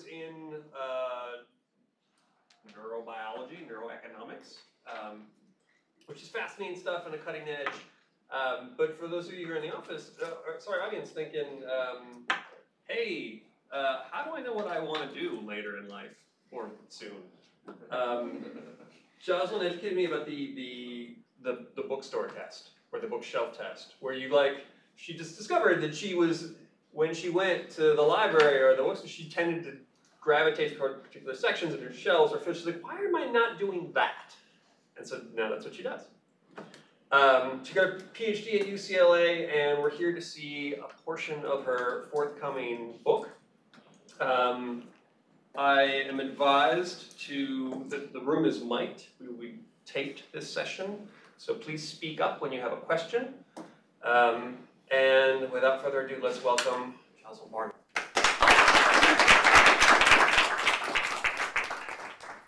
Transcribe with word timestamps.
was 0.00 0.08
in 0.08 0.54
uh, 0.74 1.42
neurobiology, 2.68 3.66
neuroeconomics, 3.68 4.56
um, 4.88 5.22
which 6.06 6.22
is 6.22 6.28
fascinating 6.28 6.78
stuff 6.78 7.04
and 7.06 7.14
a 7.14 7.18
cutting 7.18 7.42
edge. 7.42 7.74
Um, 8.30 8.70
but 8.78 8.98
for 8.98 9.08
those 9.08 9.26
of 9.26 9.34
you 9.34 9.46
who 9.46 9.52
are 9.52 9.56
in 9.56 9.62
the 9.62 9.74
office, 9.74 10.12
uh, 10.22 10.58
sorry, 10.58 10.80
audience, 10.80 11.10
thinking, 11.10 11.62
um, 11.64 12.26
hey, 12.86 13.42
uh, 13.72 14.02
how 14.10 14.24
do 14.24 14.36
I 14.36 14.40
know 14.40 14.52
what 14.52 14.68
I 14.68 14.78
want 14.78 15.12
to 15.12 15.20
do 15.20 15.40
later 15.46 15.78
in 15.78 15.88
life 15.88 16.14
or 16.50 16.70
soon? 16.88 17.10
Um, 17.90 18.44
Joslyn 19.20 19.66
educated 19.66 19.96
me 19.96 20.06
about 20.06 20.26
the, 20.26 20.54
the, 20.54 21.16
the, 21.42 21.66
the 21.76 21.82
bookstore 21.82 22.28
test 22.28 22.70
or 22.92 23.00
the 23.00 23.06
bookshelf 23.06 23.56
test, 23.56 23.94
where 24.00 24.14
you 24.14 24.32
like, 24.32 24.64
she 24.96 25.14
just 25.14 25.36
discovered 25.36 25.80
that 25.82 25.94
she 25.94 26.14
was, 26.14 26.52
when 26.92 27.14
she 27.14 27.30
went 27.30 27.70
to 27.70 27.94
the 27.94 28.02
library 28.02 28.60
or 28.62 28.76
the 28.76 28.82
bookstore, 28.82 29.08
she 29.08 29.28
tended 29.28 29.64
to 29.64 29.76
gravitate 30.20 30.76
toward 30.76 31.02
particular 31.02 31.34
sections 31.34 31.74
of 31.74 31.80
her 31.82 31.92
shells 31.92 32.32
or 32.32 32.38
fish. 32.38 32.58
she's 32.58 32.66
like, 32.66 32.82
why 32.82 32.98
am 32.98 33.16
I 33.16 33.26
not 33.26 33.58
doing 33.58 33.90
that? 33.94 34.34
And 34.96 35.06
so 35.06 35.22
now 35.34 35.48
that's 35.48 35.64
what 35.64 35.74
she 35.74 35.82
does. 35.82 36.02
Um, 37.12 37.64
she 37.64 37.74
got 37.74 37.86
a 37.86 37.92
PhD 38.14 38.60
at 38.60 38.66
UCLA, 38.68 39.52
and 39.52 39.82
we're 39.82 39.90
here 39.90 40.14
to 40.14 40.20
see 40.20 40.74
a 40.74 40.86
portion 41.04 41.44
of 41.44 41.64
her 41.64 42.06
forthcoming 42.12 42.94
book. 43.04 43.30
Um, 44.20 44.84
I 45.58 45.82
am 45.82 46.20
advised 46.20 47.18
to 47.26 47.84
that 47.88 48.12
the 48.12 48.20
room 48.20 48.44
is 48.44 48.62
mic'd. 48.62 49.06
We, 49.20 49.28
we 49.28 49.54
taped 49.86 50.30
this 50.32 50.52
session, 50.52 51.08
so 51.36 51.54
please 51.54 51.86
speak 51.86 52.20
up 52.20 52.40
when 52.40 52.52
you 52.52 52.60
have 52.60 52.72
a 52.72 52.76
question. 52.76 53.34
Um, 54.04 54.58
and 54.92 55.50
without 55.50 55.82
further 55.82 56.06
ado, 56.06 56.20
let's 56.22 56.42
welcome 56.44 56.94
Joslyn 57.20 57.50
Barnhart. 57.50 57.79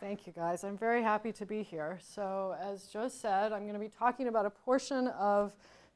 Thank 0.02 0.26
you, 0.26 0.32
guys. 0.32 0.64
I'm 0.64 0.76
very 0.76 1.00
happy 1.00 1.30
to 1.30 1.46
be 1.46 1.62
here. 1.62 1.96
So, 2.02 2.56
as 2.60 2.88
Joe 2.88 3.06
said, 3.06 3.52
I'm 3.52 3.60
going 3.60 3.74
to 3.74 3.78
be 3.78 3.88
talking 3.88 4.26
about 4.26 4.44
a 4.44 4.50
portion 4.50 5.06
of 5.06 5.54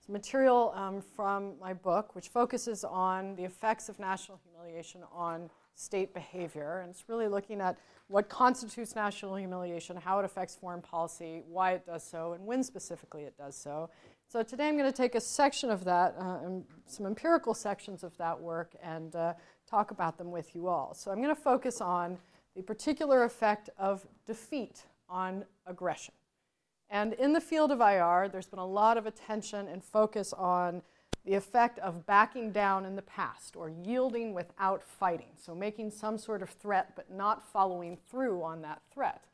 material 0.09 0.73
um, 0.77 1.03
from 1.17 1.55
my 1.61 1.73
book, 1.73 2.15
which 2.15 2.29
focuses 2.29 2.85
on 2.85 3.35
the 3.35 3.43
effects 3.43 3.89
of 3.89 3.99
national 3.99 4.39
humiliation 4.45 5.01
on 5.13 5.51
state 5.75 6.15
behavior. 6.15 6.83
And 6.83 6.91
it's 6.91 7.09
really 7.09 7.27
looking 7.27 7.61
at 7.61 7.79
what 8.07 8.29
constitutes 8.29 8.95
national 8.95 9.35
humiliation, 9.35 9.97
how 9.97 10.21
it 10.21 10.25
affects 10.25 10.55
foreign 10.55 10.83
policy, 10.83 11.43
why 11.49 11.73
it 11.73 11.85
does 11.85 12.05
so, 12.05 12.35
and 12.35 12.47
when 12.47 12.63
specifically 12.63 13.25
it 13.25 13.37
does 13.37 13.57
so. 13.57 13.91
So, 14.29 14.45
today 14.45 14.69
I'm 14.69 14.79
going 14.79 14.89
to 14.89 14.97
take 14.97 15.17
a 15.17 15.21
section 15.21 15.69
of 15.69 15.83
that, 15.83 16.15
uh, 16.17 16.39
some 16.87 17.07
empirical 17.07 17.55
sections 17.55 18.05
of 18.05 18.17
that 18.19 18.41
work, 18.41 18.77
and 18.81 19.17
uh, 19.17 19.35
talk 19.69 19.91
about 19.91 20.17
them 20.17 20.31
with 20.31 20.55
you 20.55 20.69
all. 20.69 20.95
So, 20.95 21.11
I'm 21.11 21.21
going 21.21 21.35
to 21.35 21.43
focus 21.43 21.81
on 21.81 22.19
the 22.57 22.63
particular 22.63 23.23
effect 23.25 23.69
of 23.79 24.07
defeat 24.27 24.87
on 25.09 25.45
aggression. 25.67 26.15
And 26.89 27.13
in 27.15 27.33
the 27.33 27.41
field 27.41 27.71
of 27.71 27.81
IR, 27.81 28.29
there's 28.29 28.47
been 28.47 28.59
a 28.59 28.67
lot 28.67 28.97
of 28.97 29.07
attention 29.07 29.69
and 29.69 29.85
focus 29.85 30.33
on 30.33 30.83
the 31.27 31.35
effect 31.35 31.79
of 31.81 32.07
backing 32.07 32.53
down 32.53 32.87
in 32.87 32.97
the 32.97 33.03
past 33.03 33.57
or 33.57 33.69
yielding 33.69 34.33
without 34.33 34.83
fighting. 34.83 35.33
So, 35.37 35.55
making 35.55 35.91
some 35.91 36.17
sort 36.17 36.41
of 36.41 36.51
threat 36.51 36.93
but 36.95 37.11
not 37.11 37.45
following 37.45 37.99
through 38.09 38.43
on 38.43 38.63
that 38.63 38.81
threat. 38.93 39.25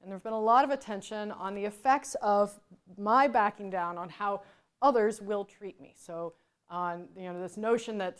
And 0.00 0.10
there's 0.10 0.22
been 0.22 0.32
a 0.32 0.40
lot 0.40 0.64
of 0.64 0.70
attention 0.70 1.32
on 1.32 1.54
the 1.54 1.64
effects 1.64 2.16
of 2.22 2.58
my 2.96 3.26
backing 3.26 3.70
down 3.70 3.98
on 3.98 4.08
how 4.08 4.42
others 4.80 5.20
will 5.20 5.44
treat 5.44 5.80
me. 5.80 5.94
So, 5.96 6.34
on 6.70 7.08
you 7.16 7.24
know, 7.24 7.40
this 7.40 7.56
notion 7.56 7.98
that 7.98 8.18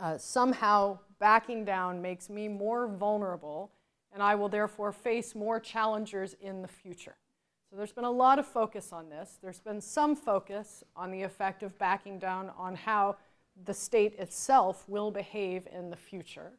uh, 0.00 0.16
somehow 0.16 1.00
backing 1.18 1.64
down 1.64 2.00
makes 2.00 2.28
me 2.28 2.48
more 2.48 2.88
vulnerable, 2.88 3.70
and 4.12 4.22
I 4.22 4.34
will 4.34 4.48
therefore 4.48 4.92
face 4.92 5.34
more 5.34 5.60
challengers 5.60 6.34
in 6.40 6.62
the 6.62 6.68
future. 6.68 7.16
So 7.70 7.76
there's 7.76 7.92
been 7.92 8.04
a 8.04 8.10
lot 8.10 8.38
of 8.38 8.46
focus 8.46 8.92
on 8.92 9.10
this. 9.10 9.38
There's 9.42 9.60
been 9.60 9.80
some 9.80 10.16
focus 10.16 10.82
on 10.96 11.10
the 11.10 11.22
effect 11.22 11.62
of 11.62 11.78
backing 11.78 12.18
down 12.18 12.50
on 12.56 12.74
how 12.74 13.16
the 13.64 13.74
state 13.74 14.14
itself 14.18 14.88
will 14.88 15.10
behave 15.10 15.68
in 15.70 15.90
the 15.90 15.96
future, 15.96 16.52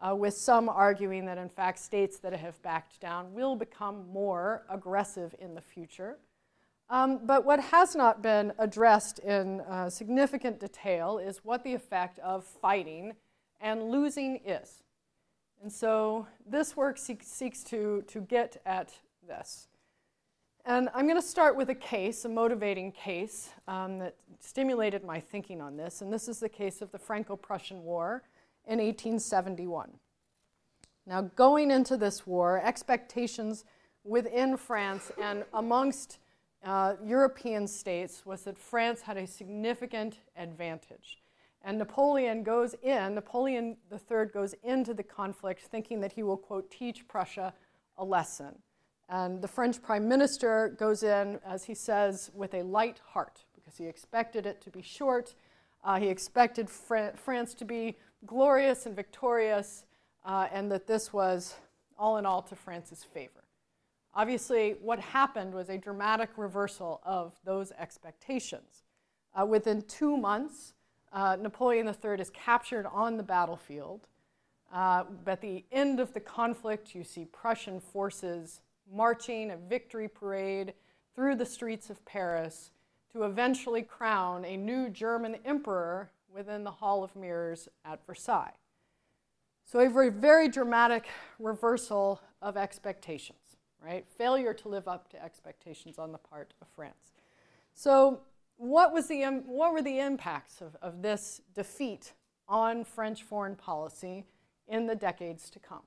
uh, 0.00 0.14
with 0.14 0.34
some 0.34 0.68
arguing 0.68 1.24
that 1.26 1.38
in 1.38 1.48
fact 1.48 1.78
states 1.78 2.18
that 2.18 2.32
have 2.34 2.60
backed 2.62 3.00
down 3.00 3.32
will 3.32 3.56
become 3.56 4.06
more 4.12 4.64
aggressive 4.68 5.34
in 5.38 5.54
the 5.54 5.60
future. 5.60 6.18
Um, 6.90 7.20
but 7.24 7.46
what 7.46 7.60
has 7.60 7.96
not 7.96 8.20
been 8.20 8.52
addressed 8.58 9.20
in 9.20 9.62
uh, 9.62 9.88
significant 9.88 10.60
detail 10.60 11.16
is 11.16 11.38
what 11.42 11.64
the 11.64 11.72
effect 11.72 12.18
of 12.18 12.44
fighting 12.44 13.14
and 13.62 13.90
losing 13.90 14.40
is. 14.44 14.82
And 15.62 15.72
so 15.72 16.26
this 16.44 16.76
work 16.76 16.98
seeks, 16.98 17.62
to, 17.64 18.02
to 18.08 18.20
get 18.20 18.60
at 18.66 18.92
this. 19.26 19.68
And 20.64 20.88
I'm 20.94 21.06
going 21.06 21.20
to 21.20 21.26
start 21.26 21.56
with 21.56 21.70
a 21.70 21.74
case, 21.74 22.24
a 22.24 22.28
motivating 22.28 22.92
case 22.92 23.50
um, 23.66 23.98
that 23.98 24.16
stimulated 24.40 25.04
my 25.04 25.20
thinking 25.20 25.60
on 25.60 25.76
this. 25.76 26.02
And 26.02 26.12
this 26.12 26.28
is 26.28 26.40
the 26.40 26.48
case 26.48 26.82
of 26.82 26.90
the 26.92 26.98
Franco 26.98 27.36
Prussian 27.36 27.82
War 27.82 28.22
in 28.66 28.78
1871. 28.78 29.90
Now, 31.06 31.22
going 31.22 31.70
into 31.70 31.96
this 31.96 32.26
war, 32.26 32.60
expectations 32.62 33.64
within 34.04 34.56
France 34.56 35.10
and 35.20 35.44
amongst 35.54 36.18
uh, 36.64 36.94
European 37.04 37.66
states 37.66 38.24
was 38.24 38.42
that 38.42 38.58
France 38.58 39.02
had 39.02 39.16
a 39.16 39.26
significant 39.26 40.18
advantage. 40.36 41.21
And 41.64 41.78
Napoleon 41.78 42.42
goes 42.42 42.74
in, 42.82 43.14
Napoleon 43.14 43.76
III 43.90 44.26
goes 44.32 44.54
into 44.64 44.94
the 44.94 45.02
conflict 45.02 45.62
thinking 45.62 46.00
that 46.00 46.12
he 46.12 46.22
will, 46.22 46.36
quote, 46.36 46.70
teach 46.70 47.06
Prussia 47.06 47.54
a 47.98 48.04
lesson. 48.04 48.58
And 49.08 49.40
the 49.40 49.48
French 49.48 49.80
prime 49.82 50.08
minister 50.08 50.74
goes 50.78 51.02
in, 51.02 51.38
as 51.46 51.64
he 51.64 51.74
says, 51.74 52.30
with 52.34 52.54
a 52.54 52.62
light 52.62 53.00
heart 53.06 53.44
because 53.54 53.76
he 53.76 53.86
expected 53.86 54.46
it 54.46 54.60
to 54.62 54.70
be 54.70 54.82
short. 54.82 55.34
Uh, 55.84 55.98
he 55.98 56.08
expected 56.08 56.68
Fran- 56.68 57.14
France 57.14 57.54
to 57.54 57.64
be 57.64 57.96
glorious 58.26 58.86
and 58.86 58.96
victorious, 58.96 59.84
uh, 60.24 60.48
and 60.52 60.70
that 60.70 60.86
this 60.86 61.12
was 61.12 61.54
all 61.98 62.18
in 62.18 62.26
all 62.26 62.42
to 62.42 62.56
France's 62.56 63.04
favor. 63.04 63.44
Obviously, 64.14 64.76
what 64.82 64.98
happened 64.98 65.54
was 65.54 65.68
a 65.70 65.78
dramatic 65.78 66.30
reversal 66.36 67.00
of 67.04 67.34
those 67.44 67.72
expectations. 67.78 68.84
Uh, 69.34 69.46
within 69.46 69.82
two 69.82 70.16
months, 70.16 70.74
uh, 71.12 71.36
Napoleon 71.40 71.86
III 71.86 72.20
is 72.20 72.30
captured 72.30 72.86
on 72.86 73.16
the 73.16 73.22
battlefield. 73.22 74.06
Uh, 74.72 75.04
at 75.26 75.40
the 75.40 75.64
end 75.70 76.00
of 76.00 76.14
the 76.14 76.20
conflict, 76.20 76.94
you 76.94 77.04
see 77.04 77.26
Prussian 77.26 77.80
forces 77.80 78.60
marching 78.90 79.50
a 79.50 79.56
victory 79.56 80.08
parade 80.08 80.72
through 81.14 81.36
the 81.36 81.46
streets 81.46 81.90
of 81.90 82.04
Paris 82.04 82.70
to 83.12 83.24
eventually 83.24 83.82
crown 83.82 84.44
a 84.44 84.56
new 84.56 84.88
German 84.88 85.36
emperor 85.44 86.10
within 86.34 86.64
the 86.64 86.70
Hall 86.70 87.04
of 87.04 87.14
Mirrors 87.14 87.68
at 87.84 88.04
Versailles. 88.06 88.54
So, 89.64 89.80
a 89.80 89.88
very, 89.88 90.10
very 90.10 90.48
dramatic 90.48 91.06
reversal 91.38 92.20
of 92.40 92.56
expectations, 92.56 93.58
right? 93.84 94.06
Failure 94.16 94.54
to 94.54 94.68
live 94.68 94.88
up 94.88 95.08
to 95.10 95.22
expectations 95.22 95.98
on 95.98 96.12
the 96.12 96.18
part 96.18 96.54
of 96.60 96.68
France. 96.74 97.12
So, 97.74 98.20
what, 98.56 98.92
was 98.92 99.08
the, 99.08 99.24
what 99.46 99.72
were 99.72 99.82
the 99.82 99.98
impacts 99.98 100.60
of, 100.60 100.76
of 100.80 101.02
this 101.02 101.40
defeat 101.54 102.12
on 102.48 102.84
French 102.84 103.22
foreign 103.22 103.56
policy 103.56 104.24
in 104.68 104.86
the 104.86 104.94
decades 104.94 105.50
to 105.50 105.58
come? 105.58 105.82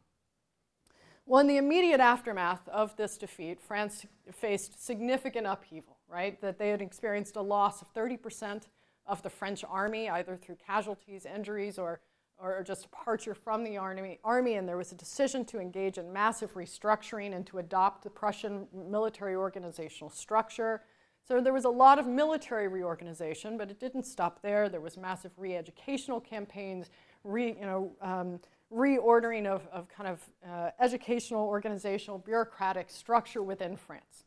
Well, 1.28 1.42
in 1.42 1.48
the 1.48 1.58
immediate 1.58 2.00
aftermath 2.00 2.68
of 2.70 2.96
this 2.98 3.18
defeat, 3.18 3.60
France 3.60 4.06
faced 4.32 4.86
significant 4.86 5.48
upheaval, 5.48 5.98
right? 6.08 6.40
That 6.42 6.60
they 6.60 6.70
had 6.70 6.84
experienced 6.84 7.36
a 7.36 7.42
loss 7.42 7.82
of 7.82 7.92
30% 7.96 8.64
of 9.08 9.24
the 9.24 9.30
French 9.30 9.64
army, 9.68 10.08
either 10.08 10.36
through 10.36 10.58
casualties, 10.64 11.26
injuries, 11.26 11.80
or, 11.80 12.00
or 12.38 12.64
just 12.64 12.84
departure 12.84 13.34
from 13.34 13.64
the 13.64 13.76
army, 13.76 14.20
army. 14.24 14.54
And 14.54 14.70
there 14.70 14.78
was 14.78 14.92
a 14.92 14.96
decision 14.96 15.46
to 15.46 15.60
engage 15.60 15.98
in 15.98 16.14
massive 16.14 16.54
restructuring 16.54 17.36
and 17.36 17.46
to 17.48 17.58
adopt 17.58 18.04
the 18.04 18.10
Prussian 18.12 18.68
military 18.72 19.36
organizational 19.36 20.12
structure 20.12 20.84
so 21.28 21.42
there 21.42 21.54
was 21.54 21.66
a 21.66 21.70
lot 21.70 21.98
of 21.98 22.06
military 22.06 22.68
reorganization, 22.68 23.58
but 23.58 23.72
it 23.72 23.80
didn't 23.80 24.04
stop 24.04 24.42
there. 24.44 24.70
There 24.70 24.82
was 24.82 24.96
massive 24.96 25.32
re-educational 25.38 26.22
campaigns, 26.22 26.90
re, 27.24 27.56
you 27.60 27.66
know, 27.66 27.92
um, 28.02 28.40
reordering 28.72 29.48
of, 29.48 29.68
of 29.72 29.88
kind 29.90 30.08
of 30.08 30.22
uh, 30.48 30.70
educational, 30.80 31.48
organizational, 31.48 32.20
bureaucratic 32.20 32.90
structure 32.90 33.42
within 33.42 33.76
France. 33.76 34.26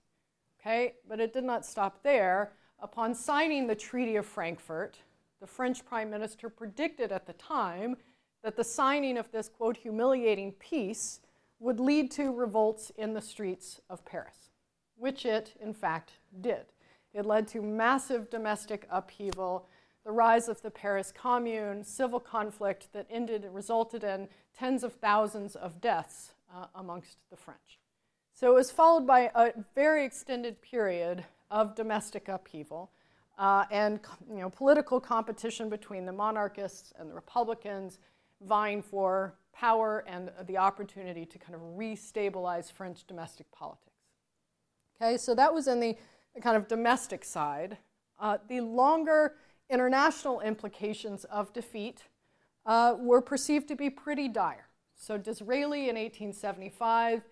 Okay, 0.60 0.94
but 1.08 1.20
it 1.20 1.32
did 1.32 1.44
not 1.44 1.64
stop 1.64 2.02
there. 2.02 2.52
Upon 2.80 3.14
signing 3.14 3.68
the 3.68 3.76
Treaty 3.76 4.16
of 4.16 4.26
Frankfurt, 4.26 4.98
the 5.40 5.46
French 5.46 5.84
Prime 5.84 6.10
Minister 6.10 6.48
predicted 6.48 7.12
at 7.12 7.26
the 7.26 7.32
time 7.34 7.96
that 8.42 8.56
the 8.56 8.64
signing 8.64 9.16
of 9.16 9.30
this 9.30 9.48
quote 9.48 9.76
humiliating 9.76 10.52
peace 10.52 11.20
would 11.60 11.78
lead 11.78 12.10
to 12.12 12.32
revolts 12.32 12.90
in 12.96 13.14
the 13.14 13.20
streets 13.20 13.80
of 13.88 14.04
Paris, 14.04 14.50
which 14.96 15.24
it 15.24 15.54
in 15.60 15.72
fact 15.72 16.12
did. 16.40 16.66
It 17.14 17.26
led 17.26 17.48
to 17.48 17.62
massive 17.62 18.30
domestic 18.30 18.86
upheaval. 18.90 19.66
the 20.04 20.12
rise 20.12 20.48
of 20.48 20.62
the 20.62 20.70
Paris 20.70 21.12
Commune, 21.12 21.84
civil 21.84 22.20
conflict 22.20 22.92
that 22.92 23.06
ended 23.10 23.44
and 23.44 23.54
resulted 23.54 24.04
in 24.04 24.28
tens 24.56 24.82
of 24.82 24.94
thousands 24.94 25.54
of 25.54 25.80
deaths 25.80 26.32
uh, 26.54 26.66
amongst 26.74 27.18
the 27.30 27.36
French. 27.36 27.78
So 28.32 28.52
it 28.52 28.54
was 28.54 28.70
followed 28.70 29.06
by 29.06 29.30
a 29.34 29.52
very 29.74 30.04
extended 30.04 30.62
period 30.62 31.24
of 31.50 31.74
domestic 31.74 32.28
upheaval 32.28 32.90
uh, 33.38 33.64
and 33.70 34.00
you 34.30 34.40
know, 34.40 34.50
political 34.50 35.00
competition 35.00 35.68
between 35.68 36.06
the 36.06 36.12
monarchists 36.12 36.92
and 36.98 37.10
the 37.10 37.14
Republicans, 37.14 37.98
vying 38.40 38.82
for 38.82 39.34
power 39.52 40.04
and 40.06 40.30
the 40.46 40.56
opportunity 40.56 41.26
to 41.26 41.38
kind 41.38 41.54
of 41.54 41.60
restabilize 41.76 42.70
French 42.70 43.06
domestic 43.06 43.50
politics. 43.52 43.84
Okay, 45.00 45.16
so 45.16 45.34
that 45.34 45.52
was 45.52 45.68
in 45.68 45.80
the 45.80 45.96
kind 46.42 46.56
of 46.56 46.68
domestic 46.68 47.24
side. 47.24 47.78
Uh, 48.18 48.38
the 48.48 48.60
longer 48.60 49.34
international 49.70 50.40
implications 50.40 51.24
of 51.24 51.52
defeat 51.52 52.04
uh, 52.66 52.94
were 52.98 53.20
perceived 53.20 53.68
to 53.68 53.76
be 53.76 53.90
pretty 53.90 54.28
dire. 54.28 54.68
So 54.94 55.16
Disraeli 55.16 55.88
in 55.88 55.96
1875 55.96 57.22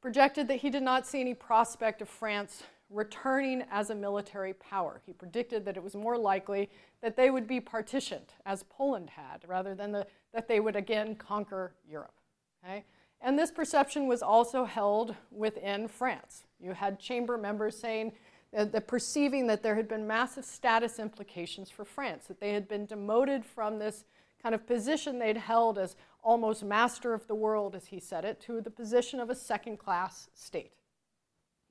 projected 0.00 0.48
that 0.48 0.56
he 0.56 0.70
did 0.70 0.82
not 0.82 1.06
see 1.06 1.20
any 1.20 1.34
prospect 1.34 2.02
of 2.02 2.08
France 2.08 2.62
returning 2.90 3.64
as 3.70 3.90
a 3.90 3.94
military 3.94 4.52
power. 4.54 5.00
He 5.06 5.12
predicted 5.12 5.64
that 5.64 5.76
it 5.76 5.82
was 5.82 5.94
more 5.94 6.18
likely 6.18 6.70
that 7.00 7.16
they 7.16 7.30
would 7.30 7.46
be 7.46 7.60
partitioned, 7.60 8.34
as 8.44 8.64
Poland 8.64 9.10
had, 9.10 9.44
rather 9.46 9.74
than 9.74 9.92
the, 9.92 10.06
that 10.32 10.46
they 10.46 10.60
would 10.60 10.76
again 10.76 11.14
conquer 11.14 11.74
Europe. 11.88 12.14
Okay? 12.62 12.84
And 13.22 13.38
this 13.38 13.52
perception 13.52 14.08
was 14.08 14.20
also 14.20 14.64
held 14.64 15.14
within 15.30 15.86
France. 15.86 16.42
You 16.60 16.72
had 16.72 16.98
chamber 16.98 17.38
members 17.38 17.78
saying 17.78 18.12
that, 18.52 18.72
that 18.72 18.88
perceiving 18.88 19.46
that 19.46 19.62
there 19.62 19.76
had 19.76 19.88
been 19.88 20.06
massive 20.06 20.44
status 20.44 20.98
implications 20.98 21.70
for 21.70 21.84
France, 21.84 22.26
that 22.26 22.40
they 22.40 22.52
had 22.52 22.66
been 22.66 22.84
demoted 22.84 23.44
from 23.44 23.78
this 23.78 24.04
kind 24.42 24.56
of 24.56 24.66
position 24.66 25.20
they'd 25.20 25.36
held 25.36 25.78
as 25.78 25.94
almost 26.24 26.64
master 26.64 27.14
of 27.14 27.26
the 27.28 27.34
world, 27.34 27.76
as 27.76 27.86
he 27.86 28.00
said 28.00 28.24
it, 28.24 28.40
to 28.40 28.60
the 28.60 28.70
position 28.70 29.20
of 29.20 29.30
a 29.30 29.34
second 29.36 29.78
class 29.78 30.28
state. 30.34 30.72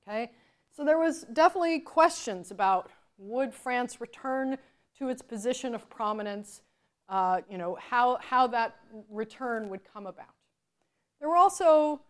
Okay? 0.08 0.30
So 0.74 0.84
there 0.84 0.98
was 0.98 1.26
definitely 1.32 1.80
questions 1.80 2.50
about 2.50 2.90
would 3.18 3.52
France 3.52 4.00
return 4.00 4.56
to 4.98 5.08
its 5.08 5.20
position 5.20 5.74
of 5.74 5.88
prominence, 5.90 6.62
uh, 7.10 7.42
you 7.48 7.58
know, 7.58 7.76
how, 7.78 8.18
how 8.22 8.46
that 8.48 8.76
return 9.10 9.68
would 9.68 9.80
come 9.84 10.06
about. 10.06 10.34
There 11.22 11.28
were 11.28 11.36
also 11.36 12.00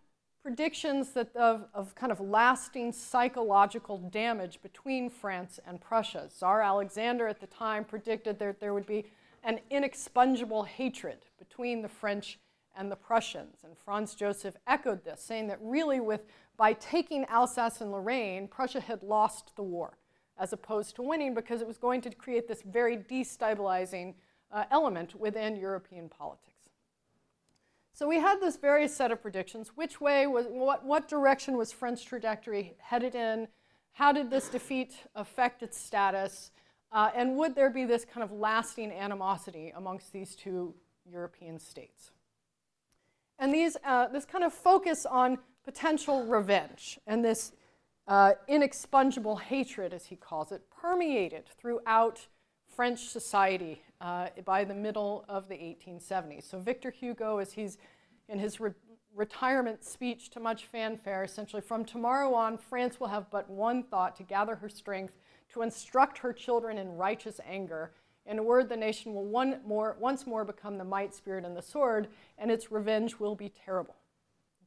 predictions 0.42 1.10
that 1.10 1.36
of, 1.36 1.66
of 1.74 1.94
kind 1.94 2.10
of 2.10 2.18
lasting 2.18 2.92
psychological 2.92 3.98
damage 3.98 4.62
between 4.62 5.10
France 5.10 5.60
and 5.66 5.78
Prussia. 5.78 6.30
Tsar 6.30 6.62
Alexander 6.62 7.28
at 7.28 7.38
the 7.38 7.46
time 7.46 7.84
predicted 7.84 8.38
that 8.38 8.58
there 8.58 8.72
would 8.72 8.86
be 8.86 9.04
an 9.44 9.60
inexpungible 9.70 10.66
hatred 10.66 11.26
between 11.38 11.82
the 11.82 11.90
French 11.90 12.38
and 12.74 12.90
the 12.90 12.96
Prussians. 12.96 13.58
And 13.64 13.76
Franz 13.76 14.14
Joseph 14.14 14.56
echoed 14.66 15.04
this, 15.04 15.22
saying 15.22 15.46
that 15.48 15.58
really, 15.60 16.00
with, 16.00 16.22
by 16.56 16.72
taking 16.72 17.26
Alsace 17.26 17.82
and 17.82 17.92
Lorraine, 17.92 18.48
Prussia 18.48 18.80
had 18.80 19.02
lost 19.02 19.54
the 19.56 19.62
war, 19.62 19.98
as 20.38 20.54
opposed 20.54 20.96
to 20.96 21.02
winning, 21.02 21.34
because 21.34 21.60
it 21.60 21.66
was 21.66 21.76
going 21.76 22.00
to 22.00 22.10
create 22.14 22.48
this 22.48 22.62
very 22.62 22.96
destabilizing 22.96 24.14
uh, 24.50 24.64
element 24.70 25.14
within 25.14 25.56
European 25.56 26.08
politics. 26.08 26.51
So 27.94 28.08
we 28.08 28.18
had 28.18 28.40
this 28.40 28.56
various 28.56 28.96
set 28.96 29.12
of 29.12 29.20
predictions. 29.20 29.72
Which 29.74 30.00
way 30.00 30.26
was, 30.26 30.46
what, 30.48 30.84
what 30.84 31.08
direction 31.08 31.56
was 31.56 31.72
French 31.72 32.06
trajectory 32.06 32.74
headed 32.78 33.14
in? 33.14 33.48
How 33.92 34.12
did 34.12 34.30
this 34.30 34.48
defeat 34.48 34.94
affect 35.14 35.62
its 35.62 35.78
status? 35.78 36.50
Uh, 36.90 37.10
and 37.14 37.36
would 37.36 37.54
there 37.54 37.70
be 37.70 37.84
this 37.84 38.04
kind 38.06 38.24
of 38.24 38.32
lasting 38.32 38.90
animosity 38.92 39.72
amongst 39.76 40.12
these 40.12 40.34
two 40.34 40.74
European 41.04 41.58
states? 41.58 42.12
And 43.38 43.52
these, 43.52 43.76
uh, 43.84 44.08
this 44.08 44.24
kind 44.24 44.44
of 44.44 44.54
focus 44.54 45.04
on 45.04 45.38
potential 45.64 46.24
revenge 46.24 46.98
and 47.06 47.24
this 47.24 47.52
uh, 48.08 48.32
inexpungible 48.48 49.40
hatred, 49.40 49.92
as 49.92 50.06
he 50.06 50.16
calls 50.16 50.50
it, 50.50 50.62
permeated 50.70 51.44
throughout 51.58 52.26
French 52.74 53.08
society 53.08 53.82
uh, 54.00 54.28
by 54.44 54.64
the 54.64 54.74
middle 54.74 55.24
of 55.28 55.48
the 55.48 55.54
1870s. 55.54 56.48
So 56.48 56.58
Victor 56.58 56.90
Hugo, 56.90 57.38
as 57.38 57.52
he's 57.52 57.78
in 58.28 58.38
his 58.38 58.60
re- 58.60 58.72
retirement 59.14 59.84
speech 59.84 60.30
to 60.30 60.40
much 60.40 60.66
fanfare, 60.66 61.22
essentially, 61.22 61.62
from 61.62 61.84
tomorrow 61.84 62.34
on, 62.34 62.56
France 62.56 62.98
will 62.98 63.08
have 63.08 63.30
but 63.30 63.48
one 63.48 63.82
thought 63.82 64.16
to 64.16 64.22
gather 64.22 64.56
her 64.56 64.68
strength 64.68 65.14
to 65.52 65.62
instruct 65.62 66.18
her 66.18 66.32
children 66.32 66.78
in 66.78 66.96
righteous 66.96 67.40
anger. 67.46 67.92
In 68.24 68.38
a 68.38 68.42
word, 68.42 68.68
the 68.68 68.76
nation 68.76 69.14
will 69.14 69.26
one 69.26 69.60
more, 69.66 69.96
once 70.00 70.26
more 70.26 70.44
become 70.44 70.78
the 70.78 70.84
might, 70.84 71.14
spirit, 71.14 71.44
and 71.44 71.56
the 71.56 71.62
sword, 71.62 72.08
and 72.38 72.50
its 72.50 72.70
revenge 72.70 73.18
will 73.18 73.34
be 73.34 73.50
terrible. 73.50 73.96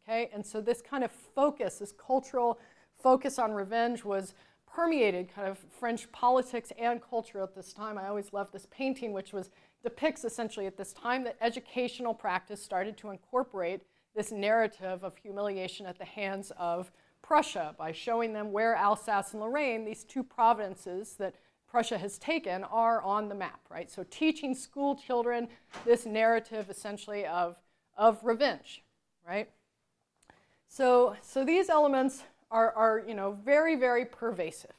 Okay? 0.04 0.30
And 0.34 0.46
so, 0.46 0.62
this 0.62 0.82
kind 0.82 1.04
of 1.04 1.12
focus, 1.12 1.80
this 1.80 1.94
cultural 1.94 2.60
focus 3.02 3.40
on 3.40 3.54
revenge, 3.54 4.04
was 4.04 4.36
permeated 4.76 5.34
kind 5.34 5.48
of 5.48 5.58
French 5.80 6.12
politics 6.12 6.74
and 6.78 7.02
culture 7.02 7.42
at 7.42 7.56
this 7.56 7.72
time. 7.72 7.98
I 7.98 8.08
always 8.08 8.34
loved 8.34 8.52
this 8.52 8.68
painting, 8.70 9.14
which 9.14 9.32
was 9.32 9.50
depicts 9.84 10.26
essentially 10.26 10.66
at 10.66 10.76
this 10.76 10.92
time 10.92 11.24
that 11.24 11.38
educational 11.40 12.14
practice 12.14 12.62
started 12.62 12.98
to 12.98 13.12
incorporate 13.12 13.84
this 14.16 14.32
narrative 14.32 15.04
of 15.04 15.16
humiliation 15.18 15.86
at 15.86 15.98
the 15.98 16.06
hands 16.06 16.52
of 16.58 16.92
Prussia 17.22 17.74
by 17.78 17.92
showing 17.92 18.34
them 18.34 18.52
where 18.52 18.76
Alsace 18.76 19.32
and 19.32 19.42
Lorraine, 19.42 19.86
these 19.86 20.04
two 20.04 20.24
provinces 20.24 21.16
that 21.20 21.36
Prussia 21.70 21.98
has 21.98 22.18
taken, 22.18 22.64
are 22.66 23.02
on 23.02 23.30
the 23.30 23.36
map, 23.36 23.62
right? 23.70 23.90
So 23.90 24.06
teaching 24.10 24.54
school 24.54 24.96
children 24.96 25.48
this 25.86 26.06
narrative 26.06 26.70
essentially 26.70 27.26
of, 27.26 27.58
of 27.98 28.20
revenge, 28.24 28.84
right? 29.26 29.50
So, 30.68 31.16
so 31.22 31.46
these 31.46 31.70
elements 31.70 32.24
are, 32.52 32.72
are, 32.74 33.04
you 33.08 33.14
know, 33.14 33.38
very, 33.44 33.76
very 33.76 34.06
pervasive. 34.06 34.74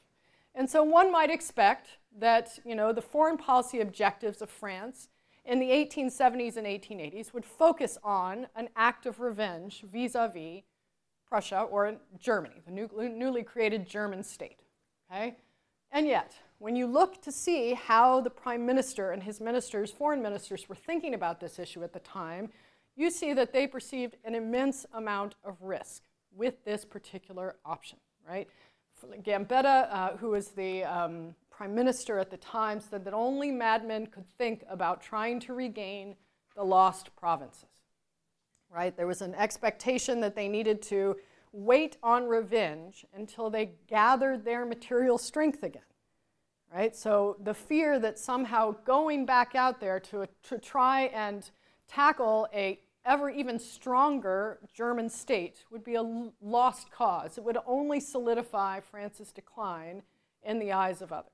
And 0.54 0.68
so 0.68 0.82
one 0.82 1.12
might 1.12 1.30
expect 1.30 1.98
that, 2.18 2.58
you 2.64 2.74
know, 2.74 2.92
the 2.92 3.02
foreign 3.02 3.36
policy 3.36 3.80
objectives 3.80 4.40
of 4.40 4.48
France 4.48 5.08
in 5.44 5.60
the 5.60 5.70
1870s 5.70 6.56
and 6.56 6.66
1880s 6.66 7.32
would 7.34 7.44
focus 7.44 7.98
on 8.02 8.46
an 8.56 8.68
act 8.74 9.06
of 9.06 9.20
revenge 9.20 9.84
vis-a-vis 9.92 10.62
Prussia 11.28 11.62
or 11.62 11.96
Germany, 12.18 12.62
the 12.64 12.72
new, 12.72 12.88
newly 12.96 13.42
created 13.42 13.86
German 13.86 14.22
state. 14.22 14.60
Okay? 15.10 15.36
And 15.92 16.06
yet, 16.06 16.36
when 16.58 16.74
you 16.74 16.86
look 16.86 17.20
to 17.22 17.32
see 17.32 17.74
how 17.74 18.20
the 18.20 18.30
prime 18.30 18.64
minister 18.64 19.10
and 19.10 19.22
his 19.22 19.40
ministers, 19.40 19.90
foreign 19.90 20.22
ministers, 20.22 20.68
were 20.68 20.74
thinking 20.74 21.14
about 21.14 21.40
this 21.40 21.58
issue 21.58 21.82
at 21.82 21.92
the 21.92 22.00
time, 22.00 22.50
you 22.96 23.10
see 23.10 23.32
that 23.34 23.52
they 23.52 23.66
perceived 23.66 24.16
an 24.24 24.34
immense 24.34 24.86
amount 24.94 25.34
of 25.44 25.60
risk 25.60 26.02
with 26.36 26.64
this 26.64 26.84
particular 26.84 27.56
option, 27.64 27.98
right? 28.28 28.48
Gambetta, 29.24 29.88
uh, 29.90 30.16
who 30.16 30.30
was 30.30 30.48
the 30.48 30.84
um, 30.84 31.34
prime 31.50 31.74
minister 31.74 32.18
at 32.18 32.30
the 32.30 32.36
time, 32.36 32.80
said 32.80 33.04
that 33.04 33.14
only 33.14 33.50
madmen 33.50 34.06
could 34.06 34.24
think 34.38 34.64
about 34.70 35.02
trying 35.02 35.40
to 35.40 35.54
regain 35.54 36.16
the 36.54 36.64
lost 36.64 37.14
provinces 37.16 37.76
right? 38.70 38.96
There 38.96 39.06
was 39.06 39.22
an 39.22 39.34
expectation 39.34 40.20
that 40.20 40.34
they 40.34 40.48
needed 40.48 40.82
to 40.82 41.16
wait 41.52 41.96
on 42.02 42.26
revenge 42.26 43.06
until 43.14 43.50
they 43.50 43.72
gathered 43.86 44.44
their 44.44 44.64
material 44.66 45.18
strength 45.18 45.62
again, 45.62 45.82
right? 46.72 46.94
So 46.94 47.36
the 47.42 47.54
fear 47.54 47.98
that 47.98 48.18
somehow 48.18 48.72
going 48.84 49.24
back 49.24 49.54
out 49.54 49.80
there 49.80 50.00
to, 50.00 50.28
to 50.48 50.58
try 50.58 51.02
and 51.06 51.48
tackle 51.88 52.48
a 52.52 52.78
ever 53.06 53.30
even 53.30 53.58
stronger 53.58 54.58
German 54.74 55.08
state 55.08 55.64
would 55.70 55.84
be 55.84 55.94
a 55.94 56.02
lost 56.42 56.90
cause. 56.90 57.38
It 57.38 57.44
would 57.44 57.58
only 57.66 58.00
solidify 58.00 58.80
France's 58.80 59.32
decline 59.32 60.02
in 60.42 60.58
the 60.58 60.72
eyes 60.72 61.00
of 61.00 61.12
others. 61.12 61.32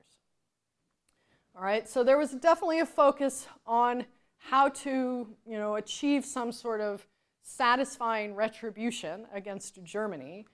All 1.55 1.63
right, 1.63 1.87
so 1.87 2.03
there 2.03 2.17
was 2.17 2.31
definitely 2.31 2.79
a 2.79 2.85
focus 2.85 3.47
on 3.65 4.05
how 4.37 4.69
to, 4.69 5.27
you 5.45 5.57
know, 5.57 5.75
achieve 5.75 6.25
some 6.25 6.51
sort 6.51 6.81
of 6.81 7.05
satisfying 7.43 8.33
retribution 8.33 9.27
against 9.33 9.83
Germany, 9.83 10.45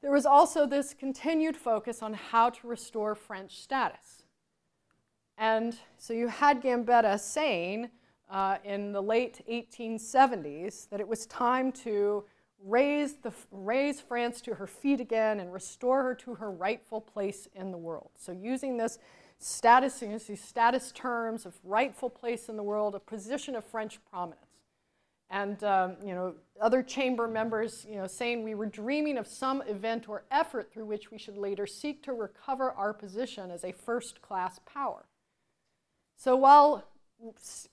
there 0.00 0.10
was 0.10 0.26
also 0.26 0.66
this 0.66 0.94
continued 0.94 1.56
focus 1.56 2.02
on 2.02 2.14
how 2.14 2.50
to 2.50 2.66
restore 2.66 3.14
French 3.14 3.60
status. 3.60 4.24
And 5.38 5.76
so 5.96 6.12
you 6.12 6.28
had 6.28 6.62
Gambetta 6.62 7.20
saying 7.20 7.90
uh, 8.30 8.58
in 8.64 8.92
the 8.92 9.02
late 9.02 9.40
1870s 9.50 10.88
that 10.88 11.00
it 11.00 11.08
was 11.08 11.26
time 11.26 11.72
to 11.72 12.24
raise, 12.64 13.14
the, 13.14 13.32
raise 13.50 14.00
France 14.00 14.40
to 14.42 14.54
her 14.54 14.66
feet 14.66 15.00
again 15.00 15.40
and 15.40 15.52
restore 15.52 16.02
her 16.02 16.14
to 16.14 16.34
her 16.34 16.50
rightful 16.50 17.00
place 17.00 17.48
in 17.54 17.70
the 17.70 17.78
world. 17.78 18.10
So 18.18 18.32
using 18.32 18.76
this 18.76 18.98
status, 19.38 20.00
these 20.00 20.42
status 20.42 20.92
terms 20.92 21.46
of 21.46 21.54
rightful 21.64 22.10
place 22.10 22.48
in 22.48 22.56
the 22.56 22.62
world, 22.62 22.94
a 22.94 23.00
position 23.00 23.56
of 23.56 23.64
French 23.64 23.98
prominence 24.10 24.46
and 25.32 25.64
um, 25.64 25.96
you 26.04 26.14
know 26.14 26.34
other 26.60 26.82
chamber 26.82 27.26
members 27.26 27.84
you 27.88 27.96
know 27.96 28.06
saying 28.06 28.44
we 28.44 28.54
were 28.54 28.66
dreaming 28.66 29.18
of 29.18 29.26
some 29.26 29.62
event 29.62 30.08
or 30.08 30.24
effort 30.30 30.70
through 30.70 30.84
which 30.84 31.10
we 31.10 31.18
should 31.18 31.36
later 31.36 31.66
seek 31.66 32.02
to 32.02 32.12
recover 32.12 32.70
our 32.72 32.92
position 32.92 33.50
as 33.50 33.64
a 33.64 33.72
first 33.72 34.22
class 34.22 34.60
power 34.66 35.06
So 36.16 36.36
while 36.36 36.84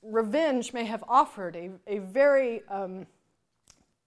revenge 0.02 0.74
may 0.74 0.86
have 0.86 1.04
offered 1.08 1.56
a, 1.56 1.72
a 1.88 2.00
very 2.00 2.64
um, 2.70 3.08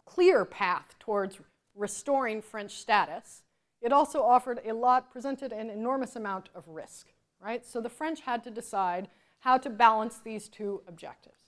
clear 0.04 0.44
path 0.44 0.94
towards 0.98 1.38
restoring 1.74 2.42
French 2.42 2.72
status, 2.72 3.42
it 3.80 3.92
also 3.92 4.22
offered 4.22 4.60
a 4.64 4.72
lot, 4.72 5.10
presented 5.10 5.52
an 5.52 5.70
enormous 5.70 6.16
amount 6.16 6.48
of 6.54 6.68
risk, 6.68 7.08
right? 7.40 7.66
So 7.66 7.80
the 7.80 7.88
French 7.88 8.20
had 8.20 8.44
to 8.44 8.50
decide 8.50 9.08
how 9.40 9.58
to 9.58 9.70
balance 9.70 10.18
these 10.18 10.48
two 10.48 10.82
objectives. 10.86 11.40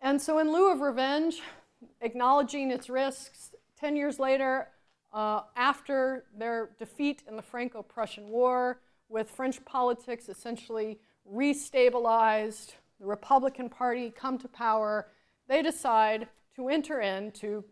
And 0.00 0.20
so, 0.20 0.38
in 0.38 0.52
lieu 0.52 0.70
of 0.70 0.80
revenge, 0.80 1.40
acknowledging 2.00 2.70
its 2.70 2.88
risks, 2.90 3.52
10 3.80 3.96
years 3.96 4.18
later, 4.18 4.68
uh, 5.12 5.40
after 5.56 6.24
their 6.36 6.70
defeat 6.78 7.22
in 7.26 7.36
the 7.36 7.42
Franco 7.42 7.82
Prussian 7.82 8.28
War, 8.28 8.80
with 9.08 9.30
French 9.30 9.64
politics 9.64 10.28
essentially 10.28 10.98
restabilized, 11.32 12.74
the 13.00 13.06
Republican 13.06 13.68
Party 13.68 14.10
come 14.10 14.38
to 14.38 14.48
power, 14.48 15.08
they 15.48 15.62
decide 15.62 16.28
to 16.56 16.68
enter 16.68 17.00
in 17.00 17.30
to 17.32 17.64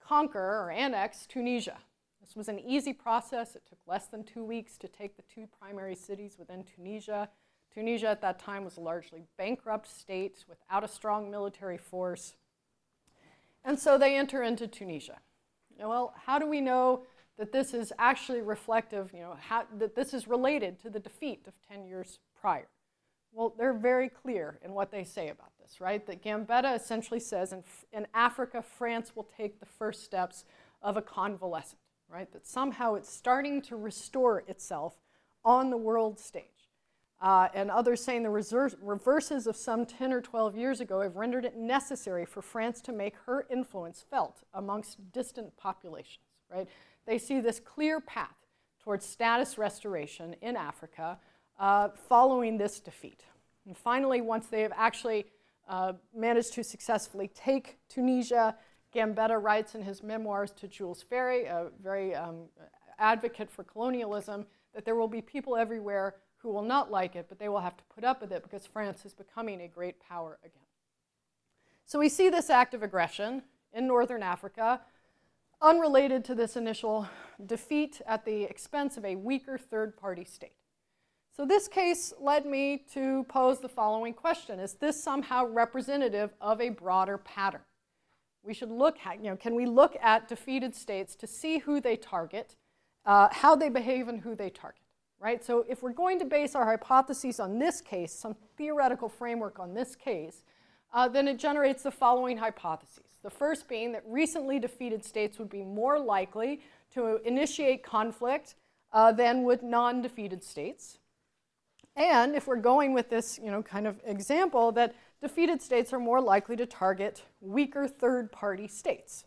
conquer 0.00 0.38
or 0.38 0.70
annex 0.70 1.26
Tunisia. 1.26 1.78
This 2.20 2.36
was 2.36 2.48
an 2.48 2.60
easy 2.60 2.92
process. 2.92 3.56
It 3.56 3.62
took 3.68 3.78
less 3.86 4.06
than 4.06 4.24
two 4.24 4.44
weeks 4.44 4.78
to 4.78 4.88
take 4.88 5.16
the 5.16 5.22
two 5.22 5.46
primary 5.60 5.94
cities 5.94 6.36
within 6.38 6.64
Tunisia. 6.64 7.28
Tunisia 7.74 8.08
at 8.08 8.20
that 8.22 8.38
time 8.38 8.64
was 8.64 8.76
a 8.76 8.80
largely 8.80 9.24
bankrupt 9.36 9.88
state 9.88 10.44
without 10.48 10.84
a 10.84 10.88
strong 10.88 11.30
military 11.30 11.78
force. 11.78 12.34
And 13.64 13.78
so 13.78 13.98
they 13.98 14.16
enter 14.16 14.42
into 14.42 14.66
Tunisia. 14.66 15.18
Well, 15.78 16.14
how 16.26 16.38
do 16.38 16.46
we 16.46 16.60
know 16.60 17.02
that 17.38 17.52
this 17.52 17.74
is 17.74 17.92
actually 17.98 18.40
reflective, 18.40 19.12
you 19.12 19.20
know, 19.20 19.36
how, 19.40 19.64
that 19.78 19.94
this 19.94 20.14
is 20.14 20.28
related 20.28 20.78
to 20.80 20.90
the 20.90 21.00
defeat 21.00 21.46
of 21.46 21.54
10 21.68 21.84
years 21.84 22.18
prior? 22.40 22.68
Well, 23.32 23.54
they're 23.56 23.72
very 23.72 24.10
clear 24.10 24.58
in 24.62 24.72
what 24.72 24.90
they 24.90 25.04
say 25.04 25.30
about 25.30 25.52
this, 25.60 25.80
right? 25.80 26.04
That 26.06 26.22
Gambetta 26.22 26.76
essentially 26.76 27.20
says 27.20 27.52
in, 27.52 27.64
in 27.92 28.06
Africa, 28.12 28.62
France 28.62 29.16
will 29.16 29.28
take 29.36 29.58
the 29.58 29.66
first 29.66 30.04
steps 30.04 30.44
of 30.82 30.96
a 30.96 31.02
convalescent, 31.02 31.80
right? 32.10 32.30
That 32.32 32.46
somehow 32.46 32.94
it's 32.94 33.10
starting 33.10 33.62
to 33.62 33.76
restore 33.76 34.40
itself 34.48 34.96
on 35.44 35.70
the 35.70 35.76
world 35.78 36.20
stage. 36.20 36.44
Uh, 37.22 37.48
and 37.54 37.70
others 37.70 38.04
saying 38.04 38.24
the 38.24 38.74
reverses 38.82 39.46
of 39.46 39.56
some 39.56 39.86
10 39.86 40.12
or 40.12 40.20
12 40.20 40.56
years 40.56 40.80
ago 40.80 41.00
have 41.00 41.14
rendered 41.14 41.44
it 41.44 41.56
necessary 41.56 42.26
for 42.26 42.42
France 42.42 42.80
to 42.80 42.92
make 42.92 43.14
her 43.26 43.46
influence 43.48 44.04
felt 44.10 44.42
amongst 44.52 45.12
distant 45.12 45.56
populations, 45.56 46.26
right? 46.52 46.68
They 47.06 47.18
see 47.18 47.40
this 47.40 47.60
clear 47.60 48.00
path 48.00 48.34
towards 48.82 49.06
status 49.06 49.56
restoration 49.56 50.34
in 50.42 50.56
Africa 50.56 51.18
uh, 51.62 51.88
following 52.08 52.58
this 52.58 52.80
defeat. 52.80 53.24
And 53.66 53.78
finally, 53.78 54.20
once 54.20 54.48
they 54.48 54.62
have 54.62 54.72
actually 54.74 55.26
uh, 55.68 55.92
managed 56.14 56.52
to 56.54 56.64
successfully 56.64 57.30
take 57.34 57.78
Tunisia, 57.88 58.56
Gambetta 58.92 59.40
writes 59.40 59.76
in 59.76 59.82
his 59.82 60.02
memoirs 60.02 60.50
to 60.50 60.66
Jules 60.66 61.02
Ferry, 61.02 61.44
a 61.44 61.68
very 61.80 62.16
um, 62.16 62.48
advocate 62.98 63.48
for 63.48 63.62
colonialism, 63.62 64.44
that 64.74 64.84
there 64.84 64.96
will 64.96 65.08
be 65.08 65.22
people 65.22 65.56
everywhere 65.56 66.16
who 66.38 66.52
will 66.52 66.62
not 66.62 66.90
like 66.90 67.14
it, 67.14 67.26
but 67.28 67.38
they 67.38 67.48
will 67.48 67.60
have 67.60 67.76
to 67.76 67.84
put 67.94 68.02
up 68.02 68.20
with 68.20 68.32
it 68.32 68.42
because 68.42 68.66
France 68.66 69.04
is 69.04 69.14
becoming 69.14 69.60
a 69.62 69.68
great 69.68 70.00
power 70.00 70.40
again. 70.44 70.66
So 71.86 72.00
we 72.00 72.08
see 72.08 72.28
this 72.28 72.50
act 72.50 72.74
of 72.74 72.82
aggression 72.82 73.42
in 73.72 73.86
northern 73.86 74.24
Africa, 74.24 74.80
unrelated 75.60 76.24
to 76.24 76.34
this 76.34 76.56
initial 76.56 77.08
defeat 77.46 78.00
at 78.04 78.24
the 78.24 78.42
expense 78.42 78.96
of 78.96 79.04
a 79.04 79.14
weaker 79.14 79.56
third 79.56 79.96
party 79.96 80.24
state. 80.24 80.56
So 81.34 81.46
this 81.46 81.66
case 81.66 82.12
led 82.20 82.44
me 82.44 82.84
to 82.92 83.24
pose 83.24 83.58
the 83.58 83.68
following 83.68 84.12
question 84.12 84.60
Is 84.60 84.74
this 84.74 85.02
somehow 85.02 85.46
representative 85.46 86.34
of 86.40 86.60
a 86.60 86.68
broader 86.68 87.16
pattern? 87.16 87.62
We 88.42 88.52
should 88.52 88.70
look 88.70 88.98
at, 89.06 89.18
you 89.18 89.30
know, 89.30 89.36
can 89.36 89.54
we 89.54 89.64
look 89.64 89.96
at 90.02 90.28
defeated 90.28 90.74
states 90.74 91.14
to 91.16 91.26
see 91.26 91.58
who 91.58 91.80
they 91.80 91.96
target, 91.96 92.56
uh, 93.06 93.28
how 93.30 93.54
they 93.56 93.70
behave, 93.70 94.08
and 94.08 94.20
who 94.20 94.34
they 94.34 94.50
target? 94.50 94.82
Right? 95.20 95.42
So 95.42 95.64
if 95.68 95.82
we're 95.82 95.92
going 95.92 96.18
to 96.18 96.24
base 96.24 96.54
our 96.54 96.66
hypotheses 96.66 97.40
on 97.40 97.58
this 97.58 97.80
case, 97.80 98.12
some 98.12 98.36
theoretical 98.58 99.08
framework 99.08 99.58
on 99.58 99.72
this 99.72 99.94
case, 99.94 100.42
uh, 100.92 101.08
then 101.08 101.28
it 101.28 101.38
generates 101.38 101.84
the 101.84 101.92
following 101.92 102.36
hypotheses. 102.36 103.20
The 103.22 103.30
first 103.30 103.68
being 103.68 103.92
that 103.92 104.02
recently 104.06 104.58
defeated 104.58 105.04
states 105.04 105.38
would 105.38 105.48
be 105.48 105.62
more 105.62 105.98
likely 105.98 106.60
to 106.92 107.22
initiate 107.24 107.84
conflict 107.84 108.56
uh, 108.92 109.12
than 109.12 109.44
would 109.44 109.62
non 109.62 110.02
defeated 110.02 110.42
states. 110.44 110.98
And 111.94 112.34
if 112.34 112.46
we're 112.46 112.56
going 112.56 112.94
with 112.94 113.10
this, 113.10 113.38
you 113.42 113.50
know, 113.50 113.62
kind 113.62 113.86
of 113.86 114.00
example, 114.04 114.72
that 114.72 114.94
defeated 115.20 115.60
states 115.60 115.92
are 115.92 115.98
more 115.98 116.20
likely 116.20 116.56
to 116.56 116.66
target 116.66 117.22
weaker 117.40 117.86
third-party 117.86 118.68
states. 118.68 119.24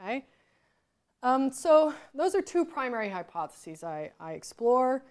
Okay? 0.00 0.24
Um, 1.22 1.52
so 1.52 1.94
those 2.14 2.34
are 2.34 2.42
two 2.42 2.64
primary 2.64 3.10
hypotheses 3.10 3.84
I, 3.84 4.12
I 4.18 4.32
explore. 4.32 5.04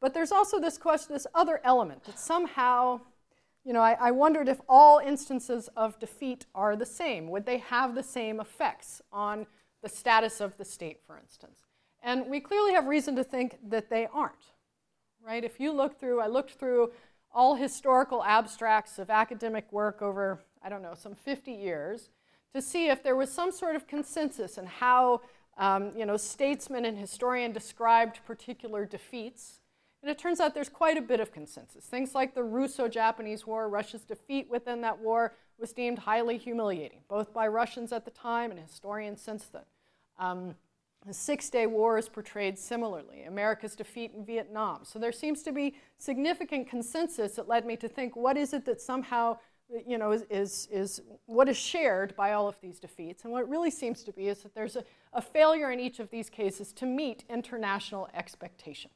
But 0.00 0.12
there's 0.12 0.32
also 0.32 0.60
this 0.60 0.76
question, 0.76 1.14
this 1.14 1.26
other 1.34 1.60
element 1.64 2.04
that 2.04 2.18
somehow, 2.18 3.00
you 3.64 3.72
know, 3.72 3.80
I, 3.80 3.96
I 3.98 4.10
wondered 4.10 4.48
if 4.48 4.60
all 4.68 4.98
instances 4.98 5.70
of 5.76 5.98
defeat 5.98 6.44
are 6.54 6.76
the 6.76 6.84
same. 6.84 7.30
Would 7.30 7.46
they 7.46 7.58
have 7.58 7.94
the 7.94 8.02
same 8.02 8.40
effects 8.40 9.00
on 9.12 9.46
the 9.82 9.88
status 9.88 10.40
of 10.40 10.58
the 10.58 10.64
state, 10.64 11.00
for 11.06 11.16
instance? 11.18 11.60
And 12.02 12.28
we 12.28 12.40
clearly 12.40 12.74
have 12.74 12.86
reason 12.86 13.16
to 13.16 13.24
think 13.24 13.58
that 13.70 13.88
they 13.88 14.06
aren't 14.12 14.52
right? 15.24 15.44
If 15.44 15.58
you 15.58 15.72
look 15.72 15.98
through, 15.98 16.20
I 16.20 16.26
looked 16.26 16.52
through 16.52 16.92
all 17.32 17.54
historical 17.54 18.22
abstracts 18.22 18.98
of 18.98 19.10
academic 19.10 19.72
work 19.72 20.02
over, 20.02 20.40
I 20.62 20.68
don't 20.68 20.82
know, 20.82 20.94
some 20.94 21.14
50 21.14 21.52
years 21.52 22.10
to 22.54 22.62
see 22.62 22.88
if 22.88 23.02
there 23.02 23.16
was 23.16 23.32
some 23.32 23.50
sort 23.50 23.74
of 23.74 23.86
consensus 23.86 24.58
in 24.58 24.66
how 24.66 25.20
um, 25.56 25.92
you 25.96 26.06
know, 26.06 26.16
statesmen 26.16 26.84
and 26.84 26.98
historian 26.98 27.52
described 27.52 28.20
particular 28.26 28.84
defeats. 28.84 29.60
And 30.02 30.10
it 30.10 30.18
turns 30.18 30.40
out 30.40 30.52
there's 30.52 30.68
quite 30.68 30.96
a 30.96 31.02
bit 31.02 31.20
of 31.20 31.32
consensus. 31.32 31.84
Things 31.84 32.14
like 32.14 32.34
the 32.34 32.42
Russo 32.42 32.88
Japanese 32.88 33.46
War, 33.46 33.68
Russia's 33.68 34.04
defeat 34.04 34.50
within 34.50 34.80
that 34.82 34.98
war 34.98 35.34
was 35.58 35.72
deemed 35.72 36.00
highly 36.00 36.36
humiliating, 36.36 37.00
both 37.08 37.32
by 37.32 37.46
Russians 37.46 37.92
at 37.92 38.04
the 38.04 38.10
time 38.10 38.50
and 38.50 38.60
historians 38.60 39.22
since 39.22 39.44
then. 39.46 39.62
Um, 40.18 40.56
the 41.06 41.14
Six 41.14 41.50
Day 41.50 41.66
War 41.66 41.98
is 41.98 42.08
portrayed 42.08 42.58
similarly, 42.58 43.24
America's 43.24 43.76
defeat 43.76 44.12
in 44.16 44.24
Vietnam. 44.24 44.80
So 44.84 44.98
there 44.98 45.12
seems 45.12 45.42
to 45.42 45.52
be 45.52 45.74
significant 45.98 46.68
consensus 46.68 47.34
that 47.36 47.48
led 47.48 47.66
me 47.66 47.76
to 47.76 47.88
think 47.88 48.16
what 48.16 48.36
is 48.36 48.54
it 48.54 48.64
that 48.64 48.80
somehow 48.80 49.38
you 49.86 49.98
know, 49.98 50.12
is, 50.12 50.24
is, 50.30 50.68
is 50.70 51.00
what 51.26 51.48
is 51.48 51.56
shared 51.56 52.14
by 52.16 52.32
all 52.32 52.46
of 52.46 52.56
these 52.60 52.78
defeats. 52.78 53.24
And 53.24 53.32
what 53.32 53.48
really 53.48 53.70
seems 53.70 54.02
to 54.04 54.12
be 54.12 54.28
is 54.28 54.42
that 54.42 54.54
there's 54.54 54.76
a, 54.76 54.84
a 55.12 55.22
failure 55.22 55.70
in 55.70 55.80
each 55.80 56.00
of 56.00 56.10
these 56.10 56.28
cases 56.28 56.72
to 56.74 56.86
meet 56.86 57.24
international 57.28 58.08
expectation. 58.14 58.90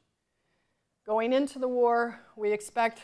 Going 1.05 1.33
into 1.33 1.59
the 1.59 1.67
war, 1.67 2.19
we 2.35 2.51
expect 2.51 3.01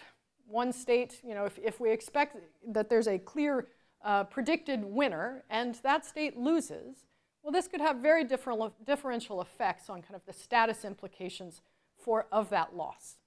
one 0.48 0.72
state, 0.72 1.22
you 1.24 1.34
know, 1.34 1.46
if, 1.46 1.58
if 1.58 1.80
we 1.80 1.92
expect 1.92 2.38
that 2.68 2.90
there's 2.90 3.08
a 3.08 3.18
clear 3.18 3.68
uh, 4.04 4.24
predicted 4.26 4.86
winner 4.86 5.44
and 5.50 5.76
that 5.84 6.06
state 6.06 6.38
loses, 6.38 7.06
well, 7.46 7.52
this 7.52 7.68
could 7.68 7.80
have 7.80 7.98
very 7.98 8.24
differential 8.24 9.40
effects 9.40 9.88
on 9.88 10.02
kind 10.02 10.16
of 10.16 10.26
the 10.26 10.34
status 10.34 10.84
implications 10.84 11.62
for, 11.96 12.26
of 12.32 12.50
that 12.50 12.76
loss. 12.76 13.18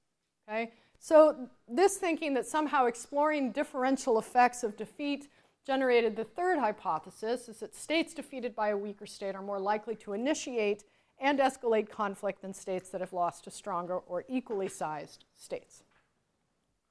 Okay? 0.49 0.73
So, 0.99 1.49
this 1.69 1.99
thinking 1.99 2.35
that 2.35 2.45
somehow 2.45 2.87
exploring 2.87 3.53
differential 3.53 4.19
effects 4.19 4.65
of 4.65 4.77
defeat 4.77 5.29
generated 5.65 6.17
the 6.17 6.25
third 6.25 6.59
hypothesis 6.59 7.49
is 7.49 7.61
that 7.61 7.77
states 7.77 8.13
defeated 8.13 8.57
by 8.57 8.71
a 8.71 8.77
weaker 8.77 9.07
state 9.07 9.37
are 9.37 9.43
more 9.43 9.61
likely 9.61 9.95
to 9.95 10.15
initiate 10.15 10.83
and 11.21 11.39
escalate 11.39 11.89
conflict 11.89 12.43
than 12.43 12.53
states 12.53 12.91
that 12.91 13.01
have 13.01 13.13
lost 13.13 13.45
to 13.45 13.53
stronger 13.53 13.99
or 13.99 14.25
equally 14.29 14.69
sized 14.69 15.27
states. 15.37 15.85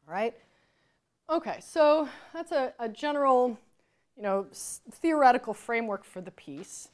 All 0.07 0.13
right? 0.13 0.33
Okay, 1.29 1.57
so 1.59 2.07
that's 2.33 2.53
a, 2.53 2.73
a 2.79 2.87
general, 2.87 3.59
you 4.15 4.23
know, 4.23 4.45
theoretical 4.53 5.53
framework 5.53 6.05
for 6.05 6.21
the 6.21 6.31
piece. 6.31 6.87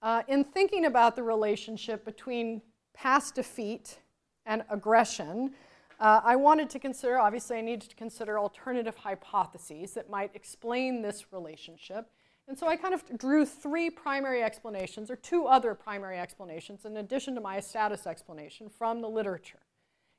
Uh, 0.00 0.22
in 0.28 0.44
thinking 0.44 0.84
about 0.84 1.16
the 1.16 1.22
relationship 1.22 2.04
between 2.04 2.62
past 2.94 3.34
defeat 3.34 3.98
and 4.46 4.62
aggression, 4.70 5.52
uh, 5.98 6.20
I 6.22 6.36
wanted 6.36 6.70
to 6.70 6.78
consider, 6.78 7.18
obviously, 7.18 7.58
I 7.58 7.60
needed 7.60 7.90
to 7.90 7.96
consider 7.96 8.38
alternative 8.38 8.94
hypotheses 8.94 9.94
that 9.94 10.08
might 10.08 10.30
explain 10.34 11.02
this 11.02 11.32
relationship. 11.32 12.10
And 12.46 12.56
so 12.56 12.68
I 12.68 12.76
kind 12.76 12.94
of 12.94 13.18
drew 13.18 13.44
three 13.44 13.90
primary 13.90 14.42
explanations, 14.42 15.10
or 15.10 15.16
two 15.16 15.46
other 15.46 15.74
primary 15.74 16.18
explanations, 16.18 16.84
in 16.84 16.96
addition 16.96 17.34
to 17.34 17.40
my 17.40 17.58
status 17.58 18.06
explanation 18.06 18.68
from 18.68 19.02
the 19.02 19.08
literature. 19.08 19.58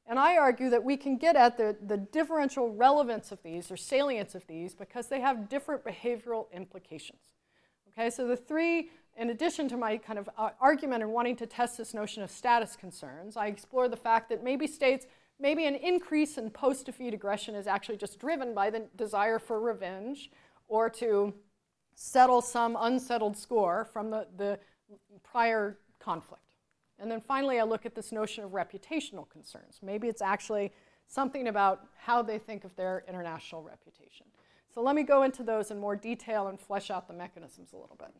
And 0.06 0.20
I 0.20 0.38
argue 0.38 0.70
that 0.72 0.84
we 0.84 0.98
can 0.98 1.18
get 1.18 1.36
at 1.36 1.58
the, 1.58 1.78
the 1.82 1.98
differential 1.98 2.74
relevance 2.74 3.32
of 3.32 3.42
these, 3.44 3.72
or 3.72 3.78
salience 3.78 4.36
of 4.36 4.46
these, 4.48 4.76
because 4.76 5.08
they 5.08 5.22
have 5.22 5.48
different 5.48 5.86
behavioral 5.86 6.52
implications. 6.52 7.22
Okay, 7.90 8.10
so 8.10 8.28
the 8.28 8.38
three 8.38 8.90
in 9.18 9.30
addition 9.30 9.68
to 9.70 9.78
my 9.78 9.98
kind 9.98 10.20
of 10.20 10.30
uh, 10.38 10.50
argument 10.60 11.04
and 11.04 11.12
wanting 11.12 11.36
to 11.38 11.46
test 11.46 11.78
this 11.78 11.94
notion 11.94 12.24
of 12.24 12.32
status 12.32 12.76
concerns, 12.76 13.36
I 13.36 13.48
explore 13.48 13.88
the 13.88 13.98
fact 13.98 14.30
that 14.30 14.44
maybe 14.44 14.68
states 14.68 15.06
maybe 15.40 15.66
an 15.66 15.76
increase 15.76 16.38
in 16.38 16.50
post 16.50 16.86
defeat 16.86 17.14
aggression 17.14 17.56
is 17.56 17.68
actually 17.68 17.98
just 17.98 18.20
driven 18.20 18.54
by 18.54 18.70
the 18.70 18.86
desire 18.96 19.40
for 19.40 19.60
revenge 19.60 20.32
or 20.68 20.90
to 20.90 21.34
settle 21.96 22.42
some 22.42 22.78
unsettled 22.80 23.38
score 23.38 23.86
from 23.92 24.10
the, 24.10 24.28
the 24.38 24.60
prior 25.24 25.78
conflict. 26.00 26.44
And 27.00 27.10
then 27.10 27.22
finally, 27.22 27.60
I 27.60 27.64
look 27.64 27.86
at 27.86 27.96
this 27.96 28.12
notion 28.12 28.44
of 28.44 28.52
reputational 28.52 29.30
concerns. 29.30 29.80
Maybe 29.82 30.08
it's 30.08 30.22
actually 30.22 30.74
something 31.08 31.48
about 31.48 31.88
how 31.98 32.22
they 32.22 32.38
think 32.38 32.64
of 32.66 32.76
their 32.76 33.04
international 33.08 33.64
reputation. 33.64 34.26
So 34.74 34.82
let 34.82 34.96
me 34.96 35.04
go 35.04 35.24
into 35.24 35.44
those 35.44 35.72
in 35.72 35.80
more 35.80 35.96
detail 35.96 36.48
and 36.48 36.60
flesh 36.60 36.92
out 36.92 37.08
the 37.08 37.14
mechanisms 37.14 37.74
a 37.74 37.78
little 37.78 37.96
bit. 37.98 38.14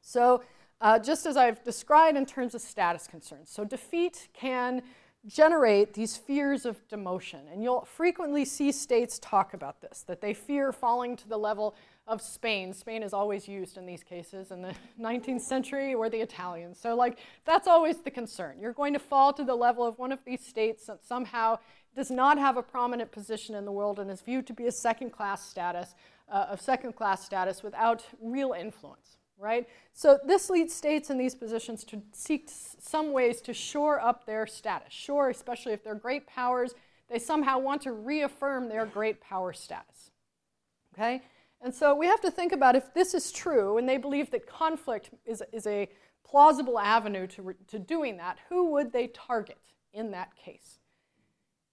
So, 0.00 0.42
uh, 0.80 0.98
just 0.98 1.26
as 1.26 1.36
I've 1.36 1.62
described 1.62 2.16
in 2.16 2.24
terms 2.24 2.54
of 2.54 2.62
status 2.62 3.06
concerns, 3.06 3.50
so 3.50 3.64
defeat 3.64 4.28
can 4.32 4.82
generate 5.26 5.92
these 5.92 6.16
fears 6.16 6.64
of 6.64 6.86
demotion. 6.88 7.40
And 7.52 7.62
you'll 7.62 7.84
frequently 7.84 8.44
see 8.44 8.72
states 8.72 9.18
talk 9.18 9.52
about 9.52 9.82
this, 9.82 10.02
that 10.06 10.20
they 10.20 10.32
fear 10.32 10.72
falling 10.72 11.16
to 11.16 11.28
the 11.28 11.36
level 11.36 11.74
of 12.06 12.22
Spain. 12.22 12.72
Spain 12.72 13.02
is 13.02 13.12
always 13.12 13.46
used 13.46 13.76
in 13.76 13.84
these 13.84 14.02
cases 14.02 14.50
in 14.50 14.62
the 14.62 14.74
19th 15.00 15.42
century 15.42 15.94
or 15.94 16.08
the 16.08 16.20
Italians. 16.20 16.80
So, 16.80 16.94
like, 16.94 17.18
that's 17.44 17.68
always 17.68 17.98
the 17.98 18.10
concern. 18.10 18.56
You're 18.58 18.72
going 18.72 18.94
to 18.94 18.98
fall 18.98 19.32
to 19.34 19.44
the 19.44 19.54
level 19.54 19.84
of 19.84 19.98
one 19.98 20.12
of 20.12 20.20
these 20.24 20.44
states 20.44 20.86
that 20.86 21.04
somehow 21.04 21.58
does 21.94 22.10
not 22.10 22.38
have 22.38 22.56
a 22.56 22.62
prominent 22.62 23.12
position 23.12 23.54
in 23.54 23.64
the 23.66 23.72
world 23.72 23.98
and 23.98 24.10
is 24.10 24.22
viewed 24.22 24.46
to 24.46 24.54
be 24.54 24.66
a 24.66 24.72
second 24.72 25.10
class 25.10 25.46
status, 25.46 25.94
uh, 26.32 26.46
of 26.48 26.60
second 26.60 26.94
class 26.94 27.24
status 27.24 27.62
without 27.62 28.06
real 28.22 28.52
influence 28.52 29.18
right? 29.40 29.66
So 29.94 30.18
this 30.24 30.50
leads 30.50 30.74
states 30.74 31.10
in 31.10 31.18
these 31.18 31.34
positions 31.34 31.82
to 31.84 32.02
seek 32.12 32.48
some 32.48 33.12
ways 33.12 33.40
to 33.42 33.54
shore 33.54 33.98
up 33.98 34.26
their 34.26 34.46
status. 34.46 34.92
Shore, 34.92 35.30
especially 35.30 35.72
if 35.72 35.82
they're 35.82 35.94
great 35.94 36.26
powers, 36.26 36.74
they 37.08 37.18
somehow 37.18 37.58
want 37.58 37.82
to 37.82 37.92
reaffirm 37.92 38.68
their 38.68 38.86
great 38.86 39.20
power 39.20 39.52
status. 39.52 40.10
Okay? 40.94 41.22
And 41.62 41.74
so 41.74 41.94
we 41.94 42.06
have 42.06 42.20
to 42.20 42.30
think 42.30 42.52
about 42.52 42.76
if 42.76 42.92
this 42.94 43.14
is 43.14 43.32
true, 43.32 43.78
and 43.78 43.88
they 43.88 43.96
believe 43.96 44.30
that 44.30 44.46
conflict 44.46 45.10
is, 45.26 45.42
is 45.52 45.66
a 45.66 45.88
plausible 46.24 46.78
avenue 46.78 47.26
to, 47.26 47.54
to 47.68 47.78
doing 47.78 48.16
that, 48.18 48.38
who 48.48 48.70
would 48.70 48.92
they 48.92 49.08
target 49.08 49.58
in 49.92 50.10
that 50.12 50.36
case? 50.36 50.78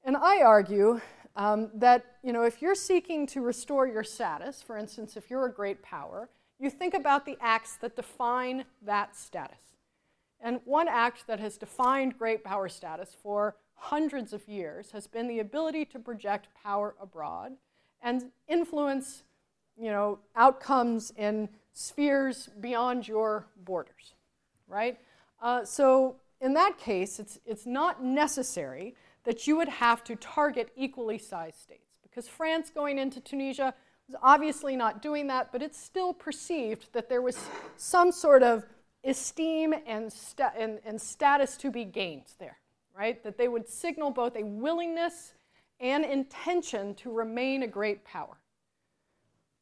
And 0.04 0.18
I 0.18 0.42
argue 0.42 1.00
um, 1.36 1.70
that 1.76 2.04
you 2.24 2.34
know, 2.34 2.44
if 2.44 2.62
you're 2.62 2.76
seeking 2.76 3.28
to 3.28 3.42
restore 3.42 3.88
your 3.88 4.04
status, 4.04 4.62
for 4.62 4.78
instance, 4.78 5.16
if 5.16 5.30
you're 5.30 5.46
a 5.46 5.54
great 5.54 5.84
power, 5.84 6.30
you 6.60 6.70
think 6.70 6.94
about 6.94 7.26
the 7.26 7.38
acts 7.40 7.76
that 7.78 7.96
define 7.96 8.66
that 8.82 9.16
status. 9.16 9.60
And 10.40 10.60
one 10.66 10.88
act 10.88 11.28
that 11.28 11.40
has 11.40 11.58
defined 11.58 12.18
great 12.18 12.44
power 12.44 12.70
status 12.70 13.16
for 13.22 13.56
hundreds 13.74 14.34
of 14.34 14.48
years 14.48 14.92
has 14.92 15.08
been 15.08 15.28
the 15.28 15.40
ability 15.40 15.86
to 15.86 16.00
project 16.00 16.48
power 16.64 16.96
abroad 17.00 17.54
and 18.02 18.32
influence 18.48 19.24
you 19.80 19.92
know, 19.92 20.20
outcomes 20.36 21.12
in 21.18 21.50
spheres 21.74 22.50
beyond 22.60 23.08
your 23.08 23.46
borders, 23.64 24.16
right? 24.68 24.98
Uh, 25.42 25.64
so 25.64 26.16
in 26.42 26.54
that 26.54 26.78
case, 26.78 27.20
it's, 27.20 27.40
it's 27.46 27.66
not 27.66 28.04
necessary 28.04 28.96
that 29.24 29.46
you 29.46 29.56
would 29.58 29.70
have 29.70 30.04
to 30.06 30.16
target 30.16 30.72
equally 30.76 31.18
sized 31.18 31.60
states 31.60 31.98
because 32.02 32.28
France 32.28 32.72
going 32.74 32.98
into 32.98 33.20
Tunisia 33.20 33.74
obviously 34.22 34.76
not 34.76 35.02
doing 35.02 35.28
that, 35.28 35.52
but 35.52 35.62
it's 35.62 35.80
still 35.80 36.14
perceived 36.14 36.94
that 36.94 37.10
there 37.10 37.22
was 37.22 37.38
some 37.76 38.12
sort 38.12 38.44
of 38.44 38.66
esteem 39.04 39.74
and, 39.86 40.12
sta- 40.12 40.54
and, 40.58 40.80
and 40.86 41.00
status 41.00 41.58
to 41.58 41.72
be 41.72 41.86
gained 41.86 42.32
there, 42.40 42.58
right? 42.98 43.24
That 43.24 43.38
they 43.38 43.48
would 43.48 43.68
signal 43.68 44.12
both 44.12 44.36
a 44.36 44.44
willingness 44.44 45.34
and 45.80 46.04
intention 46.04 46.96
to 46.96 47.12
remain 47.12 47.64
a 47.64 47.68
great 47.68 48.04
power. 48.04 48.38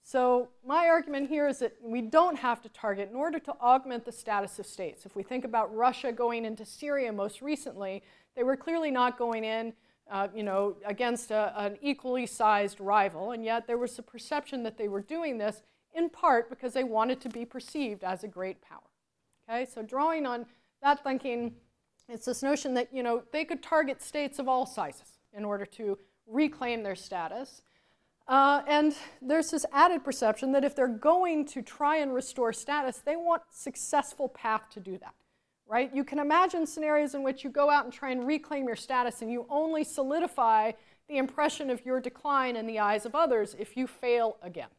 So, 0.07 0.49
my 0.63 0.87
argument 0.87 1.29
here 1.29 1.47
is 1.47 1.57
that 1.59 1.73
we 1.81 1.99
don't 1.99 2.37
have 2.37 2.61
to 2.61 2.69
target 2.69 3.09
in 3.09 3.15
order 3.15 3.39
to 3.39 3.51
augment 3.59 4.05
the 4.05 4.11
status 4.11 4.59
of 4.59 4.67
states. 4.67 5.03
If 5.03 5.15
we 5.15 5.23
think 5.23 5.45
about 5.45 5.75
Russia 5.75 6.11
going 6.11 6.45
into 6.45 6.63
Syria 6.63 7.11
most 7.11 7.41
recently, 7.41 8.03
they 8.35 8.43
were 8.43 8.55
clearly 8.55 8.91
not 8.91 9.17
going 9.17 9.43
in 9.43 9.73
uh, 10.11 10.27
you 10.35 10.43
know, 10.43 10.75
against 10.85 11.31
a, 11.31 11.53
an 11.57 11.77
equally 11.81 12.25
sized 12.25 12.79
rival, 12.79 13.31
and 13.31 13.43
yet 13.43 13.67
there 13.67 13.77
was 13.77 13.97
a 13.97 14.03
perception 14.03 14.63
that 14.63 14.77
they 14.77 14.87
were 14.87 15.01
doing 15.01 15.37
this 15.37 15.61
in 15.93 16.09
part 16.09 16.49
because 16.49 16.73
they 16.73 16.83
wanted 16.83 17.19
to 17.21 17.29
be 17.29 17.45
perceived 17.45 18.03
as 18.03 18.23
a 18.23 18.27
great 18.27 18.61
power. 18.61 18.79
Okay, 19.49 19.65
so 19.65 19.81
drawing 19.81 20.25
on 20.25 20.45
that 20.81 21.03
thinking, 21.03 21.55
it's 22.07 22.25
this 22.25 22.43
notion 22.43 22.73
that 22.75 22.89
you 22.93 23.01
know 23.01 23.23
they 23.31 23.45
could 23.45 23.63
target 23.63 24.01
states 24.01 24.37
of 24.39 24.47
all 24.47 24.65
sizes 24.65 25.19
in 25.33 25.43
order 25.43 25.65
to 25.65 25.97
reclaim 26.27 26.83
their 26.83 26.95
status. 26.95 27.61
Uh, 28.27 28.63
and 28.67 28.95
there's 29.21 29.51
this 29.51 29.65
added 29.71 30.03
perception 30.03 30.51
that 30.51 30.63
if 30.63 30.75
they're 30.75 30.87
going 30.87 31.45
to 31.45 31.61
try 31.61 31.97
and 31.97 32.11
restore 32.11 32.51
status, 32.51 32.97
they 32.97 33.15
want 33.15 33.43
successful 33.51 34.27
path 34.27 34.67
to 34.71 34.79
do 34.79 34.97
that 34.97 35.13
right? 35.67 35.93
You 35.93 36.03
can 36.03 36.19
imagine 36.19 36.65
scenarios 36.65 37.15
in 37.15 37.23
which 37.23 37.43
you 37.43 37.49
go 37.49 37.69
out 37.69 37.85
and 37.85 37.93
try 37.93 38.11
and 38.11 38.25
reclaim 38.25 38.65
your 38.67 38.75
status 38.75 39.21
and 39.21 39.31
you 39.31 39.45
only 39.49 39.83
solidify 39.83 40.71
the 41.07 41.17
impression 41.17 41.69
of 41.69 41.85
your 41.85 41.99
decline 41.99 42.55
in 42.55 42.65
the 42.65 42.79
eyes 42.79 43.05
of 43.05 43.15
others 43.15 43.55
if 43.57 43.75
you 43.77 43.87
fail 43.87 44.37
again. 44.41 44.69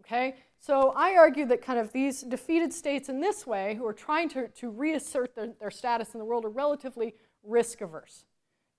Okay? 0.00 0.36
So 0.58 0.92
I 0.96 1.16
argue 1.16 1.46
that 1.46 1.62
kind 1.62 1.78
of 1.78 1.92
these 1.92 2.22
defeated 2.22 2.72
states 2.72 3.08
in 3.08 3.20
this 3.20 3.46
way, 3.46 3.74
who 3.74 3.86
are 3.86 3.92
trying 3.92 4.28
to, 4.30 4.48
to 4.48 4.70
reassert 4.70 5.34
their, 5.34 5.52
their 5.60 5.70
status 5.70 6.14
in 6.14 6.18
the 6.18 6.24
world, 6.24 6.44
are 6.44 6.50
relatively 6.50 7.14
risk 7.42 7.80
averse. 7.80 8.24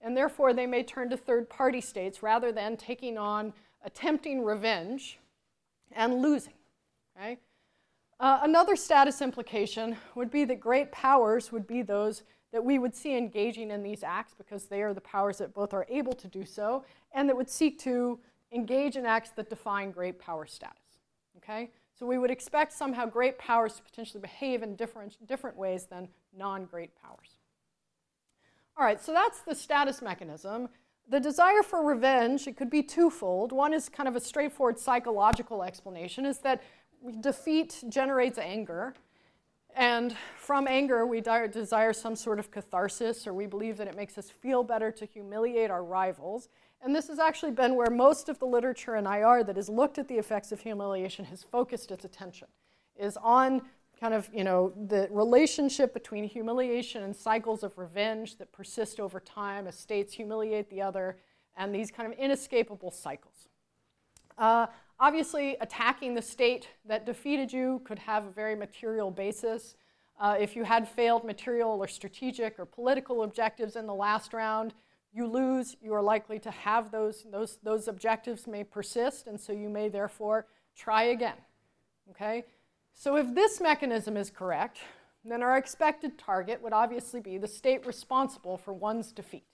And 0.01 0.15
therefore, 0.15 0.53
they 0.53 0.67
may 0.67 0.83
turn 0.83 1.09
to 1.09 1.17
third 1.17 1.49
party 1.49 1.81
states 1.81 2.21
rather 2.21 2.51
than 2.51 2.77
taking 2.77 3.17
on 3.17 3.53
attempting 3.83 4.43
revenge 4.43 5.19
and 5.91 6.21
losing. 6.21 6.53
Okay? 7.17 7.39
Uh, 8.19 8.39
another 8.41 8.75
status 8.75 9.21
implication 9.21 9.95
would 10.15 10.31
be 10.31 10.43
that 10.43 10.59
great 10.59 10.91
powers 10.91 11.51
would 11.51 11.67
be 11.67 11.81
those 11.81 12.23
that 12.51 12.63
we 12.63 12.79
would 12.79 12.95
see 12.95 13.15
engaging 13.15 13.69
in 13.69 13.83
these 13.83 14.03
acts 14.03 14.33
because 14.33 14.65
they 14.65 14.81
are 14.81 14.93
the 14.93 15.01
powers 15.01 15.37
that 15.37 15.53
both 15.53 15.73
are 15.73 15.85
able 15.89 16.13
to 16.13 16.27
do 16.27 16.45
so 16.45 16.83
and 17.13 17.29
that 17.29 17.35
would 17.35 17.49
seek 17.49 17.77
to 17.77 18.19
engage 18.51 18.95
in 18.95 19.05
acts 19.05 19.31
that 19.31 19.49
define 19.49 19.91
great 19.91 20.17
power 20.17 20.45
status. 20.45 20.99
Okay? 21.37 21.69
So 21.93 22.05
we 22.05 22.17
would 22.17 22.31
expect 22.31 22.73
somehow 22.73 23.05
great 23.05 23.37
powers 23.37 23.75
to 23.75 23.83
potentially 23.83 24.21
behave 24.21 24.63
in 24.63 24.75
different, 24.75 25.17
different 25.27 25.57
ways 25.57 25.85
than 25.85 26.07
non 26.35 26.65
great 26.65 26.91
powers. 26.95 27.37
All 28.77 28.85
right, 28.85 29.01
so 29.03 29.11
that's 29.11 29.41
the 29.41 29.55
status 29.55 30.01
mechanism. 30.01 30.69
The 31.09 31.19
desire 31.19 31.63
for 31.63 31.83
revenge, 31.83 32.47
it 32.47 32.57
could 32.57 32.69
be 32.69 32.83
twofold. 32.83 33.51
One 33.51 33.73
is 33.73 33.89
kind 33.89 34.07
of 34.07 34.15
a 34.15 34.19
straightforward 34.19 34.77
psychological 34.77 35.63
explanation, 35.63 36.25
is 36.25 36.37
that 36.39 36.61
defeat 37.21 37.83
generates 37.89 38.37
anger. 38.37 38.93
And 39.75 40.15
from 40.37 40.67
anger, 40.67 41.05
we 41.05 41.21
desire 41.21 41.93
some 41.93 42.15
sort 42.15 42.39
of 42.39 42.49
catharsis, 42.49 43.27
or 43.27 43.33
we 43.33 43.45
believe 43.45 43.77
that 43.77 43.87
it 43.87 43.95
makes 43.95 44.17
us 44.17 44.29
feel 44.29 44.63
better 44.63 44.91
to 44.91 45.05
humiliate 45.05 45.69
our 45.69 45.83
rivals. 45.83 46.49
And 46.81 46.95
this 46.95 47.07
has 47.09 47.19
actually 47.19 47.51
been 47.51 47.75
where 47.75 47.89
most 47.89 48.29
of 48.29 48.39
the 48.39 48.45
literature 48.45 48.95
in 48.95 49.05
IR 49.05 49.43
that 49.43 49.55
has 49.55 49.69
looked 49.69 49.97
at 49.97 50.07
the 50.07 50.15
effects 50.15 50.51
of 50.51 50.61
humiliation 50.61 51.25
has 51.25 51.43
focused 51.43 51.91
its 51.91 52.05
attention, 52.05 52.47
is 52.95 53.17
on 53.17 53.61
kind 53.99 54.13
of, 54.13 54.29
you 54.33 54.43
know, 54.43 54.73
the 54.87 55.07
relationship 55.11 55.93
between 55.93 56.23
humiliation 56.23 57.03
and 57.03 57.15
cycles 57.15 57.63
of 57.63 57.77
revenge 57.77 58.37
that 58.37 58.51
persist 58.51 58.99
over 58.99 59.19
time 59.19 59.67
as 59.67 59.77
states 59.77 60.13
humiliate 60.13 60.69
the 60.69 60.81
other, 60.81 61.17
and 61.55 61.73
these 61.73 61.89
kind 61.89 62.11
of 62.11 62.17
inescapable 62.17 62.91
cycles. 62.91 63.47
Uh, 64.37 64.67
Obviously, 64.99 65.55
attacking 65.61 66.15
the 66.15 66.21
state 66.21 66.69
that 66.85 67.05
defeated 67.05 67.53
you 67.53 67.81
could 67.85 67.99
have 67.99 68.25
a 68.25 68.31
very 68.31 68.55
material 68.55 69.11
basis. 69.11 69.75
Uh, 70.19 70.35
if 70.39 70.55
you 70.55 70.63
had 70.63 70.87
failed 70.87 71.23
material 71.23 71.69
or 71.69 71.87
strategic 71.87 72.57
or 72.57 72.65
political 72.65 73.21
objectives 73.21 73.75
in 73.75 73.85
the 73.85 73.93
last 73.93 74.33
round, 74.33 74.73
you 75.13 75.27
lose, 75.27 75.75
you 75.81 75.93
are 75.93 76.01
likely 76.01 76.39
to 76.39 76.51
have 76.51 76.91
those, 76.91 77.25
those, 77.31 77.59
those 77.63 77.87
objectives 77.87 78.47
may 78.47 78.63
persist, 78.63 79.27
and 79.27 79.39
so 79.39 79.53
you 79.53 79.69
may 79.69 79.87
therefore 79.87 80.47
try 80.75 81.03
again. 81.03 81.37
Okay? 82.09 82.45
So 82.93 83.17
if 83.17 83.33
this 83.35 83.61
mechanism 83.61 84.17
is 84.17 84.31
correct, 84.31 84.79
then 85.23 85.43
our 85.43 85.57
expected 85.57 86.17
target 86.17 86.61
would 86.63 86.73
obviously 86.73 87.19
be 87.19 87.37
the 87.37 87.47
state 87.47 87.85
responsible 87.85 88.57
for 88.57 88.73
one's 88.73 89.11
defeat. 89.11 89.45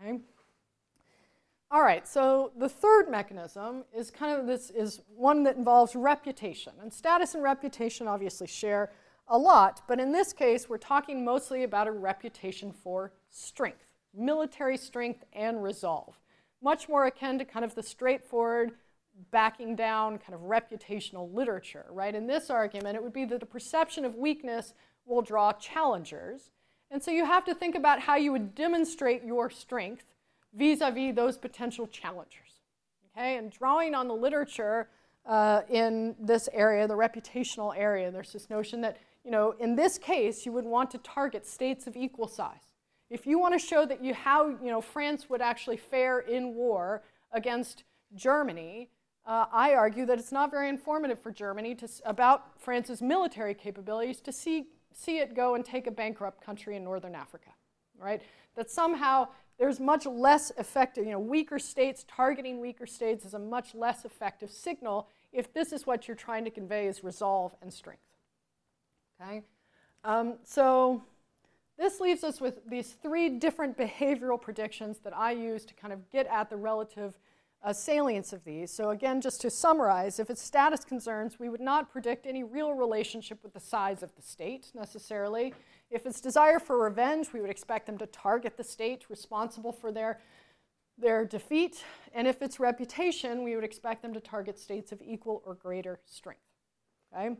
Okay? 0.00 0.20
All 1.74 1.82
right, 1.82 2.06
so 2.06 2.52
the 2.56 2.68
third 2.68 3.10
mechanism 3.10 3.82
is 3.92 4.08
kind 4.08 4.38
of 4.38 4.46
this 4.46 4.70
is 4.70 5.00
one 5.08 5.42
that 5.42 5.56
involves 5.56 5.96
reputation. 5.96 6.72
And 6.80 6.92
status 6.92 7.34
and 7.34 7.42
reputation 7.42 8.06
obviously 8.06 8.46
share 8.46 8.92
a 9.26 9.36
lot, 9.36 9.82
but 9.88 9.98
in 9.98 10.12
this 10.12 10.32
case, 10.32 10.68
we're 10.68 10.78
talking 10.78 11.24
mostly 11.24 11.64
about 11.64 11.88
a 11.88 11.90
reputation 11.90 12.70
for 12.70 13.12
strength, 13.28 13.88
military 14.16 14.76
strength 14.76 15.24
and 15.32 15.64
resolve. 15.64 16.16
Much 16.62 16.88
more 16.88 17.06
akin 17.06 17.40
to 17.40 17.44
kind 17.44 17.64
of 17.64 17.74
the 17.74 17.82
straightforward 17.82 18.74
backing 19.32 19.74
down 19.74 20.18
kind 20.18 20.34
of 20.34 20.42
reputational 20.42 21.34
literature, 21.34 21.86
right? 21.90 22.14
In 22.14 22.28
this 22.28 22.50
argument, 22.50 22.94
it 22.94 23.02
would 23.02 23.12
be 23.12 23.24
that 23.24 23.40
the 23.40 23.46
perception 23.46 24.04
of 24.04 24.14
weakness 24.14 24.74
will 25.06 25.22
draw 25.22 25.52
challengers, 25.54 26.52
And 26.92 27.02
so 27.02 27.10
you 27.10 27.24
have 27.24 27.44
to 27.46 27.54
think 27.54 27.74
about 27.74 27.98
how 27.98 28.14
you 28.14 28.30
would 28.30 28.54
demonstrate 28.54 29.24
your 29.24 29.50
strength 29.50 30.13
vis 30.54 30.80
a 30.80 30.90
vis 30.90 31.14
those 31.14 31.36
potential 31.36 31.86
challengers. 31.86 32.62
Okay? 33.16 33.36
And 33.36 33.50
drawing 33.50 33.94
on 33.94 34.08
the 34.08 34.14
literature 34.14 34.88
uh, 35.26 35.62
in 35.68 36.14
this 36.18 36.48
area, 36.52 36.86
the 36.86 36.94
reputational 36.94 37.74
area, 37.76 38.10
there's 38.10 38.32
this 38.32 38.50
notion 38.50 38.80
that, 38.82 38.98
you 39.24 39.30
know, 39.30 39.54
in 39.58 39.74
this 39.74 39.98
case, 39.98 40.44
you 40.44 40.52
would 40.52 40.64
want 40.64 40.90
to 40.90 40.98
target 40.98 41.46
states 41.46 41.86
of 41.86 41.96
equal 41.96 42.28
size. 42.28 42.74
If 43.10 43.26
you 43.26 43.38
want 43.38 43.54
to 43.54 43.58
show 43.58 43.86
that 43.86 44.02
you, 44.02 44.14
how 44.14 44.48
you 44.48 44.70
know, 44.70 44.80
France 44.80 45.30
would 45.30 45.40
actually 45.40 45.76
fare 45.76 46.20
in 46.20 46.54
war 46.54 47.02
against 47.32 47.84
Germany, 48.14 48.90
uh, 49.26 49.46
I 49.52 49.74
argue 49.74 50.04
that 50.06 50.18
it's 50.18 50.32
not 50.32 50.50
very 50.50 50.68
informative 50.68 51.18
for 51.18 51.30
Germany 51.30 51.74
to, 51.76 51.88
about 52.04 52.60
France's 52.60 53.00
military 53.00 53.54
capabilities 53.54 54.20
to 54.20 54.32
see, 54.32 54.66
see 54.92 55.18
it 55.18 55.34
go 55.34 55.54
and 55.54 55.64
take 55.64 55.86
a 55.86 55.90
bankrupt 55.90 56.44
country 56.44 56.76
in 56.76 56.84
northern 56.84 57.14
Africa, 57.14 57.50
right? 57.98 58.20
That 58.56 58.70
somehow 58.70 59.28
there's 59.58 59.78
much 59.78 60.06
less 60.06 60.50
effective, 60.58 61.04
you 61.04 61.12
know, 61.12 61.18
weaker 61.18 61.58
states, 61.58 62.04
targeting 62.08 62.60
weaker 62.60 62.86
states 62.86 63.24
is 63.24 63.34
a 63.34 63.38
much 63.38 63.74
less 63.74 64.04
effective 64.04 64.50
signal 64.50 65.08
if 65.32 65.52
this 65.52 65.72
is 65.72 65.86
what 65.86 66.08
you're 66.08 66.16
trying 66.16 66.44
to 66.44 66.50
convey 66.50 66.86
is 66.86 67.04
resolve 67.04 67.54
and 67.62 67.72
strength. 67.72 68.02
Okay? 69.20 69.42
Um, 70.04 70.34
so 70.44 71.02
this 71.78 72.00
leaves 72.00 72.24
us 72.24 72.40
with 72.40 72.60
these 72.68 72.96
three 73.02 73.28
different 73.28 73.76
behavioral 73.76 74.40
predictions 74.40 74.98
that 75.00 75.16
I 75.16 75.32
use 75.32 75.64
to 75.66 75.74
kind 75.74 75.92
of 75.92 76.10
get 76.10 76.26
at 76.26 76.50
the 76.50 76.56
relative 76.56 77.18
uh, 77.64 77.72
salience 77.72 78.32
of 78.32 78.44
these. 78.44 78.70
So 78.70 78.90
again, 78.90 79.20
just 79.20 79.40
to 79.40 79.50
summarize, 79.50 80.20
if 80.20 80.30
it's 80.30 80.42
status 80.42 80.84
concerns, 80.84 81.38
we 81.40 81.48
would 81.48 81.60
not 81.60 81.90
predict 81.90 82.26
any 82.26 82.44
real 82.44 82.74
relationship 82.74 83.38
with 83.42 83.54
the 83.54 83.60
size 83.60 84.02
of 84.02 84.14
the 84.16 84.22
state 84.22 84.70
necessarily. 84.74 85.54
If 85.94 86.06
it's 86.06 86.20
desire 86.20 86.58
for 86.58 86.76
revenge, 86.76 87.28
we 87.32 87.40
would 87.40 87.50
expect 87.50 87.86
them 87.86 87.98
to 87.98 88.06
target 88.06 88.56
the 88.56 88.64
state 88.64 89.04
responsible 89.08 89.70
for 89.70 89.92
their, 89.92 90.18
their 90.98 91.24
defeat. 91.24 91.84
And 92.12 92.26
if 92.26 92.42
it's 92.42 92.58
reputation, 92.58 93.44
we 93.44 93.54
would 93.54 93.62
expect 93.62 94.02
them 94.02 94.12
to 94.12 94.18
target 94.18 94.58
states 94.58 94.90
of 94.90 95.00
equal 95.00 95.40
or 95.46 95.54
greater 95.54 96.00
strength. 96.04 96.40
Okay? 97.14 97.36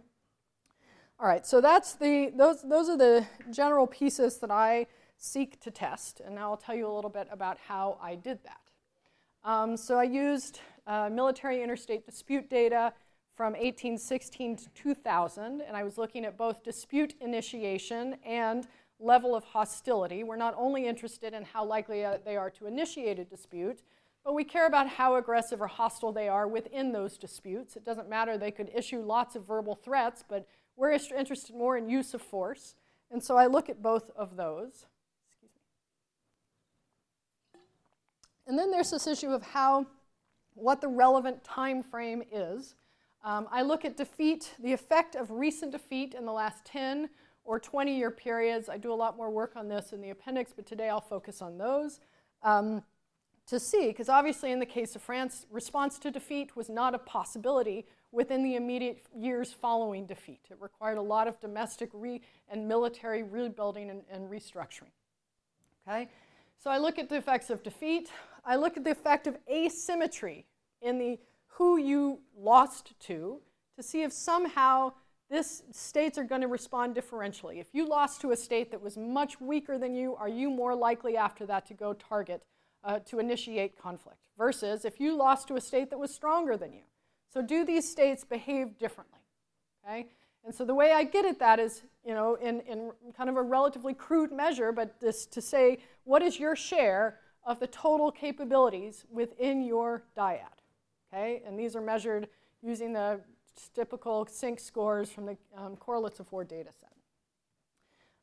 All 1.18 1.26
right, 1.26 1.44
so 1.44 1.60
that's 1.60 1.94
the, 1.94 2.32
those, 2.36 2.62
those 2.62 2.88
are 2.88 2.96
the 2.96 3.26
general 3.50 3.88
pieces 3.88 4.38
that 4.38 4.52
I 4.52 4.86
seek 5.16 5.60
to 5.62 5.72
test. 5.72 6.20
And 6.24 6.36
now 6.36 6.52
I'll 6.52 6.56
tell 6.56 6.76
you 6.76 6.86
a 6.86 6.94
little 6.94 7.10
bit 7.10 7.26
about 7.32 7.58
how 7.58 7.98
I 8.00 8.14
did 8.14 8.38
that. 8.44 8.60
Um, 9.42 9.76
so 9.76 9.98
I 9.98 10.04
used 10.04 10.60
uh, 10.86 11.10
military 11.10 11.60
interstate 11.60 12.06
dispute 12.06 12.48
data 12.48 12.92
from 13.36 13.52
1816 13.52 14.56
to 14.56 14.68
2000, 14.70 15.60
and 15.60 15.76
I 15.76 15.82
was 15.82 15.98
looking 15.98 16.24
at 16.24 16.38
both 16.38 16.62
dispute 16.62 17.14
initiation 17.20 18.16
and 18.24 18.66
level 19.00 19.34
of 19.34 19.44
hostility. 19.44 20.22
We're 20.22 20.36
not 20.36 20.54
only 20.56 20.86
interested 20.86 21.34
in 21.34 21.42
how 21.42 21.64
likely 21.64 22.04
uh, 22.04 22.18
they 22.24 22.36
are 22.36 22.50
to 22.50 22.66
initiate 22.66 23.18
a 23.18 23.24
dispute, 23.24 23.82
but 24.24 24.34
we 24.34 24.44
care 24.44 24.66
about 24.66 24.88
how 24.88 25.16
aggressive 25.16 25.60
or 25.60 25.66
hostile 25.66 26.12
they 26.12 26.28
are 26.28 26.46
within 26.46 26.92
those 26.92 27.18
disputes. 27.18 27.76
It 27.76 27.84
doesn't 27.84 28.08
matter, 28.08 28.38
they 28.38 28.50
could 28.52 28.70
issue 28.74 29.00
lots 29.00 29.36
of 29.36 29.44
verbal 29.44 29.74
threats, 29.74 30.24
but 30.26 30.46
we're 30.76 30.92
interested 30.92 31.54
more 31.54 31.76
in 31.76 31.88
use 31.88 32.14
of 32.14 32.22
force. 32.22 32.74
And 33.10 33.22
so 33.22 33.36
I 33.36 33.46
look 33.46 33.68
at 33.68 33.82
both 33.82 34.10
of 34.16 34.36
those. 34.36 34.86
And 38.46 38.58
then 38.58 38.70
there's 38.70 38.90
this 38.90 39.06
issue 39.06 39.30
of 39.30 39.42
how, 39.42 39.86
what 40.54 40.80
the 40.80 40.88
relevant 40.88 41.42
time 41.44 41.82
frame 41.82 42.22
is. 42.32 42.74
Um, 43.24 43.48
I 43.50 43.62
look 43.62 43.86
at 43.86 43.96
defeat, 43.96 44.54
the 44.62 44.74
effect 44.74 45.16
of 45.16 45.30
recent 45.30 45.72
defeat 45.72 46.14
in 46.14 46.26
the 46.26 46.32
last 46.32 46.66
10 46.66 47.08
or 47.44 47.58
20 47.58 47.96
year 47.96 48.10
periods. 48.10 48.68
I 48.68 48.76
do 48.76 48.92
a 48.92 48.94
lot 48.94 49.16
more 49.16 49.30
work 49.30 49.52
on 49.56 49.66
this 49.66 49.94
in 49.94 50.02
the 50.02 50.10
appendix, 50.10 50.52
but 50.54 50.66
today 50.66 50.90
I'll 50.90 51.00
focus 51.00 51.40
on 51.40 51.56
those. 51.56 52.00
Um, 52.42 52.82
to 53.46 53.58
see, 53.58 53.88
because 53.88 54.10
obviously 54.10 54.52
in 54.52 54.58
the 54.58 54.66
case 54.66 54.94
of 54.94 55.02
France, 55.02 55.46
response 55.50 55.98
to 56.00 56.10
defeat 56.10 56.54
was 56.54 56.68
not 56.68 56.94
a 56.94 56.98
possibility 56.98 57.86
within 58.12 58.42
the 58.42 58.56
immediate 58.56 59.04
years 59.14 59.52
following 59.52 60.06
defeat. 60.06 60.40
It 60.50 60.58
required 60.60 60.98
a 60.98 61.02
lot 61.02 61.26
of 61.26 61.40
domestic 61.40 61.90
re- 61.92 62.22
and 62.48 62.68
military 62.68 63.22
rebuilding 63.22 63.90
and, 63.90 64.02
and 64.10 64.30
restructuring. 64.30 64.92
Okay? 65.86 66.08
So 66.62 66.70
I 66.70 66.78
look 66.78 66.98
at 66.98 67.08
the 67.08 67.16
effects 67.16 67.50
of 67.50 67.62
defeat. 67.62 68.10
I 68.44 68.56
look 68.56 68.76
at 68.76 68.84
the 68.84 68.90
effect 68.90 69.26
of 69.26 69.36
asymmetry 69.50 70.46
in 70.80 70.98
the 70.98 71.18
who 71.56 71.78
you 71.78 72.20
lost 72.36 72.98
to 73.00 73.40
to 73.76 73.82
see 73.82 74.02
if 74.02 74.12
somehow 74.12 74.92
this 75.30 75.62
states 75.72 76.18
are 76.18 76.24
going 76.24 76.40
to 76.40 76.48
respond 76.48 76.94
differentially. 76.94 77.58
If 77.58 77.68
you 77.72 77.88
lost 77.88 78.20
to 78.20 78.32
a 78.32 78.36
state 78.36 78.70
that 78.70 78.80
was 78.80 78.96
much 78.96 79.40
weaker 79.40 79.78
than 79.78 79.94
you, 79.94 80.14
are 80.16 80.28
you 80.28 80.50
more 80.50 80.74
likely 80.74 81.16
after 81.16 81.46
that 81.46 81.66
to 81.66 81.74
go 81.74 81.92
target 81.92 82.42
uh, 82.84 82.98
to 83.06 83.18
initiate 83.18 83.78
conflict? 83.78 84.28
Versus 84.36 84.84
if 84.84 85.00
you 85.00 85.16
lost 85.16 85.48
to 85.48 85.56
a 85.56 85.60
state 85.60 85.90
that 85.90 85.98
was 85.98 86.12
stronger 86.12 86.56
than 86.56 86.72
you. 86.72 86.82
So 87.32 87.40
do 87.40 87.64
these 87.64 87.88
states 87.88 88.24
behave 88.24 88.78
differently? 88.78 89.20
Okay? 89.84 90.08
And 90.44 90.54
so 90.54 90.64
the 90.64 90.74
way 90.74 90.92
I 90.92 91.04
get 91.04 91.24
at 91.24 91.38
that 91.38 91.58
is, 91.58 91.82
you 92.04 92.14
know, 92.14 92.34
in, 92.34 92.60
in 92.60 92.92
kind 93.16 93.30
of 93.30 93.36
a 93.36 93.42
relatively 93.42 93.94
crude 93.94 94.30
measure, 94.30 94.72
but 94.72 95.00
this 95.00 95.24
to 95.26 95.40
say, 95.40 95.78
what 96.04 96.20
is 96.20 96.38
your 96.38 96.54
share 96.54 97.20
of 97.44 97.60
the 97.60 97.66
total 97.66 98.12
capabilities 98.12 99.04
within 99.10 99.62
your 99.62 100.04
dyad? 100.16 100.63
Okay, 101.14 101.42
and 101.46 101.56
these 101.56 101.76
are 101.76 101.80
measured 101.80 102.28
using 102.60 102.92
the 102.92 103.20
typical 103.72 104.26
CINC 104.26 104.58
scores 104.58 105.10
from 105.10 105.26
the 105.26 105.36
um, 105.56 105.76
correlates 105.76 106.18
of 106.18 106.30
war 106.32 106.42
data 106.42 106.70
set. 106.72 106.90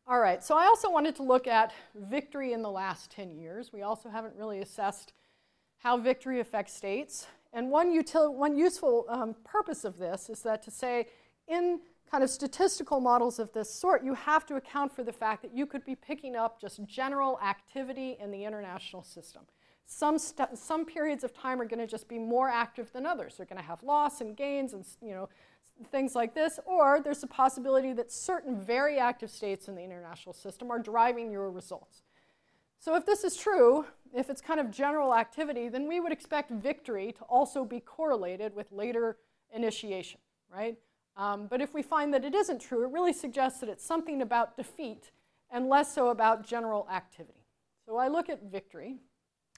All 0.07 0.19
right, 0.19 0.43
so 0.43 0.57
I 0.57 0.65
also 0.65 0.89
wanted 0.89 1.15
to 1.15 1.23
look 1.23 1.47
at 1.47 1.73
victory 1.95 2.51
in 2.51 2.61
the 2.61 2.69
last 2.69 3.09
10 3.11 3.31
years. 3.31 3.71
We 3.71 3.81
also 3.83 4.09
haven't 4.09 4.35
really 4.35 4.59
assessed 4.59 5.13
how 5.77 5.95
victory 5.97 6.41
affects 6.41 6.73
states. 6.73 7.27
And 7.53 7.69
one, 7.69 7.97
util- 7.97 8.33
one 8.33 8.57
useful 8.57 9.05
um, 9.07 9.35
purpose 9.45 9.85
of 9.85 9.97
this 9.97 10.29
is 10.29 10.41
that 10.41 10.61
to 10.63 10.71
say, 10.71 11.07
in 11.47 11.79
kind 12.09 12.25
of 12.25 12.29
statistical 12.29 12.99
models 12.99 13.39
of 13.39 13.53
this 13.53 13.73
sort, 13.73 14.03
you 14.03 14.15
have 14.15 14.45
to 14.47 14.55
account 14.55 14.93
for 14.93 15.03
the 15.03 15.13
fact 15.13 15.43
that 15.43 15.55
you 15.55 15.65
could 15.65 15.85
be 15.85 15.95
picking 15.95 16.35
up 16.35 16.59
just 16.59 16.83
general 16.85 17.39
activity 17.39 18.17
in 18.19 18.31
the 18.31 18.43
international 18.43 19.03
system. 19.03 19.43
Some, 19.85 20.17
st- 20.17 20.57
some 20.57 20.85
periods 20.85 21.23
of 21.23 21.33
time 21.33 21.59
are 21.59 21.65
going 21.65 21.79
to 21.79 21.87
just 21.87 22.07
be 22.07 22.17
more 22.17 22.49
active 22.49 22.91
than 22.93 23.05
others. 23.05 23.35
They're 23.37 23.45
going 23.45 23.61
to 23.61 23.67
have 23.67 23.83
loss 23.83 24.21
and 24.21 24.37
gains 24.37 24.73
and 24.73 24.85
you 25.01 25.13
know, 25.13 25.29
things 25.91 26.15
like 26.15 26.33
this. 26.33 26.59
Or 26.65 27.01
there's 27.01 27.23
a 27.23 27.27
possibility 27.27 27.93
that 27.93 28.11
certain 28.11 28.59
very 28.59 28.97
active 28.99 29.29
states 29.29 29.67
in 29.67 29.75
the 29.75 29.83
international 29.83 30.33
system 30.33 30.71
are 30.71 30.79
driving 30.79 31.31
your 31.31 31.51
results. 31.51 32.03
So 32.79 32.95
if 32.95 33.05
this 33.05 33.23
is 33.23 33.35
true, 33.35 33.85
if 34.13 34.29
it's 34.29 34.41
kind 34.41 34.59
of 34.59 34.71
general 34.71 35.13
activity, 35.13 35.69
then 35.69 35.87
we 35.87 35.99
would 35.99 36.11
expect 36.11 36.51
victory 36.51 37.11
to 37.11 37.23
also 37.25 37.63
be 37.63 37.79
correlated 37.79 38.55
with 38.55 38.71
later 38.71 39.17
initiation, 39.53 40.19
right? 40.51 40.77
Um, 41.15 41.47
but 41.47 41.61
if 41.61 41.73
we 41.73 41.83
find 41.83 42.13
that 42.13 42.25
it 42.25 42.33
isn't 42.33 42.59
true, 42.59 42.83
it 42.83 42.91
really 42.91 43.13
suggests 43.13 43.59
that 43.59 43.69
it's 43.69 43.85
something 43.85 44.21
about 44.21 44.57
defeat 44.57 45.11
and 45.51 45.67
less 45.67 45.93
so 45.93 46.09
about 46.09 46.47
general 46.47 46.87
activity. 46.91 47.45
So 47.85 47.97
I 47.97 48.07
look 48.07 48.29
at 48.29 48.43
victory. 48.43 48.97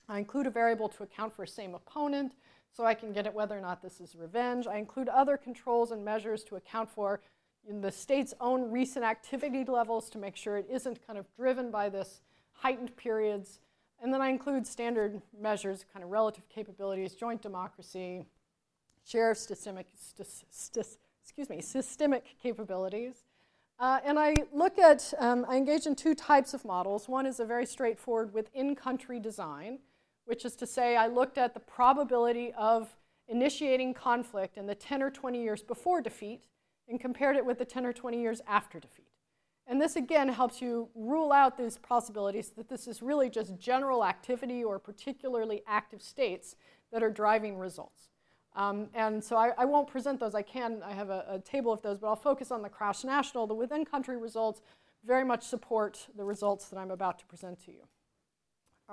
I 0.10 0.20
include 0.20 0.48
a 0.48 0.52
variable 0.52 0.90
to 0.90 1.04
account 1.04 1.34
for 1.34 1.46
same 1.46 1.76
opponent 1.76 2.34
so 2.72 2.86
I 2.86 2.94
can 2.94 3.14
get 3.14 3.28
at 3.28 3.34
whether 3.34 3.58
or 3.58 3.62
not 3.62 3.82
this 3.82 4.02
is 4.02 4.16
revenge. 4.16 4.68
I 4.68 4.78
include 4.78 5.08
other 5.10 5.38
controls 5.38 5.92
and 5.92 6.04
measures 6.04 6.44
to 6.46 6.56
account 6.56 6.90
for 6.90 7.22
in 7.68 7.82
the 7.82 7.92
state's 7.92 8.34
own 8.42 8.72
recent 8.72 9.06
activity 9.06 9.64
levels 9.64 10.10
to 10.10 10.18
make 10.18 10.36
sure 10.36 10.58
it 10.58 10.68
isn't 10.70 11.06
kind 11.06 11.18
of 11.18 11.26
driven 11.36 11.72
by 11.72 11.90
this 11.90 12.22
heightened 12.52 12.96
periods. 12.98 13.60
And 14.02 14.14
then 14.14 14.22
I 14.22 14.30
include 14.30 14.68
standard 14.68 15.22
measures, 15.40 15.86
kind 15.92 16.04
of 16.04 16.12
relative 16.12 16.50
capabilities, 16.50 17.16
joint 17.16 17.42
democracy, 17.42 18.26
share 19.06 19.32
of 19.32 19.38
systemic, 19.38 19.88
st- 19.96 20.98
excuse 21.22 21.50
me, 21.50 21.62
systemic 21.62 22.26
capabilities. 22.42 23.24
Uh, 23.80 24.00
and 24.04 24.20
I 24.20 24.36
look 24.52 24.78
at, 24.78 25.14
um, 25.20 25.46
I 25.48 25.58
engage 25.58 25.86
in 25.86 25.96
two 25.96 26.16
types 26.16 26.54
of 26.54 26.66
models. 26.66 27.08
One 27.08 27.26
is 27.26 27.40
a 27.40 27.46
very 27.46 27.66
straightforward 27.66 28.34
within 28.34 28.76
country 28.76 29.20
design, 29.20 29.80
which 30.26 30.46
is 30.46 30.56
to 30.58 30.68
say, 30.68 30.96
I 30.96 31.08
looked 31.08 31.38
at 31.38 31.54
the 31.54 31.60
probability 31.60 32.54
of 32.58 32.96
initiating 33.28 33.94
conflict 33.94 34.58
in 34.58 34.68
the 34.68 34.76
10 34.76 35.02
or 35.02 35.10
20 35.10 35.42
years 35.42 35.64
before 35.64 36.02
defeat 36.02 36.48
and 36.88 37.00
compared 37.00 37.36
it 37.36 37.46
with 37.46 37.58
the 37.58 37.66
10 37.66 37.86
or 37.86 37.94
20 37.94 38.22
years 38.22 38.42
after 38.48 38.80
defeat. 38.80 39.08
And 39.66 39.80
this 39.80 39.96
again 39.96 40.28
helps 40.28 40.62
you 40.62 40.90
rule 40.94 41.32
out 41.32 41.58
these 41.58 41.78
possibilities 41.78 42.50
that 42.58 42.68
this 42.68 42.88
is 42.88 43.02
really 43.02 43.30
just 43.30 43.58
general 43.58 44.04
activity 44.04 44.64
or 44.64 44.78
particularly 44.78 45.64
active 45.66 46.02
states 46.02 46.56
that 46.92 47.02
are 47.02 47.10
driving 47.10 47.58
results. 47.58 48.10
Um, 48.56 48.90
and 48.94 49.24
so 49.24 49.38
I, 49.38 49.52
I, 49.58 49.66
won't 49.66 49.88
present 49.88 50.20
those. 50.20 50.36
I 50.36 50.44
can, 50.44 50.84
I 50.84 50.94
have 50.94 51.10
a, 51.10 51.26
a, 51.28 51.40
table 51.40 51.74
of 51.74 51.82
those, 51.82 51.98
but 51.98 52.08
I'll 52.08 52.16
focus 52.16 52.52
on 52.52 52.62
the 52.62 52.70
cross 52.70 53.04
national. 53.04 53.48
The 53.48 53.56
within 53.56 53.84
country 53.84 54.16
results 54.16 54.62
very 55.04 55.26
much 55.26 55.44
support 55.44 56.08
the 56.16 56.24
results 56.24 56.66
that 56.70 56.78
I'm 56.78 56.92
about 56.92 57.18
to 57.20 57.26
present 57.26 57.64
to 57.66 57.72
you. 57.72 57.88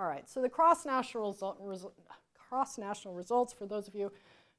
All 0.01 0.07
right, 0.07 0.27
so 0.27 0.41
the 0.41 0.49
cross 0.49 0.87
national, 0.87 1.31
result, 1.31 1.63
resu- 1.63 1.93
cross 2.49 2.79
national 2.79 3.13
results, 3.13 3.53
for 3.53 3.67
those 3.67 3.87
of 3.87 3.95
you 3.95 4.11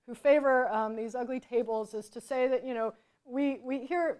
who 0.05 0.13
favor 0.13 0.67
um, 0.67 0.95
these 0.95 1.15
ugly 1.15 1.39
tables, 1.39 1.95
is 1.95 2.09
to 2.09 2.21
say 2.21 2.47
that, 2.47 2.63
you 2.63 2.75
know, 2.75 2.93
we, 3.25 3.59
we 3.63 3.87
here, 3.87 4.19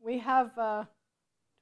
we 0.00 0.18
have, 0.18 0.58
uh, 0.58 0.82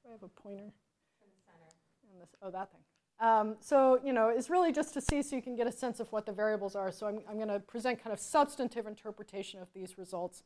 do 0.01 0.09
I 0.09 0.11
have 0.13 0.23
a 0.23 0.27
pointer? 0.29 0.63
on 0.63 2.19
this? 2.19 2.29
Oh, 2.41 2.49
that 2.49 2.71
thing. 2.71 2.81
Um, 3.19 3.57
so, 3.59 3.99
you 4.03 4.11
know, 4.11 4.29
it's 4.29 4.49
really 4.49 4.71
just 4.71 4.91
to 4.95 5.01
see 5.01 5.21
so 5.21 5.35
you 5.35 5.41
can 5.43 5.55
get 5.55 5.67
a 5.67 5.71
sense 5.71 5.99
of 5.99 6.11
what 6.11 6.25
the 6.25 6.31
variables 6.31 6.75
are. 6.75 6.91
So 6.91 7.05
I'm, 7.05 7.19
I'm 7.29 7.35
going 7.35 7.49
to 7.49 7.59
present 7.59 8.03
kind 8.03 8.11
of 8.11 8.19
substantive 8.19 8.87
interpretation 8.87 9.61
of 9.61 9.67
these 9.75 9.99
results 9.99 10.41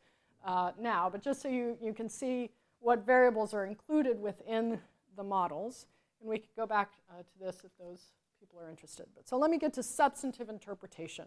uh, 0.46 0.72
now, 0.78 1.10
but 1.10 1.24
just 1.24 1.42
so 1.42 1.48
you, 1.48 1.78
you 1.82 1.94
can 1.94 2.10
see 2.10 2.50
what 2.82 3.06
variables 3.06 3.54
are 3.54 3.66
included 3.66 4.22
within 4.22 4.82
the 5.16 5.24
models. 5.24 5.86
And 6.22 6.30
we 6.30 6.38
could 6.38 6.56
go 6.56 6.66
back 6.66 6.92
uh, 7.10 7.24
to 7.24 7.40
this 7.40 7.58
if 7.64 7.72
those 7.80 8.14
people 8.40 8.60
are 8.60 8.70
interested. 8.70 9.08
But 9.16 9.28
so 9.28 9.38
let 9.38 9.52
me 9.52 9.58
get 9.58 9.74
to 9.74 9.84
substantive 9.84 10.50
interpretation 10.50 11.26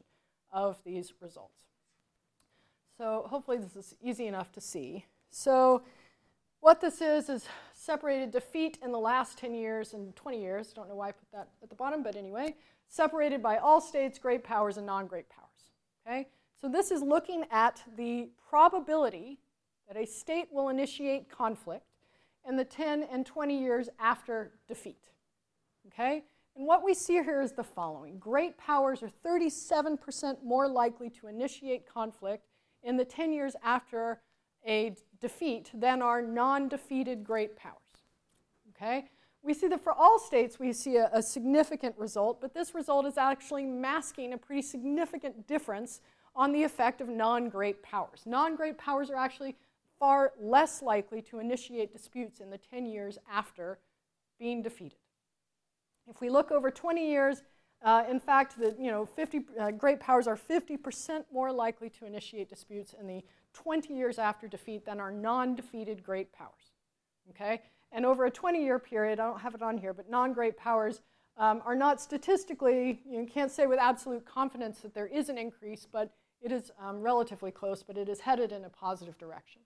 of 0.52 0.78
these 0.84 1.12
results. 1.20 1.64
So 2.96 3.26
hopefully 3.28 3.58
this 3.58 3.76
is 3.76 3.96
easy 4.00 4.26
enough 4.26 4.52
to 4.52 4.60
see. 4.60 5.04
So 5.30 5.82
what 6.60 6.80
this 6.80 7.00
is 7.00 7.28
is 7.28 7.46
separated 7.72 8.30
defeat 8.30 8.78
in 8.82 8.92
the 8.92 8.98
last 8.98 9.36
10 9.36 9.54
years 9.54 9.94
and 9.94 10.14
20 10.16 10.40
years. 10.40 10.72
Don't 10.72 10.88
know 10.88 10.94
why 10.94 11.08
I 11.08 11.12
put 11.12 11.30
that 11.32 11.48
at 11.62 11.68
the 11.68 11.74
bottom, 11.74 12.02
but 12.02 12.16
anyway, 12.16 12.54
separated 12.88 13.42
by 13.42 13.58
all 13.58 13.80
states, 13.80 14.18
great 14.18 14.44
powers, 14.44 14.76
and 14.76 14.86
non-great 14.86 15.28
powers. 15.28 15.72
Okay? 16.06 16.28
So 16.60 16.68
this 16.68 16.90
is 16.90 17.02
looking 17.02 17.44
at 17.50 17.82
the 17.96 18.30
probability 18.48 19.38
that 19.88 19.96
a 19.96 20.06
state 20.06 20.48
will 20.50 20.68
initiate 20.68 21.28
conflict 21.28 21.84
in 22.48 22.56
the 22.56 22.64
10 22.64 23.04
and 23.04 23.24
20 23.24 23.58
years 23.58 23.88
after 23.98 24.52
defeat. 24.68 25.10
Okay? 25.88 26.24
And 26.56 26.66
what 26.66 26.84
we 26.84 26.94
see 26.94 27.14
here 27.14 27.40
is 27.40 27.52
the 27.52 27.64
following. 27.64 28.18
Great 28.18 28.56
powers 28.56 29.02
are 29.02 29.10
37% 29.24 30.42
more 30.44 30.68
likely 30.68 31.10
to 31.10 31.26
initiate 31.26 31.86
conflict 31.86 32.46
in 32.82 32.96
the 32.96 33.04
10 33.04 33.32
years 33.32 33.56
after 33.62 34.20
a 34.66 34.94
defeat 35.20 35.70
than 35.74 36.00
are 36.00 36.22
non-defeated 36.22 37.24
great 37.24 37.56
powers. 37.56 37.78
Okay? 38.70 39.06
We 39.42 39.52
see 39.52 39.68
that 39.68 39.82
for 39.82 39.92
all 39.92 40.18
states 40.18 40.58
we 40.58 40.72
see 40.72 40.96
a, 40.96 41.10
a, 41.12 41.22
significant 41.22 41.96
result, 41.98 42.40
but 42.40 42.54
this 42.54 42.74
result 42.74 43.04
is 43.04 43.18
actually 43.18 43.66
masking 43.66 44.32
a 44.32 44.38
pretty 44.38 44.62
significant 44.62 45.46
difference 45.46 46.00
on 46.34 46.52
the 46.52 46.62
effect 46.62 47.00
of 47.00 47.08
non-great 47.08 47.82
powers. 47.82 48.22
Non-great 48.24 48.78
powers 48.78 49.10
are 49.10 49.16
actually 49.16 49.54
far 50.04 50.34
less 50.38 50.82
likely 50.82 51.22
to 51.22 51.38
initiate 51.38 51.90
disputes 51.90 52.40
in 52.40 52.50
the 52.50 52.58
10 52.58 52.84
years 52.84 53.16
after 53.32 53.78
being 54.38 54.60
defeated. 54.62 54.98
If 56.06 56.20
we 56.20 56.28
look 56.28 56.52
over 56.52 56.70
20 56.70 57.08
years, 57.08 57.42
uh, 57.82 58.04
in 58.10 58.20
fact, 58.20 58.58
the 58.58 58.76
you 58.78 58.90
know 58.90 59.06
50 59.06 59.40
uh, 59.58 59.70
great 59.70 60.00
powers 60.00 60.26
are 60.26 60.36
50% 60.36 61.24
more 61.32 61.50
likely 61.50 61.88
to 61.88 62.04
initiate 62.04 62.50
disputes 62.50 62.94
in 63.00 63.06
the 63.06 63.24
20 63.54 63.94
years 63.94 64.18
after 64.18 64.46
defeat 64.46 64.84
than 64.84 65.00
are 65.00 65.10
non-defeated 65.10 66.04
great 66.04 66.30
powers. 66.34 66.74
Okay, 67.30 67.62
and 67.90 68.04
over 68.04 68.26
a 68.26 68.30
20-year 68.30 68.78
period, 68.78 69.18
I 69.18 69.26
don't 69.26 69.40
have 69.40 69.54
it 69.54 69.62
on 69.62 69.78
here, 69.78 69.94
but 69.94 70.10
non-great 70.10 70.58
powers 70.58 71.00
um, 71.38 71.62
are 71.64 71.74
not 71.74 71.98
statistically. 71.98 73.00
You 73.08 73.24
can't 73.24 73.50
say 73.50 73.64
with 73.64 73.78
absolute 73.78 74.26
confidence 74.26 74.80
that 74.80 74.92
there 74.92 75.06
is 75.06 75.30
an 75.30 75.38
increase, 75.38 75.86
but 75.90 76.12
it 76.42 76.52
is 76.52 76.70
um, 76.78 77.00
relatively 77.00 77.50
close. 77.50 77.82
But 77.82 77.96
it 77.96 78.10
is 78.10 78.20
headed 78.20 78.52
in 78.52 78.66
a 78.66 78.68
positive 78.68 79.16
direction. 79.16 79.62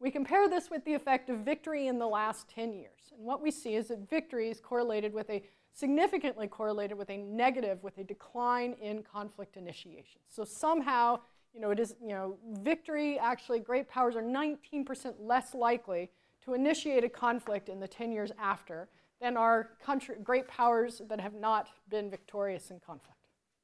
We 0.00 0.10
compare 0.10 0.48
this 0.48 0.70
with 0.70 0.84
the 0.84 0.94
effect 0.94 1.28
of 1.28 1.38
victory 1.38 1.88
in 1.88 1.98
the 1.98 2.06
last 2.06 2.48
10 2.48 2.72
years, 2.72 3.12
and 3.16 3.26
what 3.26 3.42
we 3.42 3.50
see 3.50 3.74
is 3.74 3.88
that 3.88 4.08
victory 4.08 4.48
is 4.48 4.60
correlated 4.60 5.12
with 5.12 5.28
a 5.28 5.42
significantly 5.72 6.46
correlated 6.46 6.96
with 6.96 7.10
a 7.10 7.16
negative, 7.16 7.82
with 7.82 7.98
a 7.98 8.04
decline 8.04 8.74
in 8.80 9.02
conflict 9.02 9.56
initiation. 9.56 10.20
So 10.28 10.44
somehow, 10.44 11.20
you 11.52 11.60
know, 11.60 11.70
it 11.70 11.78
is, 11.78 11.96
you 12.00 12.08
know, 12.08 12.36
victory, 12.60 13.18
actually, 13.18 13.60
great 13.60 13.88
powers 13.88 14.16
are 14.16 14.22
19% 14.22 15.14
less 15.20 15.54
likely 15.54 16.10
to 16.44 16.54
initiate 16.54 17.04
a 17.04 17.08
conflict 17.08 17.68
in 17.68 17.80
the 17.80 17.88
10 17.88 18.12
years 18.12 18.32
after 18.40 18.88
than 19.20 19.36
are 19.36 19.70
country, 19.84 20.16
great 20.22 20.46
powers 20.48 21.02
that 21.08 21.20
have 21.20 21.34
not 21.34 21.68
been 21.88 22.10
victorious 22.10 22.70
in 22.70 22.80
conflict. 22.80 23.18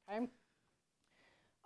Okay? 0.09 0.27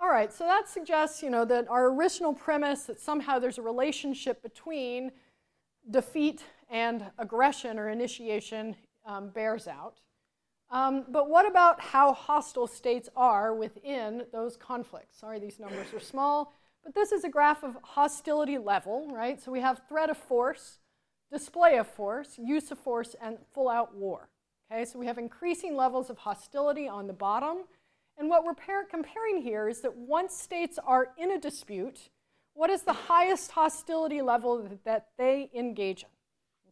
All 0.02 0.10
right, 0.10 0.32
so 0.32 0.46
that 0.46 0.70
suggests, 0.70 1.22
you 1.22 1.30
know, 1.30 1.44
that 1.44 1.68
our 1.70 1.88
original 1.88 2.34
premise 2.34 2.84
that 2.84 3.02
somehow 3.02 3.38
there's 3.38 3.58
a 3.58 3.62
relationship 3.62 4.42
between 4.42 5.12
defeat 5.90 6.44
and 6.70 7.06
aggression 7.18 7.78
or 7.78 7.90
initiation 7.90 8.78
um, 9.06 9.30
bears 9.30 9.68
out. 9.68 10.00
Um, 10.72 11.06
but 11.10 11.30
what 11.30 11.46
about 11.46 11.82
how 11.82 12.14
hostile 12.14 12.68
states 12.68 13.10
are 13.16 13.54
within 13.54 14.24
those 14.32 14.56
conflicts? 14.56 15.20
Sorry, 15.20 15.38
these 15.38 15.60
numbers 15.60 15.94
are 15.94 16.00
small, 16.00 16.54
but 16.82 16.96
this 16.96 17.12
is 17.12 17.26
a 17.26 17.30
graph 17.30 17.64
of 17.64 17.76
hostility 17.84 18.58
level, 18.58 19.10
right? 19.12 19.42
So 19.42 19.52
we 19.52 19.60
have 19.60 19.82
threat 19.90 20.10
of 20.10 20.18
force, 20.18 20.78
display 21.30 21.78
of 21.78 21.88
force, 21.88 22.38
use 22.38 22.72
of 22.72 22.80
force, 22.80 23.18
and 23.22 23.38
full 23.54 23.68
out 23.68 23.94
war. 23.96 24.30
Okay, 24.72 24.86
so 24.86 24.98
we 24.98 25.08
have 25.08 25.18
increasing 25.18 25.76
levels 25.76 26.10
of 26.10 26.20
hostility 26.20 26.88
on 26.88 27.08
the 27.08 27.14
bottom. 27.14 27.64
And 28.20 28.30
what 28.30 28.44
we're 28.44 28.54
comparing 28.92 29.42
here 29.42 29.70
is 29.70 29.80
that 29.82 29.96
once 29.96 30.36
states 30.36 30.78
are 30.86 31.08
in 31.18 31.32
a 31.32 31.40
dispute, 31.40 32.10
what 32.54 32.70
is 32.70 32.82
the 32.82 32.92
highest 32.94 33.52
hostility 33.52 34.22
level 34.22 34.70
that 34.84 35.08
they 35.18 35.50
engage 35.56 36.04
in? 36.04 36.10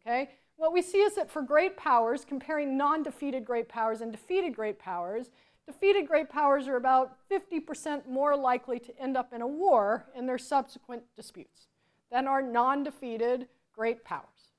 Okay, 0.00 0.30
what 0.56 0.74
we 0.74 0.82
see 0.82 0.98
is 0.98 1.14
that 1.14 1.30
for 1.30 1.40
great 1.40 1.76
powers, 1.76 2.24
comparing 2.24 2.76
non-defeated 2.76 3.44
great 3.44 3.68
powers 3.68 4.02
and 4.02 4.12
defeated 4.12 4.54
great 4.54 4.78
powers, 4.78 5.30
defeated 5.66 6.06
great 6.06 6.28
powers 6.28 6.68
are 6.68 6.76
about 6.76 7.16
50% 7.30 8.06
more 8.06 8.36
likely 8.36 8.78
to 8.80 8.98
end 9.00 9.16
up 9.16 9.32
in 9.32 9.40
a 9.40 9.46
war 9.46 10.06
in 10.14 10.26
their 10.26 10.38
subsequent 10.38 11.02
disputes 11.16 11.68
than 12.12 12.26
are 12.26 12.42
non-defeated 12.42 13.48
great 13.72 14.04
powers. 14.04 14.52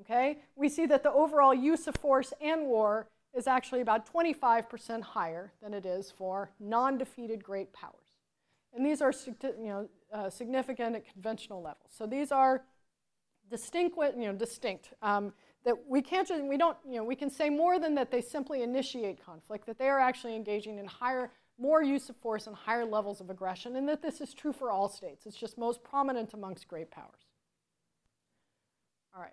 Okay? 0.00 0.38
We 0.56 0.68
see 0.70 0.86
that 0.86 1.02
the 1.02 1.12
overall 1.12 1.54
use 1.54 1.86
of 1.86 1.96
force 1.96 2.32
and 2.40 2.62
war 2.62 3.08
is 3.34 3.46
actually 3.46 3.80
about 3.80 4.12
25% 4.12 5.02
higher 5.02 5.52
than 5.62 5.72
it 5.72 5.86
is 5.86 6.10
for 6.10 6.50
non-defeated 6.58 7.42
great 7.44 7.72
powers. 7.72 8.18
And 8.74 8.84
these 8.84 9.00
are 9.02 9.12
you 9.42 9.54
know, 9.58 9.88
uh, 10.12 10.30
significant 10.30 10.96
at 10.96 11.10
conventional 11.12 11.62
levels. 11.62 11.90
So 11.96 12.06
these 12.06 12.32
are 12.32 12.64
distinct, 13.50 13.96
you 13.96 14.26
know, 14.26 14.32
distinct. 14.32 14.94
Um, 15.02 15.32
that 15.64 15.74
we 15.86 16.00
can't 16.00 16.26
just, 16.26 16.42
we 16.42 16.56
don't, 16.56 16.76
you 16.88 16.96
know, 16.96 17.04
we 17.04 17.14
can 17.14 17.28
say 17.28 17.50
more 17.50 17.78
than 17.78 17.94
that 17.96 18.10
they 18.10 18.22
simply 18.22 18.62
initiate 18.62 19.24
conflict, 19.24 19.66
that 19.66 19.78
they 19.78 19.88
are 19.88 20.00
actually 20.00 20.34
engaging 20.34 20.78
in 20.78 20.86
higher, 20.86 21.30
more 21.58 21.82
use 21.82 22.08
of 22.08 22.16
force 22.16 22.46
and 22.46 22.56
higher 22.56 22.84
levels 22.84 23.20
of 23.20 23.28
aggression, 23.28 23.76
and 23.76 23.86
that 23.88 24.00
this 24.00 24.20
is 24.20 24.32
true 24.32 24.52
for 24.52 24.70
all 24.70 24.88
states. 24.88 25.26
It's 25.26 25.36
just 25.36 25.58
most 25.58 25.84
prominent 25.84 26.32
amongst 26.32 26.66
great 26.66 26.90
powers. 26.90 27.26
All 29.14 29.20
right. 29.20 29.32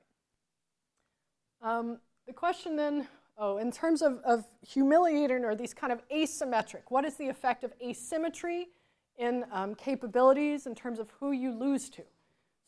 Um, 1.61 1.99
the 2.25 2.33
question 2.33 2.75
then, 2.75 3.07
oh, 3.37 3.57
in 3.57 3.71
terms 3.71 4.01
of, 4.01 4.19
of 4.23 4.45
humiliating 4.67 5.45
or 5.45 5.55
these 5.55 5.73
kind 5.73 5.93
of 5.93 6.01
asymmetric, 6.09 6.83
what 6.89 7.05
is 7.05 7.15
the 7.15 7.27
effect 7.27 7.63
of 7.63 7.73
asymmetry 7.81 8.67
in 9.17 9.45
um, 9.51 9.75
capabilities 9.75 10.67
in 10.67 10.75
terms 10.75 10.99
of 10.99 11.11
who 11.19 11.31
you 11.31 11.51
lose 11.51 11.89
to? 11.91 12.03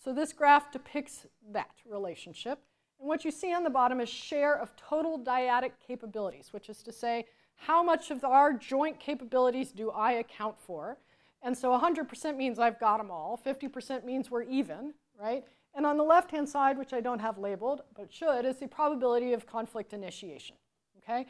So 0.03 0.13
this 0.13 0.31
graph 0.31 0.71
depicts 0.71 1.25
that 1.51 1.71
relationship. 1.85 2.59
And 2.99 3.07
what 3.07 3.25
you 3.25 3.31
see 3.31 3.53
on 3.53 3.63
the 3.63 3.69
bottom 3.69 3.99
is 3.99 4.09
share 4.09 4.55
of 4.57 4.75
total 4.75 5.19
dyadic 5.19 5.71
capabilities, 5.85 6.49
which 6.51 6.69
is 6.69 6.83
to 6.83 6.91
say, 6.91 7.25
how 7.55 7.83
much 7.83 8.09
of 8.09 8.23
our 8.23 8.53
joint 8.53 8.99
capabilities 8.99 9.71
do 9.71 9.91
I 9.91 10.13
account 10.13 10.57
for? 10.57 10.97
And 11.41 11.57
so 11.57 11.77
100% 11.77 12.37
means 12.37 12.59
I've 12.59 12.79
got 12.79 12.97
them 12.97 13.11
all. 13.11 13.39
50% 13.45 14.05
means 14.05 14.31
we're 14.31 14.43
even, 14.43 14.93
right? 15.19 15.43
And 15.75 15.85
on 15.85 15.97
the 15.97 16.03
left-hand 16.03 16.49
side, 16.49 16.77
which 16.77 16.93
I 16.93 17.01
don't 17.01 17.19
have 17.19 17.37
labeled, 17.37 17.81
but 17.95 18.11
should, 18.11 18.45
is 18.45 18.57
the 18.57 18.67
probability 18.67 19.33
of 19.33 19.45
conflict 19.45 19.93
initiation, 19.93 20.55
okay? 20.97 21.27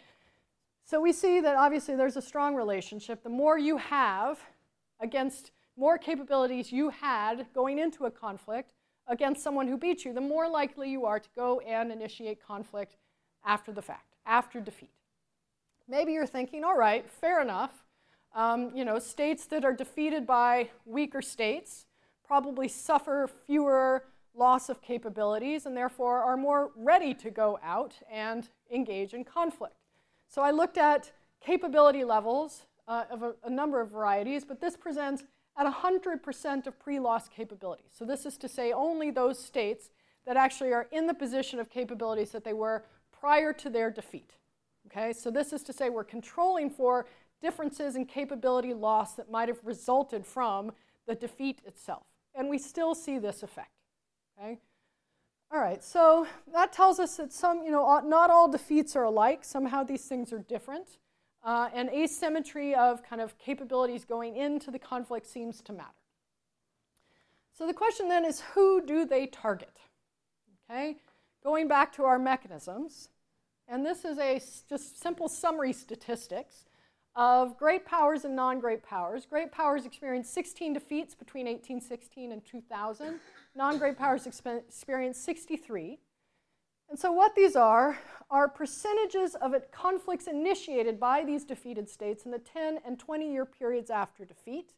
So 0.86 0.99
we 0.99 1.12
see 1.12 1.39
that 1.41 1.56
obviously 1.56 1.95
there's 1.95 2.17
a 2.17 2.21
strong 2.21 2.56
relationship. 2.56 3.21
The 3.21 3.30
more 3.30 3.60
you 3.60 3.78
have 3.78 4.39
against 4.99 5.52
more 5.78 5.97
capabilities 5.97 6.71
you 6.71 6.89
had 6.89 7.47
going 7.54 7.80
into 7.80 8.06
a 8.06 8.12
conflict 8.12 8.73
against 9.08 9.43
someone 9.43 9.67
who 9.67 9.78
beat 9.78 10.04
you, 10.06 10.13
the 10.13 10.21
more 10.21 10.49
likely 10.49 10.89
you 10.89 11.06
are 11.06 11.19
to 11.19 11.30
go 11.36 11.60
and 11.60 11.91
initiate 11.91 12.43
conflict 12.43 12.95
after 13.45 13.71
the 13.71 13.82
fact, 13.82 14.15
after 14.25 14.60
defeat. 14.60 14.91
Maybe 15.88 16.13
you're 16.13 16.28
thinking, 16.28 16.63
all 16.63 16.78
right, 16.78 17.10
fair 17.10 17.41
enough. 17.41 17.84
Um, 18.36 18.71
you 18.75 18.86
know, 18.86 18.99
states 18.99 19.45
that 19.47 19.65
are 19.65 19.73
defeated 19.73 20.28
by 20.28 20.69
weaker 20.86 21.21
states 21.21 21.86
probably 22.25 22.67
suffer 22.67 23.28
fewer 23.47 24.06
loss 24.39 24.69
of 24.69 24.82
capabilities 24.82 25.65
and 25.65 25.75
therefore 25.75 26.23
are 26.23 26.38
more 26.38 26.71
ready 26.75 27.13
to 27.13 27.30
go 27.30 27.60
out 27.62 27.93
and 28.12 28.49
engage 28.73 29.13
in 29.13 29.23
conflict. 29.23 29.75
So 30.28 30.41
I 30.41 30.52
looked 30.52 30.78
at 30.78 31.12
capability 31.41 32.04
levels 32.04 32.65
uh, 32.88 33.04
of 33.12 33.21
a, 33.21 33.36
a 33.43 33.49
number 33.49 33.82
of 33.82 33.91
varieties, 33.91 34.45
but 34.45 34.62
this 34.62 34.78
presents 34.78 35.23
at 35.58 35.71
100% 35.71 36.67
of 36.67 36.80
pre-loss 36.80 37.28
capabilities. 37.28 37.91
So 37.91 38.06
this 38.06 38.25
is 38.25 38.38
to 38.38 38.47
say 38.47 38.71
only 38.71 39.12
those 39.12 39.38
states 39.38 39.89
that 40.25 40.38
actually 40.38 40.73
are 40.73 40.88
in 40.91 41.06
the 41.06 41.13
position 41.13 41.60
of 41.60 41.69
capabilities 41.69 42.32
that 42.32 42.43
they 42.43 42.54
were 42.54 42.86
prior 43.12 43.52
to 43.54 43.69
their 43.69 43.91
defeat. 43.91 44.32
Okay, 44.88 45.12
so 45.13 45.30
this 45.30 45.52
is 45.52 45.62
to 45.63 45.73
say 45.73 45.89
we're 45.89 46.04
controlling 46.04 46.69
for 46.69 47.06
differences 47.41 47.95
in 47.95 48.06
capability 48.06 48.73
loss 48.73 49.13
that 49.15 49.30
might 49.30 49.49
have 49.49 49.60
resulted 49.63 50.25
from 50.25 50.71
the 51.08 51.15
defeat 51.15 51.62
itself. 51.65 52.04
And 52.34 52.49
we 52.49 52.58
still 52.58 52.95
see 52.95 53.17
this 53.17 53.43
effect. 53.43 53.79
Okay? 54.39 54.60
All 55.52 55.60
right, 55.60 55.84
so 55.84 56.28
that 56.54 56.71
tells 56.71 56.99
us 56.99 57.17
that 57.17 57.34
some, 57.34 57.63
you 57.63 57.71
know, 57.71 57.99
not 58.06 58.30
all 58.30 58.47
defeats 58.47 58.95
are 58.95 59.04
alike. 59.04 59.43
Somehow 59.43 59.84
these 59.84 60.06
things 60.06 60.32
are 60.32 60.39
different. 60.39 60.88
Uh, 61.43 61.69
and 61.73 61.89
asymmetry 61.89 62.75
of 62.75 63.02
kind 63.02 63.21
of 63.21 63.38
capabilities 63.39 64.06
going 64.06 64.36
into 64.36 64.69
the 64.69 64.80
conflict 64.80 65.25
seems 65.25 65.62
to 65.62 65.73
matter. 65.73 65.89
So 67.58 67.65
the 67.65 67.73
question 67.73 68.08
then 68.08 68.25
is 68.25 68.41
who 68.54 68.86
do 68.86 69.06
they 69.06 69.25
target? 69.25 69.78
Okay, 70.69 70.97
going 71.43 71.67
back 71.67 71.91
to 71.93 72.04
our 72.04 72.19
mechanisms, 72.19 73.10
and 73.67 73.86
this 73.86 74.06
is 74.06 74.19
a 74.19 74.39
just 74.69 75.02
simple 75.02 75.28
summary 75.28 75.73
statistics 75.73 76.65
of 77.15 77.58
great 77.58 77.86
powers 77.86 78.26
and 78.26 78.36
non-great 78.36 78.84
powers. 78.84 79.26
Great 79.26 79.52
powers 79.52 79.86
experienced 79.86 80.34
16 80.34 80.74
defeats 80.74 81.15
between 81.15 81.45
1816 81.45 82.32
and 82.32 82.45
2000. 82.45 83.19
Non-great 83.56 83.98
powers 83.98 84.26
experienced 84.28 85.24
63. 85.24 86.00
And 86.89 86.98
so 86.98 87.12
what 87.12 87.36
these 87.36 87.56
are 87.56 88.00
are 88.32 88.48
percentages 88.48 89.36
of 89.36 89.54
conflicts 89.72 90.28
initiated 90.28 91.00
by 91.00 91.24
these 91.24 91.43
defeated 91.45 91.89
states 91.89 92.26
in 92.26 92.32
the 92.32 92.39
10 92.39 92.80
and 92.86 92.98
20 93.00 93.32
year 93.32 93.45
periods 93.45 93.89
after 93.89 94.26
defeat, 94.26 94.74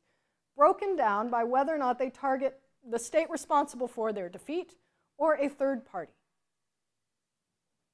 broken 0.56 0.96
down 0.96 1.30
by 1.30 1.44
whether 1.44 1.74
or 1.74 1.78
not 1.78 2.00
they 2.00 2.10
target 2.10 2.60
the 2.90 3.00
state 3.00 3.30
responsible 3.30 3.88
for 3.88 4.12
their 4.12 4.30
defeat 4.30 4.76
or 5.18 5.36
a 5.36 5.48
third 5.48 5.86
party. 5.86 6.14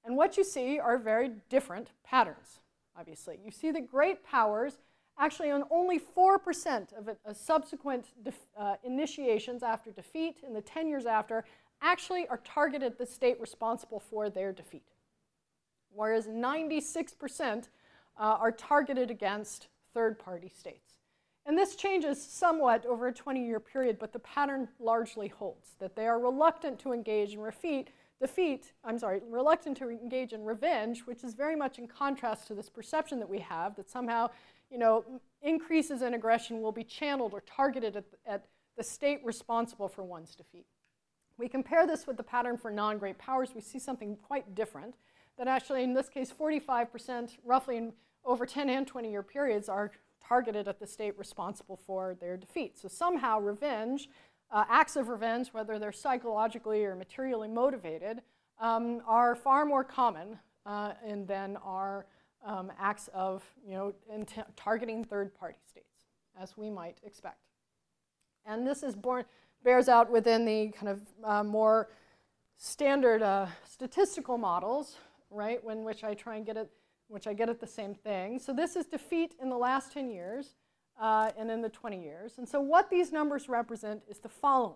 And 0.04 0.16
what 0.16 0.38
you 0.38 0.44
see 0.44 0.80
are 0.80 0.98
very 0.98 1.32
different 1.50 1.92
patterns, 2.04 2.60
obviously. 2.98 3.40
You 3.44 3.52
see 3.52 3.72
that 3.72 3.90
great 3.90 4.24
powers 4.24 4.78
actually 5.20 5.52
on 5.52 5.64
only 5.72 6.00
4% 6.00 6.98
of 6.98 7.10
a, 7.26 7.34
subsequent 7.34 8.08
uh, 8.58 8.76
initiations 8.84 9.64
after 9.64 9.92
defeat 9.92 10.38
in 10.46 10.54
the 10.54 10.62
10 10.62 10.88
years 10.88 11.06
after 11.06 11.44
actually 11.82 12.28
are 12.28 12.42
targeted 12.44 12.98
the 12.98 13.06
state 13.06 13.40
responsible 13.40 14.00
for 14.00 14.30
their 14.30 14.52
defeat. 14.52 14.88
Whereas 15.94 16.28
96% 16.28 17.70
uh, 18.20 18.20
are 18.20 18.52
targeted 18.52 19.10
against 19.10 19.68
third 19.94 20.20
party 20.20 20.52
states. 20.56 20.94
And 21.46 21.58
this 21.58 21.76
changes 21.76 22.22
somewhat 22.22 22.86
over 22.86 23.08
a 23.08 23.14
20 23.14 23.46
year 23.46 23.60
period, 23.60 23.98
but 24.00 24.12
the 24.12 24.20
pattern 24.20 24.68
largely 24.80 25.30
holds 25.30 25.76
that 25.80 25.96
they 25.96 26.06
are 26.06 26.20
reluctant 26.20 26.78
to 26.80 26.92
engage 26.92 27.34
in 27.34 27.44
defeat, 27.44 27.90
defeat, 28.20 28.74
I'm 28.84 28.98
sorry, 28.98 29.22
reluctant 29.30 29.78
to 29.78 29.90
engage 29.90 30.34
in 30.34 30.44
revenge, 30.44 31.02
which 31.02 31.24
is 31.24 31.34
very 31.34 31.56
much 31.56 31.78
in 31.78 31.88
contrast 31.88 32.48
to 32.48 32.56
this 32.56 32.70
perception 32.70 33.20
that 33.20 33.30
we 33.30 33.40
have 33.40 33.76
that 33.76 33.90
somehow, 33.90 34.30
you 34.72 34.78
know, 34.78 35.06
increases 35.42 36.02
in 36.02 36.14
aggression 36.14 36.62
will 36.62 36.72
be 36.72 36.84
channeled 36.84 37.34
or 37.34 37.42
targeted 37.42 37.96
at, 37.96 38.06
at 38.26 38.46
the 38.76 38.84
state 38.84 39.22
responsible 39.24 39.88
for 39.88 40.04
one's 40.04 40.36
defeat. 40.36 40.66
We 41.38 41.48
compare 41.48 41.86
this 41.86 42.08
with 42.08 42.18
the 42.18 42.24
pattern 42.24 42.58
for 42.58 42.72
non-great 42.72 43.20
powers, 43.20 43.52
we 43.54 43.62
see 43.62 43.80
something 43.80 44.18
quite 44.18 44.56
different, 44.56 44.96
that 45.38 45.48
actually 45.48 45.84
in 45.84 45.94
this 45.94 46.10
case 46.10 46.32
45% 46.32 47.38
roughly 47.46 47.78
in 47.78 47.94
over 48.26 48.46
10 48.46 48.70
and 48.70 48.88
20 48.88 49.12
year 49.12 49.24
periods 49.24 49.70
are 49.70 49.92
targeted 50.28 50.68
at 50.68 50.80
the 50.80 50.88
state 50.88 51.18
responsible 51.18 51.78
for 51.78 52.16
their 52.20 52.38
defeat. 52.38 52.78
So 52.78 52.88
somehow 52.88 53.40
revenge 53.40 54.10
uh, 54.52 54.66
acts 54.70 54.96
of 54.96 55.10
revenge, 55.10 55.50
whether 55.50 55.80
they're 55.80 55.92
psychologically 55.92 56.86
or 56.86 56.96
materially 56.96 57.48
motivated, 57.48 58.22
um, 58.60 59.02
are 59.06 59.36
far 59.36 59.66
more 59.66 59.84
common 59.84 60.40
uh, 60.66 60.94
and 61.06 61.28
than 61.28 61.58
are 61.58 62.06
um, 62.46 62.72
acts 62.80 63.10
of 63.14 63.44
you 63.66 63.74
know, 63.74 63.94
targeting 64.56 65.04
third-party 65.04 65.60
states, 65.68 66.06
as 66.40 66.58
we 66.58 66.70
might 66.70 66.98
expect. 67.04 67.40
And 68.46 68.66
this 68.66 68.84
is 68.84 68.96
born, 68.96 69.26
bears 69.64 69.90
out 69.90 70.10
within 70.10 70.46
the 70.46 70.70
kind 70.70 70.90
of 70.90 71.02
uh, 71.24 71.44
more 71.44 71.90
standard 72.58 73.22
uh, 73.22 73.48
statistical 73.68 74.38
models, 74.38 74.98
right, 75.30 75.60
in 75.70 75.84
which 75.84 76.04
I 76.04 76.14
try 76.14 76.38
and 76.38 76.46
get 76.46 76.58
it, 76.58 76.70
which 77.08 77.28
I 77.28 77.34
get 77.34 77.50
at 77.50 77.60
the 77.60 77.68
same 77.68 77.94
thing. 77.94 78.40
So 78.40 78.54
this 78.54 78.76
is 78.76 78.86
defeat 78.86 79.36
in 79.42 79.50
the 79.50 79.58
last 79.58 79.92
10 79.92 80.10
years 80.10 80.56
uh, 81.00 81.32
and 81.38 81.52
in 81.52 81.62
the 81.62 81.70
20 81.70 82.02
years. 82.02 82.38
And 82.38 82.48
so 82.48 82.60
what 82.60 82.90
these 82.90 83.12
numbers 83.12 83.50
represent 83.50 84.02
is 84.08 84.20
the 84.20 84.30
following. 84.30 84.76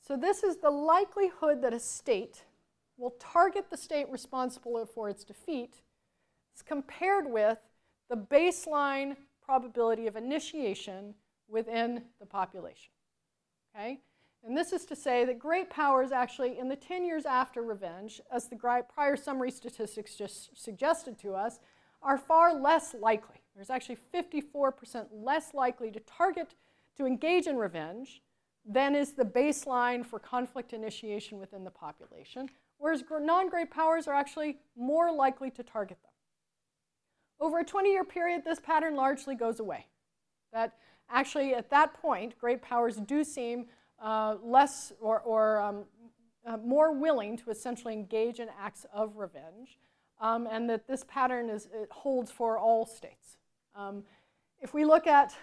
So 0.00 0.16
this 0.16 0.42
is 0.42 0.56
the 0.56 0.70
likelihood 0.70 1.62
that 1.62 1.72
a 1.72 1.78
state 1.78 2.44
will 2.96 3.14
target 3.18 3.70
the 3.70 3.76
state 3.76 4.08
responsible 4.10 4.84
for 4.86 5.08
its 5.08 5.24
defeat 5.24 5.80
as 6.54 6.62
compared 6.62 7.30
with 7.30 7.58
the 8.08 8.16
baseline 8.16 9.16
probability 9.44 10.06
of 10.06 10.16
initiation 10.16 11.14
within 11.48 12.02
the 12.20 12.26
population. 12.26 12.92
Okay? 13.74 14.00
And 14.44 14.56
this 14.56 14.72
is 14.72 14.84
to 14.86 14.96
say 14.96 15.24
that 15.24 15.38
great 15.38 15.70
powers 15.70 16.10
actually, 16.10 16.58
in 16.58 16.68
the 16.68 16.76
10 16.76 17.04
years 17.04 17.24
after 17.24 17.62
revenge, 17.62 18.20
as 18.30 18.48
the 18.48 18.56
prior 18.56 19.16
summary 19.16 19.50
statistics 19.50 20.16
just 20.16 20.60
suggested 20.60 21.18
to 21.20 21.34
us, 21.34 21.60
are 22.02 22.18
far 22.18 22.52
less 22.52 22.94
likely 22.94 23.41
there's 23.54 23.70
actually 23.70 23.98
54% 24.14 25.06
less 25.12 25.54
likely 25.54 25.90
to 25.90 26.00
target, 26.00 26.54
to 26.96 27.06
engage 27.06 27.46
in 27.46 27.56
revenge 27.56 28.22
than 28.64 28.94
is 28.94 29.12
the 29.12 29.24
baseline 29.24 30.06
for 30.06 30.18
conflict 30.18 30.72
initiation 30.72 31.38
within 31.38 31.64
the 31.64 31.70
population, 31.70 32.48
whereas 32.78 33.02
non 33.10 33.48
great 33.48 33.70
powers 33.70 34.06
are 34.06 34.14
actually 34.14 34.58
more 34.76 35.12
likely 35.12 35.50
to 35.50 35.62
target 35.62 35.98
them. 36.02 36.12
Over 37.40 37.58
a 37.60 37.64
20 37.64 37.90
year 37.90 38.04
period, 38.04 38.42
this 38.44 38.60
pattern 38.60 38.94
largely 38.94 39.34
goes 39.34 39.58
away. 39.58 39.86
That 40.52 40.74
actually, 41.10 41.54
at 41.54 41.70
that 41.70 41.94
point, 41.94 42.38
great 42.38 42.62
powers 42.62 42.96
do 42.96 43.24
seem 43.24 43.66
uh, 44.00 44.36
less 44.42 44.92
or, 45.00 45.20
or 45.20 45.60
um, 45.60 45.84
uh, 46.46 46.56
more 46.58 46.92
willing 46.92 47.36
to 47.38 47.50
essentially 47.50 47.94
engage 47.94 48.38
in 48.38 48.48
acts 48.60 48.86
of 48.92 49.16
revenge, 49.16 49.78
um, 50.20 50.48
and 50.50 50.68
that 50.70 50.86
this 50.86 51.04
pattern 51.08 51.50
is, 51.50 51.68
holds 51.90 52.30
for 52.30 52.58
all 52.58 52.86
states. 52.86 53.38
Um, 53.74 54.04
if 54.60 54.74
we 54.74 54.84
look 54.84 55.06
at 55.06 55.34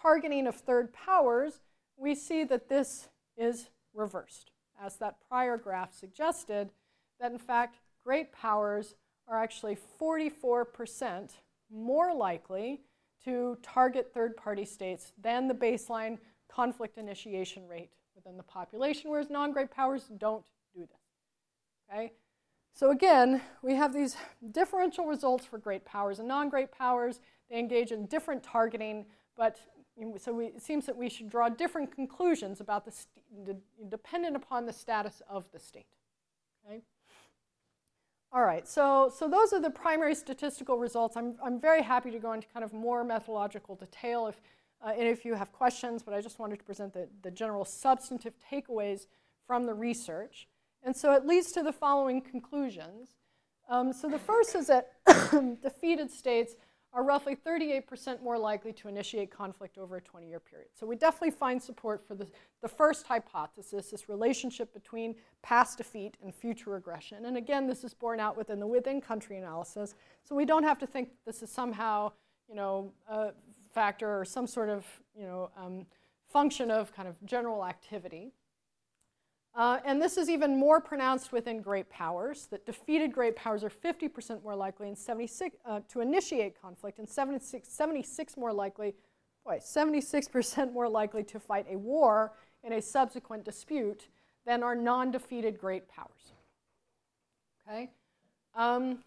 targeting 0.00 0.46
of 0.46 0.54
third 0.54 0.92
powers, 0.92 1.60
we 1.96 2.14
see 2.14 2.44
that 2.44 2.68
this 2.68 3.08
is 3.36 3.70
reversed. 3.94 4.50
As 4.80 4.96
that 4.96 5.16
prior 5.28 5.56
graph 5.56 5.94
suggested, 5.94 6.70
that 7.18 7.32
in 7.32 7.38
fact, 7.38 7.80
great 8.04 8.32
powers 8.32 8.94
are 9.26 9.42
actually 9.42 9.76
44% 10.00 11.30
more 11.72 12.14
likely 12.14 12.82
to 13.24 13.58
target 13.62 14.12
third 14.12 14.36
party 14.36 14.64
states 14.64 15.12
than 15.20 15.48
the 15.48 15.54
baseline 15.54 16.18
conflict 16.48 16.98
initiation 16.98 17.66
rate 17.66 17.90
within 18.14 18.36
the 18.36 18.42
population, 18.42 19.10
whereas 19.10 19.30
non 19.30 19.52
great 19.52 19.70
powers 19.70 20.08
don't 20.18 20.44
do 20.74 20.80
this. 20.80 21.90
Okay? 21.90 22.12
So 22.72 22.90
again, 22.90 23.40
we 23.62 23.74
have 23.74 23.92
these 23.92 24.16
differential 24.52 25.06
results 25.06 25.46
for 25.46 25.58
great 25.58 25.84
powers 25.84 26.18
and 26.18 26.28
non 26.28 26.50
great 26.50 26.70
powers. 26.70 27.20
They 27.50 27.58
engage 27.58 27.92
in 27.92 28.06
different 28.06 28.42
targeting, 28.42 29.06
but 29.36 29.58
so 30.18 30.32
we, 30.32 30.46
it 30.46 30.62
seems 30.62 30.86
that 30.86 30.96
we 30.96 31.08
should 31.08 31.30
draw 31.30 31.48
different 31.48 31.94
conclusions 31.94 32.60
about 32.60 32.84
the, 32.84 32.92
st- 32.92 33.58
dependent 33.88 34.36
upon 34.36 34.66
the 34.66 34.72
status 34.72 35.22
of 35.28 35.50
the 35.52 35.58
state. 35.58 35.86
Okay? 36.66 36.82
All 38.32 38.44
right, 38.44 38.68
so, 38.68 39.10
so 39.16 39.28
those 39.28 39.52
are 39.52 39.60
the 39.60 39.70
primary 39.70 40.14
statistical 40.14 40.78
results. 40.78 41.16
I'm, 41.16 41.36
I'm 41.42 41.60
very 41.60 41.82
happy 41.82 42.10
to 42.10 42.18
go 42.18 42.32
into 42.32 42.46
kind 42.48 42.64
of 42.64 42.72
more 42.72 43.04
methodological 43.04 43.76
detail 43.76 44.26
if, 44.26 44.40
uh, 44.84 44.90
and 44.90 45.08
if 45.08 45.24
you 45.24 45.34
have 45.34 45.52
questions, 45.52 46.02
but 46.02 46.12
I 46.12 46.20
just 46.20 46.38
wanted 46.38 46.58
to 46.58 46.64
present 46.64 46.92
the, 46.92 47.08
the 47.22 47.30
general 47.30 47.64
substantive 47.64 48.34
takeaways 48.52 49.06
from 49.46 49.64
the 49.64 49.72
research. 49.72 50.48
And 50.82 50.94
so 50.94 51.12
it 51.12 51.24
leads 51.24 51.52
to 51.52 51.62
the 51.62 51.72
following 51.72 52.20
conclusions. 52.20 53.16
Um, 53.70 53.92
so 53.92 54.08
the 54.08 54.18
first 54.18 54.54
is 54.54 54.66
that 54.66 54.92
defeated 55.62 56.10
states 56.10 56.54
are 56.96 57.04
roughly 57.04 57.36
38% 57.36 58.22
more 58.22 58.38
likely 58.38 58.72
to 58.72 58.88
initiate 58.88 59.30
conflict 59.30 59.76
over 59.76 59.96
a 59.96 60.00
20 60.00 60.26
year 60.26 60.40
period. 60.40 60.70
So 60.72 60.86
we 60.86 60.96
definitely 60.96 61.30
find 61.30 61.62
support 61.62 62.02
for 62.08 62.14
the, 62.14 62.26
the 62.62 62.68
first 62.68 63.06
hypothesis, 63.06 63.90
this 63.90 64.08
relationship 64.08 64.72
between 64.72 65.14
past 65.42 65.76
defeat 65.76 66.16
and 66.22 66.34
future 66.34 66.76
aggression. 66.76 67.26
And 67.26 67.36
again, 67.36 67.66
this 67.66 67.84
is 67.84 67.92
borne 67.92 68.18
out 68.18 68.34
within 68.34 68.58
the 68.58 68.66
within 68.66 69.02
country 69.02 69.36
analysis. 69.36 69.94
So 70.24 70.34
we 70.34 70.46
don't 70.46 70.62
have 70.62 70.78
to 70.78 70.86
think 70.86 71.10
this 71.26 71.42
is 71.42 71.50
somehow, 71.50 72.12
you 72.48 72.54
know, 72.54 72.90
a 73.06 73.32
factor 73.74 74.18
or 74.18 74.24
some 74.24 74.46
sort 74.46 74.70
of, 74.70 74.86
you 75.14 75.26
know, 75.26 75.50
um, 75.54 75.84
function 76.32 76.70
of 76.70 76.94
kind 76.96 77.08
of 77.08 77.14
general 77.26 77.66
activity. 77.66 78.32
Uh, 79.56 79.78
and 79.86 80.00
this 80.00 80.18
is 80.18 80.28
even 80.28 80.58
more 80.58 80.82
pronounced 80.82 81.32
within 81.32 81.62
great 81.62 81.88
powers, 81.88 82.46
that 82.50 82.66
defeated 82.66 83.10
great 83.10 83.34
powers 83.34 83.64
are 83.64 83.70
50% 83.70 84.42
more 84.42 84.54
likely 84.54 84.86
in 84.86 84.94
76, 84.94 85.56
uh, 85.64 85.80
to 85.88 86.02
initiate 86.02 86.60
conflict 86.60 86.98
and 86.98 87.08
76, 87.08 87.66
76 87.66 88.36
more 88.36 88.52
likely, 88.52 88.94
boy, 89.46 89.58
76% 89.58 90.72
more 90.74 90.86
likely 90.86 91.24
to 91.24 91.40
fight 91.40 91.64
a 91.70 91.76
war 91.78 92.34
in 92.64 92.74
a 92.74 92.82
subsequent 92.82 93.46
dispute 93.46 94.08
than 94.44 94.62
are 94.62 94.74
non-defeated 94.74 95.58
great 95.58 95.88
powers. 95.88 96.32
Okay? 97.66 97.90
Um, 98.54 98.98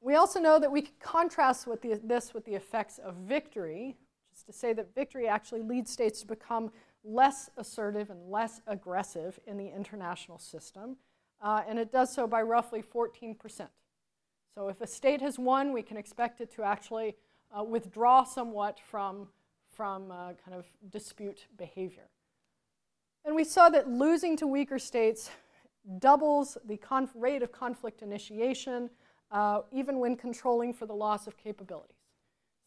we 0.00 0.16
also 0.16 0.40
know 0.40 0.58
that 0.58 0.72
we 0.72 0.82
can 0.82 0.94
contrast 1.00 1.68
with 1.68 1.82
the, 1.82 2.00
this 2.02 2.34
with 2.34 2.44
the 2.44 2.54
effects 2.56 2.98
of 2.98 3.14
victory, 3.14 3.96
which 4.28 4.38
is 4.38 4.42
to 4.42 4.52
say 4.52 4.72
that 4.72 4.92
victory 4.92 5.28
actually 5.28 5.62
leads 5.62 5.92
states 5.92 6.20
to 6.22 6.26
become 6.26 6.72
less 7.04 7.50
assertive 7.56 8.10
and 8.10 8.30
less 8.30 8.60
aggressive 8.66 9.38
in 9.46 9.56
the 9.56 9.68
international 9.68 10.38
system, 10.38 10.96
uh, 11.40 11.62
and 11.68 11.78
it 11.78 11.90
does 11.90 12.12
so 12.14 12.26
by 12.26 12.42
roughly 12.42 12.82
14%. 12.82 13.68
So 14.54 14.68
if 14.68 14.80
a 14.80 14.86
state 14.86 15.20
has 15.20 15.38
won, 15.38 15.72
we 15.72 15.82
can 15.82 15.96
expect 15.96 16.40
it 16.40 16.50
to 16.54 16.62
actually 16.62 17.16
uh, 17.56 17.64
withdraw 17.64 18.24
somewhat 18.24 18.78
from, 18.80 19.28
from 19.68 20.10
uh, 20.10 20.32
kind 20.44 20.56
of 20.56 20.66
dispute 20.90 21.46
behavior. 21.56 22.08
And 23.24 23.34
we 23.34 23.44
saw 23.44 23.68
that 23.70 23.88
losing 23.88 24.36
to 24.38 24.46
weaker 24.46 24.78
states 24.78 25.30
doubles 25.98 26.58
the 26.64 26.78
rate 27.14 27.42
of 27.42 27.52
conflict 27.52 28.02
initiation, 28.02 28.90
uh, 29.30 29.60
even 29.72 29.98
when 29.98 30.16
controlling 30.16 30.72
for 30.72 30.86
the 30.86 30.94
loss 30.94 31.26
of 31.26 31.36
capabilities. 31.36 31.96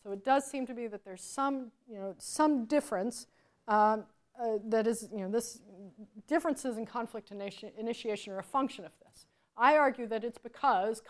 So 0.04 0.12
it 0.12 0.24
does 0.24 0.46
seem 0.46 0.66
to 0.68 0.74
be 0.74 0.88
that 0.88 1.04
there's 1.04 1.24
some, 1.24 1.72
you 1.90 1.98
know, 1.98 2.16
some 2.18 2.66
difference 2.66 3.28
um, 3.68 4.04
uh, 4.42 4.58
that 4.66 4.88
is, 4.88 5.08
you 5.12 5.20
know, 5.20 5.30
this 5.30 5.62
differences 6.28 6.78
in 6.78 6.86
conflict 6.86 7.32
initiation 7.32 8.34
are 8.34 8.40
a 8.40 8.44
function 8.44 8.86
of 8.86 8.92
this. 9.06 9.26
I 9.58 9.78
argue 9.78 10.08
that 10.08 10.24
it's 10.24 10.38
because 10.38 11.02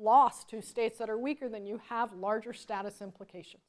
loss 0.00 0.44
to 0.44 0.62
states 0.62 0.98
that 0.98 1.10
are 1.10 1.18
weaker 1.18 1.48
than 1.48 1.66
you 1.66 1.80
have 1.88 2.12
larger 2.12 2.52
status 2.52 3.02
implications. 3.02 3.62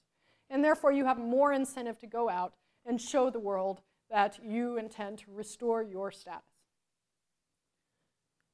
And 0.49 0.63
therefore, 0.63 0.91
you 0.91 1.05
have 1.05 1.17
more 1.17 1.53
incentive 1.53 1.99
to 1.99 2.07
go 2.07 2.29
out 2.29 2.53
and 2.85 3.01
show 3.01 3.29
the 3.29 3.39
world 3.39 3.81
that 4.09 4.39
you 4.43 4.77
intend 4.77 5.19
to 5.19 5.31
restore 5.31 5.83
your 5.83 6.11
status. 6.11 6.43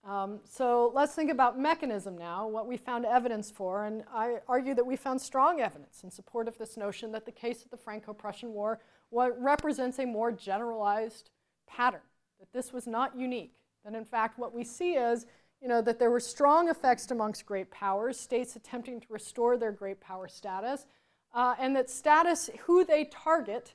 Um, 0.05 0.41
so 0.43 0.91
let's 0.93 1.15
think 1.15 1.31
about 1.31 1.57
mechanism 1.59 2.15
now, 2.15 2.47
what 2.47 2.67
we 2.67 2.77
found 2.77 3.05
evidence 3.05 3.49
for. 3.49 3.85
And 3.85 4.03
I 4.13 4.37
argue 4.47 4.75
that 4.75 4.85
we 4.85 4.95
found 4.95 5.19
strong 5.19 5.61
evidence 5.61 6.03
in 6.03 6.11
support 6.11 6.47
of 6.47 6.57
this 6.57 6.77
notion 6.77 7.11
that 7.13 7.25
the 7.25 7.31
case 7.31 7.63
of 7.63 7.71
the 7.71 7.77
Franco 7.77 8.13
Prussian 8.13 8.53
War 8.53 8.79
represents 9.11 9.99
a 9.99 10.05
more 10.05 10.31
generalized 10.31 11.29
pattern, 11.67 12.01
that 12.39 12.51
this 12.53 12.73
was 12.73 12.87
not 12.87 13.17
unique. 13.17 13.55
That 13.83 13.95
in 13.95 14.05
fact, 14.05 14.39
what 14.39 14.53
we 14.53 14.63
see 14.63 14.93
is 14.93 15.25
you 15.61 15.69
know, 15.69 15.81
that 15.81 15.97
there 15.97 16.11
were 16.11 16.19
strong 16.19 16.69
effects 16.69 17.09
amongst 17.09 17.45
great 17.45 17.71
powers, 17.71 18.19
states 18.19 18.55
attempting 18.55 18.99
to 18.99 19.07
restore 19.09 19.57
their 19.57 19.71
great 19.71 19.99
power 19.99 20.27
status, 20.27 20.85
uh, 21.33 21.55
and 21.59 21.75
that 21.75 21.89
status, 21.89 22.49
who 22.65 22.85
they 22.85 23.05
target 23.05 23.73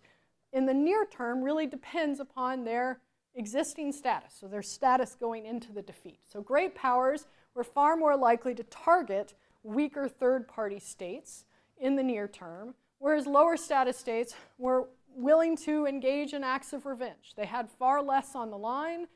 in 0.53 0.67
the 0.67 0.75
near 0.75 1.05
term, 1.07 1.43
really 1.43 1.67
depends 1.67 2.21
upon 2.21 2.65
their 2.65 3.01
existing 3.35 3.93
status, 3.93 4.37
so 4.39 4.47
their 4.47 4.63
status 4.63 5.17
going 5.19 5.47
into 5.47 5.73
the 5.73 5.83
defeat. 5.83 6.21
So 6.27 6.41
great 6.41 6.75
powers 6.75 7.27
were 7.55 7.65
far 7.65 7.97
more 7.97 8.17
likely 8.17 8.55
to 8.55 8.63
target 8.65 9.35
weaker 9.63 10.09
third 10.09 10.49
party 10.49 10.79
states 10.79 11.45
in 11.79 11.97
the 11.97 12.03
near 12.03 12.29
term, 12.29 12.75
whereas 12.99 13.27
lower 13.27 13.57
status 13.57 13.97
states 13.97 14.35
were 14.59 14.89
willing 15.23 15.57
to 15.57 15.87
engage 15.87 16.33
in 16.33 16.45
acts 16.45 16.73
of 16.73 16.87
revenge. 16.87 17.35
They 17.37 17.47
had 17.47 17.71
far 17.71 18.03
less 18.03 18.35
on 18.35 18.51
the 18.51 18.59
line, 18.59 19.07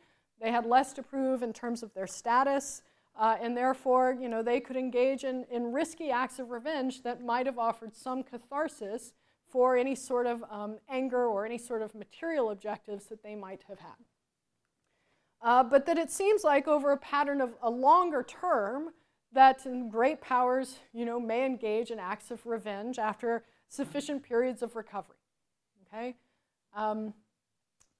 they 0.40 0.50
had 0.50 0.66
less 0.66 0.92
to 0.94 1.02
prove 1.02 1.42
in 1.42 1.52
terms 1.52 1.82
of 1.82 1.94
their 1.94 2.06
status, 2.06 2.82
uh, 3.16 3.36
and 3.40 3.56
therefore, 3.56 4.16
you 4.18 4.28
know, 4.28 4.42
they 4.42 4.60
could 4.60 4.76
engage 4.76 5.24
in, 5.24 5.44
in 5.50 5.72
risky 5.72 6.10
acts 6.10 6.38
of 6.38 6.50
revenge 6.50 7.02
that 7.02 7.24
might 7.24 7.46
have 7.46 7.58
offered 7.58 7.94
some 7.94 8.22
catharsis 8.22 9.12
for 9.48 9.76
any 9.76 9.94
sort 9.94 10.26
of 10.26 10.42
um, 10.50 10.78
anger 10.88 11.26
or 11.26 11.46
any 11.46 11.58
sort 11.58 11.80
of 11.80 11.94
material 11.94 12.50
objectives 12.50 13.06
that 13.06 13.22
they 13.22 13.36
might 13.36 13.62
have 13.68 13.78
had. 13.78 14.04
Uh, 15.40 15.62
but 15.62 15.86
that 15.86 15.98
it 15.98 16.10
seems 16.10 16.42
like 16.42 16.66
over 16.66 16.90
a 16.90 16.96
pattern 16.96 17.40
of 17.40 17.54
a 17.62 17.70
longer 17.70 18.22
term, 18.22 18.90
that 19.32 19.66
great 19.90 20.20
powers, 20.20 20.78
you 20.92 21.04
know, 21.04 21.20
may 21.20 21.44
engage 21.44 21.90
in 21.90 21.98
acts 21.98 22.30
of 22.30 22.44
revenge 22.46 22.98
after 22.98 23.44
sufficient 23.68 24.22
periods 24.22 24.62
of 24.62 24.74
recovery. 24.74 25.16
Okay, 25.94 26.16
um, 26.74 27.14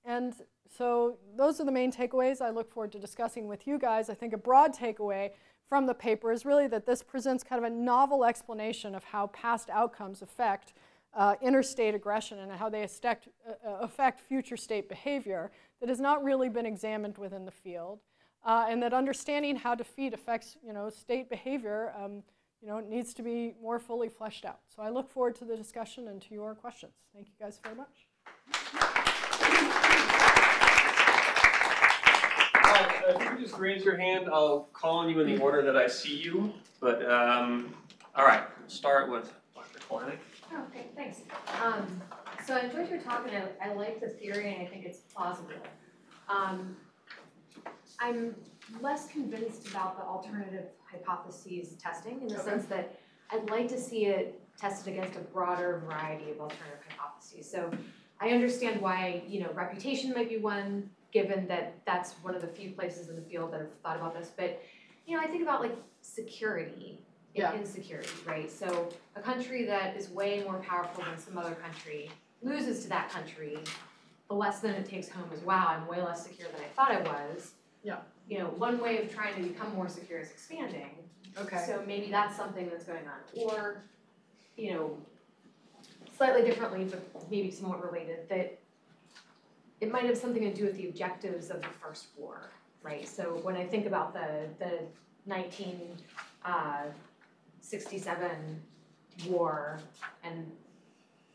and 0.05 0.35
so 0.77 1.19
those 1.37 1.61
are 1.61 1.65
the 1.65 1.73
main 1.73 1.93
takeaways 1.93 2.41
I 2.41 2.51
look 2.51 2.73
forward 2.73 2.93
to 2.93 2.99
discussing 2.99 3.47
with 3.47 3.67
you 3.67 3.79
guys. 3.79 4.11
I 4.11 4.15
think 4.15 4.33
a 4.33 4.39
broad 4.39 4.75
takeaway 4.75 5.31
from 5.69 5.87
the 5.87 5.95
paper 5.95 6.33
is 6.33 6.45
really 6.45 6.67
that 6.69 6.87
this 6.87 7.03
presents 7.03 7.45
kind 7.45 7.65
of 7.65 7.71
a 7.71 7.75
novel 7.75 8.25
explanation 8.25 8.95
of 8.95 9.05
how 9.05 9.29
past 9.29 9.71
outcomes 9.71 10.23
affect 10.23 10.73
uh, 11.15 11.37
interstate 11.41 11.95
aggression 11.95 12.41
and 12.41 12.51
how 12.51 12.69
they 12.69 12.83
affect, 12.83 13.29
uh, 13.49 13.53
uh, 13.69 13.79
affect 13.81 14.21
future 14.21 14.57
state 14.57 14.89
behavior 14.89 15.53
that 15.81 15.89
has 15.89 16.01
not 16.01 16.25
really 16.25 16.49
been 16.49 16.67
examined 16.67 17.17
within 17.17 17.45
the 17.45 17.53
field. 17.53 18.01
Uh, 18.45 18.67
and 18.69 18.83
that 18.83 18.93
understanding 18.93 19.57
how 19.57 19.75
defeat 19.75 20.13
affects 20.13 20.57
you 20.67 20.73
know, 20.73 20.91
state 20.91 21.31
behavior 21.31 21.95
um, 21.97 22.23
you 22.65 22.71
know, 22.71 22.79
it 22.79 22.89
needs 22.89 23.13
to 23.13 23.23
be 23.23 23.55
more 23.61 23.79
fully 23.79 24.09
fleshed 24.09 24.47
out. 24.47 24.61
So 24.75 24.83
I 24.83 24.89
look 24.89 25.11
forward 25.11 25.35
to 25.37 25.45
the 25.45 25.55
discussion 25.55 26.09
and 26.09 26.23
to 26.23 26.33
your 26.33 26.55
questions. 26.55 26.95
Thank 27.15 27.27
you 27.29 27.35
guys 27.39 27.61
very 27.63 27.77
much. 27.77 28.07
Uh, 32.55 32.87
if 33.09 33.33
you 33.33 33.45
just 33.45 33.59
raise 33.59 33.85
your 33.85 33.99
hand, 33.99 34.31
I'll 34.33 34.71
call 34.73 34.97
on 35.01 35.11
you 35.11 35.21
in 35.21 35.27
the 35.27 35.43
order 35.43 35.61
that 35.61 35.77
I 35.77 35.87
see 35.87 36.17
you. 36.17 36.55
But 36.81 37.05
um, 37.11 37.75
all 38.17 38.25
right, 38.25 38.45
we'll 38.59 38.71
start 38.71 39.11
with 39.11 39.31
Dr. 39.55 39.81
Kalanick. 39.81 40.19
Oh, 40.51 40.65
okay, 40.71 40.87
thanks. 40.97 41.19
Um, 41.63 42.01
so 42.47 42.55
I 42.55 42.61
enjoyed 42.61 42.89
your 42.89 43.01
talk 43.03 43.29
and 43.29 43.37
I, 43.37 43.69
I 43.69 43.75
like 43.75 44.01
the 44.01 44.09
theory 44.09 44.55
and 44.55 44.67
I 44.67 44.71
think 44.71 44.87
it's 44.87 45.01
plausible. 45.15 45.51
Um, 46.31 46.75
I'm 48.01 48.35
less 48.81 49.09
convinced 49.09 49.69
about 49.69 49.99
the 49.99 50.05
alternative 50.05 50.69
hypotheses 50.95 51.75
testing 51.75 52.21
in 52.23 52.29
the 52.29 52.35
okay. 52.35 52.45
sense 52.45 52.67
that 52.67 52.99
I'd 53.31 53.49
like 53.51 53.69
to 53.69 53.79
see 53.79 54.07
it 54.07 54.41
tested 54.59 54.95
against 54.95 55.17
a 55.17 55.21
broader 55.21 55.83
variety 55.85 56.31
of 56.31 56.41
alternative 56.41 56.81
hypotheses. 56.89 57.51
So 57.51 57.71
I 58.21 58.31
understand 58.31 58.81
why, 58.81 59.23
you 59.27 59.41
know, 59.41 59.51
reputation 59.53 60.13
might 60.13 60.29
be 60.29 60.39
one, 60.39 60.89
given 61.13 61.47
that 61.49 61.75
that's 61.87 62.13
one 62.23 62.35
of 62.35 62.43
the 62.43 62.49
few 62.49 62.71
places 62.71 63.09
in 63.09 63.17
the 63.17 63.23
field 63.23 63.53
that 63.53 63.61
have 63.61 63.71
thought 63.83 63.97
about 63.97 64.15
this. 64.15 64.31
But, 64.37 64.63
you 65.07 65.17
know, 65.17 65.23
I 65.23 65.27
think 65.27 65.43
about 65.43 65.61
like 65.61 65.77
security 66.03 66.99
yeah. 67.35 67.53
insecurity, 67.55 68.11
right? 68.27 68.51
So 68.51 68.89
a 69.17 69.21
country 69.21 69.65
that 69.65 69.97
is 69.97 70.09
way 70.11 70.43
more 70.45 70.59
powerful 70.61 71.05
than 71.05 71.19
some 71.19 71.37
other 71.37 71.55
country 71.55 72.11
loses 72.43 72.83
to 72.85 72.89
that 72.91 73.11
country, 73.11 73.59
the 74.29 74.35
lesson 74.35 74.71
it 74.71 74.87
takes 74.87 75.09
home 75.09 75.29
is, 75.33 75.41
wow, 75.43 75.67
I'm 75.69 75.87
way 75.87 76.03
less 76.03 76.25
secure 76.25 76.49
than 76.49 76.61
I 76.61 76.69
thought 76.75 76.91
I 76.93 77.01
was. 77.01 77.53
Yeah. 77.83 77.99
You 78.29 78.39
know, 78.39 78.47
one 78.47 78.81
way 78.81 78.99
of 78.99 79.15
trying 79.15 79.35
to 79.37 79.43
become 79.43 79.75
more 79.75 79.89
secure 79.89 80.19
is 80.19 80.31
expanding. 80.31 80.91
Okay. 81.39 81.63
So 81.67 81.83
maybe 81.87 82.11
that's 82.11 82.37
something 82.37 82.69
that's 82.71 82.85
going 82.85 83.05
on. 83.07 83.49
Or, 83.49 83.83
you 84.57 84.73
know, 84.73 84.97
slightly 86.17 86.43
differently, 86.43 86.85
but 86.85 87.31
maybe 87.31 87.51
somewhat 87.51 87.85
related, 87.85 88.29
that 88.29 88.59
it 89.81 89.91
might 89.91 90.05
have 90.05 90.17
something 90.17 90.43
to 90.43 90.55
do 90.55 90.65
with 90.65 90.77
the 90.77 90.89
objectives 90.89 91.51
of 91.51 91.61
the 91.61 91.69
first 91.69 92.07
war, 92.17 92.51
right? 92.83 93.07
So 93.07 93.41
when 93.43 93.57
I 93.57 93.67
think 93.67 93.87
about 93.87 94.15
the 94.15 94.47
the 94.59 94.81
19 95.27 95.81
uh, 96.45 96.85
67 97.61 98.63
war 99.29 99.81
and 100.23 100.51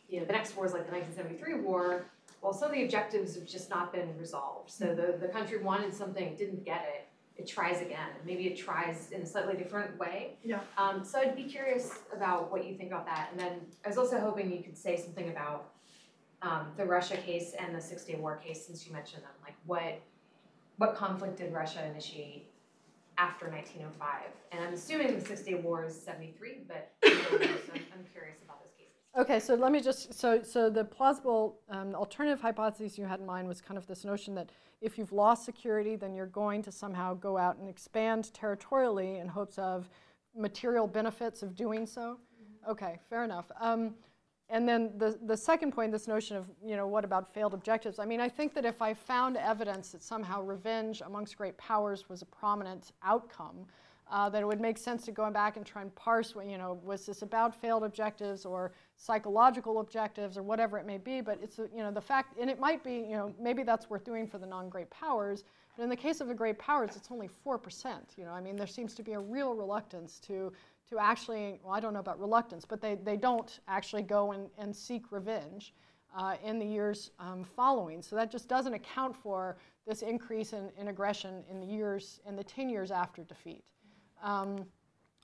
you 0.09 0.19
know 0.19 0.25
the 0.25 0.33
next 0.33 0.55
war 0.55 0.65
is 0.65 0.73
like 0.73 0.85
the 0.85 0.91
1973 0.91 1.65
war 1.65 2.05
well 2.41 2.53
some 2.53 2.69
of 2.69 2.75
the 2.75 2.83
objectives 2.83 3.35
have 3.35 3.45
just 3.45 3.69
not 3.69 3.93
been 3.93 4.17
resolved. 4.17 4.69
So 4.69 4.95
the, 4.95 5.17
the 5.19 5.27
country 5.27 5.61
wanted 5.61 5.93
something 5.93 6.35
didn't 6.35 6.63
get 6.63 6.85
it. 6.93 7.07
It 7.35 7.47
tries 7.47 7.81
again. 7.81 8.09
Maybe 8.25 8.47
it 8.47 8.57
tries 8.57 9.11
in 9.11 9.21
a 9.21 9.25
slightly 9.25 9.55
different 9.55 9.97
way. 9.97 10.33
Yeah. 10.43 10.59
Um, 10.77 11.03
so 11.03 11.19
i'd 11.19 11.35
be 11.35 11.43
curious 11.43 11.99
about 12.15 12.51
what 12.51 12.65
you 12.65 12.75
think 12.75 12.91
about 12.91 13.05
that. 13.05 13.29
And 13.31 13.39
then 13.39 13.61
i 13.85 13.87
was 13.87 13.97
also 13.97 14.19
hoping 14.19 14.51
you 14.51 14.63
could 14.63 14.77
say 14.77 14.97
something 14.97 15.29
about 15.29 15.71
um, 16.41 16.67
the 16.77 16.85
russia 16.85 17.17
case 17.17 17.53
and 17.59 17.75
the 17.75 17.81
six 17.81 18.05
day 18.05 18.15
war 18.15 18.37
case 18.37 18.65
since 18.65 18.85
you 18.85 18.93
mentioned 18.93 19.23
them. 19.23 19.31
Like 19.43 19.55
what 19.65 20.01
what 20.77 20.95
conflict 20.95 21.37
did 21.37 21.53
russia 21.53 21.85
initiate 21.85 22.49
after 23.19 23.49
1905. 23.49 24.31
And 24.51 24.63
I'm 24.63 24.73
assuming 24.73 25.19
the 25.19 25.25
Six 25.25 25.41
Day 25.41 25.55
War 25.55 25.85
is 25.85 26.01
73, 26.01 26.59
but 26.67 26.91
so 27.03 27.09
I'm, 27.11 27.83
I'm, 27.91 28.05
curious 28.13 28.41
about 28.41 28.48
those 28.48 28.48
cases. 28.48 28.48
Okay, 29.19 29.37
so 29.41 29.53
let 29.53 29.73
me 29.73 29.81
just 29.81 30.13
so 30.13 30.41
so 30.41 30.69
the 30.69 30.85
plausible 30.85 31.59
um, 31.67 31.93
alternative 31.93 32.39
hypothesis 32.39 32.97
you 32.97 33.03
had 33.03 33.19
in 33.19 33.25
mind 33.25 33.49
was 33.49 33.59
kind 33.59 33.77
of 33.77 33.85
this 33.85 34.05
notion 34.05 34.33
that 34.35 34.49
if 34.79 34.97
you've 34.97 35.11
lost 35.11 35.43
security, 35.43 35.97
then 35.97 36.15
you're 36.15 36.25
going 36.25 36.63
to 36.63 36.71
somehow 36.71 37.15
go 37.15 37.37
out 37.37 37.57
and 37.57 37.67
expand 37.67 38.33
territorially 38.33 39.17
in 39.17 39.27
hopes 39.27 39.57
of 39.57 39.89
material 40.33 40.87
benefits 40.87 41.43
of 41.43 41.53
doing 41.53 41.85
so. 41.85 42.17
Mm-hmm. 42.41 42.71
Okay, 42.71 42.97
fair 43.09 43.25
enough. 43.25 43.51
Um, 43.59 43.93
and 44.47 44.65
then 44.65 44.93
the, 44.95 45.19
the 45.25 45.35
second 45.35 45.73
point, 45.73 45.91
this 45.91 46.07
notion 46.07 46.37
of, 46.37 46.49
you 46.65 46.77
know, 46.77 46.87
what 46.87 47.03
about 47.03 47.33
failed 47.33 47.53
objectives? 47.53 47.99
I 47.99 48.05
mean, 48.05 48.21
I 48.21 48.29
think 48.29 48.53
that 48.53 48.63
if 48.63 48.81
I 48.81 48.93
found 48.93 49.35
evidence 49.35 49.91
that 49.91 50.01
somehow 50.01 50.41
revenge 50.41 51.01
amongst 51.05 51.37
great 51.37 51.57
powers 51.57 52.07
was 52.07 52.21
a 52.21 52.25
prominent 52.25 52.93
outcome, 53.03 53.67
uh, 54.09 54.29
that 54.29 54.41
it 54.41 54.45
would 54.45 54.61
make 54.61 54.77
sense 54.77 55.05
to 55.05 55.11
go 55.11 55.29
back 55.29 55.57
and 55.57 55.65
try 55.65 55.81
and 55.81 55.93
parse, 55.95 56.35
what 56.35 56.45
you 56.47 56.57
know, 56.57 56.79
was 56.83 57.05
this 57.05 57.21
about 57.21 57.53
failed 57.53 57.83
objectives 57.83 58.45
or 58.45 58.71
psychological 58.95 59.79
objectives 59.79 60.37
or 60.37 60.43
whatever 60.43 60.77
it 60.77 60.85
may 60.85 60.97
be. 60.97 61.21
But 61.21 61.39
it's, 61.41 61.57
you 61.57 61.83
know, 61.83 61.91
the 61.91 62.01
fact, 62.01 62.37
and 62.39 62.49
it 62.49 62.59
might 62.59 62.83
be, 62.83 62.95
you 62.95 63.15
know, 63.17 63.33
maybe 63.39 63.63
that's 63.63 63.89
worth 63.89 64.03
doing 64.03 64.27
for 64.27 64.37
the 64.37 64.47
non-great 64.47 64.89
powers. 64.89 65.43
But 65.77 65.83
in 65.83 65.89
the 65.89 65.95
case 65.95 66.21
of 66.21 66.27
the 66.27 66.33
great 66.33 66.57
powers, 66.57 66.95
it's 66.95 67.09
only 67.11 67.29
4%. 67.45 67.95
You 68.17 68.25
know, 68.25 68.31
I 68.31 68.41
mean, 68.41 68.55
there 68.55 68.67
seems 68.67 68.95
to 68.95 69.03
be 69.03 69.13
a 69.13 69.19
real 69.19 69.53
reluctance 69.53 70.19
to 70.21 70.51
to 70.89 70.97
actually, 70.97 71.59
well, 71.63 71.75
I 71.75 71.79
don't 71.79 71.93
know 71.93 71.99
about 71.99 72.19
reluctance, 72.19 72.65
but 72.65 72.81
they, 72.81 72.95
they 72.95 73.15
don't 73.15 73.59
actually 73.67 74.01
go 74.01 74.31
and, 74.31 74.49
and 74.57 74.75
seek 74.75 75.11
revenge. 75.11 75.71
uh, 76.15 76.35
in 76.43 76.59
the 76.59 76.65
years 76.65 77.11
um, 77.19 77.43
following. 77.43 78.01
So 78.01 78.15
that 78.15 78.31
just 78.31 78.47
doesn't 78.47 78.73
account 78.73 79.15
for 79.15 79.57
this 79.87 80.01
increase 80.01 80.53
in, 80.53 80.69
in 80.77 80.87
aggression 80.87 81.43
in 81.49 81.59
the 81.59 81.65
years 81.65 82.19
in 82.27 82.35
the 82.35 82.43
10 82.43 82.69
years 82.69 82.91
after 82.91 83.23
defeat. 83.23 83.63
Um, 84.23 84.65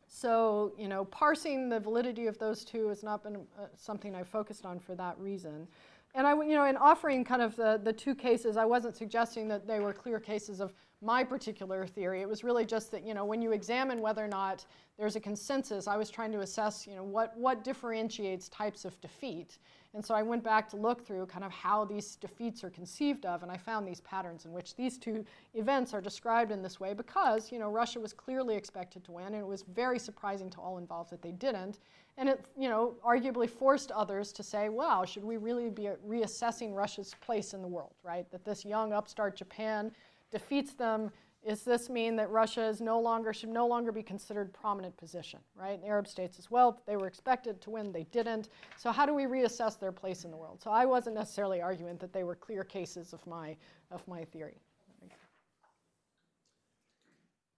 so, 0.07 0.73
you 0.77 0.87
know, 0.87 1.05
parsing 1.05 1.67
the 1.67 1.79
validity 1.79 2.27
of 2.27 2.37
those 2.37 2.63
two 2.63 2.87
has 2.87 3.03
not 3.03 3.23
been 3.23 3.35
uh, 3.35 3.65
something 3.75 4.15
I 4.15 4.23
focused 4.23 4.65
on 4.65 4.79
for 4.79 4.95
that 4.95 5.19
reason. 5.19 5.67
And 6.13 6.25
I, 6.25 6.33
you 6.33 6.55
know, 6.55 6.65
in 6.65 6.77
offering 6.77 7.25
kind 7.25 7.41
of 7.41 7.55
the, 7.57 7.81
the 7.83 7.91
two 7.91 8.15
cases, 8.15 8.55
I 8.55 8.63
wasn't 8.63 8.95
suggesting 8.95 9.49
that 9.49 9.67
they 9.67 9.81
were 9.81 9.91
clear 9.91 10.19
cases 10.19 10.61
of 10.61 10.73
my 11.01 11.23
particular 11.23 11.85
theory. 11.85 12.21
It 12.21 12.29
was 12.29 12.43
really 12.43 12.65
just 12.65 12.89
that, 12.91 13.05
you 13.05 13.13
know, 13.13 13.25
when 13.25 13.41
you 13.41 13.51
examine 13.51 13.99
whether 13.99 14.23
or 14.23 14.29
not 14.29 14.65
there's 14.97 15.17
a 15.17 15.19
consensus, 15.19 15.87
I 15.87 15.97
was 15.97 16.09
trying 16.09 16.31
to 16.31 16.39
assess, 16.39 16.87
you 16.87 16.95
know, 16.95 17.03
what, 17.03 17.37
what 17.37 17.65
differentiates 17.65 18.47
types 18.47 18.85
of 18.85 18.99
defeat. 19.01 19.59
And 19.95 20.05
so 20.05 20.13
I 20.13 20.21
went 20.21 20.43
back 20.43 20.67
to 20.71 20.75
look 20.75 21.07
through 21.07 21.25
kind 21.27 21.45
of 21.45 21.53
how 21.53 21.85
these 21.85 22.17
defeats 22.17 22.65
are 22.65 22.69
conceived 22.69 23.25
of, 23.25 23.43
and 23.43 23.51
I 23.51 23.55
found 23.55 23.87
these 23.87 24.01
patterns 24.01 24.43
in 24.43 24.51
which 24.51 24.75
these 24.75 24.97
two 24.97 25.23
events 25.53 25.93
are 25.93 26.01
described 26.01 26.51
in 26.51 26.61
this 26.61 26.81
way 26.81 26.93
because, 26.93 27.49
you 27.49 27.59
know, 27.59 27.69
Russia 27.69 28.01
was 28.01 28.11
clearly 28.11 28.55
expected 28.55 29.05
to 29.05 29.13
win, 29.13 29.27
and 29.27 29.35
it 29.37 29.47
was 29.47 29.63
very 29.73 29.97
surprising 29.97 30.49
to 30.49 30.59
all 30.59 30.79
involved 30.79 31.11
that 31.11 31.21
they 31.21 31.31
didn't. 31.31 31.79
And 32.17 32.27
it, 32.27 32.45
you 32.57 32.67
know, 32.67 32.95
arguably 33.05 33.49
forced 33.49 33.89
others 33.91 34.33
to 34.33 34.43
say, 34.43 34.67
wow, 34.67 35.05
should 35.05 35.23
we 35.23 35.37
really 35.37 35.69
be 35.69 35.89
reassessing 36.05 36.75
Russia's 36.75 37.15
place 37.21 37.53
in 37.53 37.61
the 37.61 37.67
world, 37.67 37.93
right? 38.03 38.29
That 38.31 38.43
this 38.43 38.65
young 38.65 38.91
upstart 38.91 39.37
Japan 39.37 39.91
defeats 40.29 40.73
them 40.73 41.09
does 41.47 41.61
this 41.63 41.89
mean 41.89 42.15
that 42.15 42.29
Russia 42.29 42.65
is 42.65 42.81
no 42.81 42.99
longer 42.99 43.31
should 43.33 43.49
no 43.49 43.67
longer 43.67 43.91
be 43.91 44.01
considered 44.01 44.53
prominent 44.53 44.95
position, 44.97 45.39
right? 45.55 45.79
The 45.79 45.87
Arab 45.87 46.07
states 46.07 46.39
as 46.39 46.49
well, 46.49 46.81
they 46.87 46.97
were 46.97 47.07
expected 47.07 47.61
to 47.61 47.69
win, 47.69 47.91
they 47.91 48.05
didn't. 48.11 48.49
So 48.77 48.91
how 48.91 49.05
do 49.05 49.13
we 49.13 49.23
reassess 49.23 49.79
their 49.79 49.91
place 49.91 50.25
in 50.25 50.31
the 50.31 50.37
world? 50.37 50.61
So 50.61 50.71
I 50.71 50.85
wasn't 50.85 51.15
necessarily 51.15 51.61
arguing 51.61 51.97
that 51.97 52.13
they 52.13 52.23
were 52.23 52.35
clear 52.35 52.63
cases 52.63 53.13
of 53.13 53.25
my 53.27 53.55
of 53.91 54.07
my 54.07 54.25
theory. 54.25 54.57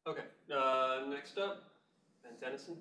Okay. 0.06 0.24
Uh, 0.54 1.02
next 1.10 1.38
up, 1.38 1.64
Ben 2.24 2.34
Tennyson. 2.42 2.78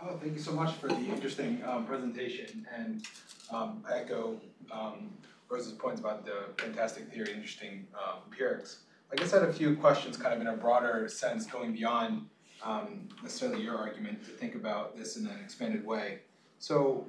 Oh, 0.00 0.16
thank 0.20 0.34
you 0.34 0.40
so 0.40 0.52
much 0.52 0.74
for 0.76 0.86
the 0.86 0.94
interesting 0.94 1.60
um, 1.66 1.84
presentation, 1.84 2.64
and 2.72 3.04
um, 3.50 3.84
I 3.88 3.98
echo 3.98 4.40
um, 4.70 5.10
Rose's 5.48 5.72
points 5.72 6.00
about 6.00 6.24
the 6.24 6.50
fantastic 6.56 7.12
theory, 7.12 7.32
interesting 7.32 7.84
um, 7.94 8.20
empirics. 8.30 8.84
I 9.10 9.16
guess 9.16 9.32
I 9.32 9.40
had 9.40 9.48
a 9.48 9.52
few 9.52 9.76
questions 9.76 10.16
kind 10.16 10.34
of 10.34 10.40
in 10.40 10.46
a 10.46 10.56
broader 10.56 11.08
sense 11.08 11.46
going 11.46 11.72
beyond 11.72 12.26
um, 12.62 13.08
necessarily 13.22 13.62
your 13.62 13.76
argument 13.76 14.22
to 14.24 14.30
think 14.30 14.54
about 14.54 14.96
this 14.96 15.16
in 15.16 15.26
an 15.26 15.38
expanded 15.42 15.86
way. 15.86 16.20
So 16.58 17.06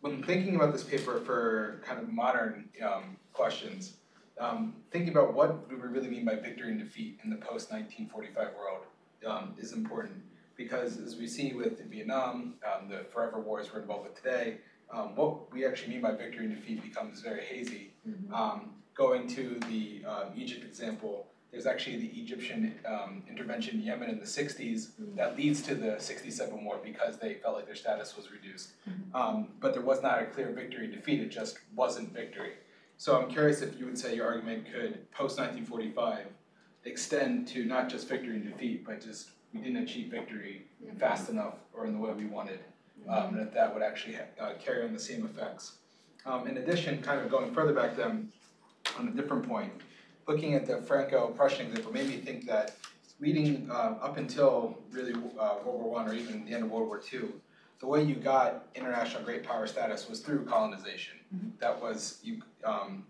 when 0.00 0.22
thinking 0.22 0.56
about 0.56 0.72
this 0.72 0.82
paper 0.82 1.20
for 1.20 1.82
kind 1.84 2.00
of 2.00 2.08
modern 2.08 2.70
um, 2.82 3.16
questions, 3.32 3.94
um, 4.40 4.76
thinking 4.90 5.10
about 5.10 5.34
what 5.34 5.68
do 5.68 5.76
we 5.76 5.88
really 5.88 6.08
mean 6.08 6.24
by 6.24 6.36
victory 6.36 6.70
and 6.70 6.78
defeat 6.78 7.18
in 7.22 7.30
the 7.30 7.36
post-1945 7.36 8.36
world 8.56 8.84
um, 9.26 9.54
is 9.58 9.72
important 9.72 10.22
because 10.56 10.98
as 10.98 11.16
we 11.16 11.26
see 11.26 11.52
with 11.52 11.80
Vietnam, 11.90 12.54
um, 12.64 12.88
the 12.88 13.04
forever 13.12 13.40
wars 13.40 13.70
we're 13.72 13.80
involved 13.80 14.08
with 14.08 14.16
today, 14.16 14.58
um, 14.90 15.14
what 15.16 15.52
we 15.52 15.66
actually 15.66 15.92
mean 15.92 16.00
by 16.00 16.12
victory 16.12 16.46
and 16.46 16.54
defeat 16.54 16.82
becomes 16.82 17.20
very 17.20 17.42
hazy. 17.42 17.92
Mm-hmm 18.08 18.32
going 18.98 19.28
to 19.28 19.60
the 19.70 20.04
um, 20.04 20.32
Egypt 20.36 20.64
example, 20.64 21.28
there's 21.52 21.66
actually 21.66 21.96
the 21.96 22.20
Egyptian 22.20 22.74
um, 22.84 23.22
intervention 23.30 23.78
in 23.78 23.86
Yemen 23.86 24.10
in 24.10 24.18
the 24.18 24.26
60s 24.26 24.58
mm-hmm. 24.60 25.16
that 25.16 25.36
leads 25.36 25.62
to 25.62 25.74
the 25.74 25.98
67 25.98 26.64
war 26.64 26.78
because 26.82 27.16
they 27.16 27.34
felt 27.34 27.54
like 27.54 27.64
their 27.64 27.76
status 27.76 28.16
was 28.16 28.30
reduced. 28.30 28.72
Mm-hmm. 28.90 29.16
Um, 29.16 29.48
but 29.60 29.72
there 29.72 29.82
was 29.82 30.02
not 30.02 30.20
a 30.20 30.26
clear 30.26 30.50
victory 30.50 30.86
and 30.86 30.94
defeat, 30.94 31.20
it 31.20 31.30
just 31.30 31.60
wasn't 31.74 32.12
victory. 32.12 32.54
So 32.98 33.16
I'm 33.16 33.30
curious 33.30 33.62
if 33.62 33.78
you 33.78 33.86
would 33.86 33.96
say 33.96 34.16
your 34.16 34.26
argument 34.26 34.66
could, 34.66 35.10
post 35.12 35.38
1945, 35.38 36.26
extend 36.84 37.46
to 37.48 37.64
not 37.64 37.88
just 37.88 38.08
victory 38.08 38.34
and 38.34 38.44
defeat, 38.44 38.84
but 38.84 39.00
just 39.00 39.30
we 39.54 39.60
didn't 39.60 39.84
achieve 39.84 40.10
victory 40.10 40.66
mm-hmm. 40.84 40.98
fast 40.98 41.30
enough 41.30 41.54
or 41.72 41.86
in 41.86 41.92
the 41.92 41.98
way 41.98 42.12
we 42.12 42.26
wanted, 42.26 42.58
um, 43.08 43.34
and 43.34 43.46
if 43.46 43.54
that 43.54 43.72
would 43.72 43.82
actually 43.82 44.14
ha- 44.14 44.44
uh, 44.44 44.52
carry 44.62 44.84
on 44.84 44.92
the 44.92 44.98
same 44.98 45.24
effects. 45.24 45.76
Um, 46.26 46.48
in 46.48 46.58
addition, 46.58 47.00
kind 47.00 47.20
of 47.20 47.30
going 47.30 47.54
further 47.54 47.72
back 47.72 47.96
then, 47.96 48.30
on 48.96 49.08
a 49.08 49.10
different 49.10 49.46
point, 49.48 49.72
looking 50.26 50.54
at 50.54 50.66
the 50.66 50.82
Franco-Prussian 50.82 51.66
example 51.66 51.92
made 51.92 52.08
me 52.08 52.16
think 52.16 52.46
that 52.46 52.76
leading 53.20 53.68
uh, 53.70 53.96
up 54.00 54.16
until 54.16 54.78
really 54.90 55.12
uh, 55.12 55.56
World 55.64 55.82
War 55.82 55.90
One 55.92 56.08
or 56.08 56.14
even 56.14 56.44
the 56.44 56.52
end 56.52 56.64
of 56.64 56.70
World 56.70 56.86
War 56.86 56.98
Two, 56.98 57.32
the 57.80 57.86
way 57.86 58.02
you 58.02 58.14
got 58.14 58.66
international 58.74 59.22
great 59.24 59.42
power 59.44 59.66
status 59.66 60.08
was 60.08 60.20
through 60.20 60.44
colonization. 60.44 61.16
Mm-hmm. 61.34 61.48
That 61.60 61.80
was 61.80 62.20
you. 62.22 62.42
Um, 62.64 63.04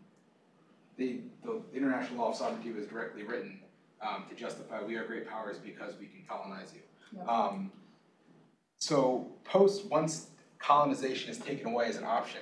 the, 0.97 1.21
the 1.45 1.63
international 1.73 2.19
law 2.19 2.31
of 2.31 2.37
sovereignty 2.37 2.73
was 2.73 2.87
directly 2.87 3.23
written 3.23 3.61
um, 4.03 4.25
to 4.29 4.35
justify 4.35 4.83
we 4.83 4.97
are 4.97 5.05
great 5.05 5.29
powers 5.29 5.57
because 5.59 5.95
we 6.01 6.07
can 6.07 6.25
colonize 6.29 6.73
you. 6.75 6.81
Yeah. 7.17 7.23
Um, 7.25 7.71
so 8.79 9.29
post 9.45 9.87
once 9.87 10.31
colonization 10.59 11.31
is 11.31 11.39
taken 11.39 11.69
away 11.69 11.87
as 11.87 11.97
an 11.97 12.05
option, 12.05 12.41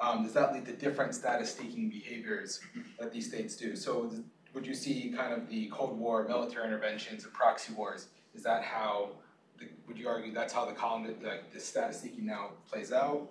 um, 0.00 0.22
does 0.22 0.32
that 0.32 0.52
lead 0.52 0.64
to 0.66 0.72
different 0.72 1.14
status-seeking 1.14 1.90
behaviors 1.90 2.60
that 2.98 3.12
these 3.12 3.28
states 3.28 3.56
do? 3.56 3.76
So 3.76 4.10
would 4.54 4.66
you 4.66 4.74
see 4.74 5.12
kind 5.16 5.32
of 5.32 5.48
the 5.48 5.66
Cold 5.66 5.98
War 5.98 6.26
military 6.26 6.66
interventions 6.66 7.24
and 7.24 7.32
proxy 7.32 7.72
wars? 7.74 8.08
Is 8.34 8.42
that 8.42 8.62
how, 8.62 9.10
the, 9.58 9.66
would 9.86 9.98
you 9.98 10.08
argue 10.08 10.32
that's 10.32 10.52
how 10.52 10.64
the, 10.64 10.74
the, 11.20 11.40
the 11.52 11.60
status-seeking 11.60 12.24
now 12.24 12.50
plays 12.70 12.92
out? 12.92 13.28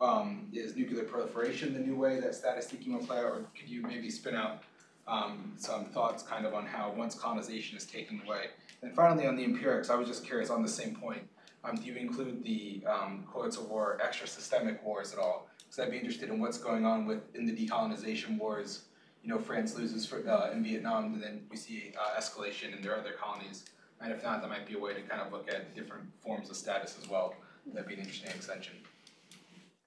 Um, 0.00 0.48
is 0.52 0.76
nuclear 0.76 1.04
proliferation 1.04 1.74
the 1.74 1.80
new 1.80 1.96
way 1.96 2.20
that 2.20 2.34
status-seeking 2.34 2.92
will 2.92 3.04
play 3.04 3.18
out? 3.18 3.24
Or 3.24 3.44
could 3.58 3.68
you 3.68 3.82
maybe 3.82 4.10
spin 4.10 4.34
out 4.34 4.62
um, 5.08 5.54
some 5.56 5.86
thoughts 5.86 6.22
kind 6.22 6.46
of 6.46 6.54
on 6.54 6.66
how 6.66 6.92
once 6.96 7.14
colonization 7.14 7.76
is 7.76 7.84
taken 7.84 8.22
away? 8.26 8.46
And 8.82 8.94
finally 8.94 9.26
on 9.26 9.36
the 9.36 9.44
empirics, 9.44 9.90
I 9.90 9.94
was 9.96 10.08
just 10.08 10.24
curious 10.24 10.50
on 10.50 10.62
the 10.62 10.68
same 10.68 10.94
point. 10.94 11.22
Um, 11.64 11.76
do 11.76 11.84
you 11.84 11.94
include 11.94 12.42
the 12.42 12.82
um, 12.86 13.24
correlates 13.30 13.56
of 13.56 13.68
war 13.68 13.98
extra 14.04 14.26
systemic 14.26 14.84
wars 14.84 15.12
at 15.12 15.18
all? 15.18 15.48
because 15.72 15.86
I'd 15.86 15.90
be 15.90 15.96
interested 15.96 16.28
in 16.28 16.38
what's 16.38 16.58
going 16.58 16.84
on 16.84 17.06
with 17.06 17.34
in 17.34 17.46
the 17.46 17.52
decolonization 17.52 18.38
wars. 18.38 18.82
You 19.22 19.30
know, 19.30 19.38
France 19.38 19.74
loses 19.74 20.04
for, 20.04 20.28
uh, 20.28 20.50
in 20.52 20.62
Vietnam, 20.62 21.14
and 21.14 21.22
then 21.22 21.46
we 21.50 21.56
see 21.56 21.94
uh, 21.98 22.20
escalation 22.20 22.76
in 22.76 22.82
their 22.82 22.98
other 22.98 23.12
colonies. 23.12 23.64
And 24.02 24.12
if 24.12 24.22
not, 24.22 24.42
that 24.42 24.50
might 24.50 24.66
be 24.66 24.74
a 24.74 24.78
way 24.78 24.92
to 24.92 25.00
kind 25.00 25.22
of 25.22 25.32
look 25.32 25.48
at 25.48 25.74
different 25.74 26.04
forms 26.20 26.50
of 26.50 26.56
status 26.56 26.98
as 27.00 27.08
well. 27.08 27.34
That'd 27.72 27.88
be 27.88 27.94
an 27.94 28.00
interesting 28.00 28.28
extension. 28.30 28.74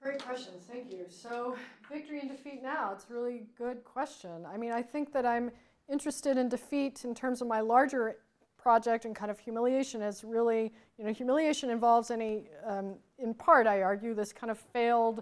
Great 0.01 0.23
questions, 0.23 0.63
thank 0.67 0.91
you. 0.91 1.05
So, 1.09 1.55
victory 1.91 2.19
and 2.19 2.32
defeat 2.32 2.63
now, 2.63 2.91
it's 2.93 3.05
a 3.09 3.13
really 3.13 3.43
good 3.55 3.84
question. 3.84 4.45
I 4.51 4.57
mean, 4.57 4.71
I 4.71 4.82
think 4.82 5.13
that 5.13 5.26
I'm 5.26 5.51
interested 5.88 6.38
in 6.38 6.49
defeat 6.49 7.05
in 7.05 7.13
terms 7.13 7.43
of 7.43 7.47
my 7.47 7.59
larger 7.59 8.17
project 8.66 9.05
and 9.05 9.16
kind 9.16 9.30
of 9.30 9.38
humiliation 9.38 10.01
is 10.01 10.24
really, 10.24 10.74
you 10.97 11.05
know, 11.05 11.13
humiliation 11.13 11.70
involves 11.70 12.09
any, 12.09 12.49
um, 12.66 12.95
in 13.20 13.32
part, 13.32 13.68
I 13.68 13.84
argue, 13.84 14.16
this 14.16 14.34
kind 14.34 14.49
of 14.49 14.57
failed 14.57 15.22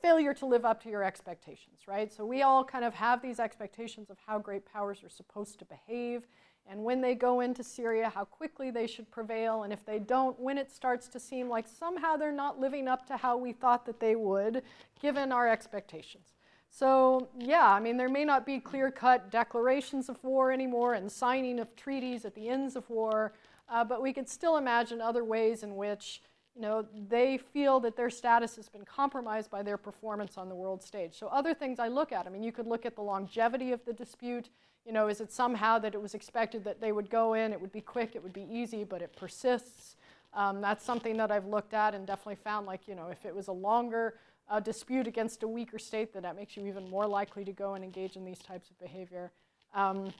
failure 0.00 0.32
to 0.34 0.46
live 0.46 0.64
up 0.64 0.80
to 0.84 0.88
your 0.88 1.02
expectations, 1.02 1.88
right? 1.88 2.12
So 2.12 2.24
we 2.24 2.42
all 2.42 2.62
kind 2.62 2.84
of 2.84 2.94
have 2.94 3.20
these 3.20 3.40
expectations 3.40 4.10
of 4.10 4.16
how 4.24 4.38
great 4.38 4.64
powers 4.64 5.02
are 5.02 5.08
supposed 5.08 5.58
to 5.58 5.64
behave, 5.64 6.28
and 6.70 6.84
when 6.84 7.00
they 7.00 7.16
go 7.16 7.40
into 7.40 7.64
Syria, 7.64 8.12
how 8.14 8.24
quickly 8.24 8.70
they 8.70 8.86
should 8.86 9.10
prevail, 9.10 9.64
and 9.64 9.72
if 9.72 9.84
they 9.84 9.98
don't, 9.98 10.38
when 10.38 10.56
it 10.56 10.70
starts 10.70 11.08
to 11.08 11.18
seem 11.18 11.48
like 11.48 11.66
somehow 11.66 12.16
they're 12.16 12.30
not 12.30 12.60
living 12.60 12.86
up 12.86 13.06
to 13.06 13.16
how 13.16 13.36
we 13.36 13.52
thought 13.52 13.86
that 13.86 13.98
they 13.98 14.14
would, 14.14 14.62
given 15.02 15.32
our 15.32 15.48
expectations. 15.48 16.37
So, 16.70 17.28
yeah, 17.38 17.66
I 17.66 17.80
mean, 17.80 17.96
there 17.96 18.08
may 18.08 18.24
not 18.24 18.46
be 18.46 18.60
clear 18.60 18.90
cut 18.90 19.30
declarations 19.30 20.08
of 20.08 20.22
war 20.22 20.52
anymore 20.52 20.94
and 20.94 21.10
signing 21.10 21.58
of 21.58 21.74
treaties 21.74 22.24
at 22.24 22.34
the 22.34 22.48
ends 22.48 22.76
of 22.76 22.88
war, 22.88 23.32
uh, 23.68 23.84
but 23.84 24.02
we 24.02 24.12
can 24.12 24.26
still 24.26 24.56
imagine 24.56 25.00
other 25.00 25.24
ways 25.24 25.62
in 25.62 25.76
which 25.76 26.22
you 26.58 26.62
know, 26.62 26.84
they 27.08 27.38
feel 27.38 27.78
that 27.78 27.96
their 27.96 28.10
status 28.10 28.56
has 28.56 28.68
been 28.68 28.84
compromised 28.84 29.48
by 29.48 29.62
their 29.62 29.76
performance 29.76 30.36
on 30.36 30.48
the 30.48 30.56
world 30.56 30.82
stage. 30.82 31.14
So 31.14 31.28
other 31.28 31.54
things 31.54 31.78
I 31.78 31.86
look 31.86 32.10
at, 32.10 32.26
I 32.26 32.30
mean, 32.30 32.42
you 32.42 32.50
could 32.50 32.66
look 32.66 32.84
at 32.84 32.96
the 32.96 33.02
longevity 33.02 33.70
of 33.70 33.84
the 33.84 33.92
dispute. 33.92 34.48
You 34.84 34.92
know, 34.92 35.06
is 35.06 35.20
it 35.20 35.30
somehow 35.30 35.78
that 35.78 35.94
it 35.94 36.02
was 36.02 36.14
expected 36.14 36.64
that 36.64 36.80
they 36.80 36.90
would 36.90 37.10
go 37.10 37.34
in, 37.34 37.52
it 37.52 37.60
would 37.60 37.70
be 37.70 37.80
quick, 37.80 38.16
it 38.16 38.22
would 38.24 38.32
be 38.32 38.46
easy, 38.50 38.82
but 38.82 39.02
it 39.02 39.14
persists? 39.14 39.94
Um, 40.34 40.60
that's 40.60 40.84
something 40.84 41.16
that 41.18 41.30
I've 41.30 41.46
looked 41.46 41.74
at 41.74 41.94
and 41.94 42.04
definitely 42.04 42.36
found, 42.42 42.66
like, 42.66 42.88
you 42.88 42.96
know, 42.96 43.06
if 43.06 43.24
it 43.24 43.34
was 43.34 43.46
a 43.46 43.52
longer 43.52 44.14
uh, 44.50 44.60
dispute 44.60 45.06
against 45.06 45.42
a 45.42 45.48
weaker 45.48 45.78
state, 45.78 46.12
then 46.12 46.22
that 46.22 46.36
makes 46.36 46.56
you 46.56 46.66
even 46.66 46.88
more 46.88 47.06
likely 47.06 47.44
to 47.44 47.52
go 47.52 47.74
and 47.74 47.84
engage 47.84 48.16
in 48.16 48.24
these 48.24 48.38
types 48.38 48.70
of 48.70 48.78
behavior. 48.78 49.30
Um, 49.74 50.12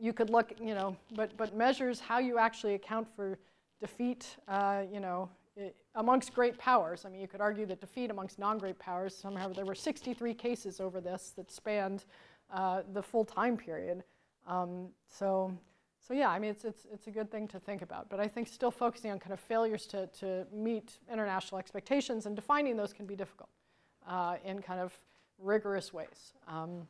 you 0.00 0.12
could 0.12 0.30
look, 0.30 0.52
you 0.60 0.74
know, 0.74 0.96
but, 1.14 1.36
but 1.36 1.54
measures 1.56 2.00
how 2.00 2.18
you 2.18 2.38
actually 2.38 2.74
account 2.74 3.08
for 3.14 3.38
defeat, 3.80 4.36
uh, 4.46 4.82
you 4.92 5.00
know, 5.00 5.28
amongst 5.96 6.32
great 6.34 6.56
powers. 6.56 7.04
I 7.04 7.08
mean, 7.08 7.20
you 7.20 7.28
could 7.28 7.40
argue 7.40 7.66
that 7.66 7.80
defeat 7.80 8.10
amongst 8.10 8.38
non 8.38 8.58
great 8.58 8.78
powers, 8.78 9.14
somehow 9.14 9.48
there 9.52 9.64
were 9.64 9.74
63 9.74 10.34
cases 10.34 10.80
over 10.80 11.00
this 11.00 11.32
that 11.36 11.50
spanned 11.50 12.04
uh, 12.52 12.82
the 12.92 13.02
full 13.02 13.24
time 13.24 13.56
period. 13.56 14.04
Um, 14.46 14.88
so, 15.08 15.52
so, 16.00 16.14
yeah, 16.14 16.30
I 16.30 16.38
mean, 16.38 16.50
it's, 16.50 16.64
it's, 16.64 16.86
it's 16.92 17.06
a 17.08 17.10
good 17.10 17.30
thing 17.30 17.48
to 17.48 17.60
think 17.60 17.82
about. 17.82 18.08
But 18.08 18.20
I 18.20 18.28
think 18.28 18.48
still 18.48 18.70
focusing 18.70 19.10
on 19.10 19.18
kind 19.18 19.32
of 19.32 19.40
failures 19.40 19.84
to, 19.88 20.06
to 20.20 20.46
meet 20.52 20.98
international 21.12 21.58
expectations 21.58 22.24
and 22.24 22.34
defining 22.36 22.76
those 22.76 22.92
can 22.92 23.04
be 23.04 23.16
difficult 23.16 23.50
uh, 24.08 24.36
in 24.44 24.60
kind 24.60 24.80
of 24.80 24.98
rigorous 25.38 25.92
ways. 25.92 26.32
Um, 26.48 26.88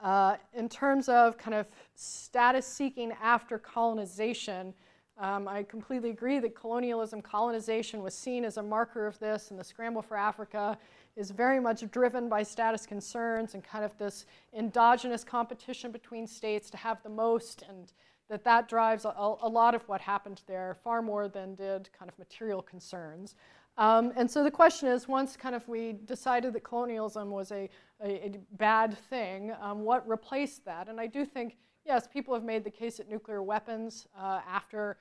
uh, 0.00 0.36
in 0.54 0.68
terms 0.68 1.08
of 1.08 1.36
kind 1.38 1.54
of 1.54 1.68
status 1.94 2.66
seeking 2.66 3.12
after 3.22 3.58
colonization, 3.58 4.74
um, 5.18 5.48
I 5.48 5.64
completely 5.64 6.10
agree 6.10 6.38
that 6.38 6.54
colonialism, 6.54 7.20
colonization 7.20 8.02
was 8.02 8.14
seen 8.14 8.44
as 8.44 8.56
a 8.56 8.62
marker 8.62 9.06
of 9.06 9.18
this, 9.18 9.50
and 9.50 9.58
the 9.58 9.64
scramble 9.64 10.02
for 10.02 10.16
Africa 10.16 10.78
is 11.16 11.32
very 11.32 11.58
much 11.58 11.88
driven 11.90 12.28
by 12.28 12.44
status 12.44 12.86
concerns 12.86 13.54
and 13.54 13.64
kind 13.64 13.84
of 13.84 13.96
this 13.98 14.26
endogenous 14.54 15.24
competition 15.24 15.90
between 15.90 16.28
states 16.28 16.70
to 16.70 16.76
have 16.76 17.02
the 17.02 17.08
most, 17.08 17.64
and 17.68 17.92
that 18.28 18.44
that 18.44 18.68
drives 18.68 19.04
a, 19.04 19.08
a 19.42 19.48
lot 19.48 19.74
of 19.74 19.82
what 19.88 20.00
happened 20.00 20.42
there, 20.46 20.76
far 20.84 21.02
more 21.02 21.26
than 21.26 21.56
did 21.56 21.88
kind 21.98 22.08
of 22.08 22.16
material 22.16 22.62
concerns. 22.62 23.34
Um, 23.78 24.12
and 24.16 24.28
so 24.28 24.42
the 24.42 24.50
question 24.50 24.88
is, 24.88 25.08
once 25.08 25.36
kind 25.36 25.54
of 25.54 25.66
we 25.68 25.94
decided 26.04 26.52
that 26.52 26.64
colonialism 26.64 27.30
was 27.30 27.52
a, 27.52 27.70
a, 28.02 28.26
a 28.26 28.40
bad 28.58 28.98
thing, 29.08 29.54
um, 29.60 29.84
what 29.84 30.06
replaced 30.06 30.64
that? 30.64 30.88
And 30.88 31.00
I 31.00 31.06
do 31.06 31.24
think, 31.24 31.56
yes, 31.86 32.08
people 32.12 32.34
have 32.34 32.42
made 32.44 32.64
the 32.64 32.70
case 32.70 32.96
that 32.96 33.08
nuclear 33.08 33.42
weapons 33.42 34.08
uh, 34.18 34.40
after 34.50 34.98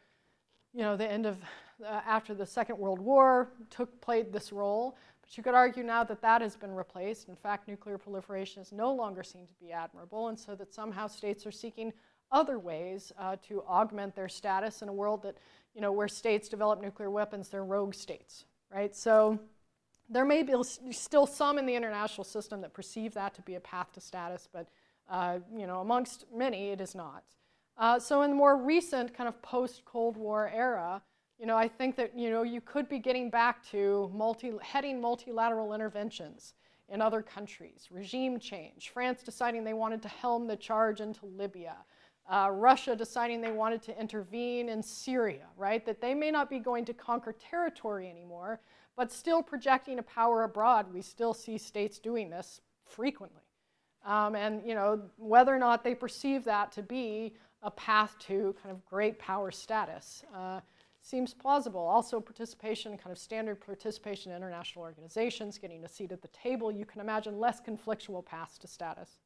you 0.73 0.83
know, 0.83 0.95
the 0.95 1.09
end 1.09 1.25
of, 1.25 1.37
uh, 1.83 2.01
after 2.05 2.35
the 2.35 2.45
Second 2.45 2.77
World 2.77 2.99
War 2.99 3.49
took, 3.71 3.99
played 3.99 4.31
this 4.31 4.51
role. 4.51 4.95
But 5.21 5.35
you 5.35 5.41
could 5.41 5.55
argue 5.55 5.83
now 5.83 6.03
that 6.03 6.21
that 6.21 6.41
has 6.41 6.55
been 6.55 6.75
replaced. 6.75 7.29
In 7.29 7.35
fact, 7.35 7.67
nuclear 7.67 7.97
proliferation 7.97 8.61
is 8.61 8.71
no 8.71 8.93
longer 8.93 9.23
seen 9.23 9.47
to 9.47 9.53
be 9.59 9.71
admirable, 9.71 10.27
and 10.27 10.39
so 10.39 10.53
that 10.55 10.71
somehow 10.71 11.07
states 11.07 11.47
are 11.47 11.51
seeking 11.51 11.91
other 12.31 12.59
ways 12.59 13.11
uh, 13.17 13.37
to 13.47 13.63
augment 13.63 14.15
their 14.15 14.29
status 14.29 14.81
in 14.81 14.89
a 14.89 14.93
world 14.93 15.23
that, 15.23 15.37
you 15.73 15.81
know, 15.81 15.91
where 15.91 16.07
states 16.07 16.47
develop 16.47 16.81
nuclear 16.81 17.09
weapons, 17.09 17.49
they're 17.49 17.63
rogue 17.65 17.95
states, 17.95 18.45
right? 18.71 18.95
So 18.95 19.39
there 20.09 20.25
may 20.25 20.43
be 20.43 20.53
still 20.91 21.25
some 21.25 21.57
in 21.57 21.65
the 21.65 21.75
international 21.75 22.23
system 22.23 22.61
that 22.61 22.73
perceive 22.73 23.13
that 23.13 23.33
to 23.35 23.41
be 23.41 23.55
a 23.55 23.59
path 23.59 23.91
to 23.93 24.01
status, 24.01 24.47
but, 24.51 24.67
uh, 25.09 25.39
you 25.55 25.67
know, 25.67 25.79
amongst 25.79 26.25
many, 26.33 26.69
it 26.69 26.81
is 26.81 26.95
not. 26.95 27.23
Uh, 27.77 27.99
so 27.99 28.23
in 28.23 28.31
the 28.31 28.35
more 28.35 28.57
recent 28.57 29.13
kind 29.13 29.27
of 29.27 29.41
post-Cold 29.41 30.17
War 30.17 30.49
era, 30.53 31.01
you 31.39 31.45
know, 31.45 31.55
I 31.55 31.67
think 31.67 31.95
that 31.97 32.17
you 32.17 32.31
know 32.31 32.41
you 32.41 32.61
could 32.61 32.89
be 32.89 32.97
getting 32.97 33.29
back 33.29 33.63
to 33.69 34.09
multi, 34.13 34.53
heading 34.61 34.99
multilateral 34.99 35.73
interventions 35.73 36.55
in 36.89 37.01
other 37.01 37.21
countries, 37.21 37.89
regime 37.91 38.39
change, 38.39 38.89
France 38.89 39.21
deciding 39.21 39.63
they 39.63 39.73
wanted 39.73 40.01
to 40.01 40.07
helm 40.07 40.47
the 40.47 40.55
charge 40.55 41.01
into 41.01 41.25
Libya, 41.25 41.75
uh, 42.29 42.49
Russia 42.51 42.95
deciding 42.95 43.41
they 43.41 43.51
wanted 43.51 43.81
to 43.83 43.99
intervene 43.99 44.69
in 44.69 44.83
Syria, 44.83 45.47
right? 45.55 45.85
That 45.85 46.01
they 46.01 46.13
may 46.13 46.31
not 46.31 46.49
be 46.49 46.59
going 46.59 46.85
to 46.85 46.93
conquer 46.93 47.33
territory 47.33 48.09
anymore, 48.09 48.59
but 48.95 49.11
still 49.11 49.41
projecting 49.41 49.99
a 49.99 50.03
power 50.03 50.43
abroad. 50.43 50.93
We 50.93 51.01
still 51.01 51.33
see 51.33 51.57
states 51.57 51.99
doing 51.99 52.29
this 52.29 52.61
frequently. 52.85 53.43
Um, 54.05 54.35
and 54.35 54.61
you 54.65 54.75
know, 54.75 55.01
whether 55.17 55.53
or 55.53 55.59
not 55.59 55.83
they 55.83 55.95
perceive 55.95 56.43
that 56.45 56.71
to 56.73 56.83
be 56.83 57.33
a 57.63 57.71
path 57.71 58.15
to 58.19 58.55
kind 58.61 58.73
of 58.73 58.85
great 58.85 59.19
power 59.19 59.51
status. 59.51 60.23
Uh, 60.35 60.59
seems 61.01 61.33
plausible. 61.33 61.79
Also, 61.79 62.19
participation, 62.19 62.97
kind 62.97 63.11
of 63.11 63.17
standard 63.17 63.61
participation 63.61 64.31
in 64.31 64.37
international 64.37 64.83
organizations, 64.83 65.57
getting 65.57 65.83
a 65.85 65.87
seat 65.87 66.11
at 66.11 66.21
the 66.21 66.27
table, 66.29 66.71
you 66.71 66.85
can 66.85 66.99
imagine 66.99 67.39
less 67.39 67.61
conflictual 67.61 68.25
paths 68.25 68.57
to 68.57 68.67
status. 68.67 69.19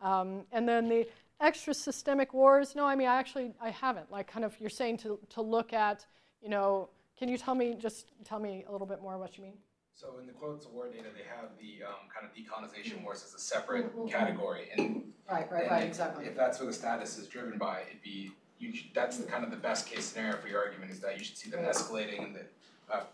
Um, 0.00 0.42
and 0.52 0.68
then 0.68 0.88
the 0.88 1.06
extra 1.40 1.74
systemic 1.74 2.32
wars, 2.32 2.74
no, 2.74 2.86
I 2.86 2.94
mean, 2.94 3.08
I 3.08 3.16
actually, 3.16 3.52
I 3.60 3.70
haven't. 3.70 4.10
Like, 4.10 4.26
kind 4.26 4.44
of, 4.44 4.58
you're 4.60 4.70
saying 4.70 4.98
to, 4.98 5.18
to 5.30 5.42
look 5.42 5.72
at, 5.72 6.06
you 6.42 6.48
know, 6.48 6.88
can 7.18 7.28
you 7.28 7.38
tell 7.38 7.54
me, 7.54 7.76
just 7.78 8.12
tell 8.24 8.38
me 8.38 8.64
a 8.68 8.72
little 8.72 8.86
bit 8.86 9.00
more 9.02 9.18
what 9.18 9.36
you 9.36 9.44
mean? 9.44 9.54
So 9.94 10.18
in 10.20 10.26
the 10.26 10.32
correlates 10.34 10.66
of 10.66 10.72
war 10.72 10.88
data, 10.88 11.08
they 11.14 11.24
have 11.24 11.48
the 11.58 11.86
um, 11.86 12.08
kind 12.12 12.26
of 12.26 12.34
decolonization 12.36 13.02
wars 13.02 13.24
as 13.24 13.32
a 13.32 13.38
separate 13.38 13.96
mm-hmm. 13.96 14.08
category, 14.08 14.68
and 14.76 15.10
right, 15.30 15.50
right, 15.50 15.62
and 15.62 15.70
right, 15.70 15.82
if, 15.84 15.88
exactly. 15.88 16.26
If 16.26 16.36
that's 16.36 16.58
what 16.58 16.66
the 16.66 16.74
status 16.74 17.16
is 17.16 17.26
driven 17.28 17.56
by, 17.56 17.80
it'd 17.88 18.02
be 18.02 18.30
you. 18.58 18.74
Should, 18.74 18.88
that's 18.94 19.16
the 19.16 19.24
kind 19.24 19.42
of 19.42 19.50
the 19.50 19.56
best 19.56 19.86
case 19.86 20.04
scenario 20.04 20.36
for 20.36 20.48
your 20.48 20.62
argument 20.62 20.90
is 20.90 21.00
that 21.00 21.18
you 21.18 21.24
should 21.24 21.38
see 21.38 21.48
them 21.48 21.64
escalating 21.64 22.26
in 22.26 22.34
the 22.34 22.94
uh, 22.94 23.04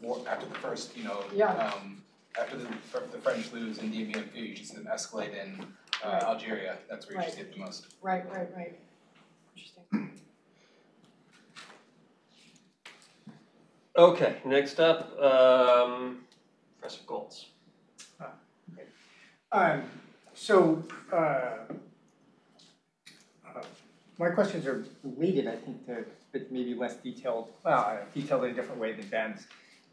war, 0.00 0.20
after 0.28 0.46
the 0.46 0.56
first, 0.56 0.96
you 0.96 1.04
know, 1.04 1.22
yeah. 1.32 1.52
um, 1.52 2.02
after 2.38 2.56
the, 2.56 2.66
the 3.12 3.18
French 3.18 3.52
lose 3.52 3.78
in 3.78 3.90
Dien 3.90 4.10
Bien 4.10 4.28
you 4.34 4.56
should 4.56 4.66
see 4.66 4.74
them 4.74 4.88
escalate 4.92 5.34
in 5.40 5.64
uh, 6.04 6.08
right. 6.08 6.22
Algeria. 6.22 6.78
That's 6.88 7.06
where 7.06 7.16
you 7.16 7.20
right. 7.20 7.34
should 7.34 7.52
see 7.52 7.58
the 7.58 7.64
most. 7.64 7.86
Right, 8.02 8.24
right, 8.30 8.48
right. 8.56 8.78
Interesting. 9.56 10.10
Okay, 13.96 14.36
next 14.44 14.80
up. 14.80 15.18
Um, 15.20 16.24
Professor 16.80 17.02
Goltz. 17.06 17.46
Uh, 18.20 18.26
um, 19.52 19.82
so, 20.34 20.82
uh, 21.12 21.16
uh, 23.46 23.62
my 24.18 24.30
questions 24.30 24.66
are 24.66 24.84
related, 25.04 25.46
I 25.46 25.56
think, 25.56 25.86
to 25.86 26.04
but 26.32 26.50
maybe 26.50 26.74
less 26.74 26.96
detailed, 26.96 27.50
well, 27.62 27.80
uh, 27.80 27.96
detailed 28.14 28.44
in 28.44 28.52
a 28.52 28.54
different 28.54 28.80
way 28.80 28.92
than 28.92 29.06
Ben's. 29.08 29.46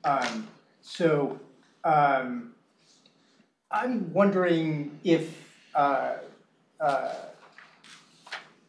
Um, 0.06 0.48
so, 0.82 1.40
um, 1.84 2.54
I'm 3.70 4.12
wondering 4.14 5.00
if 5.04 5.49
uh, 5.76 6.14
uh, 6.80 7.14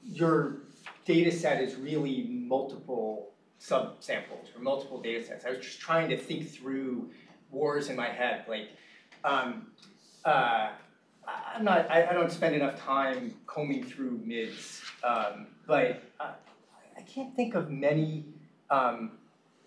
your 0.05 0.57
data 1.05 1.31
set 1.31 1.63
is 1.63 1.77
really 1.77 2.27
multiple 2.29 3.31
subsamples 3.61 4.55
or 4.55 4.61
multiple 4.61 5.01
data 5.01 5.25
sets. 5.25 5.45
I 5.45 5.51
was 5.51 5.59
just 5.59 5.81
trying 5.81 6.09
to 6.11 6.17
think 6.17 6.51
through 6.51 7.11
wars 7.51 7.89
in 7.89 7.97
my 7.97 8.09
head. 8.09 8.45
Like, 8.49 8.69
um, 9.25 9.67
uh, 10.25 10.71
I'm 11.55 11.65
not. 11.65 11.91
I, 11.91 12.09
I, 12.09 12.13
don't 12.13 12.33
spend 12.33 12.55
enough 12.55 12.81
time 12.81 13.35
combing 13.47 13.85
through 13.85 14.21
MIDs, 14.25 14.83
um, 15.05 15.47
but 15.67 16.03
I, 16.19 16.31
I, 16.97 17.03
can't 17.03 17.35
think 17.37 17.55
of 17.55 17.71
many 17.71 18.25
um, 18.71 19.13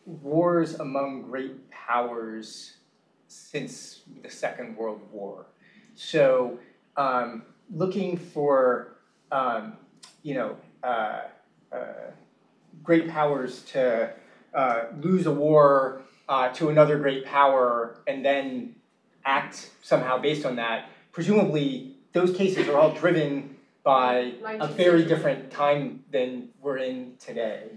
wars 0.06 0.76
among 0.76 1.22
great 1.24 1.70
powers 1.72 2.78
since 3.28 4.02
the 4.22 4.30
Second 4.30 4.76
World 4.76 5.02
War. 5.12 5.46
So, 5.96 6.60
um, 6.98 7.44
looking 7.74 8.18
for 8.18 8.96
um, 9.32 9.74
you 10.22 10.36
know 10.36 10.58
uh, 10.84 11.22
uh, 11.72 12.12
great 12.84 13.08
powers 13.10 13.62
to 13.64 14.12
uh, 14.54 14.84
lose 15.02 15.26
a 15.26 15.32
war 15.32 16.02
uh, 16.30 16.50
to 16.50 16.70
another 16.70 16.98
great 16.98 17.26
power 17.26 17.98
and 18.08 18.24
then 18.24 18.76
act 19.26 19.70
somehow 19.82 20.18
based 20.18 20.46
on 20.46 20.56
that, 20.58 20.90
presumably 21.12 21.96
those 22.12 22.36
cases 22.36 22.68
are 22.68 22.78
all 22.78 22.94
driven 22.94 23.56
by 23.84 24.34
a 24.46 24.68
very 24.68 25.04
different 25.04 25.52
time 25.52 26.04
than 26.12 26.50
we're 26.62 26.78
in 26.78 27.16
today. 27.20 27.70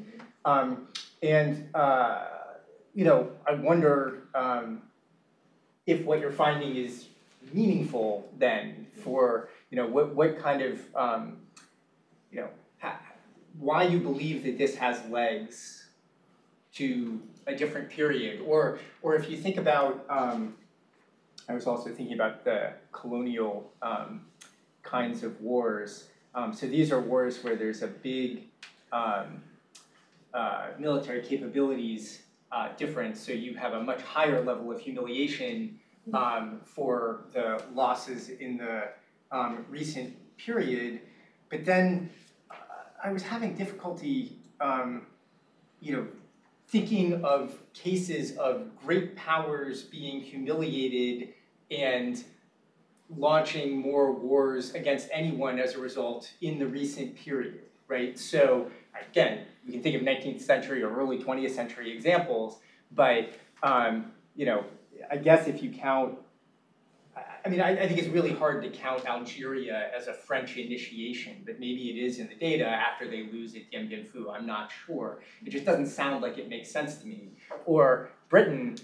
Um, 0.45 0.89
and, 1.23 1.69
uh, 1.75 2.27
you 2.95 3.05
know, 3.05 3.31
I 3.47 3.55
wonder 3.55 4.23
um, 4.35 4.83
if 5.87 6.05
what 6.05 6.21
you're 6.21 6.31
finding 6.31 6.77
is 6.77 7.07
meaningful 7.53 8.29
then 8.39 8.87
for, 9.03 9.49
you 9.71 9.77
know, 9.77 9.87
what, 9.87 10.15
what 10.15 10.39
kind 10.39 10.63
of, 10.63 10.81
um, 10.95 11.39
you 12.31 12.41
know, 12.41 12.49
why 13.59 13.85
you 13.85 13.99
believe 13.99 14.45
that 14.45 14.59
this 14.59 14.77
has 14.77 15.03
legs 15.09 15.89
to 16.75 17.21
a 17.47 17.55
different 17.55 17.89
period, 17.89 18.43
or 18.47 18.79
or 19.03 19.15
if 19.15 19.31
you 19.31 19.37
think 19.37 19.57
about, 19.57 20.05
um, 20.11 20.55
I 21.49 21.55
was 21.55 21.67
also 21.67 21.91
thinking 21.91 22.15
about 22.15 22.45
the 22.45 22.73
colonial 22.93 23.73
um, 23.81 24.27
kinds 24.83 25.23
of 25.23 25.41
wars. 25.41 26.09
Um, 26.35 26.53
so 26.53 26.67
these 26.67 26.93
are 26.93 27.01
wars 27.01 27.43
where 27.43 27.57
there's 27.57 27.83
a 27.83 27.87
big 27.87 28.43
um, 28.93 29.43
uh, 30.35 30.69
military 30.79 31.23
capabilities 31.23 32.23
uh, 32.53 32.69
difference. 32.77 33.21
So 33.21 33.33
you 33.33 33.55
have 33.55 33.73
a 33.73 33.83
much 33.83 34.03
higher 34.03 34.45
level 34.45 34.71
of 34.71 34.79
humiliation 34.79 35.79
um, 36.15 36.61
for 36.65 37.25
the 37.33 37.63
losses 37.75 38.29
in 38.29 38.57
the 38.57 38.89
um, 39.31 39.65
recent 39.69 40.17
period, 40.37 41.01
but 41.49 41.65
then 41.65 42.11
uh, 42.51 42.55
I 43.03 43.13
was 43.13 43.23
having 43.23 43.55
difficulty, 43.55 44.39
you 45.81 45.93
know, 45.93 46.07
thinking 46.69 47.25
of 47.25 47.55
cases 47.75 48.37
of 48.37 48.77
great 48.85 49.15
powers 49.17 49.85
being 49.85 50.21
humiliated 50.21 51.29
and 51.71 52.25
launching 53.17 53.79
more 53.79 54.13
wars 54.13 54.75
against 54.75 55.09
anyone 55.13 55.59
as 55.59 55.75
a 55.75 55.79
result 55.79 56.33
in 56.41 56.59
the 56.59 56.67
recent 56.67 57.15
period, 57.15 57.61
right? 57.89 58.19
So 58.19 58.71
again, 59.11 59.47
we 59.65 59.73
can 59.73 59.83
think 59.83 59.97
of 59.97 60.03
19th 60.03 60.41
century 60.41 60.83
or 60.83 60.95
early 60.97 61.23
20th 61.23 61.55
century 61.55 61.93
examples, 61.93 62.59
but 62.93 63.31
um, 63.63 64.13
you 64.35 64.45
know, 64.45 64.65
I 65.11 65.17
guess 65.17 65.47
if 65.47 65.63
you 65.63 65.71
count 65.71 66.19
I 67.47 67.49
mean, 67.49 67.61
I, 67.61 67.81
I, 67.81 67.87
think 67.87 68.01
it's 68.01 68.09
really 68.09 68.33
hard 68.33 68.63
to 68.65 68.71
count 68.71 69.07
Algeria 69.07 69.91
as 69.97 70.09
a 70.09 70.13
French 70.13 70.57
initiation, 70.57 71.43
but 71.47 71.61
maybe 71.61 71.91
it 71.91 72.05
is 72.05 72.19
in 72.19 72.27
the 72.27 72.35
data 72.35 72.67
after 72.67 73.09
they 73.09 73.29
lose 73.33 73.55
at 73.55 73.71
Dien 73.71 73.89
Bien 73.89 74.05
Phu. 74.05 74.35
I'm 74.35 74.47
not 74.47 74.73
sure. 74.85 75.21
It 75.45 75.51
just 75.51 75.65
doesn't 75.65 75.87
sound 75.87 76.23
like 76.23 76.39
it 76.39 76.49
makes 76.49 76.69
sense 76.69 76.97
to 76.97 77.07
me. 77.07 77.29
Or 77.65 78.11
Britain 78.29 78.77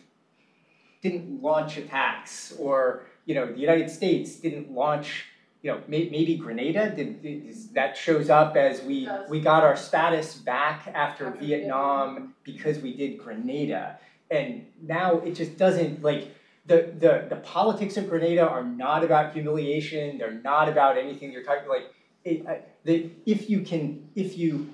didn't 1.03 1.43
launch 1.43 1.77
attacks, 1.77 2.55
or 2.57 3.07
you 3.27 3.35
know, 3.35 3.47
the 3.47 3.59
United 3.59 3.91
States 3.91 4.37
didn't 4.37 4.71
launch, 4.71 5.25
you 5.63 5.73
know, 5.73 5.81
may, 5.89 6.09
maybe 6.09 6.37
Grenada, 6.37 6.95
did, 6.95 7.21
did, 7.21 7.75
that 7.75 7.97
shows 7.97 8.31
up 8.31 8.57
as 8.57 8.81
we, 8.83 9.09
we 9.29 9.41
got 9.41 9.65
our 9.65 9.77
status 9.77 10.37
back 10.37 10.87
After 10.95 11.31
Vietnam 11.33 12.35
because 12.45 12.79
we 12.79 12.97
did 12.97 13.19
Grenada. 13.19 13.99
And 14.33 14.67
now 14.83 15.19
it 15.19 15.35
just 15.35 15.59
doesn't, 15.59 16.03
like, 16.03 16.35
the, 16.65 16.93
the, 16.99 17.27
the 17.29 17.37
politics 17.37 17.97
of 17.97 18.09
Grenada 18.09 18.49
are 18.49 18.65
not 18.65 19.05
about 19.05 19.35
humiliation, 19.35 20.19
they're 20.19 20.41
not 20.53 20.69
about 20.69 20.97
anything 20.97 21.33
you're 21.33 21.43
talking, 21.43 21.69
like, 21.69 21.93
it, 22.25 22.47
uh, 22.47 22.55
the, 22.85 23.11
if 23.27 23.51
you 23.51 23.61
can, 23.61 24.09
if 24.15 24.39
you 24.39 24.73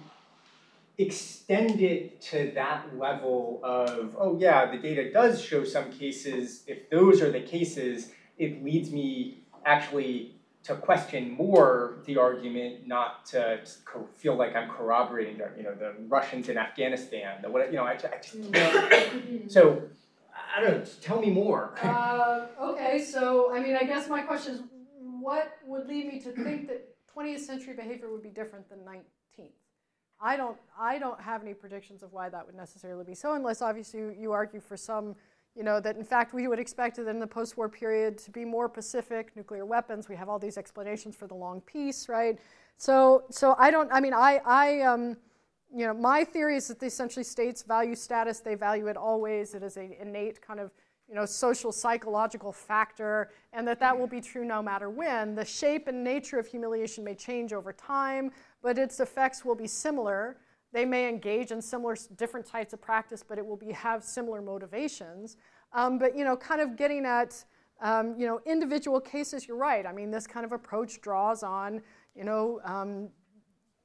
extend 0.99 1.81
it 1.81 2.21
to 2.21 2.53
that 2.55 2.97
level 2.97 3.61
of, 3.65 4.17
oh 4.19 4.39
yeah, 4.39 4.71
the 4.71 4.79
data 4.79 5.11
does 5.13 5.43
show 5.43 5.65
some 5.65 5.91
cases, 5.93 6.63
if 6.67 6.89
those 6.91 7.21
are 7.23 7.33
the 7.33 7.41
cases, 7.41 8.11
it 8.37 8.65
leads 8.65 8.91
me 8.91 9.39
actually 9.65 10.38
to 10.65 10.75
question 10.75 11.33
more 11.33 11.95
the 12.05 12.19
argument, 12.19 12.87
not 12.87 13.25
to 13.27 13.61
co- 13.85 14.09
feel 14.17 14.35
like 14.37 14.55
I'm 14.55 14.69
corroborating 14.69 15.39
the, 15.39 15.51
you 15.57 15.63
know, 15.63 15.75
the 15.75 15.95
Russians 16.09 16.49
in 16.49 16.59
Afghanistan, 16.59 17.41
the 17.43 17.51
what, 17.51 17.71
you 17.71 17.77
know, 17.77 17.85
I, 17.85 17.93
I 17.93 18.21
just 18.23 18.53
can't. 18.53 19.51
So, 19.51 19.83
I 20.57 20.61
don't 20.61 20.79
know, 20.79 20.85
tell 21.01 21.21
me 21.21 21.31
more. 21.31 21.75
Uh, 21.83 22.47
okay, 22.61 23.03
so 23.03 23.55
I 23.55 23.61
mean, 23.61 23.77
I 23.77 23.85
guess 23.85 24.09
my 24.09 24.23
question 24.23 24.55
is, 24.55 24.63
what 25.21 25.57
would 25.67 25.87
lead 25.87 26.07
me 26.07 26.21
to 26.21 26.33
think 26.33 26.69
that 26.69 26.95
20th 27.15 27.41
century 27.41 27.75
behavior 27.75 28.11
would 28.11 28.23
be 28.23 28.31
different 28.31 28.69
than 28.69 28.79
19th? 28.81 29.51
I 30.21 30.37
don't, 30.37 30.57
I 30.79 30.99
don't 30.99 31.21
have 31.21 31.43
any 31.43 31.55
predictions 31.55 32.03
of 32.03 32.13
why 32.13 32.29
that 32.29 32.45
would 32.45 32.57
necessarily 32.57 33.05
be 33.05 33.15
so, 33.15 33.35
unless 33.35 33.63
obviously 33.63 34.01
you, 34.01 34.15
you 34.19 34.33
argue 34.33 34.61
for 34.61 34.77
some, 34.77 35.15
you 35.55 35.62
know, 35.62 35.80
that 35.80 35.96
in 35.96 36.05
fact 36.05 36.34
we 36.34 36.46
would 36.49 36.59
expect 36.59 36.99
it 36.99 37.09
in 37.09 37.18
the 37.18 37.26
post-war 37.26 37.68
period 37.68 38.18
to 38.18 38.30
be 38.30 38.44
more 38.44 38.68
pacific, 38.68 39.32
nuclear 39.34 39.66
weapons. 39.66 40.09
We 40.09 40.16
have 40.16 40.28
all 40.28 40.38
these 40.38 40.59
explanations 40.59 41.16
for 41.16 41.26
the 41.26 41.34
long 41.34 41.61
peace, 41.62 42.09
right? 42.09 42.38
So, 42.76 43.24
so 43.30 43.57
I 43.59 43.70
don't. 43.70 43.90
I 43.92 44.01
mean, 44.01 44.14
I, 44.14 44.40
I, 44.46 44.82
um, 44.82 45.16
you 45.74 45.84
know, 45.86 45.94
my 45.94 46.24
theory 46.24 46.57
is 46.57 46.68
that 46.68 46.78
the 46.78 46.86
essentially 46.86 47.24
states 47.24 47.62
value 47.62 47.96
status. 47.96 48.40
They 48.40 48.55
value 48.55 48.86
it 48.86 48.96
always. 48.96 49.55
It 49.55 49.62
is 49.62 49.76
an 49.76 49.94
innate 50.01 50.40
kind 50.40 50.61
of 50.61 50.70
you 51.09 51.14
know, 51.14 51.24
social 51.24 51.72
psychological 51.72 52.53
factor, 52.53 53.30
and 53.55 53.66
that 53.66 53.80
that 53.80 53.99
will 53.99 54.07
be 54.07 54.20
true 54.20 54.44
no 54.44 54.62
matter 54.62 54.90
when. 54.90 55.34
The 55.34 55.44
shape 55.44 55.88
and 55.88 56.05
nature 56.05 56.38
of 56.38 56.46
humiliation 56.46 57.03
may 57.03 57.14
change 57.14 57.53
over 57.53 57.72
time, 57.72 58.30
but 58.62 58.78
its 58.78 59.01
effects 59.01 59.44
will 59.44 59.55
be 59.55 59.66
similar. 59.66 60.36
They 60.73 60.85
may 60.85 61.09
engage 61.09 61.51
in 61.51 61.62
similar, 61.62 61.97
different 62.16 62.47
types 62.47 62.73
of 62.73 62.81
practice, 62.81 63.25
but 63.27 63.39
it 63.39 63.47
will 63.47 63.57
be 63.57 63.73
have 63.73 64.05
similar 64.05 64.43
motivations. 64.43 65.37
Um, 65.73 65.99
but 65.99 66.16
you 66.16 66.25
know, 66.25 66.37
kind 66.37 66.61
of 66.61 66.77
getting 66.77 67.05
at 67.05 67.45
um, 67.81 68.14
you 68.19 68.27
know 68.27 68.41
individual 68.47 69.01
cases. 69.01 69.47
You're 69.49 69.57
right. 69.57 69.87
I 69.87 69.93
mean, 69.93 70.11
this 70.11 70.27
kind 70.27 70.45
of 70.45 70.53
approach 70.53 71.01
draws 71.01 71.43
on 71.43 71.83
you 72.14 72.25
know. 72.25 72.61
Um, 72.64 73.09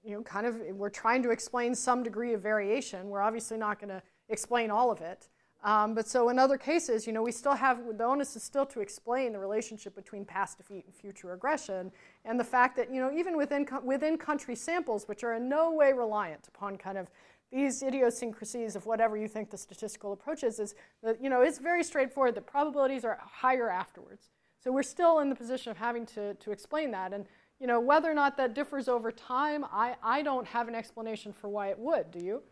you 0.03 0.15
know, 0.15 0.21
kind 0.21 0.45
of, 0.45 0.57
we're 0.73 0.89
trying 0.89 1.23
to 1.23 1.31
explain 1.31 1.73
some 1.73 2.03
degree 2.03 2.33
of 2.33 2.41
variation. 2.41 3.09
We're 3.09 3.21
obviously 3.21 3.57
not 3.57 3.79
going 3.79 3.89
to 3.89 4.01
explain 4.27 4.69
all 4.69 4.91
of 4.91 4.99
it. 4.99 5.29
Um, 5.63 5.95
but 5.95 6.07
so 6.07 6.27
in 6.27 6.37
other 6.37 6.57
cases, 6.57 7.07
you 7.07 7.13
know, 7.13 7.21
we 7.21 7.31
still 7.31 7.55
have 7.55 7.97
the 7.97 8.03
onus 8.03 8.35
is 8.35 8.43
still 8.43 8.65
to 8.65 8.81
explain 8.81 9.31
the 9.31 9.39
relationship 9.39 9.95
between 9.95 10.25
past 10.25 10.57
defeat 10.57 10.83
and 10.85 10.93
future 10.93 11.31
aggression, 11.31 11.89
and 12.25 12.37
the 12.37 12.43
fact 12.43 12.75
that 12.75 12.93
you 12.93 12.99
know 12.99 13.11
even 13.11 13.37
within 13.37 13.65
within 13.83 14.17
country 14.17 14.55
samples, 14.55 15.07
which 15.07 15.23
are 15.23 15.35
in 15.35 15.47
no 15.47 15.71
way 15.71 15.93
reliant 15.93 16.49
upon 16.49 16.77
kind 16.77 16.97
of 16.97 17.09
these 17.49 17.81
idiosyncrasies 17.81 18.75
of 18.75 18.85
whatever 18.85 19.15
you 19.15 19.27
think 19.27 19.49
the 19.49 19.57
statistical 19.57 20.11
approach 20.11 20.43
is, 20.43 20.59
is 20.59 20.75
that 21.01 21.23
you 21.23 21.29
know 21.29 21.41
it's 21.41 21.59
very 21.59 21.83
straightforward. 21.83 22.35
The 22.35 22.41
probabilities 22.41 23.05
are 23.05 23.17
higher 23.21 23.69
afterwards. 23.69 24.31
So 24.61 24.71
we're 24.71 24.83
still 24.83 25.19
in 25.19 25.29
the 25.29 25.35
position 25.35 25.71
of 25.71 25.77
having 25.77 26.05
to 26.07 26.33
to 26.33 26.51
explain 26.51 26.91
that, 26.91 27.13
and 27.13 27.25
you 27.61 27.67
know 27.67 27.79
whether 27.79 28.11
or 28.11 28.15
not 28.15 28.35
that 28.35 28.53
differs 28.53 28.89
over 28.89 29.13
time, 29.13 29.63
I 29.71 29.95
I 30.03 30.23
don't 30.23 30.47
have 30.47 30.67
an 30.67 30.75
explanation 30.75 31.31
for 31.31 31.47
why 31.47 31.69
it 31.69 31.79
would. 31.79 32.11
Do 32.11 32.19
you? 32.19 32.43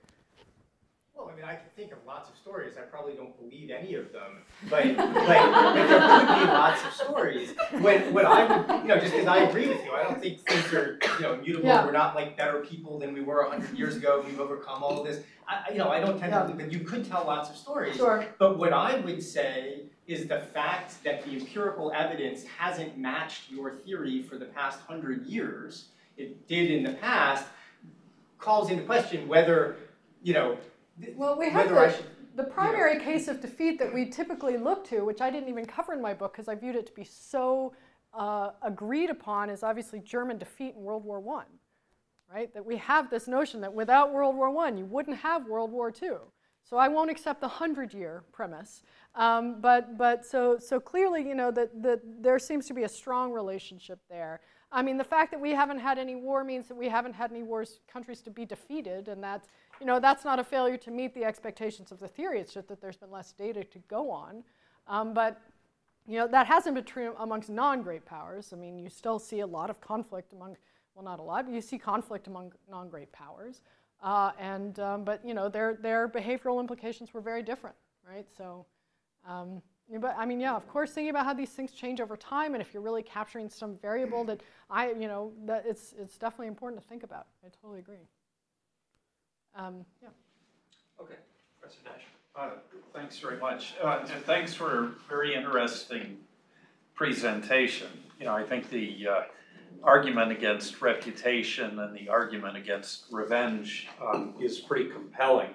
Well, 1.15 1.29
I 1.31 1.35
mean, 1.35 1.43
I 1.45 1.55
can 1.55 1.65
think 1.75 1.91
of 1.91 1.99
lots 2.07 2.29
of 2.29 2.37
stories. 2.37 2.77
I 2.77 2.81
probably 2.81 3.13
don't 3.13 3.37
believe 3.37 3.69
any 3.69 3.95
of 3.95 4.11
them, 4.13 4.43
but 4.69 4.85
like, 4.85 4.95
but 4.97 5.73
there 5.73 5.99
could 5.99 6.39
be 6.39 6.51
lots 6.51 6.85
of 6.85 6.93
stories. 6.93 7.53
When, 7.79 8.13
when 8.13 8.25
I 8.25 8.45
would, 8.45 8.81
you 8.81 8.87
know, 8.87 8.97
just 8.97 9.11
because 9.11 9.27
I 9.27 9.39
agree 9.39 9.67
with 9.67 9.83
you, 9.83 9.91
I 9.91 10.03
don't 10.03 10.21
think 10.21 10.39
things 10.47 10.73
are, 10.73 10.97
you 11.17 11.21
know, 11.21 11.33
immutable. 11.33 11.67
Yeah. 11.67 11.85
We're 11.85 11.91
not 11.91 12.15
like 12.15 12.37
better 12.37 12.59
people 12.61 12.97
than 12.97 13.13
we 13.13 13.21
were 13.21 13.43
hundred 13.49 13.77
years 13.77 13.97
ago. 13.97 14.23
We've 14.25 14.39
overcome 14.39 14.83
all 14.83 15.01
of 15.01 15.05
this. 15.05 15.23
I, 15.47 15.71
you 15.71 15.77
know, 15.79 15.89
I 15.89 15.99
don't 15.99 16.17
tend 16.17 16.31
Yeah. 16.31 16.43
to, 16.47 16.53
but 16.53 16.71
you 16.71 16.79
could 16.79 17.05
tell 17.05 17.25
lots 17.25 17.49
of 17.49 17.57
stories. 17.57 17.97
Sure. 17.97 18.25
But 18.39 18.57
what 18.57 18.71
I 18.71 18.99
would 19.01 19.21
say 19.21 19.81
is 20.07 20.27
the 20.27 20.39
fact 20.39 21.03
that 21.03 21.23
the 21.25 21.33
empirical 21.37 21.91
evidence 21.93 22.45
hasn't 22.45 22.97
matched 22.97 23.51
your 23.51 23.75
theory 23.75 24.23
for 24.23 24.37
the 24.37 24.45
past 24.45 24.79
hundred 24.81 25.25
years, 25.25 25.89
it 26.17 26.47
did 26.47 26.71
in 26.71 26.83
the 26.83 26.93
past, 26.93 27.45
calls 28.39 28.69
into 28.71 28.83
question 28.83 29.27
whether, 29.27 29.75
you 30.23 30.33
know, 30.33 30.57
Well, 31.15 31.37
we 31.37 31.49
have 31.49 31.69
the, 31.69 31.95
the 32.35 32.43
primary 32.43 32.99
case 32.99 33.27
of 33.27 33.41
defeat 33.41 33.79
that 33.79 33.93
we 33.93 34.09
typically 34.09 34.57
look 34.57 34.87
to, 34.89 35.01
which 35.01 35.21
I 35.21 35.29
didn't 35.29 35.49
even 35.49 35.65
cover 35.65 35.93
in 35.93 36.01
my 36.01 36.13
book 36.13 36.33
because 36.33 36.47
I 36.47 36.55
viewed 36.55 36.75
it 36.75 36.85
to 36.87 36.93
be 36.93 37.03
so 37.03 37.73
uh, 38.13 38.51
agreed 38.61 39.09
upon, 39.09 39.49
is 39.49 39.63
obviously 39.63 39.99
German 39.99 40.37
defeat 40.37 40.75
in 40.75 40.83
World 40.83 41.03
War 41.03 41.19
One, 41.19 41.45
right? 42.33 42.53
That 42.53 42.65
we 42.65 42.77
have 42.77 43.09
this 43.09 43.27
notion 43.27 43.61
that 43.61 43.73
without 43.73 44.13
World 44.13 44.35
War 44.35 44.49
One, 44.49 44.77
you 44.77 44.85
wouldn't 44.85 45.17
have 45.17 45.45
World 45.47 45.71
War 45.71 45.91
Two. 45.91 46.17
So 46.63 46.77
I 46.77 46.87
won't 46.87 47.09
accept 47.09 47.41
the 47.41 47.47
hundred-year 47.47 48.23
premise, 48.31 48.83
um, 49.15 49.59
but 49.61 49.97
but 49.97 50.25
so 50.25 50.57
so 50.59 50.79
clearly, 50.79 51.27
you 51.27 51.35
know 51.35 51.51
that 51.51 51.81
that 51.81 52.01
there 52.21 52.37
seems 52.37 52.67
to 52.67 52.73
be 52.73 52.83
a 52.83 52.89
strong 52.89 53.31
relationship 53.31 53.99
there. 54.09 54.41
I 54.71 54.81
mean, 54.81 54.97
the 54.97 55.03
fact 55.03 55.31
that 55.31 55.41
we 55.41 55.51
haven't 55.51 55.79
had 55.79 55.97
any 55.97 56.15
war 56.15 56.43
means 56.43 56.67
that 56.67 56.75
we 56.75 56.87
haven't 56.87 57.13
had 57.13 57.31
any 57.31 57.43
wars 57.43 57.79
countries 57.91 58.21
to 58.21 58.29
be 58.29 58.45
defeated, 58.45 59.09
and 59.09 59.21
that's 59.21 59.47
you 59.81 59.87
know 59.87 59.99
that's 59.99 60.23
not 60.23 60.39
a 60.39 60.43
failure 60.43 60.77
to 60.77 60.91
meet 60.91 61.13
the 61.13 61.25
expectations 61.25 61.91
of 61.91 61.99
the 61.99 62.07
theory. 62.07 62.39
It's 62.39 62.53
just 62.53 62.67
that 62.69 62.79
there's 62.79 62.97
been 62.97 63.11
less 63.11 63.33
data 63.33 63.63
to 63.63 63.79
go 63.89 64.09
on. 64.11 64.43
Um, 64.87 65.13
but 65.13 65.41
you 66.07 66.17
know 66.19 66.27
that 66.27 66.45
hasn't 66.47 66.75
been 66.75 66.85
true 66.85 67.15
amongst 67.19 67.49
non-great 67.49 68.05
powers. 68.05 68.53
I 68.53 68.55
mean, 68.57 68.77
you 68.77 68.89
still 68.89 69.19
see 69.19 69.39
a 69.39 69.47
lot 69.47 69.69
of 69.69 69.81
conflict 69.81 70.33
among 70.33 70.55
well, 70.93 71.03
not 71.03 71.19
a 71.19 71.23
lot, 71.23 71.45
but 71.45 71.53
you 71.53 71.61
see 71.61 71.77
conflict 71.77 72.27
among 72.27 72.53
non-great 72.69 73.11
powers. 73.11 73.61
Uh, 74.03 74.31
and 74.39 74.79
um, 74.79 75.03
but 75.03 75.25
you 75.25 75.33
know 75.33 75.49
their 75.49 75.73
their 75.73 76.07
behavioral 76.07 76.59
implications 76.59 77.13
were 77.13 77.21
very 77.21 77.43
different, 77.43 77.75
right? 78.07 78.27
So. 78.37 78.65
Um, 79.27 79.61
but 79.99 80.15
I 80.17 80.25
mean, 80.25 80.39
yeah, 80.39 80.55
of 80.55 80.65
course, 80.69 80.91
thinking 80.93 81.09
about 81.09 81.25
how 81.25 81.33
these 81.33 81.49
things 81.49 81.73
change 81.73 81.99
over 81.99 82.15
time, 82.15 82.53
and 82.53 82.61
if 82.61 82.73
you're 82.73 82.81
really 82.81 83.03
capturing 83.03 83.49
some 83.49 83.75
variable 83.81 84.23
that 84.23 84.39
I, 84.69 84.91
you 84.91 85.09
know, 85.09 85.33
that 85.45 85.65
it's 85.67 85.93
it's 85.99 86.17
definitely 86.17 86.47
important 86.47 86.81
to 86.81 86.87
think 86.87 87.03
about. 87.03 87.27
I 87.45 87.49
totally 87.61 87.79
agree. 87.79 88.07
Um, 89.55 89.85
yeah. 90.01 90.09
Okay, 90.99 91.15
Professor 91.59 91.79
Nash. 91.85 92.03
Uh, 92.35 92.51
Thanks 92.93 93.19
very 93.19 93.37
much. 93.37 93.73
Uh, 93.81 93.99
And 94.01 94.23
thanks 94.25 94.53
for 94.53 94.83
a 94.83 94.87
very 95.09 95.33
interesting 95.33 96.17
presentation. 96.95 97.87
You 98.19 98.25
know, 98.25 98.35
I 98.35 98.43
think 98.43 98.69
the 98.69 99.07
uh, 99.07 99.21
argument 99.83 100.31
against 100.31 100.81
reputation 100.81 101.79
and 101.79 101.95
the 101.95 102.09
argument 102.09 102.57
against 102.57 103.05
revenge 103.11 103.87
um, 104.01 104.33
is 104.39 104.59
pretty 104.59 104.89
compelling. 104.89 105.49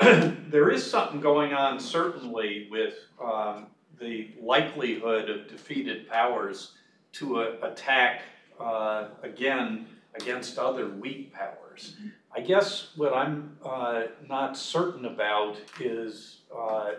There 0.50 0.70
is 0.70 0.88
something 0.88 1.20
going 1.20 1.52
on 1.52 1.78
certainly 1.78 2.68
with 2.70 2.94
um, 3.22 3.66
the 4.00 4.30
likelihood 4.40 5.28
of 5.28 5.46
defeated 5.48 6.08
powers 6.08 6.72
to 7.14 7.40
uh, 7.40 7.56
attack 7.62 8.22
uh, 8.58 9.08
again 9.22 9.86
against 10.14 10.58
other 10.58 10.88
weak 10.88 11.32
powers. 11.34 11.96
I 12.34 12.40
guess 12.40 12.88
what 12.96 13.14
I'm 13.14 13.56
uh, 13.64 14.02
not 14.28 14.56
certain 14.56 15.06
about 15.06 15.56
is 15.80 16.38
uh, 16.56 16.92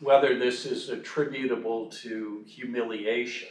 whether 0.00 0.38
this 0.38 0.64
is 0.64 0.88
attributable 0.88 1.86
to 2.02 2.44
humiliation 2.46 3.48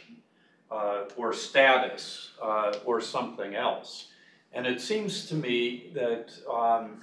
uh, 0.70 1.04
or 1.16 1.32
status 1.32 2.30
uh, 2.42 2.74
or 2.84 3.00
something 3.00 3.54
else. 3.54 4.08
And 4.52 4.66
it 4.66 4.80
seems 4.80 5.26
to 5.26 5.34
me 5.34 5.90
that 5.94 6.32
um, 6.52 7.00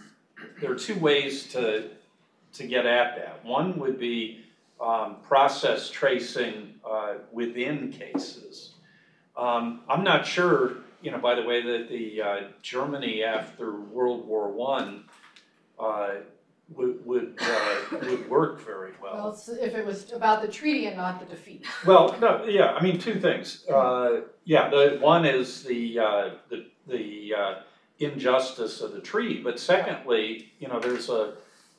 there 0.60 0.72
are 0.72 0.76
two 0.76 1.00
ways 1.00 1.48
to, 1.54 1.90
to 2.54 2.68
get 2.68 2.86
at 2.86 3.16
that. 3.18 3.46
One 3.46 3.80
would 3.80 4.00
be 4.00 4.44
um, 4.82 5.18
process 5.24 5.90
tracing 5.90 6.76
uh, 6.90 7.16
within 7.32 7.92
cases. 7.92 8.74
Um, 9.36 9.82
I'm 9.88 10.04
not 10.04 10.26
sure 10.26 10.78
you 11.02 11.12
know, 11.12 11.20
by 11.20 11.36
the 11.36 11.44
way, 11.44 11.62
that 11.62 11.90
the 11.90 12.22
uh, 12.22 12.40
Germany 12.62 13.24
after 13.24 13.80
World 13.80 14.28
War 14.28 14.50
One 14.50 15.06
uh, 15.80 16.16
would 16.76 17.06
would 17.06 17.38
uh, 17.40 17.76
would 17.92 18.30
work 18.30 18.60
very 18.66 18.92
well. 19.02 19.14
Well, 19.14 19.30
it's, 19.32 19.48
if 19.50 19.74
it 19.74 19.86
was 19.86 20.12
about 20.12 20.42
the 20.42 20.48
treaty 20.48 20.88
and 20.88 20.98
not 20.98 21.20
the 21.20 21.26
defeat. 21.26 21.66
Well, 21.86 22.16
no, 22.20 22.46
yeah, 22.46 22.74
I 22.74 22.84
mean 22.84 23.00
two 23.00 23.20
things. 23.20 23.66
Uh, 23.68 24.22
yeah, 24.44 24.70
the 24.70 24.98
one 25.00 25.26
is 25.26 25.64
the 25.64 26.00
uh, 26.00 26.30
the 26.50 26.66
the 26.88 27.34
uh, 27.38 27.56
injustice 28.00 28.82
of 28.82 28.94
the 28.94 29.02
treaty, 29.02 29.42
but 29.42 29.60
secondly, 29.60 30.52
you 30.60 30.68
know, 30.68 30.80
there's 30.80 31.10
a, 31.10 31.34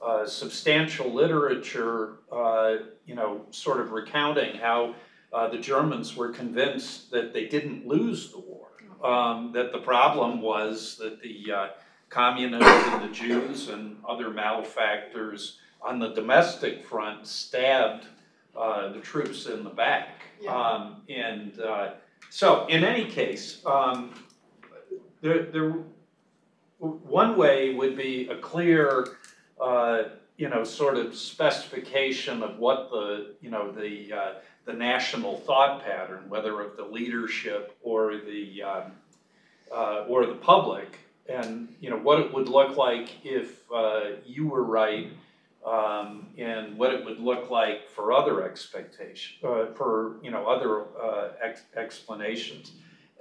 a 0.04 0.26
substantial 0.26 1.12
literature, 1.12 2.14
uh, 2.32 2.76
you 3.06 3.14
know, 3.14 3.42
sort 3.50 3.80
of 3.80 3.92
recounting 3.92 4.56
how 4.56 4.94
uh, 5.32 5.48
the 5.48 5.58
Germans 5.58 6.16
were 6.16 6.30
convinced 6.30 7.10
that 7.10 7.32
they 7.32 7.46
didn't 7.46 7.86
lose 7.86 8.32
the 8.32 8.38
war. 8.38 8.67
Um, 9.02 9.52
that 9.52 9.72
the 9.72 9.78
problem 9.78 10.40
was 10.40 10.96
that 10.96 11.22
the 11.22 11.52
uh, 11.52 11.68
communists 12.08 12.88
and 12.88 13.08
the 13.08 13.14
Jews 13.14 13.68
and 13.68 13.96
other 14.08 14.30
malefactors 14.30 15.58
on 15.80 15.98
the 15.98 16.08
domestic 16.08 16.84
front 16.84 17.26
stabbed 17.26 18.06
uh, 18.56 18.92
the 18.92 19.00
troops 19.00 19.46
in 19.46 19.62
the 19.62 19.70
back. 19.70 20.22
Yeah. 20.40 20.56
Um, 20.56 21.02
and 21.08 21.60
uh, 21.60 21.90
so, 22.30 22.66
in 22.66 22.84
any 22.84 23.04
case, 23.10 23.64
um, 23.64 24.14
there, 25.20 25.44
there, 25.44 25.74
one 26.78 27.36
way 27.36 27.74
would 27.74 27.96
be 27.96 28.28
a 28.28 28.36
clear, 28.36 29.06
uh, 29.60 30.02
you 30.36 30.48
know, 30.48 30.64
sort 30.64 30.96
of 30.96 31.14
specification 31.14 32.42
of 32.42 32.58
what 32.58 32.90
the, 32.90 33.34
you 33.40 33.50
know, 33.50 33.70
the 33.72 34.12
uh, 34.12 34.32
the 34.68 34.74
national 34.74 35.38
thought 35.38 35.82
pattern, 35.82 36.24
whether 36.28 36.60
of 36.60 36.76
the 36.76 36.84
leadership 36.84 37.74
or 37.82 38.18
the 38.18 38.62
um, 38.62 38.92
uh, 39.74 40.04
or 40.06 40.26
the 40.26 40.34
public, 40.34 40.98
and 41.26 41.74
you 41.80 41.88
know 41.88 41.96
what 41.96 42.20
it 42.20 42.32
would 42.34 42.50
look 42.50 42.76
like 42.76 43.24
if 43.24 43.62
uh, 43.72 44.10
you 44.26 44.46
were 44.46 44.62
right, 44.62 45.10
um, 45.64 46.26
and 46.36 46.76
what 46.76 46.92
it 46.92 47.02
would 47.02 47.18
look 47.18 47.50
like 47.50 47.88
for 47.88 48.12
other 48.12 48.44
expectation, 48.44 49.38
uh, 49.42 49.72
for 49.74 50.16
you 50.22 50.30
know 50.30 50.46
other 50.46 50.82
uh, 51.02 51.30
ex- 51.42 51.62
explanations, 51.74 52.72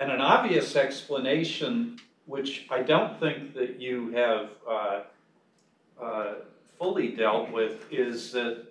and 0.02 0.12
an 0.12 0.20
obvious 0.20 0.76
explanation, 0.76 1.98
which 2.26 2.68
I 2.70 2.82
don't 2.82 3.18
think 3.22 3.54
that 3.54 3.80
you 3.80 4.12
have 4.12 4.50
uh, 4.70 5.00
uh, 6.02 6.34
fully 6.78 7.08
dealt 7.08 7.52
with, 7.54 7.86
is 7.90 8.34
that 8.34 8.67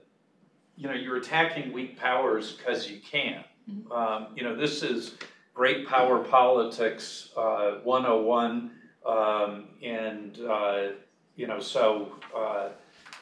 you 0.76 0.88
know 0.88 0.94
you're 0.94 1.16
attacking 1.16 1.72
weak 1.72 1.98
powers 1.98 2.52
because 2.52 2.90
you 2.90 3.00
can. 3.00 3.44
Um, 3.90 4.28
you 4.36 4.44
know 4.44 4.54
this 4.54 4.82
is 4.82 5.14
great 5.54 5.88
power 5.88 6.22
politics 6.22 7.30
uh, 7.36 7.78
101 7.82 8.70
um, 9.04 9.64
and 9.82 10.38
uh, 10.48 10.88
you 11.34 11.46
know 11.46 11.58
so 11.58 12.12
uh, 12.36 12.68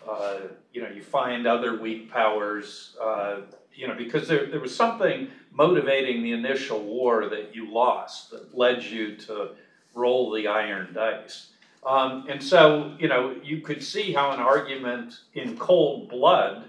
uh, 0.09 0.39
you 0.73 0.83
know 0.83 0.89
you 0.89 1.03
find 1.03 1.47
other 1.47 1.81
weak 1.81 2.11
powers 2.11 2.97
uh, 3.01 3.37
you 3.75 3.89
know 3.89 3.95
because 3.95 4.29
there, 4.29 4.47
there 4.47 4.61
was 4.61 4.75
something 4.75 5.29
motivating 5.53 6.23
the 6.23 6.33
initial 6.33 6.83
war 6.83 7.29
that 7.29 7.55
you 7.55 7.73
lost 7.73 8.31
that 8.31 8.57
led 8.57 8.83
you 8.83 9.17
to 9.17 9.51
roll 9.95 10.31
the 10.33 10.47
iron 10.47 10.93
dice 10.93 11.53
um, 11.87 12.27
and 12.29 12.43
so 12.43 12.97
you 12.99 13.09
know 13.09 13.35
you 13.43 13.61
could 13.61 13.83
see 13.83 14.13
how 14.13 14.31
an 14.33 14.41
argument 14.41 15.21
in 15.35 15.57
cold 15.57 16.11
blood 16.11 16.65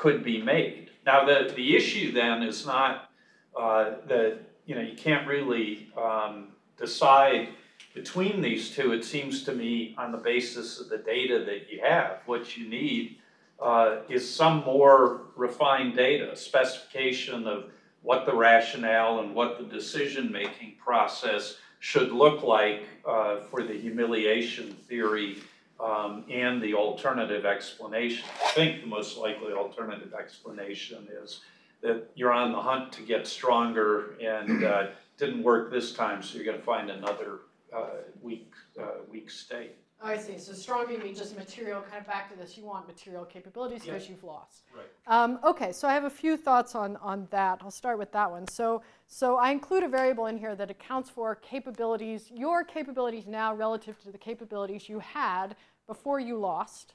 could 0.00 0.18
be 0.22 0.38
made 0.40 0.90
now 1.04 1.24
the, 1.24 1.52
the 1.54 1.76
issue 1.76 2.12
then 2.12 2.42
is 2.42 2.66
not 2.66 3.10
uh, 3.56 3.84
that 4.06 4.38
you 4.68 4.74
know, 4.74 4.82
you 4.82 4.94
can't 4.94 5.26
really 5.26 5.88
um, 5.96 6.48
decide 6.76 7.48
between 7.94 8.42
these 8.42 8.70
two, 8.70 8.92
it 8.92 9.02
seems 9.02 9.42
to 9.44 9.54
me, 9.54 9.94
on 9.96 10.12
the 10.12 10.18
basis 10.18 10.78
of 10.78 10.90
the 10.90 10.98
data 10.98 11.42
that 11.46 11.72
you 11.72 11.80
have. 11.82 12.20
What 12.26 12.54
you 12.54 12.68
need 12.68 13.16
uh, 13.60 14.00
is 14.10 14.30
some 14.32 14.62
more 14.66 15.22
refined 15.36 15.96
data, 15.96 16.36
specification 16.36 17.46
of 17.46 17.70
what 18.02 18.26
the 18.26 18.34
rationale 18.34 19.20
and 19.20 19.34
what 19.34 19.56
the 19.56 19.64
decision 19.64 20.30
making 20.30 20.74
process 20.78 21.56
should 21.80 22.12
look 22.12 22.42
like 22.42 22.82
uh, 23.08 23.40
for 23.50 23.62
the 23.62 23.72
humiliation 23.72 24.74
theory 24.86 25.38
um, 25.80 26.24
and 26.30 26.62
the 26.62 26.74
alternative 26.74 27.46
explanation. 27.46 28.24
I 28.44 28.50
think 28.50 28.80
the 28.82 28.86
most 28.86 29.16
likely 29.16 29.52
alternative 29.52 30.12
explanation 30.14 31.06
is 31.22 31.40
that 31.82 32.10
you're 32.14 32.32
on 32.32 32.52
the 32.52 32.60
hunt 32.60 32.92
to 32.94 33.02
get 33.02 33.26
stronger 33.26 34.16
and 34.20 34.64
uh, 34.64 34.86
didn't 35.16 35.42
work 35.42 35.70
this 35.70 35.92
time, 35.92 36.22
so 36.22 36.36
you're 36.36 36.44
going 36.44 36.58
to 36.58 36.64
find 36.64 36.90
another 36.90 37.40
uh, 37.74 37.86
weak, 38.20 38.52
uh, 38.80 39.02
weak 39.10 39.30
state. 39.30 39.76
I 40.00 40.16
see. 40.16 40.38
So 40.38 40.52
strong 40.52 40.90
you 40.90 40.98
mean 40.98 41.14
just 41.14 41.36
material, 41.36 41.82
kind 41.82 42.00
of 42.00 42.06
back 42.06 42.30
to 42.30 42.38
this, 42.38 42.56
you 42.56 42.64
want 42.64 42.86
material 42.86 43.24
capabilities 43.24 43.84
Yeah. 43.84 43.94
because 43.94 44.08
you've 44.08 44.22
lost. 44.22 44.62
Right. 44.74 44.86
Um, 45.08 45.40
okay, 45.42 45.72
so 45.72 45.88
I 45.88 45.94
have 45.94 46.04
a 46.04 46.10
few 46.10 46.36
thoughts 46.36 46.76
on, 46.76 46.96
on 46.98 47.26
that. 47.30 47.58
I'll 47.62 47.70
start 47.72 47.98
with 47.98 48.12
that 48.12 48.30
one. 48.30 48.46
So, 48.46 48.82
so 49.10 49.36
I 49.36 49.50
include 49.50 49.84
a 49.84 49.88
variable 49.88 50.26
in 50.26 50.36
here 50.36 50.54
that 50.54 50.70
accounts 50.70 51.08
for 51.08 51.34
capabilities, 51.36 52.30
your 52.30 52.62
capabilities 52.62 53.26
now 53.26 53.54
relative 53.54 53.98
to 54.02 54.12
the 54.12 54.18
capabilities 54.18 54.86
you 54.86 54.98
had 54.98 55.56
before 55.86 56.20
you 56.20 56.36
lost. 56.38 56.92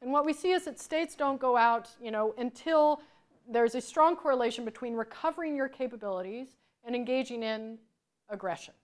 And 0.00 0.12
what 0.12 0.24
we 0.24 0.32
see 0.32 0.52
is 0.52 0.66
that 0.66 0.78
states 0.78 1.16
don't 1.16 1.40
go 1.40 1.56
out, 1.56 1.90
you 2.00 2.12
know, 2.12 2.32
until 2.38 3.02
there's 3.50 3.74
a 3.74 3.80
strong 3.80 4.14
correlation 4.14 4.64
between 4.64 4.94
recovering 4.94 5.56
your 5.56 5.68
capabilities 5.68 6.46
and 6.84 6.94
engaging 6.94 7.42
in 7.42 7.78
aggression. 8.30 8.74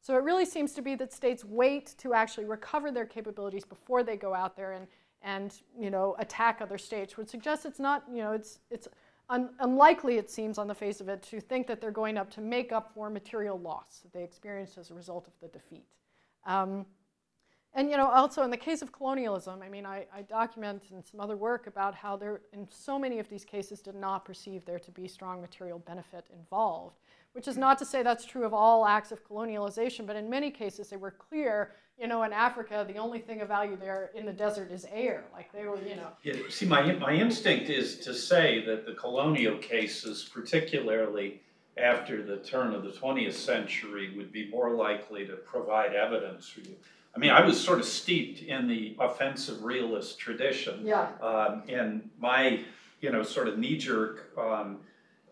So 0.00 0.16
it 0.16 0.24
really 0.24 0.46
seems 0.46 0.72
to 0.72 0.82
be 0.82 0.94
that 0.96 1.12
states 1.12 1.44
wait 1.44 1.94
to 1.98 2.14
actually 2.14 2.46
recover 2.46 2.90
their 2.90 3.04
capabilities 3.04 3.66
before 3.66 4.02
they 4.02 4.16
go 4.16 4.32
out 4.32 4.56
there 4.56 4.72
and, 4.72 4.86
and 5.22 5.54
you 5.78 5.90
know, 5.90 6.16
attack 6.18 6.62
other 6.62 6.78
states, 6.78 7.18
which 7.18 7.28
suggests 7.28 7.66
it's 7.66 7.78
not, 7.78 8.04
you 8.10 8.22
know, 8.22 8.32
it's, 8.32 8.58
it's 8.70 8.88
un- 9.32 9.50
unlikely, 9.60 10.18
it 10.18 10.30
seems 10.30 10.58
on 10.58 10.68
the 10.68 10.74
face 10.74 11.00
of 11.00 11.08
it, 11.08 11.22
to 11.24 11.40
think 11.40 11.66
that 11.66 11.80
they're 11.80 11.90
going 11.90 12.16
up 12.16 12.30
to 12.32 12.40
make 12.40 12.70
up 12.70 12.92
for 12.94 13.10
material 13.10 13.58
loss 13.58 14.00
that 14.02 14.12
they 14.12 14.22
experienced 14.22 14.78
as 14.78 14.90
a 14.90 14.94
result 14.94 15.26
of 15.26 15.32
the 15.40 15.48
defeat. 15.48 15.86
Um, 16.44 16.86
and 17.74 17.90
you 17.90 17.96
know, 17.96 18.08
also 18.08 18.42
in 18.42 18.50
the 18.50 18.56
case 18.56 18.82
of 18.82 18.92
colonialism, 18.92 19.62
I 19.62 19.68
mean, 19.68 19.86
I, 19.86 20.06
I 20.14 20.22
document 20.22 20.82
in 20.90 21.02
some 21.02 21.20
other 21.20 21.36
work 21.36 21.66
about 21.66 21.94
how 21.94 22.16
there, 22.16 22.42
in 22.52 22.68
so 22.70 22.98
many 22.98 23.18
of 23.18 23.28
these 23.28 23.44
cases, 23.44 23.80
did 23.80 23.94
not 23.94 24.24
perceive 24.24 24.64
there 24.66 24.78
to 24.78 24.90
be 24.90 25.08
strong 25.08 25.40
material 25.40 25.78
benefit 25.78 26.26
involved. 26.38 26.98
Which 27.32 27.48
is 27.48 27.56
not 27.56 27.78
to 27.78 27.84
say 27.84 28.02
that's 28.02 28.24
true 28.24 28.44
of 28.44 28.52
all 28.52 28.86
acts 28.86 29.10
of 29.10 29.26
colonialization, 29.26 30.06
but 30.06 30.16
in 30.16 30.28
many 30.28 30.50
cases 30.50 30.88
they 30.88 30.96
were 30.96 31.10
clear. 31.10 31.72
You 31.98 32.06
know, 32.06 32.22
in 32.24 32.32
Africa, 32.32 32.84
the 32.86 32.98
only 32.98 33.20
thing 33.20 33.40
of 33.40 33.48
value 33.48 33.76
there 33.76 34.10
in 34.14 34.26
the 34.26 34.32
desert 34.32 34.70
is 34.70 34.86
air. 34.92 35.24
Like 35.32 35.52
they 35.52 35.64
were, 35.64 35.78
you 35.80 35.96
know, 35.96 36.08
Yeah, 36.22 36.34
see, 36.50 36.66
my, 36.66 36.92
my 36.94 37.12
instinct 37.12 37.70
is 37.70 37.98
to 38.00 38.12
say 38.14 38.64
that 38.66 38.86
the 38.86 38.94
colonial 38.94 39.56
cases, 39.58 40.28
particularly 40.32 41.40
after 41.78 42.22
the 42.22 42.38
turn 42.38 42.74
of 42.74 42.82
the 42.82 42.90
20th 42.90 43.34
century, 43.34 44.12
would 44.16 44.32
be 44.32 44.48
more 44.50 44.70
likely 44.70 45.26
to 45.26 45.36
provide 45.36 45.94
evidence 45.94 46.48
for 46.48 46.60
you. 46.60 46.74
I 47.14 47.18
mean, 47.18 47.30
I 47.30 47.44
was 47.44 47.62
sort 47.62 47.78
of 47.78 47.84
steeped 47.84 48.42
in 48.42 48.66
the 48.68 48.96
offensive 48.98 49.62
realist 49.64 50.18
tradition. 50.18 50.80
yeah, 50.84 51.08
Um, 51.22 51.62
and 51.68 52.08
my, 52.18 52.60
you 53.00 53.10
know, 53.10 53.22
sort 53.22 53.48
of 53.48 53.58
knee-jerk 53.58 54.36
um, 54.38 54.78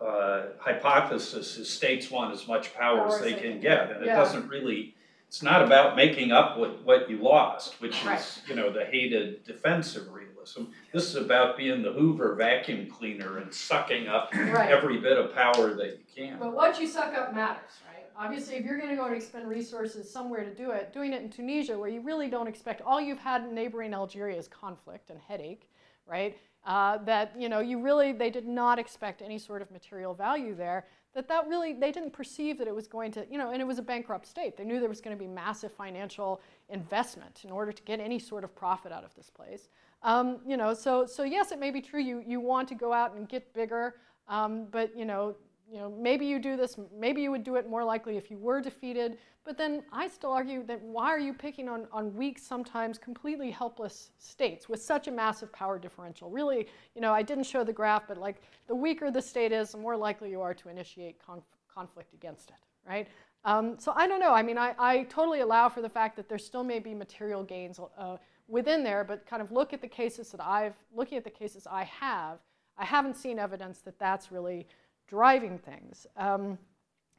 uh, 0.00 0.42
hypothesis 0.58 1.56
is 1.56 1.68
states 1.68 2.10
want 2.10 2.32
as 2.32 2.48
much 2.48 2.74
power 2.74 3.08
as 3.08 3.20
they 3.20 3.34
can 3.34 3.60
get, 3.60 3.90
and 3.90 4.02
it 4.02 4.06
Yeah. 4.06 4.16
doesn't 4.16 4.48
really. 4.48 4.94
It's 5.28 5.44
not 5.44 5.62
about 5.62 5.94
making 5.94 6.32
up 6.32 6.58
what, 6.58 6.82
what 6.82 7.08
you 7.08 7.18
lost, 7.18 7.80
which 7.80 8.04
Right. 8.04 8.18
is, 8.18 8.42
you 8.48 8.56
know, 8.56 8.72
the 8.72 8.84
hated 8.84 9.44
defensive 9.44 10.12
realism. 10.12 10.64
This 10.92 11.04
is 11.04 11.14
about 11.14 11.56
being 11.56 11.82
the 11.82 11.92
Hoover 11.92 12.34
vacuum 12.34 12.88
cleaner 12.90 13.38
and 13.38 13.54
sucking 13.54 14.08
up 14.08 14.34
right. 14.34 14.68
every 14.70 14.98
bit 14.98 15.16
of 15.16 15.32
power 15.32 15.74
that 15.74 15.98
you 15.98 16.04
can. 16.12 16.36
But 16.40 16.52
what 16.52 16.80
you 16.80 16.86
suck 16.88 17.14
up 17.14 17.32
matters, 17.32 17.78
right? 17.86 18.06
Obviously, 18.16 18.56
if 18.56 18.64
you're 18.64 18.76
going 18.78 18.90
to 18.90 18.96
go 18.96 19.04
and 19.04 19.14
expend 19.14 19.48
resources 19.48 20.10
somewhere 20.10 20.42
to 20.42 20.52
do 20.52 20.72
it, 20.72 20.92
doing 20.92 21.12
it 21.12 21.22
in 21.22 21.30
Tunisia, 21.30 21.78
where 21.78 21.88
you 21.88 22.00
really 22.00 22.28
don't 22.28 22.48
expect, 22.48 22.80
all 22.82 23.00
you've 23.00 23.20
had 23.20 23.44
in 23.44 23.54
neighboring 23.54 23.94
Algeria 23.94 24.36
is 24.36 24.48
conflict 24.48 25.10
and 25.10 25.20
headache, 25.20 25.70
right? 26.08 26.36
Uh, 26.64 26.98
that 26.98 27.32
you 27.38 27.48
know, 27.48 27.60
you 27.60 27.80
really 27.80 28.12
they 28.12 28.30
did 28.30 28.46
not 28.46 28.78
expect 28.78 29.22
any 29.22 29.38
sort 29.38 29.62
of 29.62 29.70
material 29.70 30.12
value 30.12 30.54
there. 30.54 30.86
That 31.14 31.26
that 31.28 31.48
really 31.48 31.72
they 31.72 31.90
didn't 31.90 32.12
perceive 32.12 32.58
that 32.58 32.68
it 32.68 32.74
was 32.74 32.86
going 32.86 33.12
to, 33.12 33.26
you 33.30 33.38
know, 33.38 33.50
and 33.50 33.62
it 33.62 33.64
was 33.64 33.78
a 33.78 33.82
bankrupt 33.82 34.26
state. 34.26 34.56
They 34.56 34.64
knew 34.64 34.78
there 34.78 34.88
was 34.88 35.00
going 35.00 35.16
to 35.16 35.20
be 35.20 35.26
massive 35.26 35.72
financial 35.72 36.40
investment 36.68 37.40
in 37.44 37.50
order 37.50 37.72
to 37.72 37.82
get 37.84 37.98
any 37.98 38.18
sort 38.18 38.44
of 38.44 38.54
profit 38.54 38.92
out 38.92 39.04
of 39.04 39.14
this 39.14 39.30
place. 39.30 39.68
Um, 40.02 40.40
you 40.46 40.56
know, 40.56 40.74
so 40.74 41.06
so 41.06 41.22
yes, 41.22 41.50
it 41.50 41.58
may 41.58 41.70
be 41.70 41.80
true. 41.80 42.00
You 42.00 42.22
you 42.26 42.40
want 42.40 42.68
to 42.68 42.74
go 42.74 42.92
out 42.92 43.14
and 43.14 43.28
get 43.28 43.52
bigger, 43.54 43.96
um, 44.28 44.66
but 44.70 44.94
you 44.96 45.06
know, 45.06 45.36
you 45.70 45.78
know, 45.78 45.90
maybe 45.90 46.26
you 46.26 46.38
do 46.38 46.56
this. 46.56 46.76
Maybe 46.96 47.22
you 47.22 47.30
would 47.30 47.44
do 47.44 47.56
it 47.56 47.68
more 47.68 47.84
likely 47.84 48.16
if 48.16 48.30
you 48.30 48.38
were 48.38 48.60
defeated. 48.60 49.18
But 49.44 49.56
then 49.56 49.82
I 49.92 50.06
still 50.08 50.32
argue 50.32 50.64
that 50.66 50.80
why 50.82 51.06
are 51.06 51.18
you 51.18 51.32
picking 51.32 51.68
on, 51.68 51.86
on 51.92 52.14
weak, 52.14 52.38
sometimes 52.38 52.98
completely 52.98 53.50
helpless 53.50 54.10
states 54.18 54.68
with 54.68 54.82
such 54.82 55.08
a 55.08 55.10
massive 55.10 55.52
power 55.52 55.78
differential? 55.78 56.30
Really, 56.30 56.68
you 56.94 57.00
know, 57.00 57.12
I 57.12 57.22
didn't 57.22 57.44
show 57.44 57.64
the 57.64 57.72
graph, 57.72 58.06
but 58.06 58.18
like 58.18 58.42
the 58.68 58.74
weaker 58.74 59.10
the 59.10 59.22
state 59.22 59.50
is, 59.50 59.72
the 59.72 59.78
more 59.78 59.96
likely 59.96 60.30
you 60.30 60.40
are 60.42 60.54
to 60.54 60.68
initiate 60.68 61.18
conf- 61.24 61.42
conflict 61.72 62.12
against 62.12 62.50
it, 62.50 62.56
right? 62.86 63.08
Um, 63.44 63.78
so 63.78 63.92
I 63.96 64.06
don't 64.06 64.20
know. 64.20 64.34
I 64.34 64.42
mean, 64.42 64.58
I, 64.58 64.74
I 64.78 65.04
totally 65.04 65.40
allow 65.40 65.70
for 65.70 65.80
the 65.80 65.88
fact 65.88 66.16
that 66.16 66.28
there 66.28 66.38
still 66.38 66.62
may 66.62 66.78
be 66.78 66.94
material 66.94 67.42
gains 67.42 67.80
uh, 67.96 68.18
within 68.46 68.84
there, 68.84 69.04
but 69.04 69.26
kind 69.26 69.40
of 69.40 69.50
look 69.50 69.72
at 69.72 69.80
the 69.80 69.88
cases 69.88 70.30
that 70.32 70.44
I've, 70.44 70.74
looking 70.94 71.16
at 71.16 71.24
the 71.24 71.30
cases 71.30 71.66
I 71.70 71.84
have, 71.84 72.38
I 72.76 72.84
haven't 72.84 73.16
seen 73.16 73.38
evidence 73.38 73.78
that 73.80 73.98
that's 73.98 74.30
really 74.30 74.66
driving 75.08 75.58
things. 75.58 76.06
Um, 76.16 76.58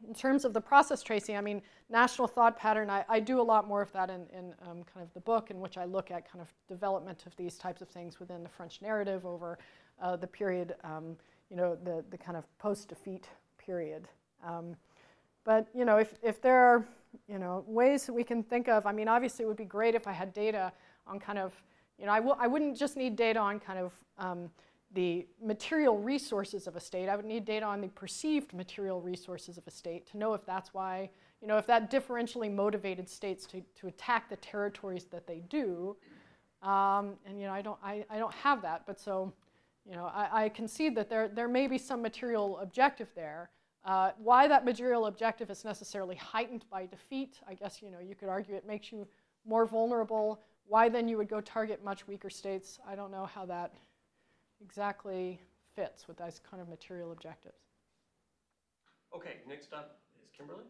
in 0.07 0.13
terms 0.13 0.45
of 0.45 0.53
the 0.53 0.61
process 0.61 1.03
tracing, 1.03 1.37
I 1.37 1.41
mean, 1.41 1.61
national 1.89 2.27
thought 2.27 2.57
pattern, 2.57 2.89
I, 2.89 3.05
I 3.07 3.19
do 3.19 3.39
a 3.39 3.43
lot 3.43 3.67
more 3.67 3.81
of 3.81 3.91
that 3.93 4.09
in, 4.09 4.25
in 4.37 4.53
um, 4.61 4.83
kind 4.83 5.03
of 5.03 5.13
the 5.13 5.19
book 5.19 5.51
in 5.51 5.59
which 5.59 5.77
I 5.77 5.85
look 5.85 6.11
at 6.11 6.29
kind 6.29 6.41
of 6.41 6.51
development 6.67 7.25
of 7.25 7.35
these 7.35 7.57
types 7.57 7.81
of 7.81 7.89
things 7.89 8.19
within 8.19 8.43
the 8.43 8.49
French 8.49 8.81
narrative 8.81 9.25
over 9.25 9.59
uh, 10.01 10.15
the 10.15 10.27
period, 10.27 10.75
um, 10.83 11.15
you 11.49 11.55
know, 11.55 11.77
the, 11.83 12.03
the 12.09 12.17
kind 12.17 12.37
of 12.37 12.45
post-defeat 12.57 13.27
period. 13.57 14.07
Um, 14.45 14.75
but 15.43 15.67
you 15.73 15.85
know, 15.85 15.97
if, 15.97 16.13
if 16.23 16.41
there 16.41 16.57
are 16.57 16.85
you 17.27 17.39
know, 17.39 17.63
ways 17.67 18.05
that 18.05 18.13
we 18.13 18.23
can 18.23 18.43
think 18.43 18.67
of, 18.67 18.85
I 18.85 18.91
mean, 18.91 19.07
obviously 19.07 19.43
it 19.43 19.47
would 19.47 19.57
be 19.57 19.65
great 19.65 19.95
if 19.95 20.07
I 20.07 20.11
had 20.11 20.33
data 20.33 20.71
on 21.07 21.19
kind 21.19 21.39
of, 21.39 21.53
you 21.99 22.05
know, 22.05 22.11
I 22.11 22.17
w- 22.17 22.35
I 22.39 22.47
wouldn't 22.47 22.77
just 22.77 22.97
need 22.97 23.15
data 23.15 23.39
on 23.39 23.59
kind 23.59 23.79
of 23.79 23.93
um, 24.17 24.49
the 24.93 25.25
material 25.41 25.97
resources 25.97 26.67
of 26.67 26.75
a 26.75 26.79
state. 26.79 27.07
I 27.07 27.15
would 27.15 27.25
need 27.25 27.45
data 27.45 27.65
on 27.65 27.81
the 27.81 27.87
perceived 27.89 28.53
material 28.53 29.01
resources 29.01 29.57
of 29.57 29.65
a 29.67 29.71
state 29.71 30.05
to 30.11 30.17
know 30.17 30.33
if 30.33 30.45
that's 30.45 30.73
why, 30.73 31.09
you 31.41 31.47
know, 31.47 31.57
if 31.57 31.65
that 31.67 31.89
differentially 31.89 32.51
motivated 32.51 33.07
states 33.07 33.45
to, 33.47 33.61
to 33.79 33.87
attack 33.87 34.29
the 34.29 34.35
territories 34.37 35.05
that 35.05 35.25
they 35.27 35.43
do. 35.49 35.95
Um, 36.61 37.13
and, 37.25 37.39
you 37.39 37.47
know, 37.47 37.53
I 37.53 37.61
don't, 37.61 37.79
I, 37.83 38.05
I 38.09 38.17
don't 38.17 38.33
have 38.33 38.61
that, 38.63 38.83
but 38.85 38.99
so, 38.99 39.33
you 39.85 39.95
know, 39.95 40.05
I, 40.13 40.45
I 40.45 40.49
concede 40.49 40.95
that 40.95 41.09
there, 41.09 41.27
there 41.27 41.47
may 41.47 41.67
be 41.67 41.77
some 41.77 42.01
material 42.01 42.59
objective 42.59 43.07
there. 43.15 43.49
Uh, 43.83 44.11
why 44.17 44.47
that 44.47 44.63
material 44.63 45.07
objective 45.07 45.49
is 45.49 45.65
necessarily 45.65 46.15
heightened 46.15 46.65
by 46.69 46.85
defeat, 46.85 47.39
I 47.47 47.55
guess, 47.55 47.81
you 47.81 47.89
know, 47.89 47.99
you 47.99 48.13
could 48.13 48.29
argue 48.29 48.55
it 48.55 48.67
makes 48.67 48.91
you 48.91 49.07
more 49.43 49.65
vulnerable. 49.65 50.39
Why 50.67 50.87
then 50.87 51.07
you 51.07 51.17
would 51.17 51.29
go 51.29 51.41
target 51.41 51.83
much 51.83 52.07
weaker 52.07 52.29
states, 52.29 52.79
I 52.87 52.95
don't 52.95 53.09
know 53.09 53.25
how 53.25 53.45
that 53.47 53.73
exactly 54.63 55.39
fits 55.75 56.07
with 56.07 56.17
those 56.17 56.39
kind 56.39 56.61
of 56.61 56.69
material 56.69 57.11
objectives. 57.11 57.55
Okay, 59.15 59.37
next 59.47 59.73
up 59.73 59.99
is 60.23 60.29
Kimberly. 60.35 60.63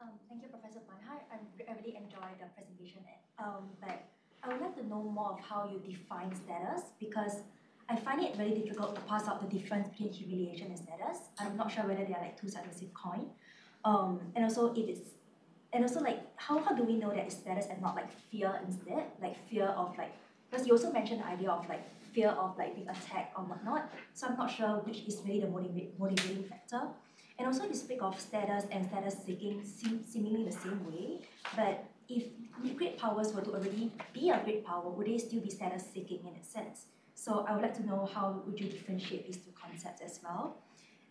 Um, 0.00 0.10
thank 0.28 0.42
you, 0.42 0.48
Professor 0.48 0.80
Pan. 0.80 1.18
I'm, 1.32 1.40
I 1.68 1.72
really 1.80 1.96
enjoyed 1.96 2.38
the 2.38 2.46
presentation. 2.54 3.02
Um, 3.38 3.70
but 3.80 4.04
I 4.42 4.48
would 4.48 4.60
like 4.60 4.76
to 4.76 4.86
know 4.86 5.02
more 5.02 5.32
of 5.32 5.40
how 5.40 5.68
you 5.70 5.80
define 5.80 6.34
status 6.34 6.92
because 7.00 7.42
I 7.88 7.96
find 7.96 8.22
it 8.22 8.36
very 8.36 8.50
difficult 8.50 8.94
to 8.94 9.00
pass 9.02 9.26
out 9.26 9.40
the 9.40 9.58
difference 9.58 9.88
between 9.88 10.12
humiliation 10.12 10.68
and 10.68 10.78
status. 10.78 11.28
I'm 11.38 11.56
not 11.56 11.72
sure 11.72 11.84
whether 11.84 12.04
they 12.04 12.12
are 12.12 12.20
like 12.20 12.40
two 12.40 12.48
sides 12.48 12.66
of 12.66 12.72
the 12.74 12.78
same 12.78 12.90
coin. 12.90 13.26
Um, 13.84 14.20
and 14.36 14.44
also 14.44 14.72
if 14.74 14.88
it's 14.88 15.10
and 15.72 15.82
also 15.84 16.00
like 16.00 16.20
how, 16.36 16.58
how 16.60 16.74
do 16.74 16.82
we 16.82 16.94
know 16.94 17.10
that 17.10 17.18
it's 17.18 17.36
status 17.36 17.66
and 17.70 17.80
not 17.80 17.94
like 17.96 18.10
fear 18.30 18.60
instead? 18.66 19.04
Like 19.20 19.36
fear 19.48 19.66
of 19.66 19.96
like 19.96 20.12
because 20.50 20.66
you 20.66 20.72
also 20.72 20.92
mentioned 20.92 21.20
the 21.20 21.26
idea 21.26 21.50
of 21.50 21.68
like 21.68 21.82
fear 22.12 22.28
of 22.28 22.56
like 22.58 22.74
being 22.74 22.88
attacked 22.88 23.36
or 23.36 23.44
whatnot. 23.44 23.90
So 24.14 24.26
I'm 24.26 24.36
not 24.36 24.50
sure 24.50 24.82
which 24.84 25.00
is 25.06 25.20
really 25.24 25.40
the 25.40 25.48
motivate, 25.48 25.98
motivating 25.98 26.44
factor. 26.44 26.82
And 27.38 27.46
also 27.46 27.64
you 27.64 27.74
speak 27.74 28.02
of 28.02 28.18
status 28.20 28.64
and 28.70 28.86
status 28.86 29.16
seeking 29.24 29.64
seem, 29.64 30.02
seemingly 30.04 30.44
the 30.44 30.52
same 30.52 30.84
way, 30.90 31.20
but 31.54 31.84
if 32.08 32.24
great 32.76 32.98
powers 32.98 33.32
were 33.32 33.42
to 33.42 33.50
already 33.54 33.92
be 34.12 34.30
a 34.30 34.40
great 34.42 34.66
power, 34.66 34.88
would 34.88 35.06
they 35.06 35.18
still 35.18 35.40
be 35.40 35.50
status 35.50 35.84
seeking 35.92 36.20
in 36.20 36.34
a 36.34 36.44
sense? 36.44 36.86
So 37.14 37.44
I 37.48 37.52
would 37.52 37.62
like 37.62 37.74
to 37.74 37.86
know 37.86 38.08
how 38.12 38.42
would 38.46 38.58
you 38.58 38.68
differentiate 38.68 39.26
these 39.26 39.36
two 39.36 39.52
concepts 39.60 40.02
as 40.02 40.20
well? 40.22 40.56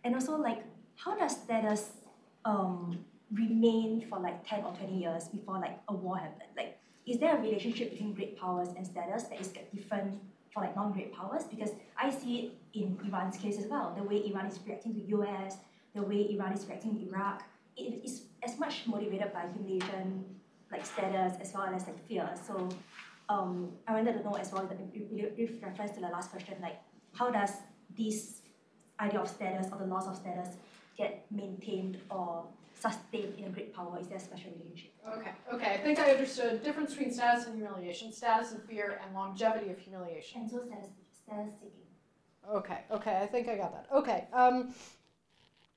And 0.04 0.14
also 0.14 0.36
like 0.36 0.64
how 0.96 1.16
does 1.16 1.32
status 1.32 1.92
um, 2.44 3.04
remain 3.32 4.04
for 4.08 4.18
like 4.18 4.46
10 4.48 4.64
or 4.64 4.72
20 4.72 4.98
years 4.98 5.28
before 5.28 5.58
like 5.60 5.78
a 5.88 5.94
war 5.94 6.18
happened? 6.18 6.50
Like 6.56 6.78
is 7.06 7.18
there 7.18 7.36
a 7.36 7.40
relationship 7.40 7.90
between 7.90 8.12
great 8.12 8.38
powers 8.38 8.68
and 8.76 8.86
status 8.86 9.24
that 9.24 9.40
is 9.40 9.48
different 9.74 10.20
for 10.52 10.62
like 10.62 10.74
non-great 10.76 11.12
powers? 11.14 11.44
Because 11.44 11.70
I 11.96 12.10
see 12.10 12.36
it 12.38 12.78
in 12.78 12.98
Iran's 13.06 13.36
case 13.36 13.58
as 13.58 13.66
well. 13.66 13.94
The 13.96 14.02
way 14.02 14.26
Iran 14.28 14.46
is 14.46 14.58
reacting 14.66 14.94
to 14.94 15.00
US, 15.18 15.56
the 15.94 16.02
way 16.02 16.32
Iran 16.34 16.52
is 16.52 16.66
reacting 16.66 16.96
to 16.96 17.08
Iraq, 17.08 17.42
it 17.76 18.04
is 18.04 18.22
as 18.42 18.58
much 18.58 18.86
motivated 18.86 19.32
by 19.32 19.46
humiliation, 19.52 20.24
like 20.70 20.84
status, 20.84 21.34
as 21.40 21.52
well 21.54 21.72
as 21.74 21.86
like 21.86 22.06
fear. 22.06 22.28
So 22.46 22.68
um, 23.28 23.70
I 23.86 23.92
wanted 23.92 24.14
to 24.18 24.24
know 24.24 24.34
as 24.34 24.52
well, 24.52 24.68
with 24.68 25.62
reference 25.62 25.92
to 25.92 26.00
the 26.00 26.08
last 26.08 26.30
question, 26.30 26.54
like 26.60 26.80
how 27.14 27.30
does 27.30 27.52
this 27.96 28.42
idea 29.00 29.20
of 29.20 29.28
status 29.28 29.68
or 29.72 29.78
the 29.78 29.86
loss 29.86 30.06
of 30.06 30.16
status 30.16 30.56
get 30.96 31.24
maintained 31.30 31.98
or 32.10 32.44
sustained 32.74 33.34
in 33.38 33.44
a 33.44 33.50
great 33.50 33.74
power? 33.74 33.98
Is 34.00 34.08
there 34.08 34.18
a 34.18 34.20
special 34.20 34.50
relationship? 34.52 34.92
Okay, 35.16 35.30
okay. 35.52 35.74
I 35.74 35.78
think 35.78 35.98
I 35.98 36.10
understood 36.10 36.62
difference 36.62 36.90
between 36.90 37.12
status 37.12 37.46
and 37.46 37.54
humiliation, 37.54 38.12
status 38.12 38.52
and 38.52 38.62
fear, 38.62 39.00
and 39.02 39.14
longevity 39.14 39.70
of 39.70 39.78
humiliation. 39.78 40.42
And 40.42 40.50
so 40.50 40.58
status, 40.58 40.90
status 41.24 41.54
seeking. 41.60 41.82
Okay, 42.50 42.80
okay. 42.90 43.20
I 43.22 43.26
think 43.26 43.48
I 43.48 43.56
got 43.56 43.72
that. 43.72 43.86
Okay. 43.94 44.26
Um, 44.32 44.74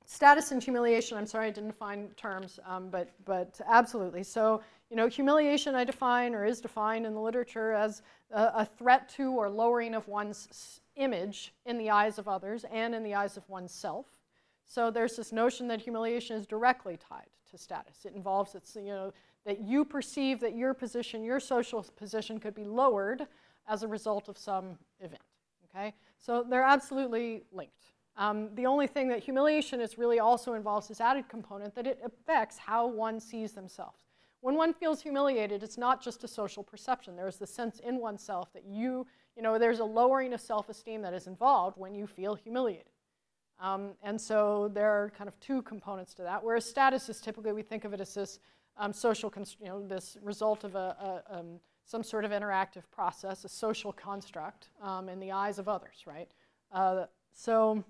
status 0.05 0.51
and 0.51 0.61
humiliation. 0.61 1.17
I'm 1.17 1.25
sorry 1.25 1.47
I 1.47 1.51
didn't 1.51 1.71
find 1.73 2.15
terms, 2.17 2.59
um, 2.65 2.89
but 2.89 3.09
but 3.25 3.59
absolutely. 3.67 4.23
So 4.23 4.61
you 4.89 4.97
know, 4.97 5.07
humiliation 5.07 5.73
I 5.75 5.85
define 5.85 6.35
or 6.35 6.45
is 6.45 6.59
defined 6.59 7.05
in 7.05 7.13
the 7.13 7.21
literature 7.21 7.71
as 7.71 8.01
a, 8.31 8.51
a 8.55 8.65
threat 8.65 9.07
to 9.15 9.31
or 9.31 9.49
lowering 9.49 9.95
of 9.95 10.07
one's 10.09 10.81
image 10.97 11.53
in 11.65 11.77
the 11.77 11.89
eyes 11.89 12.19
of 12.19 12.27
others 12.27 12.65
and 12.71 12.93
in 12.93 13.03
the 13.03 13.15
eyes 13.15 13.37
of 13.37 13.47
oneself. 13.49 14.05
So 14.71 14.89
there's 14.89 15.17
this 15.17 15.33
notion 15.33 15.67
that 15.67 15.81
humiliation 15.81 16.37
is 16.37 16.47
directly 16.47 16.95
tied 16.95 17.27
to 17.49 17.57
status. 17.57 18.05
It 18.05 18.13
involves 18.15 18.55
it's 18.55 18.77
you 18.77 18.93
know 18.93 19.11
that 19.45 19.59
you 19.59 19.83
perceive 19.83 20.39
that 20.39 20.55
your 20.55 20.73
position, 20.73 21.25
your 21.25 21.41
social 21.41 21.85
position, 21.97 22.39
could 22.39 22.55
be 22.55 22.63
lowered 22.63 23.27
as 23.67 23.83
a 23.83 23.87
result 23.89 24.29
of 24.29 24.37
some 24.37 24.77
event. 25.01 25.23
Okay, 25.65 25.93
so 26.17 26.45
they're 26.49 26.63
absolutely 26.63 27.43
linked. 27.51 27.83
Um, 28.15 28.49
the 28.55 28.65
only 28.65 28.87
thing 28.87 29.09
that 29.09 29.19
humiliation 29.19 29.81
is 29.81 29.97
really 29.97 30.21
also 30.21 30.53
involves 30.53 30.87
this 30.87 31.01
added 31.01 31.27
component 31.27 31.75
that 31.75 31.85
it 31.85 31.99
affects 32.01 32.57
how 32.57 32.87
one 32.87 33.19
sees 33.19 33.51
themselves. 33.51 34.05
When 34.39 34.55
one 34.55 34.73
feels 34.73 35.01
humiliated, 35.01 35.63
it's 35.63 35.77
not 35.77 36.01
just 36.01 36.23
a 36.23 36.29
social 36.29 36.63
perception. 36.63 37.17
There's 37.17 37.37
the 37.37 37.45
sense 37.45 37.79
in 37.79 37.97
oneself 37.97 38.53
that 38.53 38.63
you, 38.65 39.05
you 39.35 39.43
know, 39.43 39.59
there's 39.59 39.79
a 39.79 39.85
lowering 39.85 40.31
of 40.31 40.39
self 40.39 40.69
esteem 40.69 41.01
that 41.01 41.13
is 41.13 41.27
involved 41.27 41.77
when 41.77 41.93
you 41.93 42.07
feel 42.07 42.35
humiliated. 42.35 42.90
Um, 43.61 43.91
and 44.01 44.19
so 44.19 44.71
there 44.73 44.89
are 44.89 45.11
kind 45.15 45.27
of 45.27 45.39
two 45.39 45.61
components 45.61 46.13
to 46.15 46.23
that. 46.23 46.43
Whereas 46.43 46.65
status 46.65 47.07
is 47.09 47.21
typically, 47.21 47.53
we 47.53 47.61
think 47.61 47.85
of 47.85 47.93
it 47.93 48.01
as 48.01 48.13
this 48.13 48.39
um, 48.77 48.91
social, 48.91 49.31
you 49.59 49.67
know, 49.67 49.85
this 49.87 50.17
result 50.23 50.63
of 50.63 50.75
a, 50.75 51.23
a 51.29 51.39
um, 51.39 51.59
some 51.85 52.03
sort 52.03 52.25
of 52.25 52.31
interactive 52.31 52.83
process, 52.91 53.43
a 53.43 53.49
social 53.49 53.91
construct 53.91 54.69
um, 54.81 55.09
in 55.09 55.19
the 55.19 55.31
eyes 55.31 55.59
of 55.59 55.67
others, 55.67 56.03
right? 56.05 56.29
Uh, 56.71 57.05
so 57.33 57.83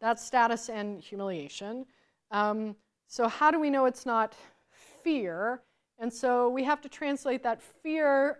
that's 0.00 0.24
status 0.24 0.68
and 0.68 1.00
humiliation. 1.00 1.86
Um, 2.30 2.76
so, 3.06 3.28
how 3.28 3.50
do 3.50 3.58
we 3.58 3.70
know 3.70 3.86
it's 3.86 4.04
not 4.06 4.34
fear? 5.02 5.62
And 5.98 6.12
so 6.12 6.48
we 6.48 6.64
have 6.64 6.80
to 6.80 6.88
translate 6.88 7.42
that 7.42 7.60
fear 7.62 8.38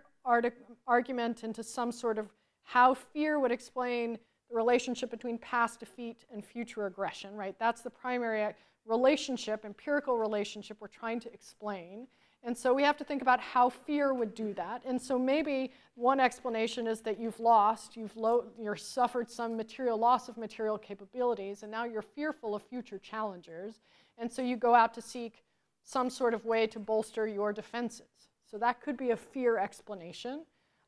argument 0.87 1.43
into 1.43 1.63
some 1.63 1.91
sort 1.91 2.17
of 2.17 2.29
how 2.63 2.93
fear 2.93 3.39
would 3.39 3.51
explain 3.51 4.17
the 4.51 4.57
relationship 4.57 5.09
between 5.09 5.37
past 5.37 5.79
defeat 5.79 6.25
and 6.31 6.43
future 6.43 6.85
aggression, 6.85 7.35
right? 7.35 7.55
That's 7.59 7.81
the 7.81 7.89
primary 7.89 8.43
uh, 8.43 8.51
relationship, 8.85 9.63
empirical 9.63 10.17
relationship 10.17 10.77
we're 10.79 10.87
trying 10.87 11.19
to 11.21 11.33
explain. 11.33 12.07
And 12.43 12.57
so 12.57 12.73
we 12.73 12.81
have 12.83 12.97
to 12.97 13.03
think 13.03 13.21
about 13.21 13.39
how 13.39 13.69
fear 13.69 14.13
would 14.13 14.33
do 14.33 14.53
that. 14.55 14.81
And 14.83 14.99
so 14.99 15.19
maybe 15.19 15.71
one 15.93 16.19
explanation 16.19 16.87
is 16.87 17.01
that 17.01 17.19
you've 17.19 17.39
lost, 17.39 17.95
you've 17.95 18.17
lo- 18.17 18.45
you're 18.59 18.75
suffered 18.75 19.29
some 19.29 19.55
material 19.55 19.97
loss 19.97 20.27
of 20.27 20.37
material 20.37 20.77
capabilities, 20.77 21.61
and 21.61 21.71
now 21.71 21.85
you're 21.85 22.01
fearful 22.01 22.55
of 22.55 22.63
future 22.63 22.97
challengers. 22.97 23.81
And 24.17 24.31
so 24.31 24.41
you 24.41 24.57
go 24.57 24.73
out 24.73 24.93
to 24.95 25.01
seek 25.01 25.43
some 25.83 26.09
sort 26.09 26.33
of 26.33 26.43
way 26.45 26.65
to 26.67 26.79
bolster 26.79 27.27
your 27.27 27.53
defenses. 27.53 28.07
So 28.49 28.57
that 28.57 28.81
could 28.81 28.97
be 28.97 29.11
a 29.11 29.17
fear 29.17 29.57
explanation. 29.57 30.45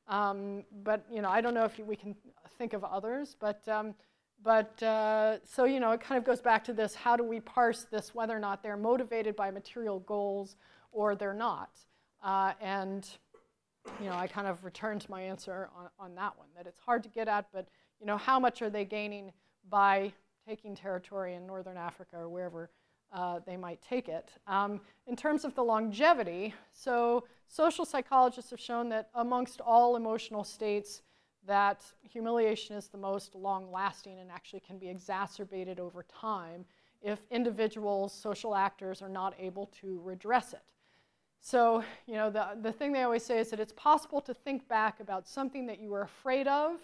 Um, 0.07 0.63
but 0.83 1.05
you 1.11 1.21
know, 1.21 1.29
I 1.29 1.41
don't 1.41 1.53
know 1.53 1.65
if 1.65 1.79
we 1.79 1.95
can 1.95 2.15
think 2.57 2.73
of 2.73 2.83
others. 2.83 3.35
But 3.39 3.67
um, 3.67 3.95
but 4.43 4.81
uh, 4.83 5.37
so 5.45 5.65
you 5.65 5.79
know, 5.79 5.91
it 5.91 6.01
kind 6.01 6.17
of 6.17 6.25
goes 6.25 6.41
back 6.41 6.63
to 6.65 6.73
this: 6.73 6.95
how 6.95 7.15
do 7.15 7.23
we 7.23 7.39
parse 7.39 7.85
this? 7.85 8.13
Whether 8.13 8.35
or 8.35 8.39
not 8.39 8.63
they're 8.63 8.77
motivated 8.77 9.35
by 9.35 9.51
material 9.51 9.99
goals 10.01 10.55
or 10.91 11.15
they're 11.15 11.33
not. 11.33 11.71
Uh, 12.23 12.53
and 12.61 13.07
you 13.99 14.05
know, 14.05 14.15
I 14.15 14.27
kind 14.27 14.47
of 14.47 14.63
return 14.63 14.99
to 14.99 15.11
my 15.11 15.21
answer 15.21 15.69
on, 15.75 15.89
on 15.99 16.15
that 16.15 16.37
one: 16.37 16.47
that 16.55 16.67
it's 16.67 16.79
hard 16.79 17.03
to 17.03 17.09
get 17.09 17.27
at, 17.27 17.47
but 17.53 17.67
you 17.99 18.05
know, 18.05 18.17
how 18.17 18.39
much 18.39 18.61
are 18.61 18.69
they 18.69 18.85
gaining 18.85 19.31
by 19.69 20.11
taking 20.47 20.75
territory 20.75 21.35
in 21.35 21.47
northern 21.47 21.77
Africa 21.77 22.17
or 22.17 22.29
wherever 22.29 22.69
uh, 23.13 23.39
they 23.45 23.55
might 23.55 23.81
take 23.81 24.09
it. 24.09 24.31
Um, 24.47 24.81
in 25.07 25.15
terms 25.15 25.45
of 25.45 25.53
the 25.55 25.63
longevity, 25.63 26.53
so 26.71 27.25
social 27.47 27.85
psychologists 27.85 28.51
have 28.51 28.59
shown 28.59 28.89
that 28.89 29.09
amongst 29.13 29.61
all 29.61 29.95
emotional 29.95 30.43
states, 30.43 31.01
that 31.45 31.83
humiliation 32.01 32.75
is 32.75 32.87
the 32.87 32.97
most 32.97 33.35
long 33.35 33.71
lasting 33.71 34.19
and 34.19 34.31
actually 34.31 34.61
can 34.61 34.77
be 34.77 34.89
exacerbated 34.89 35.79
over 35.79 36.03
time 36.03 36.65
if 37.01 37.19
individuals, 37.29 38.13
social 38.13 38.55
actors, 38.55 39.01
are 39.01 39.09
not 39.09 39.35
able 39.37 39.67
to 39.81 39.99
redress 40.03 40.53
it. 40.53 40.61
So, 41.41 41.83
you 42.07 42.13
know, 42.13 42.29
the, 42.29 42.57
the 42.61 42.71
thing 42.71 42.93
they 42.93 43.03
always 43.03 43.25
say 43.25 43.39
is 43.39 43.49
that 43.49 43.59
it's 43.59 43.73
possible 43.73 44.21
to 44.21 44.33
think 44.33 44.65
back 44.69 45.01
about 45.01 45.27
something 45.27 45.65
that 45.65 45.79
you 45.79 45.89
were 45.89 46.03
afraid 46.03 46.47
of 46.47 46.77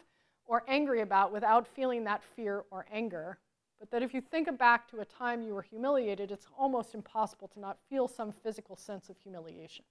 or 0.46 0.64
angry 0.68 1.00
about 1.00 1.32
without 1.32 1.66
feeling 1.66 2.04
that 2.04 2.22
fear 2.22 2.66
or 2.70 2.86
anger 2.92 3.38
but 3.80 3.90
that 3.92 4.04
if 4.04 4.14
you 4.14 4.22
think 4.22 4.56
back 4.58 4.90
to 4.90 5.00
a 5.00 5.06
time 5.06 5.42
you 5.42 5.54
were 5.54 5.62
humiliated, 5.62 6.32
it's 6.32 6.48
almost 6.58 6.94
impossible 6.94 7.48
to 7.50 7.60
not 7.60 7.78
feel 7.90 8.08
some 8.08 8.32
physical 8.32 8.76
sense 8.76 9.10
of 9.10 9.18
humiliation. 9.18 9.86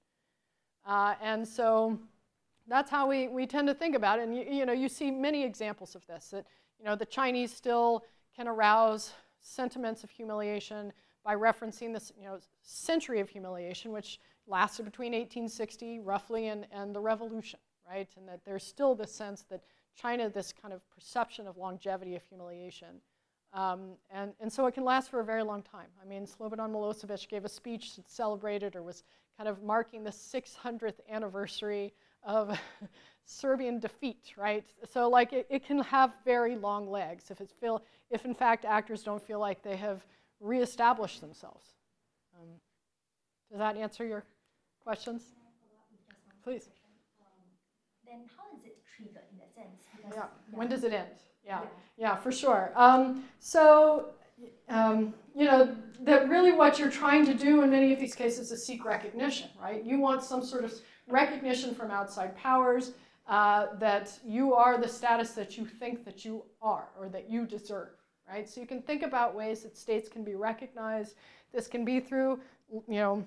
Uh, 0.86 1.14
and 1.22 1.46
so 1.46 1.98
that's 2.66 2.90
how 2.90 3.08
we, 3.08 3.28
we 3.28 3.46
tend 3.46 3.66
to 3.68 3.74
think 3.74 3.96
about 3.96 4.18
it. 4.18 4.28
And 4.28 4.36
you, 4.36 4.44
you 4.44 4.66
know, 4.66 4.72
you 4.72 4.88
see 4.88 5.10
many 5.10 5.42
examples 5.42 5.94
of 5.94 6.06
this, 6.06 6.28
that 6.28 6.46
you 6.78 6.84
know, 6.84 6.94
the 6.94 7.06
Chinese 7.06 7.52
still 7.52 8.04
can 8.36 8.46
arouse 8.46 9.12
sentiments 9.40 10.04
of 10.04 10.10
humiliation 10.10 10.92
by 11.24 11.34
referencing 11.34 11.92
this 11.92 12.12
you 12.18 12.26
know, 12.26 12.38
century 12.62 13.20
of 13.20 13.28
humiliation, 13.28 13.92
which 13.92 14.20
lasted 14.46 14.84
between 14.84 15.12
1860 15.12 16.00
roughly 16.00 16.48
and, 16.48 16.66
and 16.72 16.94
the 16.94 17.00
revolution, 17.00 17.58
right? 17.88 18.08
And 18.16 18.28
that 18.28 18.40
there's 18.44 18.64
still 18.64 18.94
this 18.94 19.12
sense 19.12 19.42
that 19.50 19.62
China, 19.94 20.30
this 20.30 20.52
kind 20.52 20.72
of 20.72 20.88
perception 20.90 21.46
of 21.46 21.56
longevity 21.56 22.14
of 22.14 22.22
humiliation. 22.24 23.00
Um, 23.52 23.92
and, 24.10 24.32
and 24.40 24.52
so 24.52 24.66
it 24.66 24.74
can 24.74 24.84
last 24.84 25.10
for 25.10 25.20
a 25.20 25.24
very 25.24 25.42
long 25.42 25.62
time. 25.62 25.88
I 26.02 26.06
mean, 26.06 26.26
Slobodan 26.26 26.70
Milosevic 26.70 27.28
gave 27.28 27.44
a 27.44 27.48
speech 27.48 27.96
that 27.96 28.08
celebrated 28.10 28.76
or 28.76 28.82
was 28.82 29.04
kind 29.36 29.48
of 29.48 29.62
marking 29.62 30.04
the 30.04 30.10
600th 30.10 31.00
anniversary 31.10 31.94
of 32.22 32.58
Serbian 33.24 33.78
defeat, 33.78 34.32
right? 34.36 34.64
So 34.90 35.08
like 35.08 35.32
it, 35.32 35.46
it 35.48 35.64
can 35.64 35.80
have 35.80 36.12
very 36.24 36.56
long 36.56 36.90
legs 36.90 37.30
if 37.30 37.40
it's 37.40 37.52
feel, 37.52 37.82
if 38.10 38.24
in 38.24 38.34
fact 38.34 38.64
actors 38.64 39.02
don't 39.02 39.22
feel 39.22 39.38
like 39.38 39.62
they 39.62 39.76
have 39.76 40.04
reestablished 40.40 41.20
themselves. 41.20 41.64
Um, 42.38 42.48
does 43.50 43.58
that 43.58 43.76
answer 43.76 44.04
your 44.06 44.24
questions? 44.82 45.22
Please. 46.44 46.68
Then 48.04 48.20
how 48.36 48.44
is 48.56 48.64
it 48.64 48.78
triggered 48.96 49.22
in 49.32 49.38
that 49.38 49.54
sense? 49.54 49.84
Because, 49.96 50.14
Yeah. 50.16 50.56
When 50.56 50.68
does 50.68 50.84
it 50.84 50.92
end? 50.92 51.08
Yeah. 51.48 51.62
Yeah. 51.96 52.16
For 52.16 52.30
sure. 52.30 52.72
Um, 52.76 53.24
so, 53.40 54.10
um, 54.68 55.14
you 55.34 55.46
know, 55.46 55.74
that 56.02 56.28
really 56.28 56.52
what 56.52 56.78
you're 56.78 56.90
trying 56.90 57.24
to 57.26 57.34
do 57.34 57.62
in 57.62 57.70
many 57.70 57.92
of 57.92 57.98
these 57.98 58.14
cases 58.14 58.52
is 58.52 58.64
seek 58.64 58.84
recognition, 58.84 59.48
right? 59.60 59.82
You 59.82 59.98
want 59.98 60.22
some 60.22 60.44
sort 60.44 60.64
of 60.64 60.72
recognition 61.08 61.74
from 61.74 61.90
outside 61.90 62.36
powers 62.36 62.92
uh, 63.26 63.66
that 63.78 64.18
you 64.24 64.54
are 64.54 64.78
the 64.78 64.88
status 64.88 65.32
that 65.32 65.56
you 65.56 65.64
think 65.64 66.04
that 66.04 66.24
you 66.24 66.44
are 66.62 66.88
or 66.98 67.08
that 67.08 67.28
you 67.28 67.46
deserve, 67.46 67.88
right? 68.30 68.48
So 68.48 68.60
you 68.60 68.66
can 68.66 68.82
think 68.82 69.02
about 69.02 69.34
ways 69.34 69.62
that 69.62 69.76
states 69.76 70.08
can 70.08 70.22
be 70.24 70.34
recognized. 70.34 71.16
This 71.52 71.66
can 71.66 71.84
be 71.84 71.98
through, 71.98 72.40
you 72.70 73.00
know, 73.00 73.24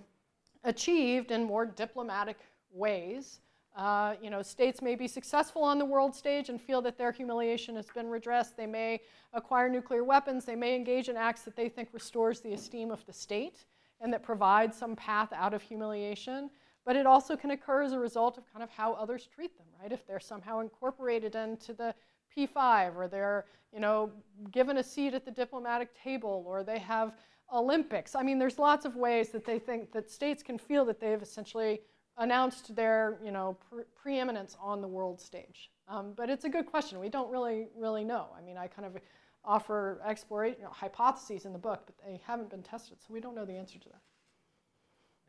achieved 0.64 1.32
in 1.32 1.44
more 1.44 1.66
diplomatic 1.66 2.38
ways. 2.72 3.40
Uh, 3.76 4.16
you 4.22 4.30
know, 4.30 4.42
states 4.42 4.82
may 4.82 4.96
be 4.96 5.08
successful 5.08 5.64
on 5.64 5.80
the 5.80 5.86
world 5.86 6.14
stage 6.14 6.50
and 6.50 6.60
feel 6.60 6.82
that 6.82 6.98
their 6.98 7.12
humiliation 7.12 7.76
has 7.76 7.88
been 7.96 8.10
redressed. 8.10 8.58
They 8.58 8.68
may 8.68 9.00
acquire 9.34 9.70
nuclear 9.70 10.04
weapons. 10.04 10.44
They 10.44 10.56
may 10.56 10.76
engage 10.76 11.08
in 11.08 11.16
acts 11.16 11.44
that 11.44 11.56
they 11.56 11.70
think 11.70 11.90
restores 11.94 12.42
the 12.42 12.54
esteem 12.54 12.92
of 12.92 13.06
the 13.06 13.14
state 13.14 13.66
and 14.02 14.12
that 14.12 14.24
provides 14.24 14.76
some 14.76 14.96
path 14.96 15.32
out 15.32 15.54
of 15.54 15.62
humiliation. 15.62 16.50
But 16.86 16.96
it 16.96 17.06
also 17.06 17.38
can 17.38 17.52
occur 17.52 17.84
as 17.84 17.94
a 17.94 18.00
result 18.00 18.38
of 18.38 18.52
kind 18.52 18.64
of 18.64 18.70
how 18.70 18.94
others 18.94 19.28
treat 19.34 19.58
them, 19.58 19.68
right? 19.82 19.92
If 19.92 20.06
they're 20.06 20.20
somehow 20.20 20.60
incorporated 20.60 21.36
into 21.36 21.74
the 21.74 21.96
P5 22.36 22.96
or 22.96 23.08
they're, 23.08 23.46
you 23.72 23.80
know, 23.80 24.12
given 24.52 24.78
a 24.78 24.84
seat 24.84 25.14
at 25.14 25.24
the 25.24 25.32
diplomatic 25.32 25.90
table 25.96 26.44
or 26.46 26.64
they 26.64 26.80
have 26.80 27.14
Olympics. 27.54 28.16
I 28.16 28.24
mean, 28.24 28.40
there's 28.40 28.58
lots 28.58 28.86
of 28.86 28.96
ways 28.96 29.30
that 29.30 29.46
they 29.46 29.60
think 29.60 29.92
that 29.92 30.10
states 30.10 30.42
can 30.42 30.58
feel 30.58 30.86
that 30.86 31.00
they've 31.00 31.22
essentially 31.22 31.82
announced 32.18 32.76
their, 32.76 33.18
you 33.24 33.32
know, 33.32 33.58
pre- 33.70 33.84
preeminence 33.96 34.56
on 34.62 34.82
the 34.82 34.88
world 34.88 35.20
stage. 35.20 35.72
Um, 35.88 36.14
but 36.16 36.30
it's 36.30 36.46
a 36.46 36.50
good 36.50 36.66
question. 36.66 37.00
We 37.00 37.10
don't 37.10 37.32
really, 37.32 37.68
really 37.76 38.04
know. 38.04 38.28
I 38.38 38.42
mean, 38.42 38.58
I 38.58 38.68
kind 38.68 38.86
of 38.86 38.98
offer 39.44 40.02
exploration, 40.06 40.60
you 40.60 40.66
know, 40.66 40.72
hypotheses 40.72 41.46
in 41.46 41.54
the 41.54 41.60
book, 41.60 41.84
but 41.86 41.96
they 42.06 42.22
haven't 42.26 42.50
been 42.50 42.62
tested, 42.64 42.98
so 43.02 43.14
we 43.14 43.20
don't 43.20 43.36
know 43.36 43.46
the 43.46 43.56
answer 43.58 43.80
to 43.80 43.90
that. 43.90 44.02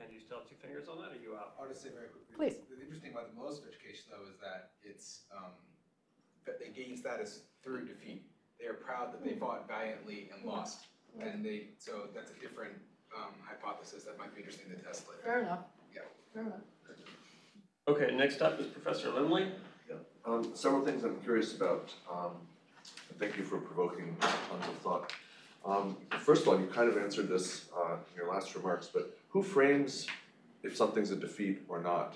And 0.04 0.12
you 0.12 0.20
still 0.20 0.38
have 0.38 0.48
two 0.48 0.56
fingers 0.60 0.88
on 0.88 0.98
that, 0.98 1.10
or 1.10 1.18
are 1.18 1.22
you 1.22 1.34
out? 1.36 1.54
I'll 1.60 1.68
just 1.68 1.82
say 1.82 1.90
very 1.94 2.08
quickly. 2.08 2.34
Please. 2.36 2.56
The 2.68 2.82
interesting 2.82 3.12
about 3.12 3.34
the 3.34 3.40
Milosevic 3.40 3.78
case, 3.78 4.02
though, 4.10 4.26
is 4.28 4.36
that 4.42 4.72
it's, 4.82 5.22
um, 5.34 5.52
that 6.44 6.58
they 6.58 6.68
gain 6.74 6.96
status 6.96 7.42
through 7.62 7.86
defeat. 7.86 8.26
They 8.60 8.66
are 8.66 8.74
proud 8.74 9.12
that 9.12 9.24
they 9.24 9.34
fought 9.34 9.68
valiantly 9.68 10.30
and 10.34 10.44
lost. 10.44 10.86
And 11.20 11.44
they, 11.44 11.68
so 11.78 12.08
that's 12.14 12.30
a 12.30 12.38
different, 12.40 12.74
um, 13.16 13.32
hypothesis 13.44 14.04
that 14.04 14.18
might 14.18 14.34
be 14.34 14.40
interesting 14.40 14.70
to 14.70 14.76
test 14.82 15.06
later. 15.08 15.22
Fair 15.22 15.40
enough. 15.42 15.60
Okay, 17.88 18.14
next 18.14 18.40
up 18.40 18.58
is 18.58 18.66
Professor 18.66 19.10
Lindley. 19.10 19.48
Um, 20.24 20.52
several 20.54 20.84
things 20.84 21.04
I'm 21.04 21.20
curious 21.20 21.54
about, 21.54 21.92
um, 22.10 22.30
thank 23.18 23.36
you 23.36 23.44
for 23.44 23.58
provoking 23.58 24.16
tons 24.20 24.64
of 24.68 24.76
thought. 24.78 25.12
Um, 25.64 25.96
first 26.20 26.42
of 26.42 26.48
all, 26.48 26.60
you 26.60 26.66
kind 26.66 26.88
of 26.88 26.96
answered 26.96 27.28
this, 27.28 27.66
uh, 27.76 27.94
in 27.94 28.16
your 28.16 28.32
last 28.32 28.54
remarks, 28.54 28.88
but 28.92 29.18
who 29.28 29.42
frames 29.42 30.06
if 30.62 30.76
something's 30.76 31.10
a 31.10 31.16
defeat 31.16 31.62
or 31.68 31.80
not? 31.80 32.14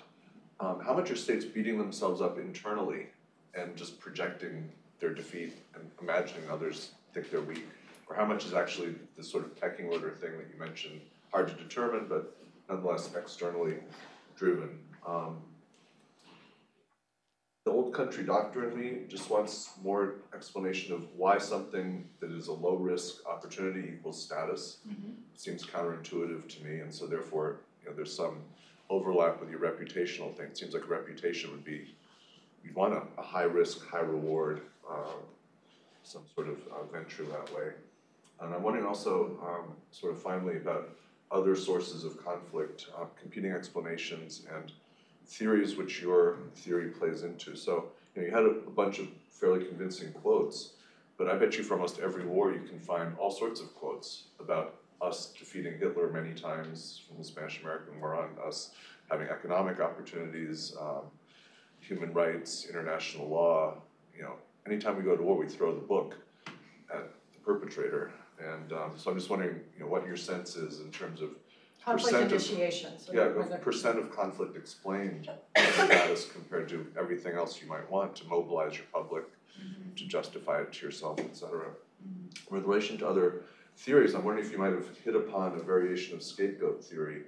Um, 0.60 0.80
how 0.80 0.94
much 0.94 1.10
are 1.10 1.16
states 1.16 1.44
beating 1.44 1.78
themselves 1.78 2.20
up 2.20 2.38
internally 2.38 3.08
and 3.54 3.76
just 3.76 3.98
projecting 3.98 4.70
their 5.00 5.12
defeat 5.12 5.54
and 5.74 5.90
imagining 6.00 6.48
others 6.48 6.92
think 7.12 7.30
they're 7.30 7.40
weak? 7.40 7.66
Or 8.08 8.14
how 8.14 8.24
much 8.24 8.46
is 8.46 8.54
actually 8.54 8.94
this 9.16 9.28
sort 9.28 9.44
of 9.44 9.60
pecking 9.60 9.86
order 9.86 10.10
thing 10.12 10.30
that 10.38 10.46
you 10.52 10.58
mentioned, 10.58 11.00
hard 11.32 11.48
to 11.48 11.54
determine, 11.54 12.06
but 12.08 12.35
nonetheless 12.68 13.10
externally 13.14 13.74
driven? 14.36 14.78
Um, 15.06 15.38
the 17.64 17.72
old 17.72 17.92
country 17.92 18.22
doctor 18.22 18.70
in 18.70 18.78
me 18.78 19.00
just 19.08 19.28
wants 19.28 19.70
more 19.82 20.14
explanation 20.32 20.94
of 20.94 21.02
why 21.16 21.38
something 21.38 22.08
that 22.20 22.30
is 22.30 22.46
a 22.46 22.52
low 22.52 22.76
risk 22.76 23.26
opportunity 23.26 23.92
equals 23.92 24.22
status. 24.22 24.78
Seems 25.34 25.64
counterintuitive 25.66 26.48
to 26.48 26.64
me, 26.64 26.80
and 26.80 26.94
so 26.94 27.06
therefore, 27.06 27.56
you 27.82 27.90
know, 27.90 27.96
there's 27.96 28.14
some 28.14 28.36
overlap 28.88 29.40
with 29.40 29.50
your 29.50 29.58
reputational 29.58 30.32
thing. 30.36 30.46
It 30.46 30.56
seems 30.56 30.74
like 30.74 30.88
reputation 30.88 31.50
would 31.50 31.64
be, 31.64 31.92
you'd 32.62 32.74
want 32.76 32.94
a, 32.94 33.02
a 33.18 33.22
high 33.22 33.42
risk, 33.42 33.84
high 33.88 33.98
reward, 33.98 34.62
um, 34.88 35.18
some 36.04 36.22
sort 36.36 36.48
of 36.48 36.58
uh, 36.72 36.84
venture 36.92 37.24
that 37.24 37.52
way. 37.52 37.70
And 38.40 38.54
I'm 38.54 38.62
wondering 38.62 38.86
also, 38.86 39.36
um, 39.42 39.74
sort 39.90 40.12
of 40.12 40.22
finally, 40.22 40.56
about 40.56 40.90
other 41.30 41.56
sources 41.56 42.04
of 42.04 42.22
conflict, 42.24 42.86
uh, 42.96 43.04
competing 43.20 43.52
explanations, 43.52 44.46
and 44.54 44.72
theories 45.26 45.76
which 45.76 46.00
your 46.00 46.38
theory 46.54 46.90
plays 46.90 47.22
into. 47.22 47.56
So, 47.56 47.86
you 48.14 48.22
know, 48.22 48.28
you 48.28 48.34
had 48.34 48.44
a, 48.44 48.68
a 48.68 48.70
bunch 48.70 48.98
of 48.98 49.08
fairly 49.30 49.64
convincing 49.64 50.12
quotes, 50.12 50.72
but 51.18 51.28
I 51.28 51.36
bet 51.36 51.56
you 51.56 51.64
for 51.64 51.74
almost 51.74 51.98
every 51.98 52.24
war 52.24 52.52
you 52.52 52.60
can 52.60 52.78
find 52.78 53.16
all 53.18 53.30
sorts 53.30 53.60
of 53.60 53.74
quotes 53.74 54.24
about 54.38 54.76
us 55.00 55.32
defeating 55.38 55.78
Hitler 55.78 56.10
many 56.10 56.32
times 56.32 57.02
from 57.06 57.18
the 57.18 57.24
Spanish 57.24 57.60
American 57.60 58.00
War 58.00 58.14
on, 58.14 58.30
us 58.46 58.70
having 59.10 59.28
economic 59.28 59.80
opportunities, 59.80 60.74
um, 60.80 61.02
human 61.80 62.12
rights, 62.12 62.66
international 62.68 63.28
law. 63.28 63.74
You 64.16 64.22
know, 64.22 64.34
anytime 64.66 64.96
we 64.96 65.02
go 65.02 65.16
to 65.16 65.22
war, 65.22 65.36
we 65.36 65.48
throw 65.48 65.74
the 65.74 65.80
book 65.80 66.16
at 66.92 67.10
the 67.32 67.40
perpetrator. 67.44 68.10
And 68.38 68.72
um, 68.72 68.92
so 68.96 69.10
I'm 69.10 69.16
just 69.16 69.30
wondering, 69.30 69.60
you 69.76 69.84
know, 69.84 69.90
what 69.90 70.06
your 70.06 70.16
sense 70.16 70.56
is 70.56 70.80
in 70.80 70.90
terms 70.90 71.22
of 71.22 71.30
Conflict 71.84 72.12
Percent 72.14 72.32
of- 72.32 72.32
initiation. 72.32 72.98
so 72.98 73.12
yeah, 73.12 73.28
whether- 73.28 73.48
the 73.48 73.56
percent 73.58 73.98
of 73.98 74.10
conflict 74.14 74.56
explained 74.56 75.30
status 75.56 76.26
compared 76.32 76.68
to 76.70 76.84
everything 76.98 77.34
else 77.36 77.62
you 77.62 77.68
might 77.68 77.88
want 77.90 78.16
to 78.16 78.26
mobilize 78.26 78.76
your 78.76 78.86
public, 78.92 79.24
to 79.94 80.04
justify 80.04 80.60
it 80.60 80.72
to 80.72 80.84
yourself, 80.84 81.18
et 81.20 81.34
cetera. 81.36 81.68
With 82.50 82.64
relation 82.64 82.98
to 82.98 83.08
other 83.08 83.42
theories, 83.76 84.14
I'm 84.14 84.24
wondering 84.24 84.44
if 84.46 84.52
you 84.52 84.58
might 84.58 84.72
have 84.72 84.88
hit 85.04 85.14
upon 85.14 85.54
a 85.54 85.62
variation 85.62 86.14
of 86.16 86.22
scapegoat 86.24 86.84
theory, 86.84 87.22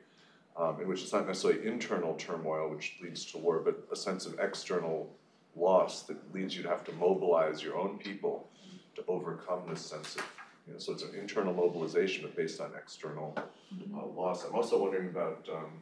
um, 0.56 0.80
in 0.80 0.88
which 0.88 1.02
it's 1.02 1.12
not 1.12 1.26
necessarily 1.26 1.64
internal 1.66 2.14
turmoil 2.14 2.68
which 2.68 2.96
leads 3.00 3.24
to 3.26 3.38
war, 3.38 3.60
but 3.64 3.86
a 3.92 3.96
sense 3.96 4.26
of 4.26 4.38
external 4.40 5.08
loss 5.56 6.02
that 6.02 6.16
leads 6.34 6.56
you 6.56 6.62
to 6.64 6.68
have 6.68 6.82
to 6.84 6.92
mobilize 6.94 7.62
your 7.62 7.78
own 7.78 7.96
people 7.98 8.48
to 8.96 9.04
overcome 9.08 9.62
this 9.68 9.80
sense 9.80 10.16
of, 10.16 10.22
you 10.68 10.74
know, 10.74 10.78
so 10.78 10.92
it's 10.92 11.02
an 11.02 11.14
internal 11.18 11.54
mobilization, 11.54 12.22
but 12.22 12.36
based 12.36 12.60
on 12.60 12.70
external 12.76 13.34
uh, 13.36 14.06
loss. 14.06 14.44
I'm 14.44 14.54
also 14.54 14.80
wondering 14.80 15.08
about, 15.08 15.48
um, 15.52 15.72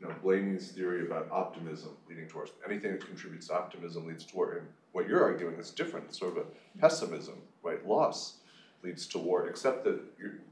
you 0.00 0.06
know, 0.06 0.14
Blainey's 0.22 0.68
theory 0.68 1.06
about 1.06 1.28
optimism 1.30 1.90
leading 2.08 2.28
towards 2.28 2.52
anything 2.66 2.92
that 2.92 3.04
contributes 3.04 3.48
to 3.48 3.54
optimism 3.54 4.06
leads 4.06 4.24
toward. 4.24 4.58
And 4.58 4.66
what 4.92 5.08
you're 5.08 5.22
arguing 5.22 5.54
is 5.54 5.70
different. 5.70 6.06
It's 6.08 6.18
sort 6.18 6.36
of 6.36 6.44
a 6.44 6.78
pessimism, 6.78 7.36
right? 7.62 7.84
Loss 7.86 8.34
leads 8.82 9.06
to 9.08 9.18
war. 9.18 9.48
Except 9.48 9.82
that 9.84 9.98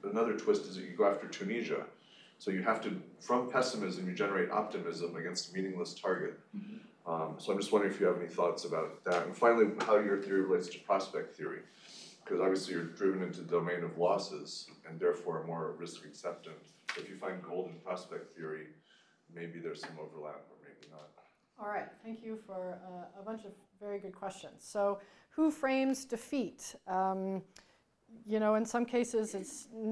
another 0.04 0.32
twist 0.32 0.62
is 0.62 0.76
that 0.76 0.84
you 0.84 0.96
go 0.96 1.08
after 1.08 1.28
Tunisia. 1.28 1.84
So 2.38 2.50
you 2.50 2.62
have 2.62 2.82
to, 2.82 3.00
from 3.20 3.50
pessimism, 3.50 4.06
you 4.08 4.14
generate 4.14 4.50
optimism 4.50 5.16
against 5.16 5.50
a 5.50 5.54
meaningless 5.54 5.94
target. 5.94 6.38
Um, 7.06 7.36
so 7.38 7.52
I'm 7.52 7.58
just 7.58 7.72
wondering 7.72 7.94
if 7.94 8.00
you 8.00 8.06
have 8.06 8.18
any 8.18 8.28
thoughts 8.28 8.64
about 8.64 9.04
that. 9.04 9.26
And 9.26 9.36
finally, 9.36 9.68
how 9.86 9.98
your 9.98 10.18
theory 10.20 10.42
relates 10.42 10.68
to 10.70 10.78
prospect 10.80 11.36
theory 11.36 11.60
because 12.26 12.40
obviously 12.40 12.74
you're 12.74 12.84
driven 12.84 13.22
into 13.22 13.40
the 13.40 13.50
domain 13.50 13.84
of 13.84 13.96
losses 13.98 14.66
and 14.88 14.98
therefore 14.98 15.44
more 15.46 15.74
risk 15.78 16.04
acceptant. 16.04 16.56
If 16.96 17.08
you 17.08 17.16
find 17.16 17.40
gold 17.42 17.70
in 17.70 17.78
prospect 17.80 18.36
theory, 18.36 18.66
maybe 19.32 19.60
there's 19.60 19.80
some 19.80 19.96
overlap 20.00 20.44
or 20.50 20.56
maybe 20.60 20.90
not. 20.90 21.08
All 21.58 21.68
right, 21.68 21.86
thank 22.04 22.24
you 22.24 22.38
for 22.44 22.78
uh, 22.84 23.20
a 23.20 23.24
bunch 23.24 23.44
of 23.44 23.52
very 23.80 23.98
good 24.00 24.14
questions. 24.14 24.64
So, 24.64 24.98
who 25.30 25.50
frames 25.50 26.04
defeat? 26.04 26.74
Um, 26.88 27.42
you 28.26 28.40
know, 28.40 28.54
in 28.54 28.64
some 28.64 28.84
cases 28.84 29.34
it 29.34 29.46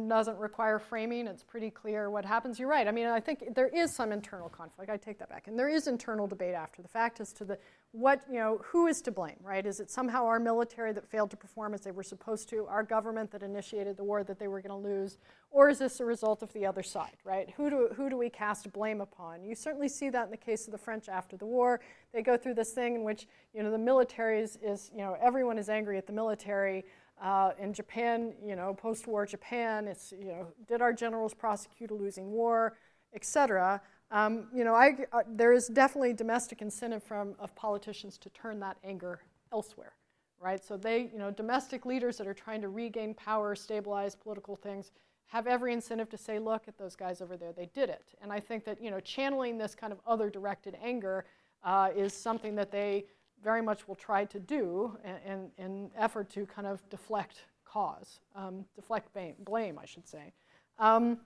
doesn't 0.08 0.38
require 0.38 0.78
framing. 0.78 1.26
It's 1.26 1.42
pretty 1.42 1.70
clear 1.70 2.10
what 2.10 2.24
happens. 2.24 2.58
You're 2.58 2.68
right. 2.68 2.88
I 2.88 2.90
mean, 2.90 3.06
I 3.06 3.20
think 3.20 3.54
there 3.54 3.68
is 3.68 3.94
some 3.94 4.12
internal 4.12 4.48
conflict. 4.48 4.90
I 4.90 4.96
take 4.96 5.18
that 5.18 5.28
back. 5.28 5.46
And 5.46 5.58
there 5.58 5.68
is 5.68 5.86
internal 5.86 6.26
debate 6.26 6.54
after 6.54 6.80
the 6.80 6.88
fact 6.88 7.20
as 7.20 7.32
to 7.34 7.44
the 7.44 7.58
what, 7.94 8.22
you 8.28 8.40
know, 8.40 8.60
who 8.64 8.88
is 8.88 9.00
to 9.02 9.12
blame, 9.12 9.36
right? 9.40 9.64
Is 9.64 9.78
it 9.78 9.88
somehow 9.88 10.26
our 10.26 10.40
military 10.40 10.92
that 10.92 11.08
failed 11.08 11.30
to 11.30 11.36
perform 11.36 11.74
as 11.74 11.82
they 11.82 11.92
were 11.92 12.02
supposed 12.02 12.48
to, 12.48 12.66
our 12.66 12.82
government 12.82 13.30
that 13.30 13.44
initiated 13.44 13.96
the 13.96 14.02
war 14.02 14.24
that 14.24 14.36
they 14.36 14.48
were 14.48 14.60
going 14.60 14.82
to 14.82 14.88
lose, 14.88 15.18
or 15.52 15.68
is 15.68 15.78
this 15.78 16.00
a 16.00 16.04
result 16.04 16.42
of 16.42 16.52
the 16.54 16.66
other 16.66 16.82
side, 16.82 17.16
right? 17.22 17.50
Who 17.56 17.70
do, 17.70 17.88
who 17.96 18.10
do 18.10 18.16
we 18.16 18.28
cast 18.30 18.72
blame 18.72 19.00
upon? 19.00 19.44
You 19.44 19.54
certainly 19.54 19.88
see 19.88 20.10
that 20.10 20.24
in 20.24 20.32
the 20.32 20.36
case 20.36 20.66
of 20.66 20.72
the 20.72 20.78
French 20.78 21.08
after 21.08 21.36
the 21.36 21.46
war. 21.46 21.80
They 22.12 22.20
go 22.20 22.36
through 22.36 22.54
this 22.54 22.72
thing 22.72 22.96
in 22.96 23.04
which, 23.04 23.28
you 23.54 23.62
know, 23.62 23.70
the 23.70 23.78
military 23.78 24.40
is, 24.40 24.58
is 24.60 24.90
you 24.92 24.98
know, 24.98 25.16
everyone 25.22 25.56
is 25.56 25.68
angry 25.68 25.96
at 25.96 26.08
the 26.08 26.12
military. 26.12 26.84
Uh, 27.22 27.52
in 27.60 27.72
Japan, 27.72 28.34
you 28.44 28.56
know, 28.56 28.74
post-war 28.74 29.24
Japan, 29.24 29.86
it's, 29.86 30.12
you 30.12 30.32
know, 30.32 30.48
did 30.66 30.82
our 30.82 30.92
generals 30.92 31.32
prosecute 31.32 31.92
a 31.92 31.94
losing 31.94 32.32
war, 32.32 32.76
et 33.14 33.24
cetera. 33.24 33.80
Um, 34.14 34.46
you 34.54 34.62
know, 34.62 34.76
I, 34.76 34.96
uh, 35.12 35.22
there 35.26 35.52
is 35.52 35.66
definitely 35.66 36.12
domestic 36.12 36.62
incentive 36.62 37.02
from, 37.02 37.34
of 37.40 37.52
politicians 37.56 38.16
to 38.18 38.30
turn 38.30 38.60
that 38.60 38.76
anger 38.84 39.18
elsewhere, 39.52 39.94
right? 40.38 40.64
So 40.64 40.76
they, 40.76 41.10
you 41.12 41.18
know, 41.18 41.32
domestic 41.32 41.84
leaders 41.84 42.16
that 42.18 42.28
are 42.28 42.34
trying 42.34 42.60
to 42.60 42.68
regain 42.68 43.14
power, 43.14 43.56
stabilize 43.56 44.14
political 44.14 44.54
things, 44.54 44.92
have 45.26 45.48
every 45.48 45.72
incentive 45.72 46.08
to 46.10 46.16
say, 46.16 46.38
look 46.38 46.68
at 46.68 46.78
those 46.78 46.94
guys 46.94 47.20
over 47.20 47.36
there, 47.36 47.52
they 47.52 47.68
did 47.74 47.90
it. 47.90 48.14
And 48.22 48.32
I 48.32 48.38
think 48.38 48.64
that, 48.66 48.80
you 48.80 48.92
know, 48.92 49.00
channeling 49.00 49.58
this 49.58 49.74
kind 49.74 49.92
of 49.92 49.98
other 50.06 50.30
directed 50.30 50.78
anger 50.80 51.24
uh, 51.64 51.90
is 51.96 52.12
something 52.12 52.54
that 52.54 52.70
they 52.70 53.06
very 53.42 53.62
much 53.62 53.88
will 53.88 53.96
try 53.96 54.26
to 54.26 54.38
do 54.38 54.96
in, 55.26 55.50
in 55.58 55.90
effort 55.98 56.30
to 56.30 56.46
kind 56.46 56.68
of 56.68 56.88
deflect 56.88 57.46
cause, 57.64 58.20
um, 58.36 58.64
deflect 58.76 59.12
blame, 59.12 59.34
blame, 59.40 59.76
I 59.76 59.86
should 59.86 60.06
say. 60.06 60.32
Um, 60.78 61.18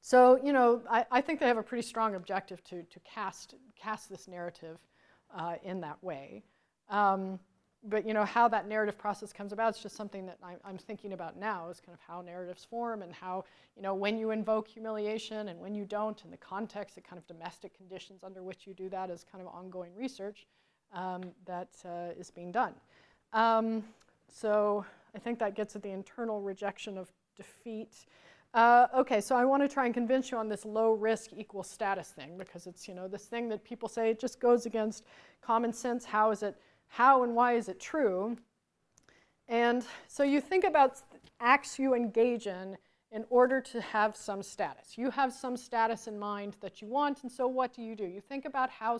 so, 0.00 0.38
you 0.42 0.52
know, 0.52 0.82
I, 0.88 1.04
I, 1.10 1.20
think 1.20 1.40
they 1.40 1.46
have 1.46 1.56
a 1.56 1.62
pretty 1.62 1.86
strong 1.86 2.14
objective 2.14 2.62
to, 2.64 2.82
to 2.84 3.00
cast, 3.00 3.54
cast 3.74 4.08
this 4.08 4.28
narrative 4.28 4.78
uh, 5.36 5.56
in 5.64 5.80
that 5.80 6.02
way. 6.02 6.44
Um, 6.88 7.40
but, 7.88 8.06
you 8.06 8.14
know, 8.14 8.24
how 8.24 8.48
that 8.48 8.68
narrative 8.68 8.98
process 8.98 9.32
comes 9.32 9.52
about 9.52 9.76
is 9.76 9.82
just 9.82 9.96
something 9.96 10.26
that 10.26 10.38
I, 10.42 10.54
I'm 10.64 10.78
thinking 10.78 11.12
about 11.12 11.36
now 11.36 11.68
is 11.70 11.80
kind 11.80 11.94
of 11.94 12.00
how 12.00 12.20
narratives 12.20 12.64
form 12.64 13.02
and 13.02 13.12
how, 13.12 13.44
you 13.76 13.82
know, 13.82 13.94
when 13.94 14.18
you 14.18 14.30
invoke 14.30 14.66
humiliation 14.68 15.48
and 15.48 15.60
when 15.60 15.74
you 15.74 15.84
don't, 15.84 16.22
and 16.24 16.32
the 16.32 16.38
context, 16.38 16.96
the 16.96 17.00
kind 17.00 17.18
of 17.18 17.26
domestic 17.26 17.76
conditions 17.76 18.24
under 18.24 18.42
which 18.42 18.66
you 18.66 18.74
do 18.74 18.88
that 18.88 19.10
is 19.10 19.24
kind 19.30 19.42
of 19.42 19.52
ongoing 19.52 19.94
research 19.94 20.46
um, 20.92 21.22
that 21.46 21.68
uh, 21.84 22.18
is 22.18 22.30
being 22.30 22.50
done. 22.50 22.74
Um, 23.32 23.84
so 24.28 24.84
I 25.14 25.18
think 25.18 25.38
that 25.38 25.54
gets 25.54 25.76
at 25.76 25.82
the 25.82 25.90
internal 25.90 26.40
rejection 26.40 26.98
of 26.98 27.12
defeat. 27.36 28.06
Uh, 28.56 28.86
okay, 28.96 29.20
so 29.20 29.36
I 29.36 29.44
want 29.44 29.62
to 29.62 29.68
try 29.68 29.84
and 29.84 29.92
convince 29.92 30.30
you 30.30 30.38
on 30.38 30.48
this 30.48 30.64
low 30.64 30.92
risk 30.92 31.32
equal 31.36 31.62
status 31.62 32.08
thing 32.08 32.38
because 32.38 32.66
it's 32.66 32.88
you 32.88 32.94
know 32.94 33.06
this 33.06 33.26
thing 33.26 33.50
that 33.50 33.62
people 33.64 33.86
say 33.86 34.08
it 34.08 34.18
just 34.18 34.40
goes 34.40 34.64
against 34.64 35.04
common 35.42 35.74
sense. 35.74 36.06
How 36.06 36.30
is 36.30 36.42
it? 36.42 36.56
How 36.88 37.22
and 37.22 37.34
why 37.34 37.52
is 37.56 37.68
it 37.68 37.78
true? 37.78 38.38
And 39.46 39.84
so 40.08 40.22
you 40.22 40.40
think 40.40 40.64
about 40.64 41.02
acts 41.38 41.78
you 41.78 41.94
engage 41.94 42.46
in 42.46 42.78
in 43.12 43.26
order 43.28 43.60
to 43.60 43.80
have 43.82 44.16
some 44.16 44.42
status. 44.42 44.96
You 44.96 45.10
have 45.10 45.34
some 45.34 45.58
status 45.58 46.06
in 46.06 46.18
mind 46.18 46.56
that 46.62 46.80
you 46.80 46.88
want, 46.88 47.24
and 47.24 47.30
so 47.30 47.46
what 47.46 47.74
do 47.74 47.82
you 47.82 47.94
do? 47.94 48.06
You 48.06 48.22
think 48.22 48.46
about 48.46 48.70
how 48.70 48.98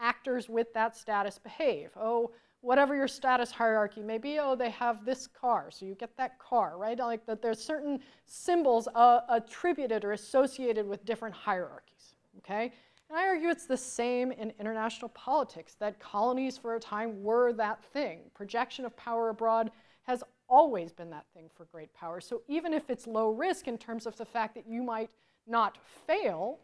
actors 0.00 0.48
with 0.48 0.74
that 0.74 0.96
status 0.96 1.38
behave. 1.38 1.90
Oh, 1.94 2.32
whatever 2.60 2.94
your 2.94 3.08
status 3.08 3.50
hierarchy 3.50 4.02
may 4.02 4.18
be, 4.18 4.38
oh, 4.38 4.54
they 4.54 4.70
have 4.70 5.04
this 5.04 5.26
car, 5.26 5.70
so 5.70 5.86
you 5.86 5.94
get 5.94 6.16
that 6.16 6.38
car, 6.38 6.76
right? 6.76 6.98
Like 6.98 7.24
that 7.26 7.40
there's 7.40 7.62
certain 7.62 8.00
symbols 8.26 8.88
uh, 8.94 9.20
attributed 9.28 10.04
or 10.04 10.12
associated 10.12 10.86
with 10.86 11.04
different 11.04 11.34
hierarchies, 11.34 12.14
okay? 12.38 12.72
And 13.08 13.18
I 13.18 13.26
argue 13.26 13.48
it's 13.48 13.66
the 13.66 13.76
same 13.76 14.30
in 14.30 14.52
international 14.60 15.08
politics, 15.10 15.74
that 15.80 15.98
colonies 15.98 16.58
for 16.58 16.74
a 16.74 16.80
time 16.80 17.22
were 17.22 17.52
that 17.54 17.82
thing. 17.82 18.20
Projection 18.34 18.84
of 18.84 18.96
power 18.96 19.30
abroad 19.30 19.70
has 20.02 20.22
always 20.48 20.92
been 20.92 21.10
that 21.10 21.26
thing 21.34 21.48
for 21.56 21.64
great 21.66 21.92
power. 21.94 22.20
So 22.20 22.42
even 22.46 22.74
if 22.74 22.90
it's 22.90 23.06
low 23.06 23.30
risk 23.30 23.68
in 23.68 23.78
terms 23.78 24.06
of 24.06 24.16
the 24.16 24.24
fact 24.24 24.54
that 24.54 24.66
you 24.68 24.82
might 24.82 25.10
not 25.46 25.78
fail, 26.06 26.58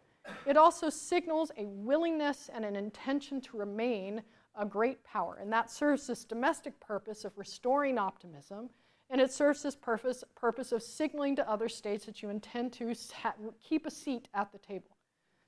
it 0.44 0.56
also 0.56 0.90
signals 0.90 1.50
a 1.56 1.64
willingness 1.66 2.50
and 2.52 2.64
an 2.64 2.76
intention 2.76 3.40
to 3.40 3.56
remain 3.56 4.22
a 4.58 4.64
great 4.64 5.02
power. 5.04 5.38
And 5.40 5.52
that 5.52 5.70
serves 5.70 6.06
this 6.06 6.24
domestic 6.24 6.78
purpose 6.80 7.24
of 7.24 7.36
restoring 7.36 7.98
optimism. 7.98 8.70
And 9.08 9.20
it 9.20 9.32
serves 9.32 9.62
this 9.62 9.76
purpose, 9.76 10.24
purpose 10.34 10.72
of 10.72 10.82
signaling 10.82 11.36
to 11.36 11.48
other 11.48 11.68
states 11.68 12.06
that 12.06 12.22
you 12.22 12.30
intend 12.30 12.72
to 12.74 12.92
keep 13.62 13.86
a 13.86 13.90
seat 13.90 14.28
at 14.34 14.50
the 14.52 14.58
table. 14.58 14.96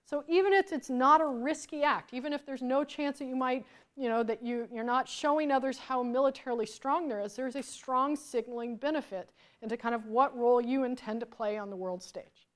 So 0.05 0.24
even 0.26 0.52
if 0.52 0.72
it's 0.72 0.89
not 0.89 1.20
a 1.20 1.26
risky 1.26 1.82
act, 1.82 2.14
even 2.14 2.32
if 2.32 2.47
there's 2.47 2.62
no 2.62 2.82
chance 2.82 3.18
that 3.18 3.26
you 3.26 3.36
might, 3.36 3.66
you 3.94 4.09
know, 4.09 4.22
that 4.22 4.43
you, 4.43 4.66
you're 4.72 4.85
not 4.85 5.06
showing 5.06 5.51
others 5.51 5.76
how 5.76 6.02
militarily 6.02 6.64
strong 6.64 7.09
there 7.09 7.20
is, 7.20 7.35
there's 7.35 7.56
a 7.56 7.62
strong 7.62 8.16
signaling 8.16 8.76
benefit 8.76 9.30
into 9.60 9.76
kind 9.76 9.94
of 9.94 10.06
what 10.06 10.35
role 10.35 10.62
you 10.62 10.85
intend 10.85 11.20
to 11.20 11.26
play 11.26 11.59
on 11.59 11.68
the 11.68 11.76
world 11.76 12.02
stage. 12.02 12.48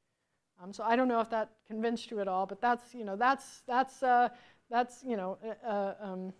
Um, 0.62 0.72
so 0.72 0.82
I 0.84 0.96
don't 0.96 1.08
know 1.08 1.20
if 1.20 1.28
that 1.30 1.50
convinced 1.66 2.10
you 2.10 2.20
at 2.20 2.28
all, 2.28 2.46
but 2.46 2.60
that's, 2.60 2.94
you 2.94 3.04
know, 3.04 3.16
that's, 3.16 3.62
that's, 3.66 4.02
uh, 4.02 4.28
that's 4.70 5.02
you 5.04 5.16
know, 5.18 5.36
uh, 5.44 5.68
uh, 5.68 5.94
um, 6.00 6.32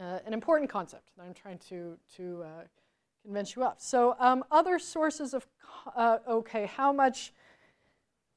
uh, 0.00 0.18
an 0.26 0.32
important 0.32 0.70
concept 0.70 1.10
that 1.16 1.22
I'm 1.22 1.34
trying 1.34 1.58
to, 1.70 1.96
to 2.16 2.42
uh, 2.42 2.48
convince 3.22 3.56
you 3.56 3.64
of. 3.64 3.80
So 3.80 4.16
um, 4.18 4.44
other 4.50 4.78
sources 4.78 5.34
of, 5.34 5.46
uh, 5.96 6.18
okay, 6.28 6.66
how 6.66 6.92
much 6.92 7.32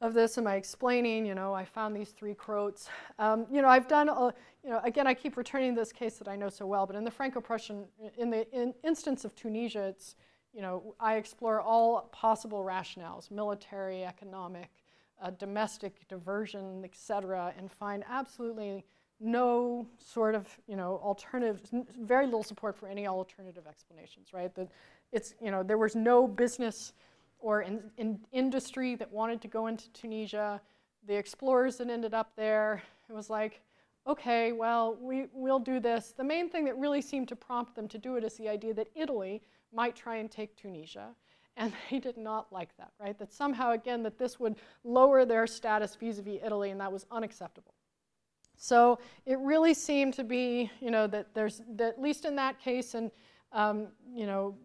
of 0.01 0.13
this 0.13 0.37
am 0.37 0.47
I 0.47 0.55
explaining? 0.55 1.25
You 1.25 1.35
know, 1.35 1.53
I 1.53 1.63
found 1.63 1.95
these 1.95 2.09
three 2.09 2.33
quotes. 2.33 2.89
Um, 3.19 3.45
you 3.51 3.61
know, 3.61 3.67
I've 3.67 3.87
done, 3.87 4.09
a, 4.09 4.33
you 4.63 4.69
know, 4.71 4.81
again, 4.83 5.05
I 5.05 5.13
keep 5.13 5.37
returning 5.37 5.75
to 5.75 5.81
this 5.81 5.91
case 5.91 6.17
that 6.17 6.27
I 6.27 6.35
know 6.35 6.49
so 6.49 6.65
well, 6.65 6.87
but 6.87 6.95
in 6.95 7.03
the 7.03 7.11
Franco-Prussian, 7.11 7.85
in 8.17 8.31
the 8.31 8.49
in 8.51 8.73
instance 8.83 9.25
of 9.25 9.35
Tunisia, 9.35 9.83
it's, 9.83 10.15
you 10.53 10.61
know, 10.61 10.95
I 10.99 11.15
explore 11.15 11.61
all 11.61 12.09
possible 12.11 12.63
rationales, 12.63 13.29
military, 13.31 14.03
economic, 14.03 14.69
uh, 15.21 15.29
domestic 15.37 16.07
diversion, 16.07 16.81
et 16.83 16.95
cetera, 16.95 17.53
and 17.57 17.71
find 17.71 18.03
absolutely 18.09 18.83
no 19.21 19.87
sort 19.99 20.35
of 20.35 20.47
you 20.67 20.75
know 20.75 20.99
alternative, 21.03 21.61
very 21.99 22.25
little 22.25 22.43
support 22.43 22.75
for 22.75 22.87
any 22.87 23.07
alternative 23.07 23.67
explanations, 23.67 24.33
right? 24.33 24.53
That 24.55 24.69
it's 25.11 25.35
you 25.41 25.51
know 25.51 25.63
there 25.63 25.77
was 25.77 25.95
no 25.95 26.27
business 26.27 26.93
or 27.39 27.61
in, 27.61 27.81
in 27.97 28.19
industry 28.31 28.95
that 28.95 29.11
wanted 29.11 29.41
to 29.41 29.47
go 29.47 29.67
into 29.67 29.89
Tunisia. 29.91 30.61
The 31.07 31.15
explorers 31.15 31.77
that 31.77 31.89
ended 31.89 32.13
up 32.13 32.35
there, 32.35 32.83
it 33.09 33.13
was 33.13 33.29
like, 33.29 33.61
okay, 34.07 34.51
well 34.51 34.97
we 34.99 35.27
we'll 35.33 35.59
do 35.59 35.79
this. 35.79 36.13
The 36.17 36.23
main 36.23 36.49
thing 36.49 36.65
that 36.65 36.77
really 36.77 37.01
seemed 37.01 37.27
to 37.29 37.35
prompt 37.35 37.75
them 37.75 37.87
to 37.89 37.97
do 37.97 38.15
it 38.15 38.23
is 38.23 38.35
the 38.35 38.49
idea 38.49 38.73
that 38.73 38.89
Italy 38.95 39.41
might 39.73 39.95
try 39.95 40.17
and 40.17 40.29
take 40.29 40.55
Tunisia. 40.55 41.09
And 41.57 41.73
they 41.91 41.99
did 41.99 42.17
not 42.17 42.51
like 42.51 42.75
that, 42.77 42.91
right? 42.99 43.17
That 43.19 43.31
somehow, 43.33 43.71
again, 43.71 44.03
that 44.03 44.17
this 44.17 44.39
would 44.39 44.55
lower 44.83 45.25
their 45.25 45.45
status 45.47 45.95
vis-a-vis 45.95 46.39
Italy, 46.43 46.71
and 46.71 46.79
that 46.79 46.91
was 46.91 47.05
unacceptable. 47.11 47.73
So 48.63 48.99
it 49.25 49.39
really 49.39 49.73
seemed 49.73 50.13
to 50.13 50.23
be, 50.23 50.69
you 50.79 50.91
know, 50.91 51.07
that 51.07 51.33
there's, 51.33 51.63
that 51.77 51.93
at 51.93 51.99
least 51.99 52.25
in 52.25 52.35
that 52.35 52.59
case, 52.59 52.93
and, 52.93 53.09
um, 53.53 53.87
you 54.13 54.27
know, 54.27 54.55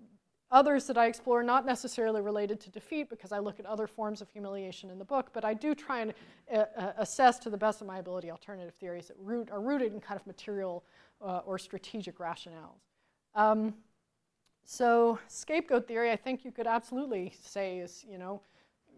others 0.51 0.87
that 0.89 0.99
I 0.99 1.07
explore, 1.07 1.43
not 1.43 1.65
necessarily 1.65 2.21
related 2.21 2.61
to 2.61 2.71
defeat, 2.71 3.09
because 3.09 3.33
I 3.33 3.39
look 3.39 3.59
at 3.59 3.65
other 3.65 3.87
forms 3.87 4.21
of 4.21 4.29
humiliation 4.29 4.91
in 4.91 4.99
the 4.99 5.05
book, 5.05 5.31
but 5.33 5.47
I 5.47 5.55
do 5.55 5.75
try 5.75 6.01
and 6.01 6.15
uh, 6.53 6.65
uh 6.77 6.93
assess 6.99 7.39
to 7.39 7.51
the 7.51 7.57
best 7.57 7.81
of 7.81 7.87
my 7.87 7.97
ability 7.97 8.31
alternative 8.31 8.75
theories 8.75 9.09
that 9.09 9.17
root, 9.19 9.51
are 9.51 9.63
rooted 9.63 9.95
in 9.95 10.01
kind 10.01 10.21
of 10.21 10.27
material 10.27 10.85
uh, 11.23 11.41
or 11.47 11.59
strategic 11.59 12.19
rationales. 12.19 12.83
Um, 13.35 13.75
so 14.67 15.19
scapegoat 15.27 15.89
theory, 15.89 16.11
I 16.11 16.17
think 16.17 16.45
you 16.45 16.53
could 16.53 16.67
absolutely 16.67 17.33
say 17.43 17.79
is, 17.79 18.05
you 18.07 18.19
know, 18.19 18.43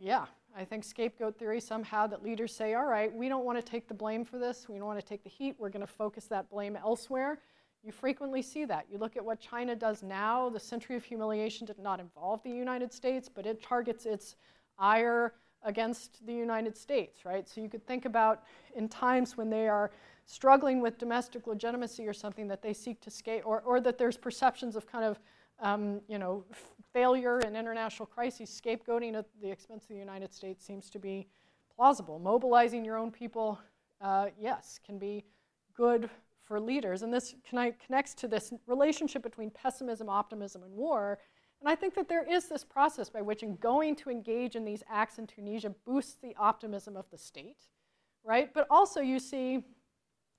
yeah, 0.00 0.26
I 0.58 0.64
think 0.64 0.82
scapegoat 0.82 1.38
theory 1.38 1.60
somehow 1.60 2.08
that 2.08 2.24
leaders 2.24 2.52
say, 2.52 2.74
all 2.74 2.86
right, 2.86 3.14
we 3.14 3.28
don't 3.28 3.44
want 3.44 3.64
to 3.64 3.70
take 3.70 3.86
the 3.86 3.94
blame 3.94 4.24
for 4.24 4.40
this. 4.40 4.68
We 4.68 4.78
don't 4.78 4.88
want 4.88 4.98
to 4.98 5.06
take 5.06 5.22
the 5.22 5.30
heat. 5.30 5.54
We're 5.56 5.68
going 5.68 5.86
to 5.86 5.92
focus 5.92 6.24
that 6.26 6.50
blame 6.50 6.74
elsewhere. 6.74 7.38
You 7.84 7.92
frequently 7.92 8.42
see 8.42 8.64
that. 8.64 8.86
You 8.90 8.98
look 8.98 9.16
at 9.16 9.24
what 9.24 9.38
China 9.38 9.76
does 9.76 10.02
now. 10.02 10.48
The 10.50 10.58
century 10.58 10.96
of 10.96 11.04
humiliation 11.04 11.64
did 11.64 11.78
not 11.78 12.00
involve 12.00 12.42
the 12.42 12.50
United 12.50 12.92
States, 12.92 13.30
but 13.32 13.46
it 13.46 13.62
targets 13.62 14.04
its 14.04 14.34
ire 14.80 15.34
against 15.62 16.26
the 16.26 16.34
United 16.34 16.76
States, 16.76 17.24
right? 17.24 17.48
So 17.48 17.60
you 17.60 17.68
could 17.68 17.86
think 17.86 18.04
about 18.04 18.42
in 18.74 18.88
times 18.88 19.36
when 19.36 19.50
they 19.50 19.68
are 19.68 19.92
struggling 20.26 20.80
with 20.80 20.98
domestic 20.98 21.46
legitimacy 21.46 22.04
or 22.08 22.12
something 22.12 22.48
that 22.48 22.62
they 22.62 22.72
seek 22.72 23.00
to 23.02 23.10
skate, 23.10 23.42
or, 23.44 23.60
or 23.60 23.80
that 23.80 23.96
there's 23.96 24.16
perceptions 24.16 24.74
of 24.74 24.88
kind 24.90 25.04
of 25.04 25.20
um, 25.60 26.00
you 26.08 26.18
know, 26.18 26.44
failure 26.92 27.40
in 27.40 27.56
international 27.56 28.06
crises, 28.06 28.48
scapegoating 28.48 29.16
at 29.16 29.26
the 29.42 29.50
expense 29.50 29.84
of 29.84 29.90
the 29.90 29.96
United 29.96 30.32
States 30.32 30.64
seems 30.64 30.90
to 30.90 30.98
be 30.98 31.28
plausible. 31.74 32.18
Mobilizing 32.18 32.84
your 32.84 32.96
own 32.96 33.10
people, 33.10 33.58
uh, 34.00 34.26
yes, 34.38 34.78
can 34.84 34.98
be 34.98 35.24
good 35.76 36.08
for 36.44 36.58
leaders. 36.58 37.02
And 37.02 37.12
this 37.12 37.34
connects 37.48 38.14
to 38.14 38.28
this 38.28 38.52
relationship 38.66 39.22
between 39.22 39.50
pessimism, 39.50 40.08
optimism, 40.08 40.62
and 40.62 40.72
war 40.72 41.18
And 41.60 41.68
I 41.68 41.74
think 41.74 41.94
that 41.94 42.08
there 42.08 42.28
is 42.28 42.48
this 42.48 42.64
process 42.64 43.10
by 43.10 43.20
which 43.20 43.42
in 43.42 43.56
going 43.56 43.96
to 43.96 44.10
engage 44.10 44.54
in 44.54 44.64
these 44.64 44.82
acts 44.90 45.18
in 45.18 45.26
Tunisia 45.26 45.74
boosts 45.84 46.16
the 46.22 46.34
optimism 46.38 46.96
of 46.96 47.06
the 47.10 47.18
state, 47.18 47.58
right? 48.24 48.52
But 48.54 48.66
also 48.70 49.00
you 49.00 49.18
see, 49.18 49.64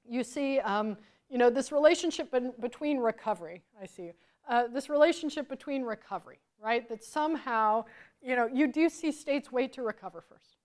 you 0.07 0.23
see, 0.23 0.59
um, 0.59 0.97
you 1.29 1.37
know, 1.37 1.49
this 1.49 1.71
relationship 1.71 2.31
ben- 2.31 2.53
between 2.59 2.99
recovery. 2.99 3.63
I 3.81 3.85
see 3.85 4.11
uh, 4.49 4.67
this 4.67 4.89
relationship 4.89 5.47
between 5.47 5.83
recovery, 5.83 6.39
right? 6.59 6.89
That 6.89 7.03
somehow, 7.03 7.85
you 8.21 8.35
know, 8.35 8.47
you 8.51 8.67
do 8.67 8.89
see 8.89 9.11
states 9.11 9.51
wait 9.51 9.71
to 9.73 9.83
recover 9.83 10.21
first. 10.21 10.57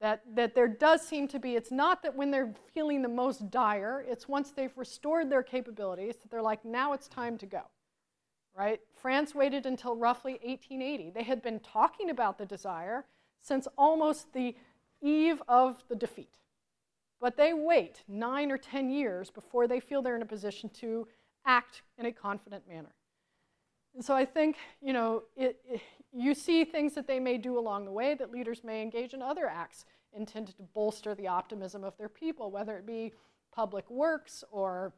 That, 0.00 0.22
that 0.34 0.54
there 0.54 0.66
does 0.66 1.06
seem 1.06 1.28
to 1.28 1.38
be, 1.38 1.56
it's 1.56 1.70
not 1.70 2.02
that 2.02 2.16
when 2.16 2.30
they're 2.30 2.54
feeling 2.72 3.02
the 3.02 3.08
most 3.08 3.50
dire, 3.50 4.02
it's 4.08 4.26
once 4.26 4.50
they've 4.50 4.76
restored 4.76 5.28
their 5.28 5.42
capabilities 5.42 6.16
that 6.16 6.30
they're 6.30 6.40
like, 6.40 6.64
now 6.64 6.94
it's 6.94 7.06
time 7.06 7.36
to 7.36 7.44
go, 7.44 7.60
right? 8.56 8.80
France 8.94 9.34
waited 9.34 9.66
until 9.66 9.94
roughly 9.94 10.32
1880. 10.42 11.10
They 11.10 11.22
had 11.22 11.42
been 11.42 11.60
talking 11.60 12.08
about 12.08 12.38
the 12.38 12.46
desire 12.46 13.04
since 13.42 13.68
almost 13.76 14.32
the 14.32 14.56
eve 15.02 15.42
of 15.46 15.84
the 15.90 15.96
defeat. 15.96 16.38
But 17.20 17.36
they 17.36 17.52
wait 17.52 18.02
nine 18.08 18.50
or 18.50 18.56
10 18.56 18.88
years 18.88 19.30
before 19.30 19.68
they 19.68 19.80
feel 19.80 20.00
they're 20.00 20.16
in 20.16 20.22
a 20.22 20.26
position 20.26 20.70
to 20.80 21.06
act 21.44 21.82
in 21.98 22.06
a 22.06 22.12
confident 22.12 22.66
manner. 22.66 22.94
And 23.94 24.04
so 24.04 24.14
I 24.14 24.24
think, 24.24 24.56
you 24.80 24.92
know, 24.92 25.24
it, 25.36 25.60
it, 25.68 25.80
you 26.12 26.34
see 26.34 26.64
things 26.64 26.94
that 26.94 27.06
they 27.06 27.20
may 27.20 27.38
do 27.38 27.58
along 27.58 27.84
the 27.84 27.92
way 27.92 28.14
that 28.14 28.30
leaders 28.30 28.62
may 28.64 28.82
engage 28.82 29.14
in 29.14 29.22
other 29.22 29.46
acts 29.46 29.84
intended 30.12 30.56
to 30.56 30.62
bolster 30.62 31.14
the 31.14 31.28
optimism 31.28 31.84
of 31.84 31.96
their 31.96 32.08
people, 32.08 32.50
whether 32.50 32.76
it 32.76 32.86
be 32.86 33.12
public 33.52 33.88
works 33.90 34.44
or, 34.50 34.92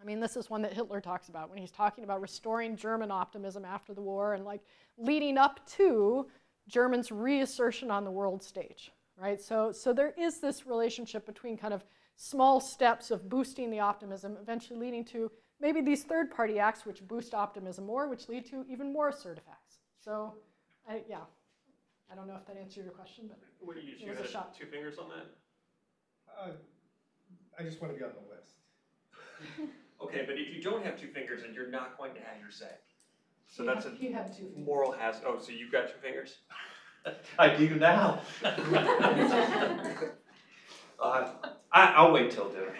I 0.00 0.04
mean, 0.04 0.20
this 0.20 0.36
is 0.36 0.50
one 0.50 0.62
that 0.62 0.72
Hitler 0.72 1.00
talks 1.00 1.28
about 1.28 1.48
when 1.48 1.58
he's 1.58 1.72
talking 1.72 2.04
about 2.04 2.20
restoring 2.20 2.76
German 2.76 3.10
optimism 3.10 3.64
after 3.64 3.94
the 3.94 4.02
war 4.02 4.34
and 4.34 4.44
like 4.44 4.60
leading 4.98 5.38
up 5.38 5.66
to 5.70 6.26
Germans' 6.68 7.12
reassertion 7.12 7.90
on 7.90 8.04
the 8.04 8.10
world 8.10 8.42
stage, 8.42 8.92
right? 9.16 9.40
So, 9.40 9.72
so 9.72 9.92
there 9.92 10.14
is 10.18 10.40
this 10.40 10.66
relationship 10.66 11.26
between 11.26 11.56
kind 11.56 11.74
of 11.74 11.84
small 12.16 12.60
steps 12.60 13.10
of 13.10 13.28
boosting 13.28 13.70
the 13.70 13.80
optimism, 13.80 14.36
eventually 14.40 14.78
leading 14.78 15.04
to 15.06 15.30
maybe 15.60 15.80
these 15.80 16.04
third 16.04 16.30
party 16.30 16.58
acts 16.58 16.84
which 16.86 17.06
boost 17.06 17.34
optimism 17.34 17.86
more, 17.86 18.08
which 18.08 18.28
lead 18.28 18.46
to 18.50 18.64
even 18.68 18.92
more 18.92 19.08
assertive 19.08 19.44
acts. 19.50 19.78
So, 20.02 20.34
I, 20.88 21.02
yeah, 21.08 21.18
I 22.10 22.14
don't 22.14 22.26
know 22.28 22.36
if 22.36 22.46
that 22.46 22.56
answered 22.56 22.84
your 22.84 22.92
question, 22.92 23.24
but 23.28 23.38
What, 23.60 23.76
you, 23.82 23.92
It 23.94 24.00
you 24.00 24.10
was 24.10 24.20
a 24.20 24.28
shot. 24.28 24.56
two 24.56 24.66
fingers 24.66 24.98
on 24.98 25.08
that? 25.10 25.26
Uh, 26.38 26.50
I 27.58 27.62
just 27.62 27.80
want 27.80 27.92
to 27.94 27.98
be 27.98 28.04
on 28.04 28.10
the 28.12 28.34
list. 28.34 29.70
Okay, 29.98 30.24
but 30.26 30.34
if 30.38 30.54
you 30.54 30.62
don't 30.62 30.84
have 30.84 31.00
two 31.00 31.06
fingers, 31.08 31.40
then 31.42 31.54
you're 31.54 31.70
not 31.70 31.96
going 31.96 32.12
to 32.12 32.20
have 32.20 32.38
your 32.38 32.50
say. 32.50 32.68
So 33.48 33.62
He 33.62 33.66
that's 33.66 33.86
a 33.86 33.88
had- 33.88 33.98
he 33.98 34.12
had 34.12 34.36
two 34.36 34.52
moral 34.54 34.92
hazard. 34.92 35.22
Oh, 35.26 35.38
so 35.40 35.52
you've 35.52 35.72
got 35.72 35.88
two 35.88 35.94
fingers? 36.02 36.36
I 37.38 37.56
do 37.56 37.76
now. 37.76 38.20
Uh, 40.98 41.28
I, 41.72 41.92
I'll 41.92 42.10
wait 42.12 42.30
till 42.30 42.48
dinner. 42.48 42.74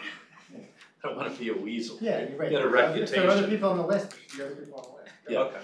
I 1.07 1.11
don't 1.11 1.19
wanna 1.19 1.31
be 1.31 1.49
a 1.51 1.55
weasel. 1.55 1.99
Yeah, 2.01 2.28
you're 2.28 2.37
right. 2.37 2.51
Get 2.51 2.62
a 2.62 3.03
If 3.03 3.11
there 3.11 3.27
are 3.27 3.31
other 3.31 3.43
reputation. 3.43 3.51
people 3.51 3.70
on 3.70 3.77
the 3.77 3.87
list, 3.87 4.11
there 4.11 4.19
should 4.28 4.41
other 4.41 4.55
people 4.57 4.78
on 4.81 4.85
the 4.85 5.03
list. 5.03 5.12
Yeah. 5.28 5.39
Okay. 5.39 5.59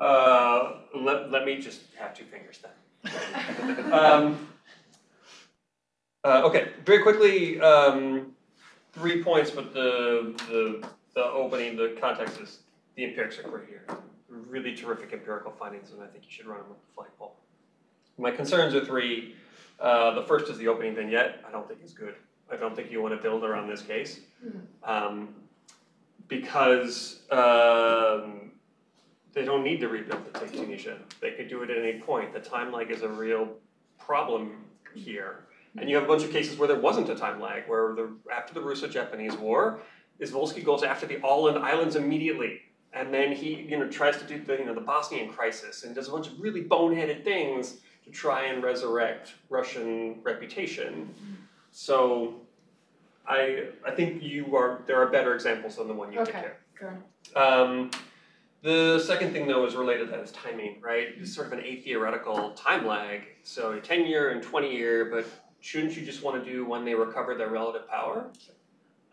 Uh, 0.00 0.72
let, 0.94 1.30
let 1.30 1.44
me 1.44 1.60
just 1.60 1.82
have 1.96 2.14
two 2.14 2.24
fingers 2.24 2.60
then. 2.60 3.92
um, 3.92 4.48
uh, 6.24 6.42
okay, 6.44 6.70
very 6.84 7.02
quickly, 7.02 7.60
um, 7.60 8.32
three 8.92 9.22
points, 9.22 9.52
but 9.52 9.72
the, 9.72 10.34
the, 10.48 10.88
the 11.14 11.24
opening, 11.24 11.76
the 11.76 11.96
context 12.00 12.40
is 12.40 12.58
the 12.96 13.04
empirics 13.04 13.38
are 13.38 13.42
great 13.42 13.68
here. 13.68 13.84
Really 14.28 14.74
terrific 14.74 15.12
empirical 15.12 15.52
findings, 15.52 15.92
and 15.92 16.02
I 16.02 16.06
think 16.06 16.24
you 16.24 16.30
should 16.30 16.46
run 16.46 16.58
them 16.58 16.70
with 16.70 16.80
the 16.80 16.92
flagpole. 16.94 17.36
My 18.18 18.32
concerns 18.32 18.74
are 18.74 18.84
three. 18.84 19.36
Uh, 19.78 20.14
the 20.14 20.22
first 20.22 20.50
is 20.50 20.58
the 20.58 20.66
opening 20.66 20.96
vignette. 20.96 21.44
I 21.46 21.52
don't 21.52 21.68
think 21.68 21.80
is 21.84 21.92
good. 21.92 22.16
I 22.50 22.56
don't 22.56 22.74
think 22.74 22.90
you 22.90 23.00
want 23.00 23.14
to 23.14 23.22
build 23.22 23.44
around 23.44 23.68
this 23.68 23.82
case. 23.82 24.20
Um, 24.82 25.34
because 26.28 27.20
um, 27.30 28.52
they 29.32 29.44
don't 29.44 29.64
need 29.64 29.80
to 29.80 29.88
rebuild 29.88 30.32
the 30.32 30.38
take 30.38 30.52
Tunisia. 30.52 30.98
They 31.20 31.32
could 31.32 31.48
do 31.48 31.62
it 31.62 31.70
at 31.70 31.78
any 31.78 32.00
point. 32.00 32.32
The 32.32 32.40
time 32.40 32.72
lag 32.72 32.90
is 32.90 33.02
a 33.02 33.08
real 33.08 33.48
problem 33.98 34.64
here. 34.94 35.44
And 35.76 35.88
you 35.88 35.96
have 35.96 36.04
a 36.04 36.08
bunch 36.08 36.24
of 36.24 36.30
cases 36.30 36.58
where 36.58 36.68
there 36.68 36.78
wasn't 36.78 37.08
a 37.08 37.14
time 37.14 37.40
lag, 37.40 37.68
where 37.68 37.94
the, 37.94 38.10
after 38.34 38.54
the 38.54 38.60
Russo-Japanese 38.60 39.34
War, 39.34 39.80
Izvolsky 40.20 40.64
goes 40.64 40.82
after 40.82 41.06
the 41.06 41.16
Åland 41.16 41.60
Islands 41.60 41.96
immediately. 41.96 42.62
And 42.92 43.12
then 43.12 43.32
he, 43.32 43.54
you 43.54 43.78
know, 43.78 43.88
tries 43.88 44.16
to 44.18 44.24
do 44.24 44.42
the, 44.42 44.54
you 44.58 44.64
know, 44.64 44.74
the 44.74 44.80
Bosnian 44.80 45.30
crisis 45.30 45.84
and 45.84 45.94
does 45.94 46.08
a 46.08 46.10
bunch 46.10 46.26
of 46.26 46.40
really 46.40 46.64
boneheaded 46.64 47.22
things 47.22 47.76
to 48.04 48.10
try 48.10 48.46
and 48.46 48.62
resurrect 48.62 49.34
Russian 49.50 50.20
reputation. 50.22 51.14
So 51.70 52.40
I, 53.28 53.64
I 53.86 53.90
think 53.90 54.22
you 54.22 54.56
are, 54.56 54.82
there 54.86 55.00
are 55.00 55.06
better 55.06 55.34
examples 55.34 55.76
than 55.76 55.86
the 55.86 55.94
one 55.94 56.12
you 56.12 56.20
Okay, 56.20 56.40
here. 56.40 56.56
fair. 56.78 57.02
Um, 57.40 57.90
the 58.62 58.98
second 58.98 59.32
thing 59.32 59.46
though 59.46 59.64
is 59.66 59.76
related 59.76 60.06
to 60.06 60.10
that 60.12 60.20
is 60.20 60.32
timing, 60.32 60.80
right? 60.80 61.08
It's 61.16 61.34
sort 61.34 61.48
of 61.48 61.52
an 61.52 61.60
atheoretical 61.60 62.50
time 62.52 62.86
lag. 62.86 63.22
So 63.44 63.72
a 63.72 63.80
10 63.80 64.06
year 64.06 64.30
and 64.30 64.42
20 64.42 64.74
year, 64.74 65.04
but 65.12 65.26
shouldn't 65.60 65.96
you 65.96 66.04
just 66.04 66.22
want 66.22 66.42
to 66.42 66.50
do 66.50 66.64
when 66.64 66.84
they 66.84 66.94
recover 66.94 67.34
their 67.34 67.48
relative 67.50 67.88
power? 67.88 68.30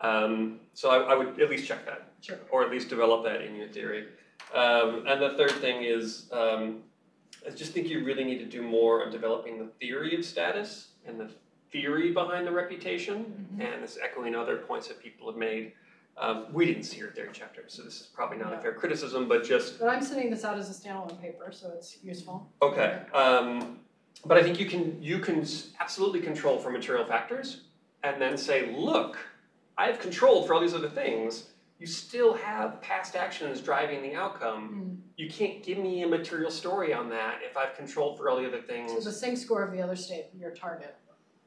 Um, 0.00 0.60
so 0.74 0.90
I, 0.90 1.12
I 1.12 1.14
would 1.14 1.40
at 1.40 1.50
least 1.50 1.66
check 1.66 1.84
that. 1.86 2.12
Sure. 2.22 2.38
Or 2.50 2.64
at 2.64 2.70
least 2.70 2.88
develop 2.88 3.24
that 3.24 3.42
in 3.42 3.54
your 3.54 3.68
theory. 3.68 4.06
Um, 4.54 5.04
and 5.06 5.20
the 5.20 5.34
third 5.36 5.52
thing 5.52 5.84
is 5.84 6.28
um, 6.32 6.82
I 7.46 7.50
just 7.50 7.72
think 7.72 7.88
you 7.88 8.04
really 8.04 8.24
need 8.24 8.38
to 8.38 8.46
do 8.46 8.62
more 8.62 9.04
on 9.04 9.12
developing 9.12 9.58
the 9.58 9.66
theory 9.80 10.16
of 10.16 10.24
status 10.24 10.88
and 11.06 11.20
the 11.20 11.30
theory 11.72 12.12
behind 12.12 12.46
the 12.46 12.52
reputation. 12.52 13.46
And 13.60 13.82
this 13.82 13.98
echoing 14.02 14.34
other 14.34 14.56
points 14.58 14.88
that 14.88 15.02
people 15.02 15.26
have 15.30 15.38
made. 15.38 15.72
Um, 16.18 16.46
we 16.52 16.64
didn't 16.64 16.84
see 16.84 16.96
your 16.96 17.10
theory 17.10 17.28
chapter, 17.32 17.64
so 17.66 17.82
this 17.82 18.00
is 18.00 18.06
probably 18.06 18.38
not 18.38 18.54
a 18.54 18.58
fair 18.58 18.72
criticism, 18.72 19.28
but 19.28 19.44
just 19.44 19.78
But 19.78 19.88
I'm 19.90 20.02
sending 20.02 20.30
this 20.30 20.44
out 20.46 20.56
as 20.58 20.70
a 20.70 20.88
standalone 20.88 21.20
paper, 21.20 21.52
so 21.52 21.70
it's 21.76 21.98
useful. 22.02 22.50
okay. 22.62 23.02
Um, 23.12 23.80
but 24.24 24.38
I 24.38 24.42
think 24.42 24.58
you 24.58 24.64
can 24.64 24.96
you 25.02 25.18
can 25.18 25.44
absolutely 25.78 26.20
control 26.22 26.58
for 26.58 26.70
material 26.70 27.04
factors, 27.04 27.64
and 28.02 28.20
then 28.20 28.38
say, 28.38 28.74
look, 28.74 29.18
I 29.76 29.86
have 29.88 29.98
controlled 29.98 30.46
for 30.46 30.54
all 30.54 30.60
these 30.60 30.72
other 30.72 30.88
things. 30.88 31.50
You 31.78 31.86
still 31.86 32.32
have 32.32 32.80
past 32.80 33.14
actions 33.14 33.60
driving 33.60 34.00
the 34.00 34.14
outcome. 34.14 35.02
You 35.18 35.28
can't 35.28 35.62
give 35.62 35.76
me 35.76 36.02
a 36.02 36.08
material 36.08 36.50
story 36.50 36.94
on 36.94 37.10
that 37.10 37.40
if 37.42 37.58
I've 37.58 37.76
controlled 37.76 38.16
for 38.16 38.30
all 38.30 38.38
the 38.38 38.46
other 38.48 38.62
So 38.62 38.66
things. 38.66 39.04
the 39.04 39.10
CINC 39.10 39.36
score 39.36 39.62
of 39.62 39.70
the 39.70 39.82
other 39.82 39.96
state, 39.96 40.28
your 40.34 40.52
target. 40.52 40.96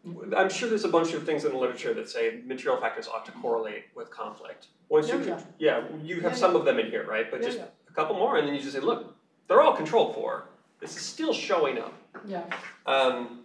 I'm 0.05 0.49
sure 0.49 0.69
there's 0.69 0.85
a 0.85 0.89
bunch 0.89 1.13
of 1.13 1.25
things 1.25 1.43
in 1.43 1.51
the 1.51 1.57
literature 1.57 1.93
that 1.93 2.09
say 2.09 2.41
material 2.45 2.79
factors 2.79 3.07
ought 3.07 3.25
to 3.25 3.31
correlate 3.33 3.85
with 3.95 4.09
conflict. 4.09 4.67
Once 4.87 5.09
you, 5.09 5.19
Yeah, 5.23 5.39
yeah, 5.57 5.83
you 6.03 6.21
have 6.21 6.31
Yeah, 6.31 6.37
some 6.37 6.55
of 6.55 6.65
them 6.65 6.79
in 6.79 6.89
here, 6.89 7.05
right? 7.05 7.29
But 7.29 7.41
Yeah, 7.41 7.47
just 7.47 7.59
yeah. 7.59 7.65
a 7.89 7.93
couple 7.93 8.15
more, 8.15 8.37
and 8.37 8.47
then 8.47 8.55
you 8.55 8.61
just 8.61 8.73
say, 8.73 8.79
look, 8.79 9.15
they're 9.47 9.61
all 9.61 9.75
controlled 9.75 10.15
for. 10.15 10.45
This 10.79 10.95
is 10.95 11.01
still 11.01 11.33
showing 11.33 11.77
up. 11.79 11.93
Yeah. 12.25 12.43
Um, 12.85 13.41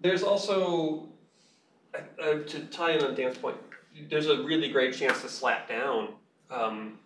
there's 0.00 0.22
also, 0.22 1.08
uh, 1.94 2.22
uh, 2.22 2.38
to 2.44 2.60
tie 2.66 2.92
in 2.92 3.02
on 3.02 3.14
Dan's 3.14 3.38
point, 3.38 3.56
there's 4.08 4.26
a 4.26 4.42
really 4.42 4.68
great 4.68 4.94
chance 4.94 5.22
to 5.22 5.28
slap 5.28 5.68
down 5.68 6.14
um, 6.50 6.98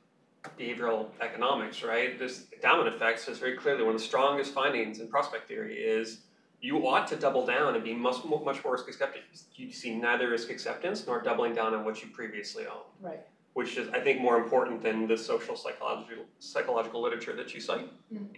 behavioral 0.58 1.06
economics, 1.20 1.82
right? 1.82 2.18
This 2.18 2.46
endowment 2.52 2.94
effect 2.94 3.20
says 3.20 3.38
very 3.38 3.56
clearly 3.56 3.84
one 3.84 3.94
of 3.94 4.00
the 4.00 4.06
strongest 4.06 4.52
findings 4.52 4.98
in 4.98 5.08
prospect 5.08 5.48
theory 5.48 5.76
is 5.76 6.20
you 6.64 6.88
ought 6.88 7.06
to 7.06 7.16
double 7.16 7.44
down 7.44 7.74
and 7.74 7.84
be 7.84 7.92
much 7.92 8.24
more, 8.24 8.42
much 8.42 8.64
more 8.64 8.72
risk 8.72 8.88
accepting. 8.88 9.20
You 9.54 9.70
see 9.70 9.94
neither 9.94 10.30
risk 10.30 10.48
acceptance 10.48 11.06
nor 11.06 11.20
doubling 11.20 11.54
down 11.54 11.74
on 11.74 11.84
what 11.84 12.02
you 12.02 12.08
previously 12.08 12.64
owned, 12.66 12.88
Right. 13.02 13.20
which 13.52 13.76
is, 13.76 13.90
I 13.90 14.00
think, 14.00 14.22
more 14.22 14.38
important 14.38 14.80
than 14.82 15.06
the 15.06 15.18
social 15.18 15.56
psychological, 15.56 16.24
psychological 16.38 17.02
literature 17.02 17.36
that 17.36 17.52
you 17.52 17.60
cite. 17.60 17.90
Mm. 18.10 18.28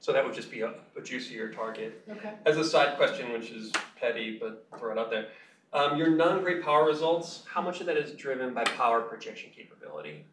So 0.00 0.10
that 0.14 0.24
would 0.24 0.32
just 0.34 0.50
be 0.50 0.62
a, 0.62 0.72
a 0.96 1.02
juicier 1.02 1.52
target. 1.52 2.02
Okay. 2.10 2.32
As 2.46 2.56
a 2.56 2.64
side 2.64 2.96
question, 2.96 3.30
which 3.30 3.50
is 3.50 3.72
petty, 4.00 4.38
but 4.40 4.64
throw 4.78 4.92
it 4.92 4.98
out 4.98 5.10
there. 5.10 5.26
Um, 5.74 5.98
your 5.98 6.08
non-great 6.08 6.62
power 6.62 6.86
results, 6.86 7.42
how 7.46 7.60
much 7.60 7.80
of 7.80 7.86
that 7.86 7.98
is 7.98 8.12
driven 8.12 8.54
by 8.54 8.64
power 8.64 9.02
projection 9.02 9.50
capability? 9.54 10.24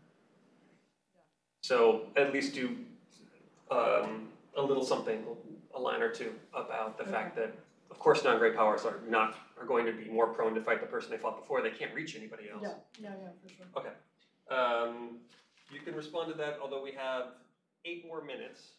So 1.62 2.04
at 2.16 2.32
least 2.32 2.54
do 2.56 2.78
um, 3.70 4.30
a 4.56 4.62
little 4.62 4.86
something, 4.86 5.24
a 5.76 5.80
line 5.80 6.02
or 6.02 6.10
two 6.10 6.34
about 6.54 6.98
the 6.98 7.04
fact 7.04 7.36
that, 7.36 7.56
of 7.90 8.00
course, 8.00 8.24
non-great 8.24 8.56
powers 8.56 8.86
are 8.86 9.00
not 9.08 9.36
are 9.60 9.66
going 9.66 9.86
to 9.86 9.92
be 9.94 10.10
more 10.10 10.28
prone 10.28 10.54
to 10.56 10.62
fight 10.62 10.82
the 10.82 10.88
person 10.88 11.12
they 11.12 11.18
fought 11.18 11.40
before. 11.40 11.62
They 11.62 11.72
can't 11.72 11.94
reach 11.94 12.16
anybody 12.16 12.50
else. 12.50 12.64
Yeah, 12.64 12.74
yeah, 13.00 13.10
yeah, 13.22 13.30
for 13.42 13.50
sure. 13.50 13.66
Okay. 13.78 13.96
Um, 14.54 15.20
you 15.72 15.80
can 15.80 15.96
respond 15.96 16.32
to 16.32 16.38
that, 16.38 16.60
although 16.62 16.84
we 16.84 16.92
have 16.92 17.40
eight 17.86 18.06
more 18.06 18.24
minutes, 18.24 18.78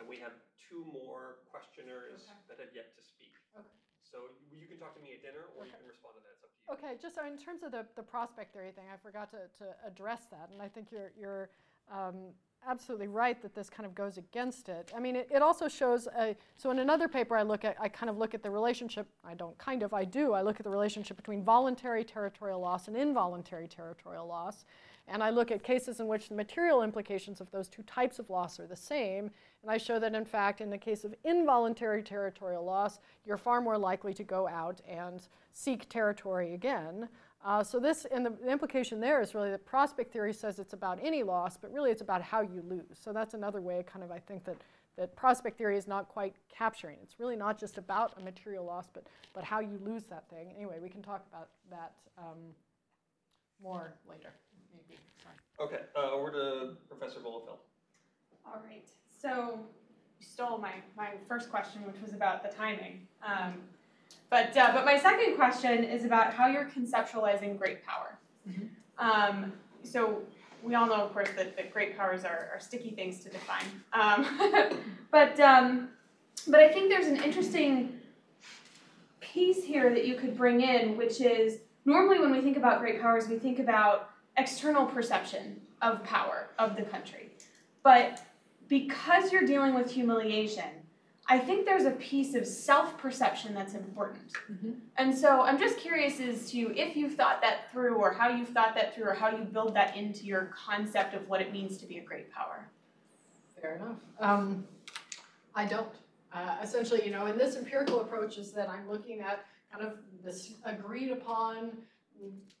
and 0.00 0.08
we 0.08 0.16
have 0.18 0.32
two 0.68 0.84
more 0.92 1.36
questioners 1.50 2.26
Okay. 2.26 2.40
that 2.48 2.58
have 2.58 2.74
yet 2.74 2.96
to 2.96 3.02
speak. 3.02 3.32
Okay. 3.56 3.66
So 4.02 4.18
you 4.50 4.66
can 4.66 4.78
talk 4.78 4.94
to 4.96 5.02
me 5.02 5.14
at 5.14 5.22
dinner, 5.22 5.46
or 5.56 5.66
you 5.66 5.70
can 5.72 5.86
respond 5.86 6.16
to 6.16 6.22
that, 6.26 6.32
it's 6.36 6.44
up 6.44 6.50
to 6.50 6.58
you. 6.58 6.72
Okay, 6.74 7.00
just 7.00 7.14
so 7.14 7.24
in 7.24 7.38
terms 7.38 7.62
of 7.62 7.70
the, 7.70 7.86
the 7.94 8.02
prospect 8.02 8.52
theory 8.52 8.72
thing, 8.72 8.84
I 8.92 8.96
forgot 8.96 9.30
to, 9.30 9.46
to 9.62 9.72
address 9.86 10.26
that, 10.30 10.50
and 10.52 10.60
I 10.60 10.68
think 10.68 10.90
your, 10.90 11.12
your 11.18 11.50
um, 11.92 12.32
absolutely 12.66 13.08
right 13.08 13.40
that 13.42 13.54
this 13.54 13.68
kind 13.68 13.86
of 13.86 13.94
goes 13.94 14.18
against 14.18 14.68
it. 14.68 14.92
I 14.96 15.00
mean, 15.00 15.16
it, 15.16 15.28
it 15.30 15.42
also 15.42 15.68
shows 15.68 16.06
a, 16.06 16.36
so 16.56 16.70
in 16.70 16.78
another 16.78 17.08
paper 17.08 17.36
I 17.36 17.42
look 17.42 17.64
at, 17.64 17.76
I 17.80 17.88
kind 17.88 18.08
of 18.08 18.18
look 18.18 18.34
at 18.34 18.42
the 18.42 18.50
relationship, 18.50 19.06
I 19.24 19.34
don't 19.34 19.56
kind 19.58 19.82
of, 19.82 19.92
I 19.92 20.04
do, 20.04 20.32
I 20.32 20.42
look 20.42 20.60
at 20.60 20.64
the 20.64 20.70
relationship 20.70 21.16
between 21.16 21.42
voluntary 21.42 22.04
territorial 22.04 22.60
loss 22.60 22.88
and 22.88 22.96
involuntary 22.96 23.68
territorial 23.68 24.26
loss. 24.26 24.64
And 25.08 25.22
I 25.22 25.30
look 25.30 25.50
at 25.50 25.64
cases 25.64 25.98
in 25.98 26.06
which 26.06 26.28
the 26.28 26.34
material 26.34 26.82
implications 26.82 27.40
of 27.40 27.50
those 27.50 27.68
two 27.68 27.82
types 27.82 28.18
of 28.18 28.30
loss 28.30 28.60
are 28.60 28.66
the 28.66 28.76
same. 28.76 29.30
And 29.62 29.70
I 29.70 29.76
show 29.76 29.98
that, 29.98 30.14
in 30.14 30.24
fact, 30.24 30.60
in 30.60 30.70
the 30.70 30.78
case 30.78 31.04
of 31.04 31.14
involuntary 31.24 32.02
territorial 32.02 32.64
loss, 32.64 33.00
you're 33.24 33.36
far 33.36 33.60
more 33.60 33.76
likely 33.76 34.14
to 34.14 34.22
go 34.22 34.46
out 34.48 34.80
and 34.88 35.26
seek 35.52 35.88
territory 35.88 36.54
again. 36.54 37.08
Uh, 37.44 37.62
so 37.62 37.80
this, 37.80 38.06
and 38.12 38.24
the, 38.24 38.30
the, 38.30 38.50
implication 38.50 39.00
there 39.00 39.20
is 39.20 39.34
really 39.34 39.50
that 39.50 39.66
prospect 39.66 40.12
theory 40.12 40.32
says 40.32 40.60
it's 40.60 40.74
about 40.74 40.98
any 41.02 41.24
loss, 41.24 41.56
but 41.56 41.72
really 41.72 41.90
it's 41.90 42.02
about 42.02 42.22
how 42.22 42.40
you 42.40 42.62
lose. 42.68 42.98
So 43.02 43.12
that's 43.12 43.34
another 43.34 43.60
way, 43.60 43.84
kind 43.84 44.04
of, 44.04 44.12
I 44.12 44.20
think 44.20 44.44
that 44.44 44.56
that 44.96 45.16
prospect 45.16 45.58
theory 45.58 45.76
is 45.76 45.88
not 45.88 46.08
quite 46.08 46.34
capturing. 46.48 46.98
It's 47.02 47.18
really 47.18 47.36
not 47.36 47.58
just 47.58 47.78
about 47.78 48.12
a 48.18 48.20
material 48.22 48.64
loss, 48.64 48.88
but 48.92 49.06
but 49.32 49.42
how 49.42 49.60
you 49.60 49.80
lose 49.82 50.04
that 50.04 50.28
thing. 50.28 50.52
Anyway, 50.54 50.78
we 50.80 50.88
can 50.88 51.02
talk 51.02 51.24
about 51.32 51.48
that 51.70 51.94
um, 52.18 52.38
more 53.62 53.94
later. 54.08 54.28
Maybe. 54.74 55.00
Sorry. 55.22 55.34
Okay, 55.66 55.84
uh, 55.96 56.10
over 56.10 56.30
to 56.30 56.76
Professor 56.88 57.20
Bielefeld. 57.20 57.58
All 58.44 58.60
right. 58.64 58.86
So 59.08 59.60
you 60.20 60.26
stole 60.26 60.58
my 60.58 60.74
my 60.96 61.12
first 61.26 61.50
question, 61.50 61.86
which 61.86 62.00
was 62.02 62.12
about 62.12 62.42
the 62.42 62.54
timing. 62.54 63.06
Um, 63.26 63.54
but, 64.32 64.56
uh, 64.56 64.70
but 64.72 64.86
my 64.86 64.98
second 64.98 65.36
question 65.36 65.84
is 65.84 66.06
about 66.06 66.32
how 66.32 66.46
you're 66.46 66.64
conceptualizing 66.64 67.58
great 67.58 67.84
power. 67.84 68.18
Mm-hmm. 68.48 68.64
Um, 68.98 69.52
so 69.82 70.22
we 70.62 70.74
all 70.74 70.86
know, 70.86 70.94
of 70.94 71.12
course, 71.12 71.28
that, 71.36 71.54
that 71.54 71.70
great 71.70 71.98
powers 71.98 72.24
are, 72.24 72.48
are 72.50 72.58
sticky 72.58 72.92
things 72.92 73.20
to 73.24 73.28
define. 73.28 73.66
Um, 73.92 74.26
but, 75.10 75.38
um, 75.38 75.90
but 76.48 76.60
I 76.60 76.72
think 76.72 76.88
there's 76.88 77.08
an 77.08 77.22
interesting 77.22 78.00
piece 79.20 79.62
here 79.64 79.90
that 79.90 80.06
you 80.06 80.14
could 80.14 80.34
bring 80.34 80.62
in, 80.62 80.96
which 80.96 81.20
is 81.20 81.58
normally 81.84 82.18
when 82.18 82.32
we 82.32 82.40
think 82.40 82.56
about 82.56 82.80
great 82.80 83.02
powers, 83.02 83.28
we 83.28 83.38
think 83.38 83.58
about 83.58 84.12
external 84.38 84.86
perception 84.86 85.60
of 85.82 86.02
power 86.04 86.48
of 86.58 86.74
the 86.74 86.84
country. 86.84 87.28
But 87.82 88.22
because 88.66 89.30
you're 89.30 89.44
dealing 89.44 89.74
with 89.74 89.90
humiliation, 89.90 90.70
I 91.28 91.38
think 91.38 91.64
there's 91.64 91.84
a 91.84 91.92
piece 91.92 92.34
of 92.34 92.46
self 92.46 92.98
perception 92.98 93.54
that's 93.54 93.74
important. 93.74 94.32
Mm-hmm. 94.50 94.72
And 94.96 95.16
so 95.16 95.42
I'm 95.42 95.58
just 95.58 95.78
curious 95.78 96.20
as 96.20 96.50
to 96.50 96.76
if 96.76 96.96
you've 96.96 97.14
thought 97.14 97.40
that 97.42 97.70
through, 97.70 97.94
or 97.94 98.12
how 98.12 98.28
you've 98.28 98.48
thought 98.48 98.74
that 98.74 98.94
through, 98.94 99.04
or 99.04 99.14
how 99.14 99.30
you 99.30 99.44
build 99.44 99.74
that 99.74 99.96
into 99.96 100.26
your 100.26 100.52
concept 100.54 101.14
of 101.14 101.28
what 101.28 101.40
it 101.40 101.52
means 101.52 101.78
to 101.78 101.86
be 101.86 101.98
a 101.98 102.02
great 102.02 102.30
power. 102.32 102.68
Fair 103.60 103.76
enough. 103.76 103.96
Um, 104.18 104.66
I 105.54 105.64
don't. 105.64 105.88
Uh, 106.32 106.56
essentially, 106.62 107.04
you 107.04 107.10
know, 107.10 107.26
in 107.26 107.38
this 107.38 107.56
empirical 107.56 108.00
approach 108.00 108.38
is 108.38 108.52
that 108.52 108.68
I'm 108.68 108.90
looking 108.90 109.20
at 109.20 109.44
kind 109.70 109.86
of 109.86 109.98
this 110.24 110.54
agreed 110.64 111.10
upon 111.12 111.72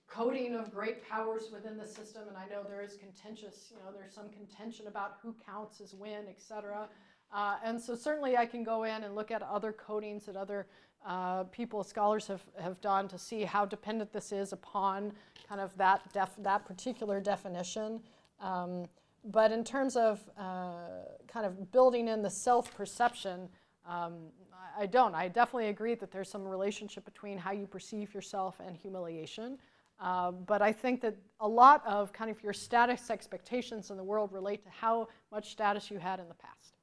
coding 0.08 0.54
of 0.54 0.72
great 0.72 1.08
powers 1.08 1.48
within 1.52 1.76
the 1.78 1.86
system, 1.86 2.22
and 2.28 2.36
I 2.36 2.46
know 2.46 2.62
there 2.62 2.82
is 2.82 2.96
contentious, 2.96 3.72
you 3.72 3.78
know, 3.78 3.90
there's 3.96 4.14
some 4.14 4.28
contention 4.28 4.86
about 4.86 5.16
who 5.22 5.34
counts 5.44 5.80
as 5.80 5.94
when, 5.94 6.26
et 6.28 6.40
cetera. 6.42 6.88
Uh, 7.32 7.56
and 7.64 7.80
so 7.80 7.94
certainly 7.94 8.36
I 8.36 8.46
can 8.46 8.62
go 8.62 8.84
in 8.84 9.04
and 9.04 9.14
look 9.14 9.30
at 9.30 9.42
other 9.42 9.72
codings 9.72 10.26
that 10.26 10.36
other 10.36 10.66
uh, 11.06 11.44
people, 11.44 11.82
scholars 11.82 12.26
have, 12.26 12.42
have 12.60 12.80
done 12.80 13.08
to 13.08 13.18
see 13.18 13.42
how 13.42 13.64
dependent 13.64 14.12
this 14.12 14.32
is 14.32 14.52
upon 14.52 15.12
kind 15.48 15.60
of 15.60 15.76
that, 15.76 16.12
def- 16.12 16.36
that 16.38 16.64
particular 16.64 17.20
definition. 17.20 18.00
Um, 18.40 18.86
but 19.24 19.52
in 19.52 19.64
terms 19.64 19.96
of 19.96 20.20
uh, 20.36 20.88
kind 21.26 21.46
of 21.46 21.70
building 21.72 22.08
in 22.08 22.22
the 22.22 22.30
self-perception, 22.30 23.48
um, 23.88 24.14
I 24.78 24.86
don't. 24.86 25.14
I 25.14 25.28
definitely 25.28 25.68
agree 25.68 25.94
that 25.96 26.10
there's 26.10 26.28
some 26.28 26.44
relationship 26.44 27.04
between 27.04 27.38
how 27.38 27.52
you 27.52 27.66
perceive 27.66 28.14
yourself 28.14 28.60
and 28.64 28.76
humiliation. 28.76 29.58
Uh, 30.00 30.32
but 30.32 30.62
I 30.62 30.72
think 30.72 31.00
that 31.02 31.16
a 31.40 31.48
lot 31.48 31.86
of 31.86 32.12
kind 32.12 32.30
of 32.30 32.42
your 32.42 32.52
status 32.52 33.10
expectations 33.10 33.90
in 33.90 33.96
the 33.96 34.02
world 34.04 34.32
relate 34.32 34.64
to 34.64 34.70
how 34.70 35.08
much 35.30 35.52
status 35.52 35.90
you 35.90 35.98
had 35.98 36.18
in 36.18 36.28
the 36.28 36.34
past. 36.34 36.74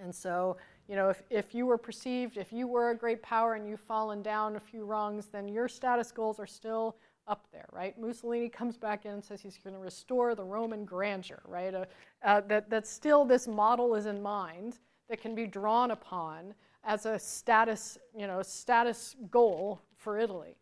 And 0.00 0.14
so, 0.14 0.56
you 0.88 0.96
know, 0.96 1.08
if, 1.08 1.22
if 1.30 1.54
you 1.54 1.66
were 1.66 1.78
perceived, 1.78 2.36
if 2.36 2.52
you 2.52 2.66
were 2.66 2.90
a 2.90 2.96
great 2.96 3.22
power 3.22 3.54
and 3.54 3.68
you've 3.68 3.80
fallen 3.80 4.22
down 4.22 4.56
a 4.56 4.60
few 4.60 4.84
rungs, 4.84 5.26
then 5.26 5.48
your 5.48 5.68
status 5.68 6.10
goals 6.10 6.38
are 6.38 6.46
still 6.46 6.96
up 7.26 7.46
there, 7.52 7.66
right? 7.72 7.98
Mussolini 7.98 8.48
comes 8.48 8.76
back 8.76 9.06
in 9.06 9.12
and 9.12 9.24
says 9.24 9.40
he's 9.40 9.58
going 9.58 9.74
to 9.74 9.80
restore 9.80 10.34
the 10.34 10.44
Roman 10.44 10.84
grandeur, 10.84 11.40
right? 11.46 11.74
Uh, 11.74 11.84
uh, 12.22 12.40
that, 12.42 12.68
that 12.70 12.86
still 12.86 13.24
this 13.24 13.48
model 13.48 13.94
is 13.94 14.06
in 14.06 14.22
mind 14.22 14.78
that 15.08 15.20
can 15.20 15.34
be 15.34 15.46
drawn 15.46 15.90
upon 15.90 16.54
as 16.84 17.06
a 17.06 17.18
status, 17.18 17.98
you 18.16 18.26
know, 18.26 18.42
status 18.42 19.16
goal 19.30 19.80
for 19.96 20.18
Italy. 20.18 20.56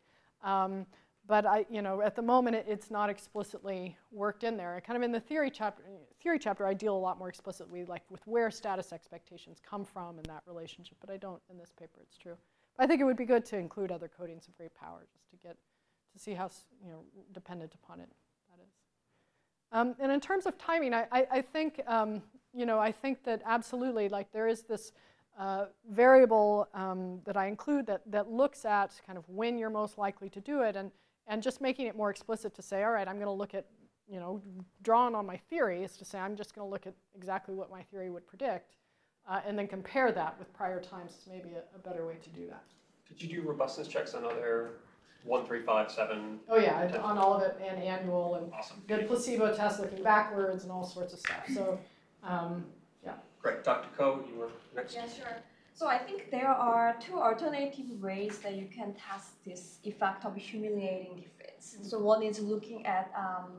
Um, 0.44 0.86
but 1.26 1.46
I, 1.46 1.64
you 1.70 1.82
know, 1.82 2.02
at 2.02 2.16
the 2.16 2.22
moment 2.22 2.56
it, 2.56 2.66
it's 2.68 2.90
not 2.90 3.08
explicitly 3.08 3.96
worked 4.10 4.44
in 4.44 4.56
there. 4.56 4.80
Kind 4.84 4.96
of 4.96 5.02
in 5.02 5.12
the 5.12 5.20
theory 5.20 5.50
chapter, 5.50 5.82
theory 6.22 6.38
chapter, 6.38 6.66
I 6.66 6.74
deal 6.74 6.96
a 6.96 6.98
lot 6.98 7.18
more 7.18 7.28
explicitly, 7.28 7.84
like 7.84 8.02
with 8.10 8.26
where 8.26 8.50
status 8.50 8.92
expectations 8.92 9.58
come 9.64 9.84
from 9.84 10.18
in 10.18 10.24
that 10.24 10.42
relationship. 10.46 10.96
But 11.00 11.10
I 11.10 11.16
don't 11.16 11.40
in 11.50 11.58
this 11.58 11.72
paper. 11.78 12.00
It's 12.02 12.16
true. 12.16 12.36
But 12.76 12.84
I 12.84 12.86
think 12.86 13.00
it 13.00 13.04
would 13.04 13.16
be 13.16 13.24
good 13.24 13.44
to 13.46 13.56
include 13.56 13.92
other 13.92 14.08
codings 14.08 14.48
of 14.48 14.56
great 14.56 14.74
power, 14.74 15.06
just 15.12 15.30
to 15.30 15.36
get 15.36 15.56
to 16.12 16.18
see 16.18 16.34
how 16.34 16.50
you 16.84 16.90
know 16.90 17.04
dependent 17.32 17.74
upon 17.74 18.00
it 18.00 18.08
that 18.50 18.62
is. 18.62 18.72
Um, 19.70 19.94
and 20.00 20.10
in 20.10 20.20
terms 20.20 20.46
of 20.46 20.58
timing, 20.58 20.92
I, 20.92 21.06
I, 21.12 21.26
I 21.30 21.40
think 21.42 21.80
um, 21.86 22.22
you 22.52 22.66
know 22.66 22.80
I 22.80 22.90
think 22.90 23.22
that 23.24 23.42
absolutely 23.44 24.08
like 24.08 24.32
there 24.32 24.48
is 24.48 24.62
this. 24.62 24.92
Uh, 25.38 25.64
variable 25.88 26.68
um, 26.74 27.18
that 27.24 27.38
I 27.38 27.46
include 27.46 27.86
that, 27.86 28.02
that 28.04 28.30
looks 28.30 28.66
at 28.66 29.00
kind 29.06 29.16
of 29.16 29.26
when 29.30 29.56
you're 29.56 29.70
most 29.70 29.96
likely 29.96 30.28
to 30.28 30.42
do 30.42 30.60
it. 30.60 30.76
And 30.76 30.90
and 31.26 31.42
just 31.42 31.60
making 31.60 31.86
it 31.86 31.96
more 31.96 32.10
explicit 32.10 32.54
to 32.54 32.62
say, 32.62 32.82
all 32.82 32.92
right, 32.92 33.06
I'm 33.06 33.16
going 33.16 33.26
to 33.26 33.32
look 33.32 33.54
at, 33.54 33.66
you 34.08 34.18
know, 34.18 34.42
drawing 34.82 35.14
on 35.14 35.26
my 35.26 35.36
theory 35.36 35.82
is 35.82 35.96
to 35.96 36.04
say 36.04 36.18
I'm 36.18 36.36
just 36.36 36.54
going 36.54 36.66
to 36.66 36.70
look 36.70 36.86
at 36.86 36.94
exactly 37.14 37.54
what 37.54 37.70
my 37.70 37.82
theory 37.82 38.10
would 38.10 38.26
predict, 38.26 38.76
uh, 39.28 39.40
and 39.46 39.58
then 39.58 39.68
compare 39.68 40.12
that 40.12 40.38
with 40.38 40.52
prior 40.52 40.80
times 40.80 41.12
is 41.12 41.26
maybe 41.28 41.50
a, 41.54 41.76
a, 41.76 41.78
better 41.78 42.06
way 42.06 42.16
to 42.22 42.28
do 42.30 42.46
that. 42.48 42.64
Did 43.08 43.22
you 43.22 43.42
do 43.42 43.48
robustness 43.48 43.88
checks 43.88 44.14
on 44.14 44.24
other 44.24 44.72
one, 45.24 45.46
three, 45.46 45.62
five, 45.62 45.90
seven? 45.90 46.40
Oh 46.48 46.58
yeah, 46.58 46.98
on 47.02 47.18
all 47.18 47.34
of 47.34 47.42
it 47.42 47.60
and 47.64 47.80
annual 47.80 48.34
and 48.36 48.52
awesome. 48.52 48.82
did 48.88 49.06
placebo 49.06 49.54
tests 49.54 49.78
looking 49.78 50.02
backwards 50.02 50.64
and 50.64 50.72
all 50.72 50.84
sorts 50.84 51.12
of 51.12 51.20
stuff. 51.20 51.44
So, 51.54 51.78
um, 52.24 52.64
yeah. 53.04 53.14
Great, 53.40 53.62
Dr. 53.62 53.88
Ko, 53.96 54.24
you 54.28 54.40
were 54.40 54.50
next. 54.74 54.94
Yeah, 54.94 55.06
sure. 55.06 55.36
So 55.74 55.88
I 55.88 55.98
think 55.98 56.30
there 56.30 56.48
are 56.48 56.96
two 57.00 57.18
alternative 57.18 57.86
ways 58.00 58.38
that 58.40 58.54
you 58.56 58.66
can 58.66 58.94
test 58.94 59.42
this 59.44 59.78
effect 59.84 60.24
of 60.24 60.36
humiliating 60.36 61.16
defeats. 61.16 61.74
Mm-hmm. 61.74 61.84
So 61.84 61.98
one 61.98 62.22
is 62.22 62.38
looking 62.40 62.84
at 62.86 63.10
um, 63.16 63.52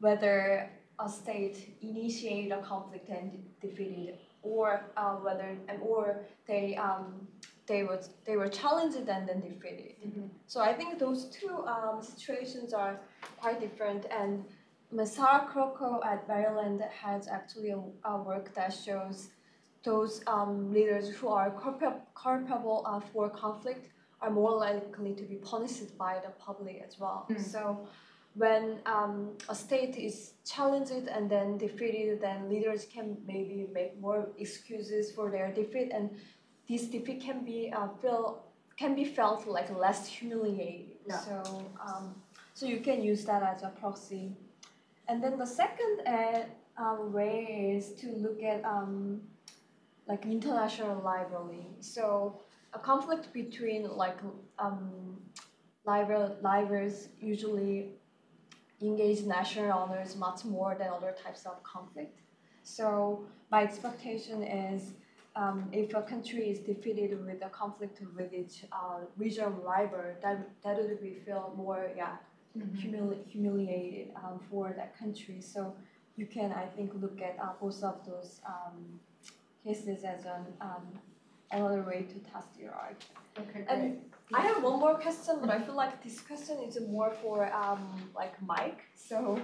whether 0.00 0.70
a 0.98 1.08
state 1.08 1.76
initiated 1.82 2.52
a 2.52 2.62
conflict 2.62 3.08
and 3.08 3.44
defeated, 3.60 4.18
or 4.42 4.84
uh, 4.96 5.14
whether 5.16 5.56
or 5.80 6.24
they 6.46 6.76
um, 6.76 7.26
they 7.66 7.82
were 7.82 8.00
they 8.24 8.36
were 8.36 8.48
challenged 8.48 8.96
and 8.96 9.28
then 9.28 9.40
defeated. 9.40 9.96
Mm-hmm. 10.06 10.26
So 10.46 10.60
I 10.60 10.72
think 10.72 10.98
those 10.98 11.24
two 11.26 11.66
um, 11.66 12.00
situations 12.00 12.72
are 12.72 13.00
quite 13.38 13.60
different 13.60 14.06
and. 14.10 14.44
Massara 14.92 15.50
Croco 15.50 16.04
at 16.06 16.28
Maryland 16.28 16.84
has 17.02 17.26
actually 17.26 17.70
a, 17.70 17.80
a 18.04 18.16
work 18.22 18.54
that 18.54 18.72
shows 18.72 19.30
those 19.84 20.22
um, 20.26 20.72
leaders 20.72 21.08
who 21.08 21.28
are 21.28 21.50
culpable 22.14 22.82
uh, 22.86 23.00
for 23.12 23.28
conflict 23.28 23.88
are 24.20 24.30
more 24.30 24.56
likely 24.56 25.14
to 25.14 25.22
be 25.24 25.36
punished 25.36 25.96
by 25.98 26.18
the 26.24 26.30
public 26.46 26.82
as 26.86 26.98
well. 26.98 27.26
Mm. 27.30 27.44
So 27.44 27.86
when 28.34 28.78
um, 28.86 29.32
a 29.48 29.54
state 29.54 29.96
is 29.96 30.32
challenged 30.44 30.90
and 30.90 31.30
then 31.30 31.58
defeated, 31.58 32.20
then 32.20 32.48
leaders 32.48 32.86
can 32.92 33.16
maybe 33.26 33.68
make 33.72 34.00
more 34.00 34.28
excuses 34.38 35.12
for 35.12 35.30
their 35.30 35.52
defeat, 35.52 35.90
and 35.92 36.10
this 36.68 36.86
defeat 36.86 37.20
can 37.20 37.44
be 37.44 37.72
uh, 37.72 37.88
feel 38.00 38.42
can 38.76 38.94
be 38.94 39.04
felt 39.04 39.46
like 39.46 39.70
less 39.76 40.06
humiliating. 40.06 40.96
Yeah. 41.06 41.20
So 41.20 41.42
um, 41.86 42.14
so 42.54 42.66
you 42.66 42.80
can 42.80 43.02
use 43.02 43.24
that 43.26 43.42
as 43.42 43.62
a 43.62 43.68
proxy. 43.80 44.32
And 45.06 45.22
then 45.22 45.38
the 45.38 45.46
second 45.46 46.00
uh, 46.06 46.42
um, 46.78 47.12
way 47.12 47.74
is 47.76 47.92
to 48.00 48.06
look 48.24 48.42
at 48.42 48.64
um, 48.64 49.20
like 50.06 50.24
international 50.26 50.96
rivalry. 50.96 51.66
So 51.80 52.40
a 52.72 52.78
conflict 52.78 53.32
between 53.32 53.88
like 53.88 54.18
um, 54.58 55.18
rivals 55.86 57.08
usually 57.20 57.90
engage 58.82 59.22
national 59.22 59.72
honors 59.72 60.16
much 60.16 60.44
more 60.44 60.74
than 60.78 60.88
other 60.88 61.14
types 61.22 61.46
of 61.46 61.62
conflict. 61.62 62.20
So 62.62 63.26
my 63.50 63.62
expectation 63.62 64.42
is 64.42 64.92
um, 65.36 65.68
if 65.72 65.94
a 65.94 66.02
country 66.02 66.50
is 66.50 66.60
defeated 66.60 67.24
with 67.24 67.44
a 67.44 67.48
conflict 67.48 68.00
with 68.16 68.32
its 68.32 68.64
uh, 68.72 69.00
regional 69.16 69.50
rival, 69.50 70.04
that 70.22 70.48
that 70.62 70.76
would 70.76 71.00
be 71.00 71.14
feel 71.24 71.52
more 71.56 71.90
yeah 71.96 72.16
mm-hmm. 72.56 72.76
humili- 72.78 73.26
humiliated 73.26 74.12
um, 74.16 74.40
for 74.50 74.72
that 74.76 74.96
country. 74.98 75.40
So 75.40 75.74
you 76.16 76.26
can, 76.26 76.52
I 76.52 76.66
think, 76.66 76.92
look 76.94 77.20
at 77.20 77.36
uh, 77.42 77.52
both 77.60 77.82
of 77.82 78.06
those 78.06 78.40
um, 78.46 79.00
cases 79.64 80.04
as 80.04 80.24
an, 80.24 80.44
um, 80.60 80.86
another 81.50 81.82
way 81.82 82.06
to 82.12 82.18
test 82.30 82.48
your 82.58 82.72
argument. 82.72 83.04
Okay, 83.38 83.64
great. 83.64 83.66
And 83.68 84.00
I 84.32 84.40
have 84.40 84.62
one 84.62 84.78
more 84.78 84.94
question, 84.94 85.36
but 85.40 85.50
I 85.50 85.60
feel 85.60 85.74
like 85.74 86.02
this 86.02 86.20
question 86.20 86.58
is 86.66 86.78
more 86.88 87.10
for 87.22 87.52
um, 87.52 87.86
like 88.14 88.40
Mike. 88.42 88.80
So, 88.94 89.40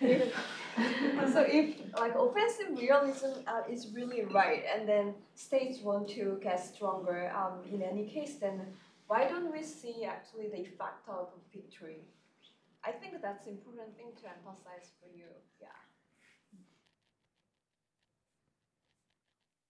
if, 0.00 0.32
so 1.32 1.44
if 1.46 1.76
like 1.98 2.14
offensive 2.14 2.78
realism 2.78 3.32
uh, 3.46 3.62
is 3.68 3.88
really 3.92 4.24
right, 4.24 4.62
and 4.72 4.88
then 4.88 5.14
states 5.34 5.80
want 5.82 6.08
to 6.10 6.38
get 6.42 6.64
stronger 6.64 7.32
um, 7.36 7.58
in 7.72 7.82
any 7.82 8.06
case, 8.06 8.34
then 8.40 8.60
why 9.08 9.26
don't 9.26 9.52
we 9.52 9.62
see 9.62 10.04
actually 10.04 10.48
the 10.48 10.60
effect 10.60 11.08
of 11.08 11.28
victory? 11.52 12.02
I 12.84 12.92
think 12.92 13.20
that's 13.20 13.46
important 13.46 13.96
thing 13.96 14.12
to 14.22 14.28
emphasize 14.28 14.92
for 15.00 15.08
you. 15.14 15.26
Yeah. 15.60 15.79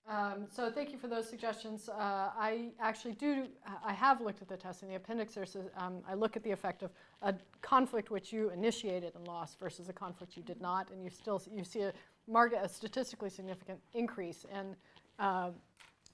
Um, 0.08 0.46
so 0.50 0.70
thank 0.70 0.90
you 0.90 0.98
for 0.98 1.06
those 1.06 1.28
suggestions. 1.28 1.88
Uh, 1.88 2.30
I 2.36 2.70
actually 2.80 3.12
do, 3.12 3.46
I 3.84 3.92
have 3.92 4.20
looked 4.20 4.42
at 4.42 4.48
the 4.48 4.56
test 4.56 4.82
in 4.82 4.88
the 4.88 4.96
appendix. 4.96 5.34
There's 5.34 5.56
a, 5.56 5.84
um, 5.84 5.98
I 6.08 6.14
look 6.14 6.36
at 6.36 6.42
the 6.42 6.50
effect 6.50 6.82
of 6.82 6.90
a 7.22 7.34
conflict 7.62 8.10
which 8.10 8.32
you 8.32 8.50
initiated 8.50 9.14
and 9.14 9.26
lost 9.28 9.60
versus 9.60 9.88
a 9.88 9.92
conflict 9.92 10.36
you 10.36 10.42
did 10.42 10.60
not, 10.60 10.90
and 10.90 11.04
you 11.04 11.10
still 11.10 11.40
you 11.54 11.62
see 11.62 11.82
a, 11.82 11.92
market, 12.26 12.58
a 12.62 12.68
statistically 12.68 13.30
significant 13.30 13.78
increase 13.94 14.44
in 14.52 14.74
uh, 15.20 15.50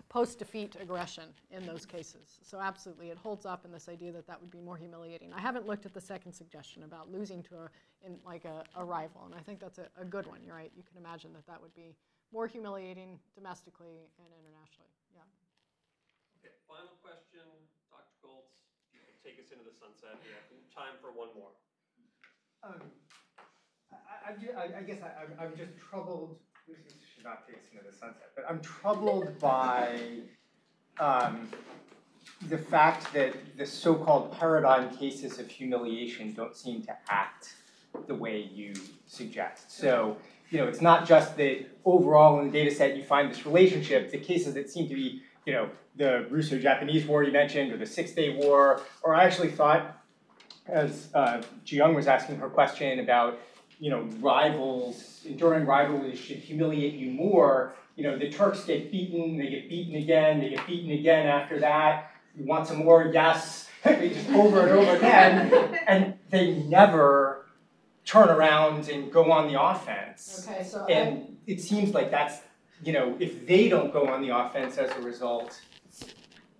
post-defeat 0.08 0.76
aggression 0.80 1.24
in 1.50 1.64
those 1.64 1.86
cases. 1.86 2.38
So 2.42 2.60
absolutely, 2.60 3.10
it 3.10 3.16
holds 3.16 3.46
up 3.46 3.64
in 3.64 3.72
this 3.72 3.88
idea 3.88 4.12
that 4.12 4.26
that 4.26 4.40
would 4.40 4.50
be 4.50 4.60
more 4.60 4.76
humiliating. 4.76 5.32
I 5.32 5.40
haven't 5.40 5.66
looked 5.66 5.86
at 5.86 5.94
the 5.94 6.00
second 6.00 6.32
suggestion 6.32 6.82
about 6.82 7.10
losing 7.10 7.42
to 7.44 7.54
a, 7.54 7.70
in 8.06 8.18
like 8.26 8.44
a, 8.44 8.62
a 8.76 8.84
rival, 8.84 9.22
and 9.24 9.34
I 9.34 9.40
think 9.40 9.58
that's 9.58 9.78
a, 9.78 9.88
a 9.98 10.04
good 10.04 10.26
one. 10.26 10.40
You're 10.44 10.54
right. 10.54 10.70
You 10.76 10.82
can 10.82 10.98
imagine 10.98 11.32
that 11.32 11.46
that 11.46 11.60
would 11.60 11.74
be 11.74 11.96
more 12.32 12.47
humiliating 12.47 13.19
domestically 13.35 14.11
and 14.19 14.28
internationally. 14.35 14.93
Yeah. 15.15 15.23
Okay, 16.43 16.55
final 16.69 16.94
question, 17.03 17.47
Dr. 17.90 18.15
Gholz, 18.23 18.51
take 19.24 19.39
us 19.39 19.51
into 19.53 19.65
the 19.65 19.74
sunset. 19.74 20.19
We 20.23 20.31
have 20.35 20.47
time 20.74 20.98
for 21.01 21.11
one 21.12 21.28
more. 21.35 21.51
Um, 22.62 22.82
I, 23.93 24.32
I, 24.32 24.62
I, 24.62 24.78
I 24.78 24.82
guess 24.82 24.98
I, 25.03 25.11
I'm, 25.23 25.32
I'm 25.51 25.57
just 25.57 25.73
troubled. 25.78 26.39
This 26.69 26.78
is- 26.78 26.93
should 27.15 27.24
not 27.24 27.47
take 27.47 27.57
us 27.57 27.65
into 27.73 27.85
the 27.85 27.97
sunset, 27.97 28.31
but 28.35 28.44
I'm 28.48 28.61
troubled 28.61 29.39
by 29.40 29.98
um, 31.01 31.48
the 32.51 32.59
fact 32.59 33.12
that 33.15 33.57
the 33.57 33.65
so-called 33.65 34.39
paradigm 34.39 34.94
cases 34.94 35.39
of 35.39 35.48
humiliation 35.48 36.35
don't 36.35 36.55
seem 36.55 36.82
to 36.82 36.94
act 37.09 37.55
the 38.07 38.15
way 38.15 38.43
you 38.53 38.74
suggest. 39.07 39.70
So, 39.73 40.19
you 40.51 40.59
know, 40.59 40.68
it's 40.68 40.81
not 40.81 41.06
just 41.06 41.36
that 41.36 41.66
overall 41.85 42.40
in 42.40 42.47
the 42.47 42.52
data 42.52 42.74
set 42.74 42.97
you 42.97 43.02
find 43.02 43.31
this 43.31 43.44
relationship. 43.47 44.10
The 44.10 44.18
cases 44.18 44.55
that 44.55 44.70
seem 44.70 44.89
to 44.89 44.94
be, 44.94 45.23
you 45.44 45.52
know, 45.52 45.70
the 45.97 46.27
Russo-Japanese 46.31 47.06
War 47.06 47.23
you 47.23 47.32
mentioned, 47.32 47.73
or 47.73 47.78
the 47.78 47.86
Six-Day 47.86 48.36
War, 48.36 48.82
or 49.02 49.14
I 49.14 49.24
actually 49.24 49.51
thought, 49.51 50.02
as 50.66 51.09
uh, 51.14 51.43
Jiyoung 51.64 51.94
was 51.94 52.06
asking 52.06 52.36
her 52.36 52.48
question 52.48 52.98
about, 53.01 53.39
you 53.78 53.90
know, 53.90 54.02
rivals, 54.20 55.20
enduring 55.24 55.64
rivalries 55.64 56.18
should 56.18 56.39
humiliate 56.39 56.94
you 56.94 57.10
more. 57.10 57.74
You 57.94 58.05
know, 58.05 58.18
the 58.18 58.31
Turks 58.31 58.64
get 58.64 58.90
beaten, 58.90 59.39
they 59.39 59.48
get 59.48 59.68
beaten 59.68 59.94
again, 59.94 60.40
they 60.40 60.51
get 60.51 60.66
beaten 60.66 60.90
again 60.90 61.27
after 61.27 61.59
that. 61.60 62.10
You 62.36 62.44
want 62.44 62.66
some 62.66 62.78
more? 62.78 63.10
Yes. 63.12 63.68
they 63.85 64.10
just 64.10 64.28
over 64.31 64.62
and 64.62 64.70
over 64.70 64.97
again, 64.97 65.78
and 65.86 66.14
they 66.31 66.55
never 66.55 67.45
turn 68.06 68.28
around 68.28 68.88
and 68.88 69.12
go 69.12 69.30
on 69.32 69.52
the 69.52 69.60
offense. 69.60 70.46
Okay, 70.48 70.64
so 70.64 70.86
And 70.86 71.36
it 71.46 71.60
seems 71.60 71.92
like 71.92 72.10
that's, 72.10 72.40
you 72.82 72.92
know, 72.92 73.16
if 73.18 73.46
they 73.46 73.68
don't 73.68 73.92
go 73.92 74.06
on 74.06 74.22
the 74.22 74.34
offense 74.34 74.78
as 74.78 74.90
a 74.96 75.00
result, 75.00 75.60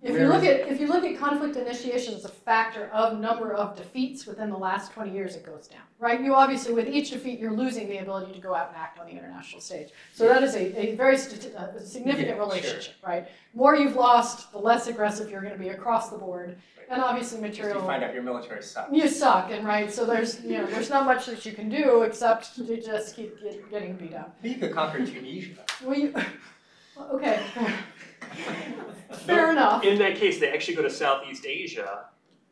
If 0.03 0.15
you 0.15 0.27
look 0.27 0.43
at 0.43 0.67
if 0.67 0.79
you 0.79 0.87
look 0.87 1.03
at 1.03 1.17
conflict 1.17 1.55
initiation 1.55 2.13
as 2.13 2.23
a 2.23 2.29
factor 2.29 2.85
of 2.93 3.19
number 3.19 3.53
of 3.53 3.75
defeats 3.75 4.27
within 4.27 4.49
the 4.49 4.57
last 4.57 4.91
20 4.91 5.11
years, 5.11 5.35
it 5.35 5.43
goes 5.43 5.67
down, 5.67 5.81
right? 5.99 6.21
You 6.21 6.35
obviously 6.35 6.73
with 6.73 6.87
each 6.87 7.09
defeat 7.11 7.39
you're 7.39 7.51
losing 7.51 7.89
the 7.89 7.97
ability 7.97 8.33
to 8.33 8.39
go 8.39 8.53
out 8.53 8.67
and 8.69 8.77
act 8.77 8.99
on 8.99 9.07
the 9.07 9.13
international 9.13 9.59
stage. 9.59 9.89
So 10.13 10.27
that 10.27 10.43
is 10.43 10.53
a, 10.55 10.79
a 10.79 10.95
very 10.95 11.15
a 11.15 11.19
uh, 11.19 11.79
significant 11.79 12.27
Yeah, 12.27 12.35
sure. 12.35 12.45
relationship, 12.45 12.93
right? 13.05 13.27
More 13.55 13.75
you've 13.75 13.95
lost, 13.95 14.51
the 14.51 14.59
less 14.59 14.87
aggressive 14.87 15.31
you're 15.31 15.41
going 15.41 15.53
to 15.53 15.59
be 15.59 15.69
across 15.69 16.09
the 16.09 16.17
board, 16.17 16.57
and 16.89 17.01
obviously 17.01 17.41
material. 17.41 17.81
you 17.81 17.87
find 17.87 18.03
out 18.03 18.13
your 18.13 18.23
military 18.23 18.61
sucks. 18.61 18.93
You 18.93 19.07
suck, 19.07 19.51
and 19.51 19.65
right, 19.65 19.91
so 19.91 20.05
there's 20.05 20.41
you 20.43 20.59
know 20.59 20.67
there's 20.67 20.91
not 20.91 21.05
much 21.05 21.25
that 21.25 21.43
you 21.43 21.53
can 21.53 21.69
do 21.69 22.03
except 22.03 22.55
to 22.55 22.81
just 22.81 23.15
keep 23.15 23.41
get, 23.41 23.69
getting 23.71 23.95
beat 23.95 24.13
up. 24.13 24.37
But 24.41 24.51
you 24.51 24.57
could 24.57 24.73
conquer 24.73 25.05
Tunisia. 25.05 25.65
Well, 25.83 25.97
you, 25.97 26.13
okay, 27.13 27.41
fair 29.11 29.51
enough. 29.51 29.83
In 29.83 29.97
that 29.99 30.15
case, 30.15 30.39
they 30.39 30.49
actually 30.51 30.75
go 30.75 30.81
to 30.81 30.89
Southeast 30.89 31.45
Asia, 31.45 32.05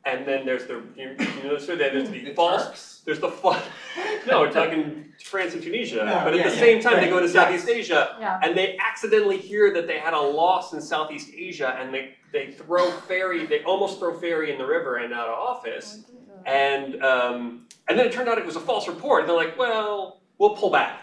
and 0.05 0.25
then 0.27 0.45
there's 0.45 0.65
the, 0.67 0.81
you 0.95 1.15
you 1.19 1.43
know, 1.49 1.57
so 1.57 1.75
there's 1.75 2.09
the 2.09 2.25
The 2.25 2.33
false, 2.33 2.65
Turks. 2.65 3.01
there's 3.05 3.19
the 3.19 3.29
false, 3.29 3.61
no, 4.27 4.41
we're 4.41 4.51
talking 4.51 5.13
France 5.23 5.53
and 5.53 5.63
Tunisia, 5.63 5.97
No, 6.05 6.21
but 6.23 6.33
at 6.33 6.35
yeah, 6.39 6.49
the 6.49 6.53
yeah, 6.55 6.59
same 6.59 6.81
time, 6.81 6.93
they 6.95 7.01
right, 7.03 7.09
go 7.09 7.19
to 7.19 7.25
yes. 7.25 7.33
Southeast 7.33 7.69
Asia, 7.69 8.17
Yeah. 8.19 8.39
and 8.43 8.55
they 8.57 8.77
accidentally 8.77 9.37
hear 9.37 9.73
that 9.73 9.87
they 9.87 9.97
had 9.99 10.13
a 10.13 10.19
loss 10.19 10.73
in 10.73 10.81
Southeast 10.81 11.29
Asia, 11.35 11.75
and 11.79 11.93
they, 11.93 12.15
they 12.31 12.51
throw 12.51 12.91
Ferry, 12.91 13.45
they 13.45 13.63
almost 13.63 13.99
throw 13.99 14.17
Ferry 14.19 14.51
in 14.51 14.57
the 14.57 14.65
river 14.65 14.97
and 14.97 15.13
out 15.13 15.27
of 15.27 15.37
office, 15.39 16.03
and, 16.45 17.01
um, 17.03 17.65
and 17.87 17.97
then 17.97 18.05
it 18.07 18.11
turned 18.11 18.29
out 18.29 18.37
it 18.37 18.45
was 18.45 18.55
a 18.55 18.59
false 18.59 18.87
report, 18.87 19.21
and 19.21 19.29
they're 19.29 19.35
like, 19.37 19.57
well, 19.57 20.21
we'll 20.37 20.55
pull 20.55 20.69
back. 20.69 20.99